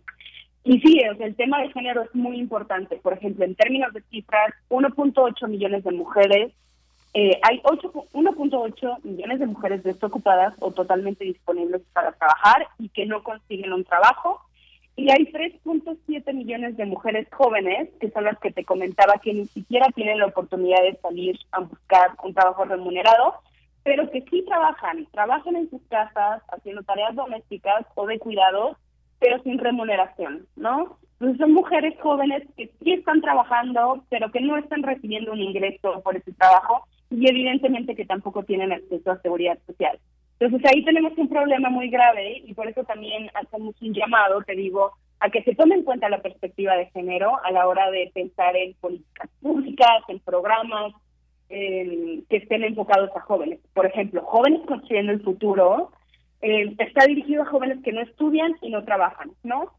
Y 0.63 0.79
sí, 0.79 0.99
el 1.19 1.35
tema 1.35 1.61
de 1.61 1.71
género 1.71 2.01
es 2.01 2.13
muy 2.15 2.37
importante. 2.39 2.97
Por 2.97 3.13
ejemplo, 3.13 3.45
en 3.45 3.53
términos 3.53 3.93
de 3.93 4.01
cifras, 4.09 4.55
1.8 4.69 5.47
millones 5.47 5.83
de 5.83 5.91
mujeres, 5.91 6.51
eh, 7.13 7.39
hay 7.43 7.61
1.8 7.61 9.03
millones 9.03 9.39
de 9.39 9.45
mujeres 9.45 9.83
desocupadas 9.83 10.55
o 10.59 10.71
totalmente 10.71 11.25
disponibles 11.25 11.83
para 11.93 12.11
trabajar 12.13 12.67
y 12.79 12.89
que 12.89 13.05
no 13.05 13.21
consiguen 13.21 13.71
un 13.71 13.85
trabajo 13.85 14.41
y 14.97 15.11
hay 15.11 15.31
3.7 15.31 16.33
millones 16.33 16.75
de 16.75 16.85
mujeres 16.87 17.27
jóvenes, 17.31 17.87
que 18.01 18.09
son 18.09 18.23
las 18.23 18.37
que 18.39 18.51
te 18.51 18.65
comentaba, 18.65 19.21
que 19.21 19.31
ni 19.31 19.45
siquiera 19.45 19.85
tienen 19.93 20.17
la 20.17 20.25
oportunidad 20.25 20.81
de 20.81 20.97
salir 20.97 21.37
a 21.51 21.59
buscar 21.59 22.09
un 22.23 22.33
trabajo 22.33 22.65
remunerado, 22.65 23.35
pero 23.83 24.09
que 24.09 24.23
sí 24.23 24.43
trabajan, 24.47 25.05
trabajan 25.11 25.55
en 25.55 25.69
sus 25.69 25.83
casas, 25.83 26.41
haciendo 26.51 26.81
tareas 26.81 27.13
domésticas 27.15 27.85
o 27.93 28.07
de 28.07 28.17
cuidados, 28.17 28.75
pero 29.19 29.41
sin 29.43 29.59
remuneración, 29.59 30.47
¿no? 30.55 30.97
Entonces 31.19 31.37
son 31.37 31.53
mujeres 31.53 31.93
jóvenes 32.01 32.43
que 32.57 32.71
sí 32.83 32.93
están 32.93 33.21
trabajando, 33.21 34.03
pero 34.09 34.31
que 34.31 34.41
no 34.41 34.57
están 34.57 34.81
recibiendo 34.81 35.31
un 35.31 35.41
ingreso 35.41 36.01
por 36.01 36.17
ese 36.17 36.33
trabajo 36.33 36.87
y 37.11 37.29
evidentemente 37.29 37.95
que 37.95 38.05
tampoco 38.05 38.43
tienen 38.43 38.71
acceso 38.71 39.11
a 39.11 39.21
seguridad 39.21 39.59
social. 39.67 39.99
Entonces 40.39 40.69
ahí 40.71 40.83
tenemos 40.83 41.17
un 41.17 41.29
problema 41.29 41.69
muy 41.69 41.89
grave 41.89 42.43
y 42.45 42.53
por 42.53 42.67
eso 42.67 42.83
también 42.83 43.29
hacemos 43.33 43.75
un 43.81 43.93
llamado, 43.93 44.41
te 44.43 44.55
digo, 44.55 44.91
a 45.19 45.29
que 45.29 45.41
se 45.43 45.55
tome 45.55 45.75
en 45.75 45.83
cuenta 45.83 46.09
la 46.09 46.21
perspectiva 46.21 46.75
de 46.75 46.87
género 46.91 47.43
a 47.43 47.51
la 47.51 47.67
hora 47.67 47.89
de 47.89 48.11
pensar 48.13 48.55
en 48.55 48.75
políticas 48.75 49.29
públicas, 49.41 50.03
en 50.07 50.19
programas 50.19 50.93
que 51.49 52.25
estén 52.29 52.63
enfocados 52.63 53.09
a 53.15 53.21
jóvenes. 53.21 53.59
Por 53.73 53.85
ejemplo, 53.85 54.21
Jóvenes 54.23 54.61
Construyendo 54.67 55.13
el 55.13 55.21
Futuro 55.21 55.91
eh, 56.41 56.75
está 56.77 57.05
dirigido 57.05 57.43
a 57.43 57.47
jóvenes 57.47 57.79
que 57.83 57.93
no 57.93 58.01
estudian 58.01 58.53
y 58.61 58.69
no 58.69 58.83
trabajan, 58.83 59.31
¿no? 59.43 59.71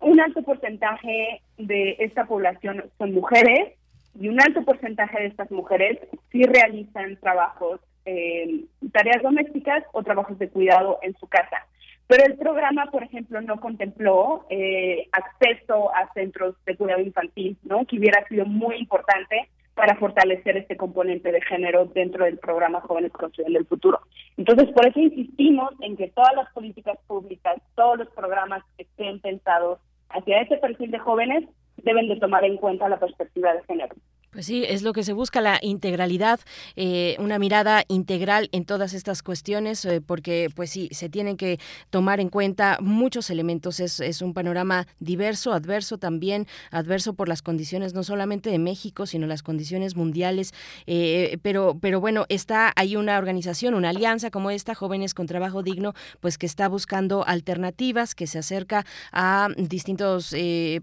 Un 0.00 0.20
alto 0.20 0.42
porcentaje 0.42 1.40
de 1.56 1.96
esta 1.98 2.26
población 2.26 2.84
son 2.98 3.14
mujeres 3.14 3.74
y 4.20 4.28
un 4.28 4.40
alto 4.40 4.62
porcentaje 4.64 5.18
de 5.18 5.26
estas 5.26 5.50
mujeres 5.50 5.98
sí 6.30 6.44
realizan 6.44 7.16
trabajos 7.16 7.80
eh, 8.08 8.64
tareas 8.90 9.22
domésticas 9.22 9.84
o 9.92 10.02
trabajos 10.02 10.38
de 10.38 10.48
cuidado 10.48 10.98
en 11.02 11.14
su 11.18 11.26
casa. 11.26 11.66
Pero 12.06 12.24
el 12.24 12.38
programa, 12.38 12.86
por 12.86 13.02
ejemplo, 13.02 13.40
no 13.42 13.60
contempló 13.60 14.46
eh, 14.48 15.08
acceso 15.12 15.94
a 15.94 16.10
centros 16.14 16.54
de 16.64 16.74
cuidado 16.74 17.02
infantil, 17.02 17.58
¿no? 17.64 17.84
Que 17.84 17.98
hubiera 17.98 18.26
sido 18.28 18.46
muy 18.46 18.76
importante 18.76 19.48
para 19.74 19.94
fortalecer 19.96 20.56
este 20.56 20.76
componente 20.76 21.30
de 21.30 21.42
género 21.42 21.84
dentro 21.84 22.24
del 22.24 22.38
programa 22.38 22.80
Jóvenes 22.80 23.12
Construyendo 23.12 23.58
el 23.58 23.66
Futuro. 23.66 24.00
Entonces, 24.38 24.68
por 24.72 24.86
eso 24.86 24.98
insistimos 24.98 25.74
en 25.82 25.96
que 25.98 26.08
todas 26.08 26.34
las 26.34 26.50
políticas 26.52 26.98
públicas, 27.06 27.60
todos 27.74 27.98
los 27.98 28.08
programas 28.08 28.64
que 28.76 28.84
estén 28.84 29.20
pensados 29.20 29.78
hacia 30.08 30.40
ese 30.40 30.56
perfil 30.56 30.90
de 30.90 30.98
jóvenes 30.98 31.44
deben 31.76 32.08
de 32.08 32.16
tomar 32.16 32.42
en 32.44 32.56
cuenta 32.56 32.88
la 32.88 32.98
perspectiva 32.98 33.52
de 33.52 33.62
género. 33.64 33.94
Pues 34.38 34.46
sí, 34.46 34.64
es 34.68 34.82
lo 34.82 34.92
que 34.92 35.02
se 35.02 35.14
busca, 35.14 35.40
la 35.40 35.58
integralidad, 35.62 36.38
eh, 36.76 37.16
una 37.18 37.40
mirada 37.40 37.82
integral 37.88 38.48
en 38.52 38.64
todas 38.64 38.92
estas 38.92 39.20
cuestiones, 39.24 39.84
eh, 39.84 40.00
porque 40.00 40.48
pues 40.54 40.70
sí, 40.70 40.88
se 40.92 41.08
tienen 41.08 41.36
que 41.36 41.58
tomar 41.90 42.20
en 42.20 42.28
cuenta 42.28 42.78
muchos 42.80 43.30
elementos. 43.30 43.80
Es, 43.80 44.22
un 44.22 44.34
panorama 44.34 44.86
diverso, 45.00 45.52
adverso 45.52 45.98
también, 45.98 46.46
adverso 46.70 47.14
por 47.14 47.28
las 47.28 47.42
condiciones 47.42 47.94
no 47.94 48.04
solamente 48.04 48.48
de 48.50 48.60
México, 48.60 49.06
sino 49.06 49.26
las 49.26 49.42
condiciones 49.42 49.96
mundiales. 49.96 50.54
Eh, 50.86 51.38
pero, 51.42 51.76
pero 51.80 52.00
bueno, 52.00 52.24
está 52.28 52.72
hay 52.76 52.94
una 52.94 53.18
organización, 53.18 53.74
una 53.74 53.88
alianza 53.88 54.30
como 54.30 54.52
esta, 54.52 54.76
Jóvenes 54.76 55.14
con 55.14 55.26
Trabajo 55.26 55.64
Digno, 55.64 55.94
pues 56.20 56.38
que 56.38 56.46
está 56.46 56.68
buscando 56.68 57.26
alternativas, 57.26 58.14
que 58.14 58.28
se 58.28 58.38
acerca 58.38 58.86
a 59.10 59.48
distintos 59.56 60.32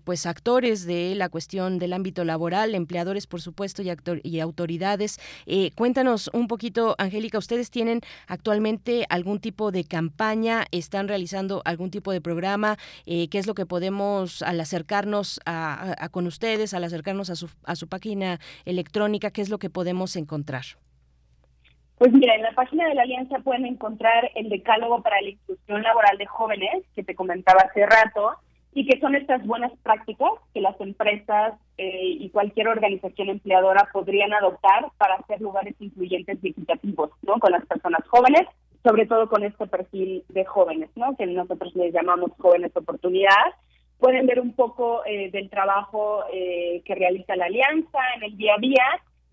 pues 0.04 0.26
actores 0.26 0.86
de 0.86 1.16
la 1.16 1.30
cuestión 1.30 1.80
del 1.80 1.94
ámbito 1.94 2.26
laboral, 2.26 2.76
empleadores, 2.76 3.28
por 3.28 3.45
supuesto, 3.46 3.82
y, 3.82 3.90
y 4.24 4.40
autoridades. 4.42 5.20
Eh, 5.46 5.72
cuéntanos 5.76 6.30
un 6.34 6.48
poquito, 6.48 6.96
Angélica, 6.98 7.38
¿ustedes 7.38 7.70
tienen 7.72 8.02
actualmente 8.28 9.06
algún 9.10 9.40
tipo 9.40 9.72
de 9.72 9.86
campaña? 9.86 10.66
¿Están 10.72 11.08
realizando 11.08 11.62
algún 11.64 11.90
tipo 11.90 12.12
de 12.12 12.20
programa? 12.20 12.78
Eh, 13.06 13.30
¿Qué 13.30 13.38
es 13.38 13.48
lo 13.48 13.54
que 13.54 13.66
podemos, 13.66 14.42
al 14.42 14.60
acercarnos 14.60 15.40
a, 15.46 16.10
con 16.12 16.28
ustedes, 16.28 16.74
al 16.74 16.84
acercarnos 16.84 17.30
a 17.30 17.36
su, 17.36 17.48
a 17.64 17.76
su 17.76 17.88
página 17.88 18.40
electrónica, 18.66 19.32
qué 19.32 19.42
es 19.42 19.50
lo 19.50 19.60
que 19.60 19.70
podemos 19.70 20.16
encontrar? 20.16 20.66
Pues 21.98 22.12
mira, 22.12 22.36
en 22.36 22.42
la 22.42 22.52
página 22.52 22.90
de 22.90 22.96
la 22.96 23.04
Alianza 23.04 23.40
pueden 23.40 23.66
encontrar 23.66 24.30
el 24.36 24.50
decálogo 24.50 25.02
para 25.02 25.22
la 25.22 25.30
inclusión 25.30 25.82
laboral 25.82 26.18
de 26.18 26.26
jóvenes, 26.26 26.84
que 26.94 27.04
te 27.04 27.16
comentaba 27.16 27.62
hace 27.62 27.86
rato, 27.86 28.34
y 28.76 28.86
que 28.86 29.00
son 29.00 29.16
estas 29.16 29.44
buenas 29.48 29.72
prácticas 29.84 30.32
que 30.54 30.60
las 30.60 30.80
empresas 30.82 31.54
eh, 31.78 32.18
y 32.20 32.30
cualquier 32.30 32.68
organización 32.68 33.30
empleadora 33.30 33.88
podrían 33.94 34.34
adoptar 34.34 34.92
para 34.98 35.16
hacer 35.16 35.40
lugares 35.40 35.76
incluyentes 35.80 36.38
y 36.42 36.50
equitativos, 36.50 37.10
¿no? 37.22 37.40
Con 37.40 37.54
las 37.54 37.66
personas 37.66 38.06
jóvenes, 38.10 38.42
sobre 38.84 39.06
todo 39.06 39.30
con 39.30 39.44
este 39.44 39.66
perfil 39.66 40.26
de 40.28 40.44
jóvenes, 40.44 40.90
¿no? 40.98 41.16
Que 41.16 41.26
nosotros 41.26 41.74
les 41.76 41.94
llamamos 41.94 42.32
jóvenes 42.38 42.76
oportunidad. 42.76 43.46
Pueden 43.98 44.28
ver 44.28 44.42
un 44.42 44.52
poco 44.52 45.06
eh, 45.06 45.32
del 45.32 45.50
trabajo 45.50 46.26
eh, 46.34 46.82
que 46.84 46.96
realiza 46.96 47.38
la 47.38 47.46
alianza 47.46 48.00
en 48.18 48.24
el 48.24 48.36
día 48.36 48.56
a 48.56 48.60
día. 48.60 48.86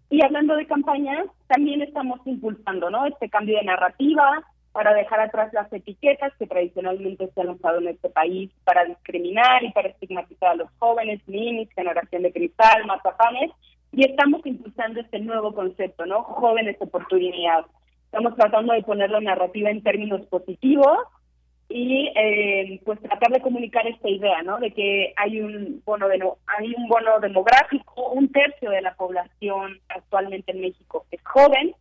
Y 0.09 0.25
hablando 0.25 0.55
de 0.55 0.69
campañas, 0.69 1.27
también 1.49 1.83
estamos 1.83 2.21
impulsando, 2.27 2.91
¿no? 2.91 3.07
Este 3.07 3.29
cambio 3.29 3.59
de 3.59 3.65
narrativa, 3.65 4.45
para 4.73 4.95
dejar 4.95 5.21
atrás 5.21 5.53
las 5.53 5.71
etiquetas 5.73 6.33
que 6.39 6.47
tradicionalmente 6.47 7.29
se 7.29 7.41
han 7.41 7.51
usado 7.51 7.79
en 7.79 7.89
este 7.89 8.09
país 8.09 8.51
para 8.65 8.85
discriminar 8.85 9.63
y 9.63 9.71
para 9.73 9.89
estigmatizar 9.89 10.51
a 10.51 10.55
los 10.55 10.71
jóvenes, 10.79 11.21
ninis, 11.27 11.69
generación 11.75 12.23
de 12.23 12.33
cristal, 12.33 12.87
mazapanes, 12.87 13.51
y 13.93 14.05
estamos 14.05 14.41
impulsando 14.47 15.01
este 15.01 15.19
nuevo 15.21 15.55
concepto, 15.55 16.07
¿no? 16.07 16.23
Jóvenes 16.23 16.77
oportunidades. 16.81 17.67
Estamos 18.07 18.35
tratando 18.37 18.73
de 18.73 18.83
poner 18.83 19.11
la 19.11 19.21
narrativa 19.21 19.71
en 19.71 19.83
términos 19.83 20.23
positivos 20.27 20.99
y 21.69 22.11
eh, 22.15 22.81
pues 22.85 23.01
tratar 23.01 23.33
de 23.33 23.41
comunicar 23.41 23.87
esta 23.87 24.09
idea, 24.09 24.43
¿no? 24.43 24.59
De 24.59 24.71
que 24.73 25.13
hay 25.17 25.41
un 25.41 25.83
bono 25.85 26.09
de 26.09 26.19
no, 26.19 26.39
hay 26.47 26.75
un 26.75 26.89
bono 26.89 27.21
demográfico, 27.21 28.11
un 28.11 28.31
tercio 28.31 28.71
de 28.71 28.83
la 28.83 28.95
población 28.95 29.79
actualmente 29.89 30.53
en 30.53 30.61
México 30.63 31.07
es 31.11 31.23
joven 31.25 31.75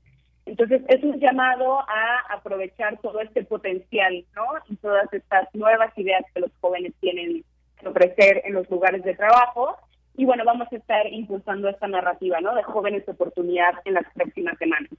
entonces, 0.46 0.82
es 0.88 1.04
un 1.04 1.20
llamado 1.20 1.80
a 1.80 2.34
aprovechar 2.34 2.98
todo 3.02 3.22
este 3.22 3.44
potencial, 3.44 4.26
¿no? 4.36 4.44
Y 4.70 4.76
todas 4.78 5.12
estas 5.14 5.48
nuevas 5.54 5.96
ideas 5.98 6.24
que 6.34 6.42
los 6.42 6.52
jóvenes 6.60 6.94
tienen 7.00 7.44
que 7.80 7.88
ofrecer 7.88 8.42
en 8.46 8.54
los 8.54 8.70
lugares 8.70 9.04
de 9.04 9.16
trabajo. 9.16 9.78
Y 10.16 10.26
bueno, 10.26 10.44
vamos 10.44 10.68
a 10.72 10.76
estar 10.76 11.08
impulsando 11.08 11.70
esta 11.70 11.88
narrativa, 11.88 12.42
¿no? 12.42 12.56
De 12.56 12.64
jóvenes 12.64 13.08
oportunidad 13.08 13.74
en 13.86 13.94
las 13.94 14.06
próximas 14.14 14.58
semanas. 14.58 14.90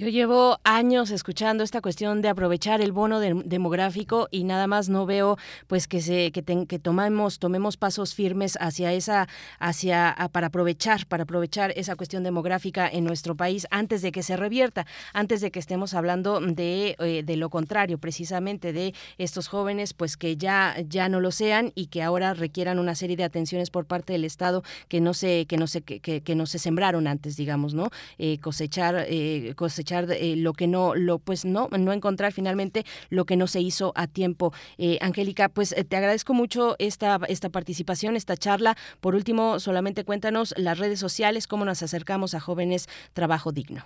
Yo 0.00 0.08
llevo 0.08 0.58
años 0.64 1.10
escuchando 1.10 1.62
esta 1.62 1.82
cuestión 1.82 2.22
de 2.22 2.30
aprovechar 2.30 2.80
el 2.80 2.90
bono 2.90 3.20
demográfico 3.20 4.28
y 4.30 4.44
nada 4.44 4.66
más 4.66 4.88
no 4.88 5.04
veo 5.04 5.36
pues 5.66 5.86
que 5.86 6.00
se 6.00 6.32
que, 6.32 6.42
que 6.42 6.78
tomemos 6.78 7.38
tomemos 7.38 7.76
pasos 7.76 8.14
firmes 8.14 8.56
hacia 8.62 8.94
esa 8.94 9.28
hacia 9.58 10.16
para 10.32 10.46
aprovechar 10.46 11.04
para 11.04 11.24
aprovechar 11.24 11.74
esa 11.76 11.96
cuestión 11.96 12.22
demográfica 12.22 12.88
en 12.88 13.04
nuestro 13.04 13.34
país 13.34 13.66
antes 13.70 14.00
de 14.00 14.10
que 14.10 14.22
se 14.22 14.38
revierta, 14.38 14.86
antes 15.12 15.42
de 15.42 15.50
que 15.50 15.58
estemos 15.58 15.92
hablando 15.92 16.40
de, 16.40 16.96
eh, 16.98 17.22
de 17.22 17.36
lo 17.36 17.50
contrario, 17.50 17.98
precisamente 17.98 18.72
de 18.72 18.94
estos 19.18 19.48
jóvenes 19.48 19.92
pues 19.92 20.16
que 20.16 20.38
ya 20.38 20.76
ya 20.88 21.10
no 21.10 21.20
lo 21.20 21.30
sean 21.30 21.72
y 21.74 21.88
que 21.88 22.02
ahora 22.02 22.32
requieran 22.32 22.78
una 22.78 22.94
serie 22.94 23.18
de 23.18 23.24
atenciones 23.24 23.68
por 23.68 23.84
parte 23.84 24.14
del 24.14 24.24
Estado 24.24 24.62
que 24.88 25.02
no 25.02 25.12
se 25.12 25.44
que 25.44 25.58
no 25.58 25.66
se 25.66 25.82
que, 25.82 26.00
que 26.22 26.34
no 26.34 26.46
se 26.46 26.58
sembraron 26.58 27.06
antes, 27.06 27.36
digamos, 27.36 27.74
¿no? 27.74 27.90
Eh, 28.16 28.38
cosechar 28.38 29.04
eh, 29.06 29.52
cosechar 29.56 29.89
eh, 29.92 30.34
lo 30.36 30.52
que 30.52 30.66
no, 30.66 30.94
lo 30.94 31.18
pues 31.18 31.44
no, 31.44 31.68
no 31.78 31.92
encontrar 31.92 32.32
finalmente 32.32 32.84
lo 33.08 33.24
que 33.24 33.36
no 33.36 33.46
se 33.46 33.60
hizo 33.60 33.92
a 33.96 34.06
tiempo. 34.06 34.52
Eh, 34.78 34.98
Angélica, 35.00 35.48
pues 35.48 35.72
eh, 35.72 35.84
te 35.84 35.96
agradezco 35.96 36.34
mucho 36.34 36.76
esta, 36.78 37.18
esta 37.28 37.50
participación, 37.50 38.16
esta 38.16 38.36
charla. 38.36 38.76
Por 39.00 39.14
último, 39.14 39.58
solamente 39.58 40.04
cuéntanos 40.04 40.54
las 40.56 40.78
redes 40.78 41.00
sociales, 41.00 41.46
cómo 41.46 41.64
nos 41.64 41.82
acercamos 41.82 42.34
a 42.34 42.40
jóvenes 42.40 42.88
trabajo 43.12 43.52
digno. 43.52 43.84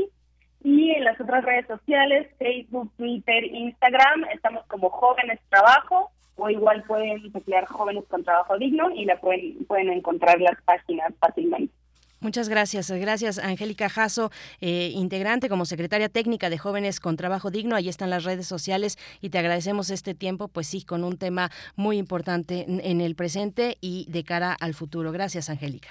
y 0.64 0.92
en 0.92 1.04
las 1.04 1.20
otras 1.22 1.44
redes 1.46 1.68
sociales, 1.68 2.28
Facebook, 2.38 2.92
Twitter, 2.98 3.46
Instagram, 3.46 4.26
estamos 4.34 4.66
como 4.68 4.90
Jóvenes 4.90 5.40
Trabajo 5.50 6.12
o 6.40 6.50
igual 6.50 6.84
pueden 6.84 7.32
teclear 7.32 7.66
jóvenes 7.66 8.04
con 8.10 8.24
trabajo 8.24 8.58
digno 8.58 8.90
y 8.92 9.06
la 9.06 9.20
pueden, 9.20 9.66
pueden 9.66 9.90
encontrar 9.90 10.40
las 10.42 10.62
páginas 10.64 11.14
fácilmente. 11.20 11.74
Muchas 12.22 12.50
gracias. 12.50 12.92
Gracias, 12.92 13.40
Angélica 13.40 13.88
Jasso, 13.88 14.30
eh, 14.60 14.92
integrante 14.94 15.48
como 15.48 15.64
secretaria 15.64 16.10
técnica 16.10 16.50
de 16.50 16.58
Jóvenes 16.58 17.00
con 17.00 17.16
Trabajo 17.16 17.50
Digno. 17.50 17.78
Ahí 17.78 17.88
están 17.88 18.10
las 18.10 18.26
redes 18.26 18.46
sociales 18.46 18.98
y 19.22 19.30
te 19.30 19.40
agradecemos 19.40 19.90
este 19.90 20.14
tiempo, 20.16 20.50
pues 20.50 20.68
sí, 20.68 20.84
con 20.84 21.06
un 21.06 21.18
tema 21.18 21.50
muy 21.78 21.98
importante 21.98 22.66
en 22.68 23.00
el 23.00 23.16
presente 23.16 23.78
y 23.80 24.06
de 24.12 24.26
cara 24.26 24.54
al 24.60 24.74
futuro. 24.74 25.14
Gracias, 25.14 25.50
Angélica. 25.50 25.90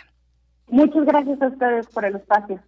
Muchas 0.69 1.07
gracias 1.07 1.41
a 1.41 1.47
ustedes 1.47 1.87
por 1.87 2.05
el 2.05 2.17
espacio. 2.17 2.61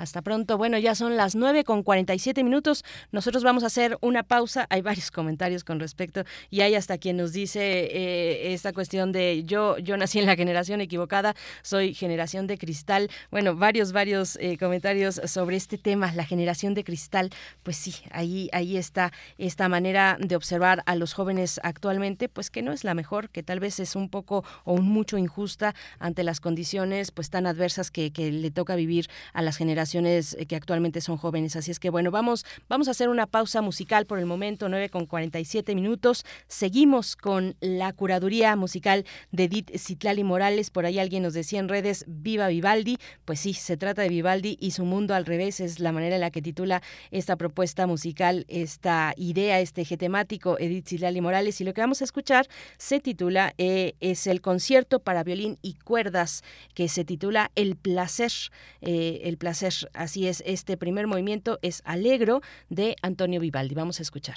Hasta 0.00 0.22
pronto. 0.22 0.56
Bueno, 0.56 0.78
ya 0.78 0.94
son 0.94 1.18
las 1.18 1.34
9 1.34 1.62
con 1.62 1.82
47 1.82 2.42
minutos. 2.42 2.84
Nosotros 3.12 3.44
vamos 3.44 3.64
a 3.64 3.66
hacer 3.66 3.98
una 4.00 4.22
pausa. 4.22 4.66
Hay 4.70 4.80
varios 4.80 5.10
comentarios 5.10 5.62
con 5.62 5.78
respecto 5.78 6.24
y 6.48 6.62
hay 6.62 6.74
hasta 6.74 6.96
quien 6.96 7.18
nos 7.18 7.34
dice 7.34 7.60
eh, 7.60 8.54
esta 8.54 8.72
cuestión 8.72 9.12
de 9.12 9.44
yo, 9.44 9.76
yo 9.76 9.98
nací 9.98 10.18
en 10.18 10.24
la 10.24 10.36
generación 10.36 10.80
equivocada, 10.80 11.34
soy 11.60 11.92
generación 11.92 12.46
de 12.46 12.56
cristal. 12.56 13.10
Bueno, 13.30 13.54
varios, 13.56 13.92
varios 13.92 14.36
eh, 14.40 14.56
comentarios 14.56 15.20
sobre 15.26 15.56
este 15.56 15.76
tema, 15.76 16.12
la 16.14 16.24
generación 16.24 16.72
de 16.72 16.82
cristal. 16.82 17.28
Pues 17.62 17.76
sí, 17.76 17.94
ahí, 18.10 18.48
ahí 18.54 18.78
está 18.78 19.12
esta 19.36 19.68
manera 19.68 20.16
de 20.18 20.34
observar 20.34 20.82
a 20.86 20.94
los 20.94 21.12
jóvenes 21.12 21.60
actualmente, 21.62 22.30
pues 22.30 22.48
que 22.48 22.62
no 22.62 22.72
es 22.72 22.84
la 22.84 22.94
mejor, 22.94 23.28
que 23.28 23.42
tal 23.42 23.60
vez 23.60 23.78
es 23.80 23.96
un 23.96 24.08
poco 24.08 24.44
o 24.64 24.72
un 24.72 24.88
mucho 24.88 25.18
injusta 25.18 25.74
ante 25.98 26.22
las 26.22 26.40
condiciones 26.40 27.10
pues 27.10 27.28
tan 27.28 27.46
adversas 27.46 27.90
que, 27.90 28.12
que 28.14 28.32
le 28.32 28.50
toca 28.50 28.76
vivir 28.76 29.06
a 29.34 29.42
las 29.42 29.58
generaciones 29.58 29.89
eh, 29.94 30.46
que 30.46 30.56
actualmente 30.56 31.00
son 31.00 31.16
jóvenes. 31.16 31.56
Así 31.56 31.70
es 31.70 31.78
que 31.78 31.90
bueno, 31.90 32.10
vamos, 32.10 32.44
vamos 32.68 32.88
a 32.88 32.92
hacer 32.92 33.08
una 33.08 33.26
pausa 33.26 33.62
musical 33.62 34.06
por 34.06 34.18
el 34.18 34.26
momento, 34.26 34.68
9 34.68 34.88
con 34.88 35.06
47 35.06 35.74
minutos. 35.74 36.24
Seguimos 36.48 37.16
con 37.16 37.56
la 37.60 37.92
curaduría 37.92 38.54
musical 38.56 39.04
de 39.32 39.44
Edith 39.44 39.76
Citlali 39.76 40.24
Morales. 40.24 40.70
Por 40.70 40.86
ahí 40.86 40.98
alguien 40.98 41.22
nos 41.22 41.34
decía 41.34 41.58
en 41.58 41.68
redes, 41.68 42.04
viva 42.06 42.48
Vivaldi. 42.48 42.98
Pues 43.24 43.40
sí, 43.40 43.54
se 43.54 43.76
trata 43.76 44.02
de 44.02 44.08
Vivaldi 44.08 44.56
y 44.60 44.72
su 44.72 44.84
mundo 44.84 45.14
al 45.14 45.26
revés, 45.26 45.60
es 45.60 45.80
la 45.80 45.92
manera 45.92 46.14
en 46.16 46.20
la 46.20 46.30
que 46.30 46.42
titula 46.42 46.82
esta 47.10 47.36
propuesta 47.36 47.86
musical, 47.86 48.44
esta 48.48 49.14
idea, 49.16 49.60
este 49.60 49.82
eje 49.82 49.96
temático, 49.96 50.58
Edith 50.58 50.88
Citlali 50.88 51.20
Morales. 51.20 51.60
Y 51.60 51.64
lo 51.64 51.74
que 51.74 51.80
vamos 51.80 52.00
a 52.00 52.04
escuchar 52.04 52.48
se 52.78 53.00
titula, 53.00 53.54
eh, 53.58 53.94
es 54.00 54.26
el 54.26 54.40
concierto 54.40 55.00
para 55.00 55.24
violín 55.24 55.58
y 55.62 55.74
cuerdas, 55.74 56.42
que 56.74 56.88
se 56.88 57.04
titula 57.04 57.50
El 57.54 57.76
placer, 57.76 58.32
eh, 58.80 59.22
el 59.24 59.36
placer 59.36 59.69
Así 59.92 60.26
es, 60.26 60.42
este 60.46 60.76
primer 60.76 61.06
movimiento 61.06 61.58
es 61.62 61.82
Alegro 61.84 62.40
de 62.68 62.96
Antonio 63.02 63.40
Vivaldi. 63.40 63.74
Vamos 63.74 63.98
a 64.00 64.02
escuchar. 64.02 64.36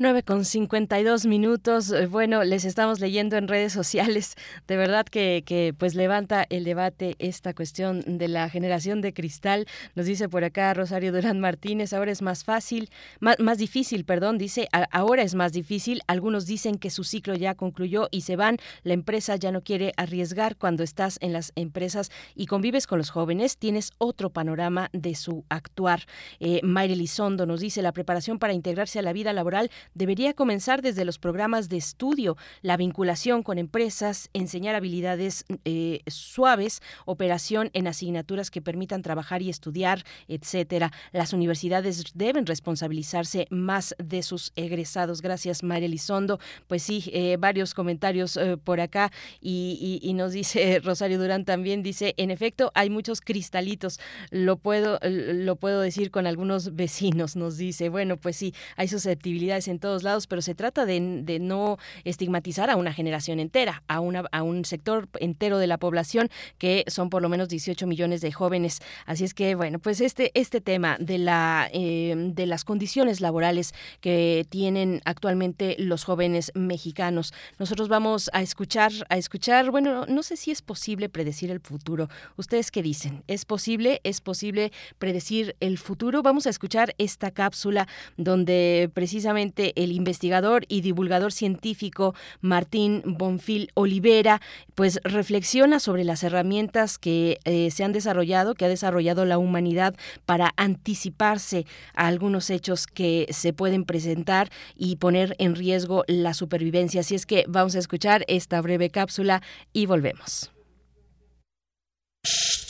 9 0.00 0.22
con 0.22 0.46
52 0.46 1.26
minutos. 1.26 1.92
Eh, 1.92 2.06
bueno, 2.06 2.42
les 2.42 2.64
estamos 2.64 3.00
leyendo 3.00 3.36
en 3.36 3.48
redes 3.48 3.74
sociales. 3.74 4.34
De 4.66 4.78
verdad 4.78 5.04
que, 5.04 5.42
que, 5.44 5.74
pues 5.76 5.94
levanta 5.94 6.46
el 6.48 6.64
debate 6.64 7.16
esta 7.18 7.52
cuestión 7.52 8.02
de 8.06 8.26
la 8.26 8.48
generación 8.48 9.02
de 9.02 9.12
cristal. 9.12 9.66
Nos 9.94 10.06
dice 10.06 10.30
por 10.30 10.42
acá 10.42 10.72
Rosario 10.72 11.12
Durán 11.12 11.38
Martínez, 11.38 11.92
ahora 11.92 12.12
es 12.12 12.22
más 12.22 12.44
fácil, 12.44 12.88
más, 13.20 13.38
más 13.40 13.58
difícil, 13.58 14.06
perdón, 14.06 14.38
dice, 14.38 14.68
ahora 14.90 15.22
es 15.22 15.34
más 15.34 15.52
difícil. 15.52 16.00
Algunos 16.06 16.46
dicen 16.46 16.78
que 16.78 16.88
su 16.88 17.04
ciclo 17.04 17.34
ya 17.34 17.54
concluyó 17.54 18.08
y 18.10 18.22
se 18.22 18.36
van. 18.36 18.56
La 18.84 18.94
empresa 18.94 19.36
ya 19.36 19.52
no 19.52 19.60
quiere 19.60 19.92
arriesgar 19.98 20.56
cuando 20.56 20.82
estás 20.82 21.18
en 21.20 21.34
las 21.34 21.52
empresas 21.56 22.10
y 22.34 22.46
convives 22.46 22.86
con 22.86 22.96
los 22.96 23.10
jóvenes. 23.10 23.58
Tienes 23.58 23.90
otro 23.98 24.30
panorama 24.30 24.88
de 24.94 25.14
su 25.14 25.44
actuar. 25.50 26.06
Eh, 26.38 26.60
Mayre 26.62 26.96
Lizondo 26.96 27.44
nos 27.44 27.60
dice, 27.60 27.82
la 27.82 27.92
preparación 27.92 28.38
para 28.38 28.54
integrarse 28.54 28.98
a 28.98 29.02
la 29.02 29.12
vida 29.12 29.34
laboral 29.34 29.70
debería 29.94 30.34
comenzar 30.34 30.82
desde 30.82 31.04
los 31.04 31.18
programas 31.18 31.68
de 31.68 31.76
estudio, 31.76 32.36
la 32.62 32.76
vinculación 32.76 33.42
con 33.42 33.58
empresas, 33.58 34.30
enseñar 34.32 34.74
habilidades 34.74 35.44
eh, 35.64 36.00
suaves, 36.06 36.80
operación 37.06 37.70
en 37.72 37.86
asignaturas 37.86 38.50
que 38.50 38.62
permitan 38.62 39.02
trabajar 39.02 39.42
y 39.42 39.50
estudiar, 39.50 40.04
etcétera. 40.28 40.92
Las 41.12 41.32
universidades 41.32 42.04
deben 42.14 42.46
responsabilizarse 42.46 43.46
más 43.50 43.94
de 43.98 44.22
sus 44.22 44.52
egresados. 44.56 45.22
Gracias, 45.22 45.62
María 45.62 45.86
Elizondo. 45.86 46.38
Pues 46.66 46.82
sí, 46.82 47.10
eh, 47.12 47.36
varios 47.38 47.74
comentarios 47.74 48.36
eh, 48.36 48.56
por 48.56 48.80
acá 48.80 49.10
y, 49.40 50.00
y, 50.02 50.14
nos 50.14 50.32
dice 50.32 50.80
Rosario 50.84 51.18
Durán 51.18 51.44
también 51.44 51.82
dice, 51.82 52.14
en 52.16 52.30
efecto, 52.30 52.70
hay 52.74 52.90
muchos 52.90 53.20
cristalitos. 53.20 53.98
Lo 54.30 54.56
puedo 54.56 54.98
lo 55.02 55.56
puedo 55.56 55.80
decir 55.80 56.10
con 56.10 56.26
algunos 56.26 56.74
vecinos. 56.74 57.36
Nos 57.36 57.56
dice, 57.56 57.88
bueno, 57.88 58.16
pues 58.16 58.36
sí, 58.36 58.54
hay 58.76 58.88
susceptibilidades 58.88 59.68
en 59.68 59.78
todos 59.80 60.02
lados, 60.02 60.26
pero 60.26 60.42
se 60.42 60.54
trata 60.54 60.86
de, 60.86 61.00
no 61.40 61.78
estigmatizar 62.04 62.70
a 62.70 62.76
una 62.76 62.92
generación 62.92 63.40
entera, 63.40 63.82
a, 63.88 64.00
una, 64.00 64.24
a 64.32 64.42
un 64.42 64.64
sector 64.64 65.08
entero 65.18 65.58
de 65.58 65.66
la 65.66 65.78
población, 65.78 66.28
que 66.58 66.84
son 66.86 67.10
por 67.10 67.22
lo 67.22 67.28
menos 67.28 67.48
18 67.48 67.86
millones 67.86 68.20
de 68.20 68.32
jóvenes. 68.32 68.80
Así 69.06 69.24
es 69.24 69.34
que, 69.34 69.54
bueno, 69.54 69.78
pues 69.78 70.00
este, 70.00 70.30
este 70.34 70.60
tema 70.60 70.96
de, 71.00 71.18
la, 71.18 71.68
eh, 71.72 72.14
de 72.16 72.46
las 72.46 72.64
condiciones 72.64 73.20
laborales 73.20 73.72
que 74.00 74.46
tienen 74.48 75.00
actualmente 75.04 75.76
los 75.78 76.04
jóvenes 76.04 76.52
mexicanos, 76.54 77.32
nosotros 77.58 77.88
vamos 77.88 78.30
a 78.32 78.42
escuchar, 78.42 78.92
a 79.08 79.16
escuchar, 79.16 79.70
bueno, 79.70 80.06
no 80.06 80.22
sé 80.22 80.36
si 80.36 80.50
es 80.50 80.62
posible 80.62 81.08
predecir 81.08 81.50
el 81.50 81.60
futuro. 81.60 82.08
¿Ustedes 82.36 82.70
qué 82.70 82.82
dicen? 82.82 83.22
¿Es 83.26 83.44
posible? 83.44 84.00
¿Es 84.04 84.20
posible 84.20 84.72
predecir 84.98 85.56
el 85.60 85.78
futuro? 85.78 86.22
Vamos 86.22 86.46
a 86.46 86.50
escuchar 86.50 86.94
esta 86.98 87.30
cápsula 87.30 87.88
donde 88.16 88.90
precisamente 88.92 89.69
el 89.76 89.92
investigador 89.92 90.64
y 90.68 90.80
divulgador 90.80 91.32
científico 91.32 92.14
Martín 92.40 93.02
Bonfil 93.04 93.70
Olivera, 93.74 94.40
pues 94.74 95.00
reflexiona 95.04 95.80
sobre 95.80 96.04
las 96.04 96.22
herramientas 96.22 96.98
que 96.98 97.38
eh, 97.44 97.70
se 97.70 97.84
han 97.84 97.92
desarrollado, 97.92 98.54
que 98.54 98.64
ha 98.64 98.68
desarrollado 98.68 99.24
la 99.24 99.38
humanidad 99.38 99.94
para 100.26 100.52
anticiparse 100.56 101.66
a 101.94 102.06
algunos 102.06 102.50
hechos 102.50 102.86
que 102.86 103.26
se 103.30 103.52
pueden 103.52 103.84
presentar 103.84 104.50
y 104.76 104.96
poner 104.96 105.34
en 105.38 105.54
riesgo 105.54 106.04
la 106.06 106.34
supervivencia. 106.34 107.00
Así 107.00 107.14
es 107.14 107.26
que 107.26 107.44
vamos 107.48 107.74
a 107.74 107.78
escuchar 107.78 108.24
esta 108.28 108.60
breve 108.60 108.90
cápsula 108.90 109.42
y 109.72 109.86
volvemos. 109.86 110.50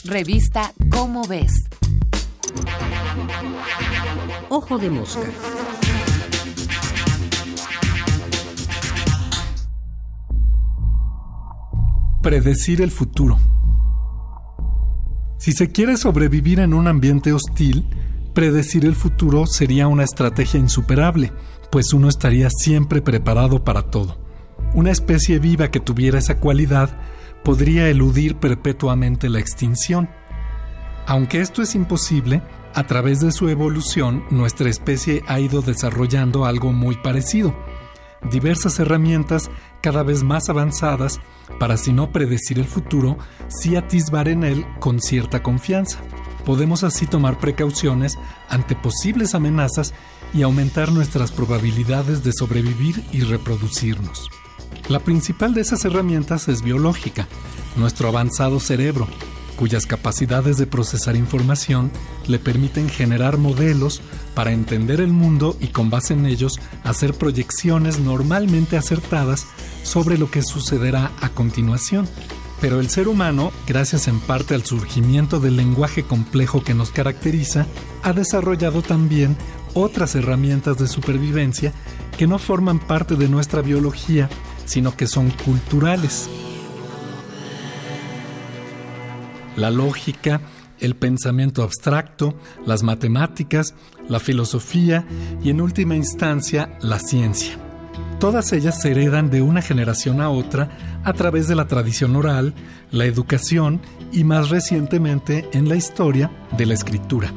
Revista 0.03 0.73
Cómo 0.89 1.23
ves. 1.27 1.51
Ojo 4.49 4.77
de 4.77 4.89
mosca. 4.89 5.21
Predecir 12.21 12.83
el 12.83 12.91
futuro. 12.91 13.39
Si 15.39 15.53
se 15.53 15.71
quiere 15.71 15.97
sobrevivir 15.97 16.59
en 16.59 16.75
un 16.75 16.87
ambiente 16.87 17.33
hostil, 17.33 17.83
predecir 18.35 18.85
el 18.85 18.93
futuro 18.93 19.47
sería 19.47 19.87
una 19.87 20.03
estrategia 20.03 20.59
insuperable, 20.59 21.33
pues 21.71 21.93
uno 21.93 22.09
estaría 22.09 22.49
siempre 22.51 23.01
preparado 23.01 23.63
para 23.63 23.89
todo. 23.89 24.19
Una 24.75 24.91
especie 24.91 25.39
viva 25.39 25.71
que 25.71 25.79
tuviera 25.79 26.19
esa 26.19 26.37
cualidad 26.37 26.95
podría 27.43 27.89
eludir 27.89 28.35
perpetuamente 28.35 29.27
la 29.27 29.39
extinción. 29.39 30.07
Aunque 31.07 31.41
esto 31.41 31.63
es 31.63 31.73
imposible, 31.73 32.43
a 32.75 32.85
través 32.85 33.19
de 33.19 33.31
su 33.31 33.49
evolución 33.49 34.25
nuestra 34.29 34.69
especie 34.69 35.23
ha 35.27 35.39
ido 35.39 35.63
desarrollando 35.63 36.45
algo 36.45 36.71
muy 36.71 36.97
parecido 36.97 37.55
diversas 38.29 38.79
herramientas 38.79 39.49
cada 39.81 40.03
vez 40.03 40.23
más 40.23 40.49
avanzadas 40.49 41.19
para 41.59 41.77
si 41.77 41.93
no 41.93 42.11
predecir 42.11 42.59
el 42.59 42.65
futuro, 42.65 43.17
sí 43.47 43.75
atisbar 43.75 44.27
en 44.27 44.43
él 44.43 44.65
con 44.79 44.99
cierta 44.99 45.41
confianza. 45.41 45.99
Podemos 46.45 46.83
así 46.83 47.05
tomar 47.05 47.39
precauciones 47.39 48.17
ante 48.49 48.75
posibles 48.75 49.35
amenazas 49.35 49.93
y 50.33 50.41
aumentar 50.41 50.91
nuestras 50.91 51.31
probabilidades 51.31 52.23
de 52.23 52.33
sobrevivir 52.33 53.03
y 53.11 53.21
reproducirnos. 53.21 54.29
La 54.87 54.99
principal 54.99 55.53
de 55.53 55.61
esas 55.61 55.85
herramientas 55.85 56.47
es 56.47 56.61
biológica, 56.61 57.27
nuestro 57.75 58.07
avanzado 58.07 58.59
cerebro, 58.59 59.07
cuyas 59.55 59.85
capacidades 59.85 60.57
de 60.57 60.65
procesar 60.65 61.15
información 61.15 61.91
le 62.27 62.39
permiten 62.39 62.89
generar 62.89 63.37
modelos 63.37 64.01
para 64.35 64.51
entender 64.51 65.01
el 65.01 65.11
mundo 65.11 65.57
y 65.59 65.67
con 65.67 65.89
base 65.89 66.13
en 66.13 66.25
ellos 66.25 66.59
hacer 66.83 67.13
proyecciones 67.13 67.99
normalmente 67.99 68.77
acertadas 68.77 69.47
sobre 69.83 70.17
lo 70.17 70.29
que 70.29 70.41
sucederá 70.41 71.11
a 71.21 71.29
continuación. 71.29 72.07
Pero 72.59 72.79
el 72.79 72.89
ser 72.89 73.07
humano, 73.07 73.51
gracias 73.67 74.07
en 74.07 74.19
parte 74.19 74.53
al 74.53 74.63
surgimiento 74.63 75.39
del 75.39 75.57
lenguaje 75.57 76.03
complejo 76.03 76.63
que 76.63 76.73
nos 76.73 76.91
caracteriza, 76.91 77.65
ha 78.03 78.13
desarrollado 78.13 78.81
también 78.81 79.35
otras 79.73 80.15
herramientas 80.15 80.77
de 80.77 80.87
supervivencia 80.87 81.73
que 82.17 82.27
no 82.27 82.37
forman 82.37 82.79
parte 82.79 83.15
de 83.15 83.29
nuestra 83.29 83.61
biología, 83.61 84.29
sino 84.65 84.95
que 84.95 85.07
son 85.07 85.31
culturales. 85.43 86.29
la 89.55 89.69
lógica, 89.69 90.41
el 90.79 90.95
pensamiento 90.95 91.63
abstracto, 91.63 92.33
las 92.65 92.83
matemáticas, 92.83 93.75
la 94.11 94.19
filosofía 94.19 95.05
y 95.41 95.49
en 95.49 95.61
última 95.61 95.95
instancia 95.95 96.77
la 96.81 96.99
ciencia. 96.99 97.57
Todas 98.19 98.53
ellas 98.53 98.79
se 98.79 98.91
heredan 98.91 99.31
de 99.31 99.41
una 99.41 99.61
generación 99.61 100.21
a 100.21 100.29
otra 100.29 100.69
a 101.03 101.13
través 101.13 101.47
de 101.47 101.55
la 101.55 101.65
tradición 101.65 102.15
oral, 102.15 102.53
la 102.91 103.05
educación 103.05 103.81
y 104.11 104.23
más 104.23 104.49
recientemente 104.49 105.49
en 105.53 105.67
la 105.67 105.75
historia 105.75 106.29
de 106.55 106.67
la 106.67 106.75
escritura. 106.75 107.33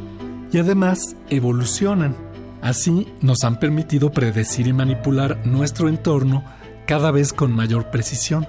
Y 0.52 0.58
además 0.58 1.16
evolucionan. 1.30 2.14
Así 2.60 3.08
nos 3.20 3.44
han 3.44 3.58
permitido 3.58 4.10
predecir 4.10 4.66
y 4.66 4.72
manipular 4.72 5.46
nuestro 5.46 5.88
entorno 5.88 6.44
cada 6.86 7.10
vez 7.10 7.32
con 7.32 7.52
mayor 7.52 7.90
precisión. 7.90 8.46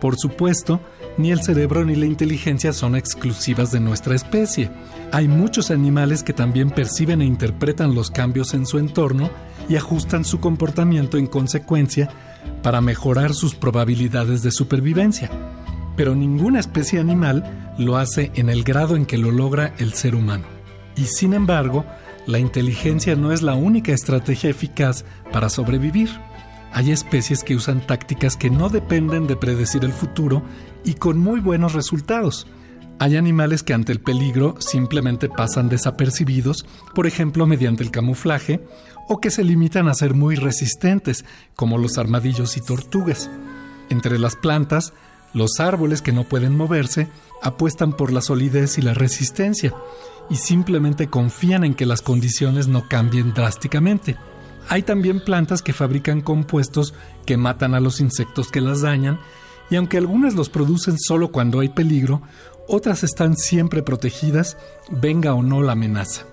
Por 0.00 0.16
supuesto, 0.16 0.80
ni 1.18 1.30
el 1.30 1.42
cerebro 1.42 1.84
ni 1.84 1.94
la 1.96 2.06
inteligencia 2.06 2.72
son 2.72 2.96
exclusivas 2.96 3.72
de 3.72 3.80
nuestra 3.80 4.14
especie. 4.14 4.70
Hay 5.12 5.28
muchos 5.28 5.70
animales 5.70 6.22
que 6.22 6.32
también 6.32 6.70
perciben 6.70 7.22
e 7.22 7.24
interpretan 7.24 7.94
los 7.94 8.10
cambios 8.10 8.54
en 8.54 8.66
su 8.66 8.78
entorno 8.78 9.30
y 9.68 9.76
ajustan 9.76 10.24
su 10.24 10.40
comportamiento 10.40 11.18
en 11.18 11.26
consecuencia 11.26 12.08
para 12.62 12.80
mejorar 12.80 13.34
sus 13.34 13.54
probabilidades 13.54 14.42
de 14.42 14.50
supervivencia. 14.50 15.30
Pero 15.96 16.14
ninguna 16.14 16.60
especie 16.60 17.00
animal 17.00 17.74
lo 17.78 17.96
hace 17.96 18.30
en 18.34 18.50
el 18.50 18.64
grado 18.64 18.96
en 18.96 19.06
que 19.06 19.18
lo 19.18 19.30
logra 19.30 19.74
el 19.78 19.94
ser 19.94 20.14
humano. 20.14 20.44
Y 20.96 21.04
sin 21.04 21.34
embargo, 21.34 21.84
la 22.26 22.38
inteligencia 22.38 23.14
no 23.14 23.32
es 23.32 23.42
la 23.42 23.54
única 23.54 23.92
estrategia 23.92 24.50
eficaz 24.50 25.04
para 25.32 25.48
sobrevivir. 25.48 26.10
Hay 26.72 26.90
especies 26.90 27.42
que 27.42 27.56
usan 27.56 27.86
tácticas 27.86 28.36
que 28.36 28.50
no 28.50 28.68
dependen 28.68 29.26
de 29.26 29.36
predecir 29.36 29.84
el 29.84 29.92
futuro 29.92 30.42
y 30.84 30.94
con 30.94 31.18
muy 31.18 31.40
buenos 31.40 31.72
resultados. 31.72 32.46
Hay 32.98 33.16
animales 33.16 33.62
que 33.62 33.74
ante 33.74 33.92
el 33.92 34.00
peligro 34.00 34.54
simplemente 34.58 35.28
pasan 35.28 35.68
desapercibidos, 35.68 36.66
por 36.94 37.06
ejemplo 37.06 37.46
mediante 37.46 37.82
el 37.82 37.90
camuflaje, 37.90 38.64
o 39.08 39.20
que 39.20 39.30
se 39.30 39.44
limitan 39.44 39.88
a 39.88 39.94
ser 39.94 40.14
muy 40.14 40.34
resistentes, 40.34 41.24
como 41.54 41.78
los 41.78 41.98
armadillos 41.98 42.56
y 42.56 42.60
tortugas. 42.60 43.30
Entre 43.90 44.18
las 44.18 44.34
plantas, 44.34 44.92
los 45.34 45.60
árboles 45.60 46.02
que 46.02 46.12
no 46.12 46.24
pueden 46.24 46.56
moverse 46.56 47.08
apuestan 47.42 47.92
por 47.92 48.12
la 48.12 48.22
solidez 48.22 48.78
y 48.78 48.82
la 48.82 48.94
resistencia, 48.94 49.74
y 50.30 50.36
simplemente 50.36 51.08
confían 51.08 51.64
en 51.64 51.74
que 51.74 51.86
las 51.86 52.02
condiciones 52.02 52.66
no 52.66 52.88
cambien 52.88 53.34
drásticamente. 53.34 54.16
Hay 54.68 54.82
también 54.82 55.20
plantas 55.20 55.62
que 55.62 55.72
fabrican 55.72 56.20
compuestos 56.20 56.94
que 57.24 57.36
matan 57.36 57.74
a 57.74 57.80
los 57.80 58.00
insectos 58.00 58.50
que 58.50 58.60
las 58.60 58.80
dañan 58.80 59.20
y 59.70 59.76
aunque 59.76 59.98
algunas 59.98 60.34
los 60.34 60.48
producen 60.48 60.98
solo 60.98 61.30
cuando 61.32 61.60
hay 61.60 61.68
peligro, 61.68 62.22
otras 62.68 63.04
están 63.04 63.36
siempre 63.36 63.82
protegidas, 63.82 64.56
venga 64.90 65.34
o 65.34 65.42
no 65.42 65.62
la 65.62 65.72
amenaza. 65.72 66.26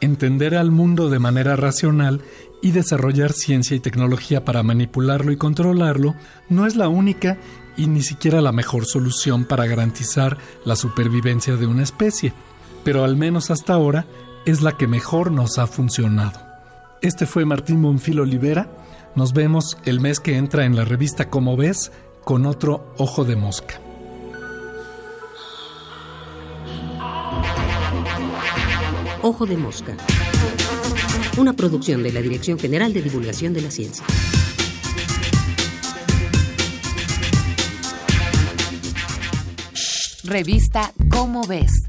entender 0.00 0.54
al 0.54 0.70
mundo 0.70 1.10
de 1.10 1.18
manera 1.18 1.56
racional 1.56 2.20
y 2.62 2.70
desarrollar 2.70 3.32
ciencia 3.32 3.76
y 3.76 3.80
tecnología 3.80 4.44
para 4.44 4.62
manipularlo 4.62 5.32
y 5.32 5.36
controlarlo 5.36 6.14
no 6.48 6.66
es 6.66 6.76
la 6.76 6.88
única 6.88 7.36
y 7.76 7.88
ni 7.88 8.02
siquiera 8.02 8.40
la 8.40 8.52
mejor 8.52 8.86
solución 8.86 9.44
para 9.44 9.66
garantizar 9.66 10.38
la 10.64 10.76
supervivencia 10.76 11.56
de 11.56 11.66
una 11.66 11.82
especie, 11.82 12.32
pero 12.84 13.02
al 13.02 13.16
menos 13.16 13.50
hasta 13.50 13.74
ahora 13.74 14.06
es 14.46 14.62
la 14.62 14.76
que 14.76 14.86
mejor 14.86 15.32
nos 15.32 15.58
ha 15.58 15.66
funcionado. 15.66 16.47
Este 17.00 17.26
fue 17.26 17.44
Martín 17.44 17.80
Monfil 17.80 18.20
Olivera. 18.20 18.70
Nos 19.14 19.32
vemos 19.32 19.78
el 19.84 20.00
mes 20.00 20.20
que 20.20 20.36
entra 20.36 20.64
en 20.64 20.76
la 20.76 20.84
revista 20.84 21.30
Como 21.30 21.56
ves 21.56 21.92
con 22.24 22.46
otro 22.46 22.94
ojo 22.98 23.24
de 23.24 23.36
mosca. 23.36 23.80
Ojo 29.22 29.46
de 29.46 29.56
mosca 29.56 29.96
una 31.38 31.52
producción 31.52 32.02
de 32.02 32.12
la 32.12 32.20
Dirección 32.20 32.58
General 32.58 32.92
de 32.92 33.00
Divulgación 33.00 33.52
de 33.52 33.62
la 33.62 33.70
Ciencia. 33.70 34.04
Revista 40.24 40.92
Cómo 41.10 41.46
ves. 41.46 41.88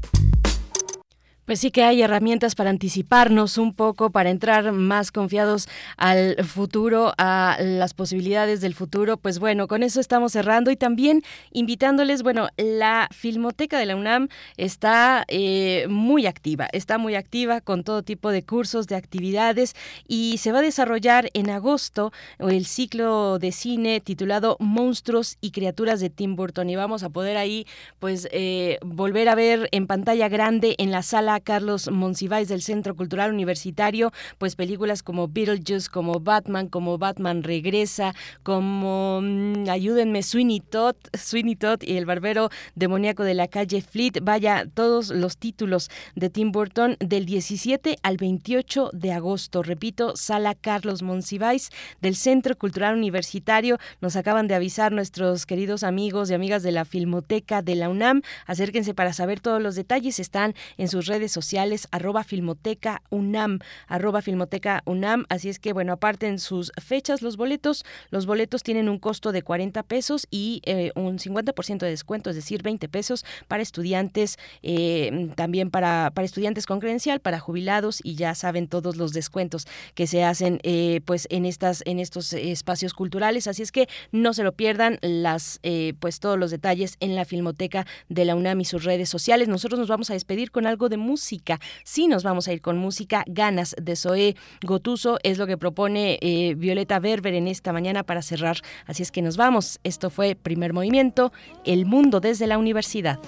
Pues 1.50 1.58
sí 1.58 1.72
que 1.72 1.82
hay 1.82 2.00
herramientas 2.00 2.54
para 2.54 2.70
anticiparnos 2.70 3.58
un 3.58 3.74
poco, 3.74 4.10
para 4.10 4.30
entrar 4.30 4.70
más 4.70 5.10
confiados 5.10 5.66
al 5.96 6.36
futuro, 6.44 7.12
a 7.18 7.56
las 7.58 7.92
posibilidades 7.92 8.60
del 8.60 8.72
futuro. 8.72 9.16
Pues 9.16 9.40
bueno, 9.40 9.66
con 9.66 9.82
eso 9.82 9.98
estamos 9.98 10.30
cerrando 10.30 10.70
y 10.70 10.76
también 10.76 11.24
invitándoles, 11.50 12.22
bueno, 12.22 12.50
la 12.56 13.08
Filmoteca 13.10 13.80
de 13.80 13.86
la 13.86 13.96
UNAM 13.96 14.28
está 14.58 15.24
eh, 15.26 15.86
muy 15.88 16.26
activa, 16.26 16.68
está 16.70 16.98
muy 16.98 17.16
activa 17.16 17.60
con 17.60 17.82
todo 17.82 18.04
tipo 18.04 18.30
de 18.30 18.44
cursos, 18.44 18.86
de 18.86 18.94
actividades 18.94 19.74
y 20.06 20.38
se 20.38 20.52
va 20.52 20.60
a 20.60 20.62
desarrollar 20.62 21.30
en 21.34 21.50
agosto 21.50 22.12
el 22.38 22.64
ciclo 22.64 23.40
de 23.40 23.50
cine 23.50 24.00
titulado 24.00 24.56
Monstruos 24.60 25.36
y 25.40 25.50
Criaturas 25.50 25.98
de 25.98 26.10
Tim 26.10 26.36
Burton 26.36 26.70
y 26.70 26.76
vamos 26.76 27.02
a 27.02 27.08
poder 27.08 27.36
ahí 27.36 27.66
pues 27.98 28.28
eh, 28.30 28.78
volver 28.82 29.28
a 29.28 29.34
ver 29.34 29.68
en 29.72 29.88
pantalla 29.88 30.28
grande 30.28 30.76
en 30.78 30.92
la 30.92 31.02
sala 31.02 31.39
Carlos 31.40 31.90
Monsiváis 31.90 32.48
del 32.48 32.62
Centro 32.62 32.94
Cultural 32.94 33.32
Universitario, 33.32 34.12
pues 34.38 34.56
películas 34.56 35.02
como 35.02 35.28
Beetlejuice, 35.28 35.88
como 35.88 36.20
Batman, 36.20 36.68
como 36.68 36.98
Batman 36.98 37.42
Regresa, 37.42 38.14
como 38.42 39.20
mm, 39.22 39.68
ayúdenme, 39.68 40.22
Sweeney 40.22 40.60
Todd, 40.60 40.96
Sweeney 41.14 41.56
Todd 41.56 41.82
y 41.82 41.96
el 41.96 42.06
barbero 42.06 42.50
demoníaco 42.74 43.24
de 43.24 43.34
la 43.34 43.48
calle 43.48 43.82
Fleet, 43.82 44.20
vaya, 44.22 44.66
todos 44.72 45.10
los 45.10 45.36
títulos 45.36 45.90
de 46.14 46.30
Tim 46.30 46.52
Burton 46.52 46.96
del 47.00 47.26
17 47.26 47.98
al 48.02 48.16
28 48.16 48.90
de 48.92 49.12
agosto. 49.12 49.62
Repito, 49.62 50.16
Sala 50.16 50.54
Carlos 50.54 51.02
Monsiváis 51.02 51.70
del 52.00 52.16
Centro 52.16 52.56
Cultural 52.56 52.96
Universitario. 52.96 53.78
Nos 54.00 54.16
acaban 54.16 54.48
de 54.48 54.54
avisar 54.54 54.92
nuestros 54.92 55.46
queridos 55.46 55.82
amigos 55.82 56.30
y 56.30 56.34
amigas 56.34 56.62
de 56.62 56.72
la 56.72 56.84
Filmoteca 56.84 57.62
de 57.62 57.74
la 57.74 57.88
UNAM. 57.88 58.22
Acérquense 58.46 58.94
para 58.94 59.12
saber 59.12 59.40
todos 59.40 59.62
los 59.62 59.74
detalles. 59.74 60.18
Están 60.18 60.54
en 60.76 60.88
sus 60.88 61.06
redes 61.06 61.29
sociales, 61.30 61.88
arroba 61.90 62.24
Filmoteca 62.24 63.02
UNAM, 63.10 63.60
arroba 63.86 64.22
Filmoteca 64.22 64.82
UNAM. 64.84 65.26
Así 65.28 65.48
es 65.48 65.58
que, 65.58 65.72
bueno, 65.72 65.92
aparte 65.92 66.26
en 66.26 66.38
sus 66.38 66.72
fechas, 66.82 67.22
los 67.22 67.36
boletos, 67.36 67.84
los 68.10 68.26
boletos 68.26 68.62
tienen 68.62 68.88
un 68.88 68.98
costo 68.98 69.32
de 69.32 69.42
40 69.42 69.82
pesos 69.84 70.26
y 70.30 70.62
eh, 70.64 70.92
un 70.94 71.18
50% 71.18 71.78
de 71.78 71.88
descuento, 71.88 72.30
es 72.30 72.36
decir, 72.36 72.62
20 72.62 72.88
pesos 72.88 73.24
para 73.48 73.62
estudiantes, 73.62 74.38
eh, 74.62 75.30
también 75.36 75.70
para, 75.70 76.10
para 76.14 76.24
estudiantes 76.24 76.66
con 76.66 76.80
credencial, 76.80 77.20
para 77.20 77.38
jubilados 77.38 78.00
y 78.02 78.14
ya 78.14 78.34
saben 78.34 78.68
todos 78.68 78.96
los 78.96 79.12
descuentos 79.12 79.66
que 79.94 80.06
se 80.06 80.24
hacen 80.24 80.60
eh, 80.62 81.00
pues 81.04 81.26
en 81.30 81.46
estas 81.46 81.82
en 81.86 81.98
estos 81.98 82.32
espacios 82.32 82.94
culturales. 82.94 83.46
Así 83.46 83.62
es 83.62 83.72
que 83.72 83.88
no 84.12 84.32
se 84.34 84.42
lo 84.42 84.52
pierdan 84.52 84.98
las 85.02 85.60
pues 86.00 86.20
todos 86.20 86.38
los 86.38 86.50
detalles 86.50 86.96
en 87.00 87.14
la 87.14 87.24
filmoteca 87.24 87.86
de 88.08 88.24
la 88.24 88.34
UNAM 88.34 88.60
y 88.60 88.64
sus 88.64 88.84
redes 88.84 89.08
sociales. 89.08 89.48
Nosotros 89.48 89.78
nos 89.78 89.88
vamos 89.88 90.10
a 90.10 90.14
despedir 90.14 90.50
con 90.50 90.66
algo 90.66 90.88
de 90.88 90.96
música 90.96 91.19
música. 91.20 91.60
Sí 91.84 92.08
nos 92.08 92.22
vamos 92.22 92.48
a 92.48 92.52
ir 92.52 92.62
con 92.62 92.78
música. 92.78 93.24
Ganas 93.26 93.76
de 93.80 93.94
Zoé 93.94 94.36
Gotuso 94.62 95.18
es 95.22 95.36
lo 95.36 95.46
que 95.46 95.58
propone 95.58 96.18
eh, 96.22 96.54
Violeta 96.56 96.98
Berber 96.98 97.34
en 97.34 97.46
esta 97.46 97.72
mañana 97.74 98.04
para 98.04 98.22
cerrar. 98.22 98.56
Así 98.86 99.02
es 99.02 99.12
que 99.12 99.20
nos 99.20 99.36
vamos. 99.36 99.80
Esto 99.84 100.08
fue 100.08 100.34
Primer 100.34 100.72
Movimiento, 100.72 101.30
El 101.64 101.84
Mundo 101.84 102.20
desde 102.20 102.46
la 102.46 102.56
Universidad. 102.56 103.18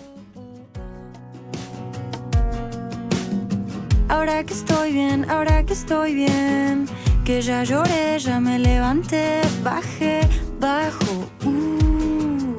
Ahora 4.08 4.44
que 4.44 4.54
estoy 4.54 4.92
bien, 4.92 5.28
ahora 5.28 5.64
que 5.66 5.74
estoy 5.74 6.14
bien, 6.14 6.86
que 7.26 7.42
ya 7.42 7.64
lloré, 7.64 8.18
ya 8.18 8.40
me 8.40 8.58
levanté, 8.58 9.40
bajé, 9.62 10.20
bajo, 10.58 11.30
uh, 11.44 12.56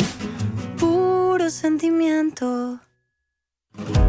puro 0.77 1.49
sentimiento. 1.49 2.79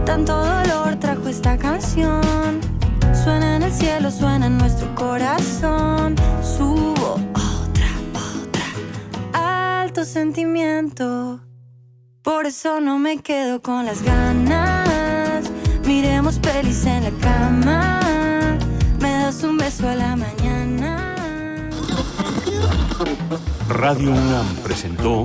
Tanto 0.05 0.37
dolor 0.37 0.97
trajo 1.01 1.29
esta 1.29 1.57
canción. 1.57 2.61
Suena 3.13 3.57
en 3.57 3.63
el 3.63 3.73
cielo, 3.73 4.11
suena 4.11 4.47
en 4.47 4.59
nuestro 4.59 4.95
corazón. 4.95 6.17
Subo 6.43 7.15
otra, 7.33 7.89
otra. 8.13 9.81
Alto 9.81 10.05
sentimiento. 10.05 11.41
Por 12.23 12.47
eso 12.47 12.81
no 12.81 12.99
me 12.99 13.19
quedo 13.19 13.61
con 13.63 13.85
las 13.85 14.03
ganas. 14.03 15.51
Miremos 15.85 16.39
pelis 16.39 16.85
en 16.87 17.05
la 17.05 17.11
cama. 17.21 18.01
Me 19.01 19.11
das 19.13 19.43
un 19.43 19.57
beso 19.59 19.89
a 19.89 19.95
la 19.95 20.17
mañana. 20.17 21.15
Radio 23.69 24.11
UNAM 24.13 24.47
presentó 24.63 25.25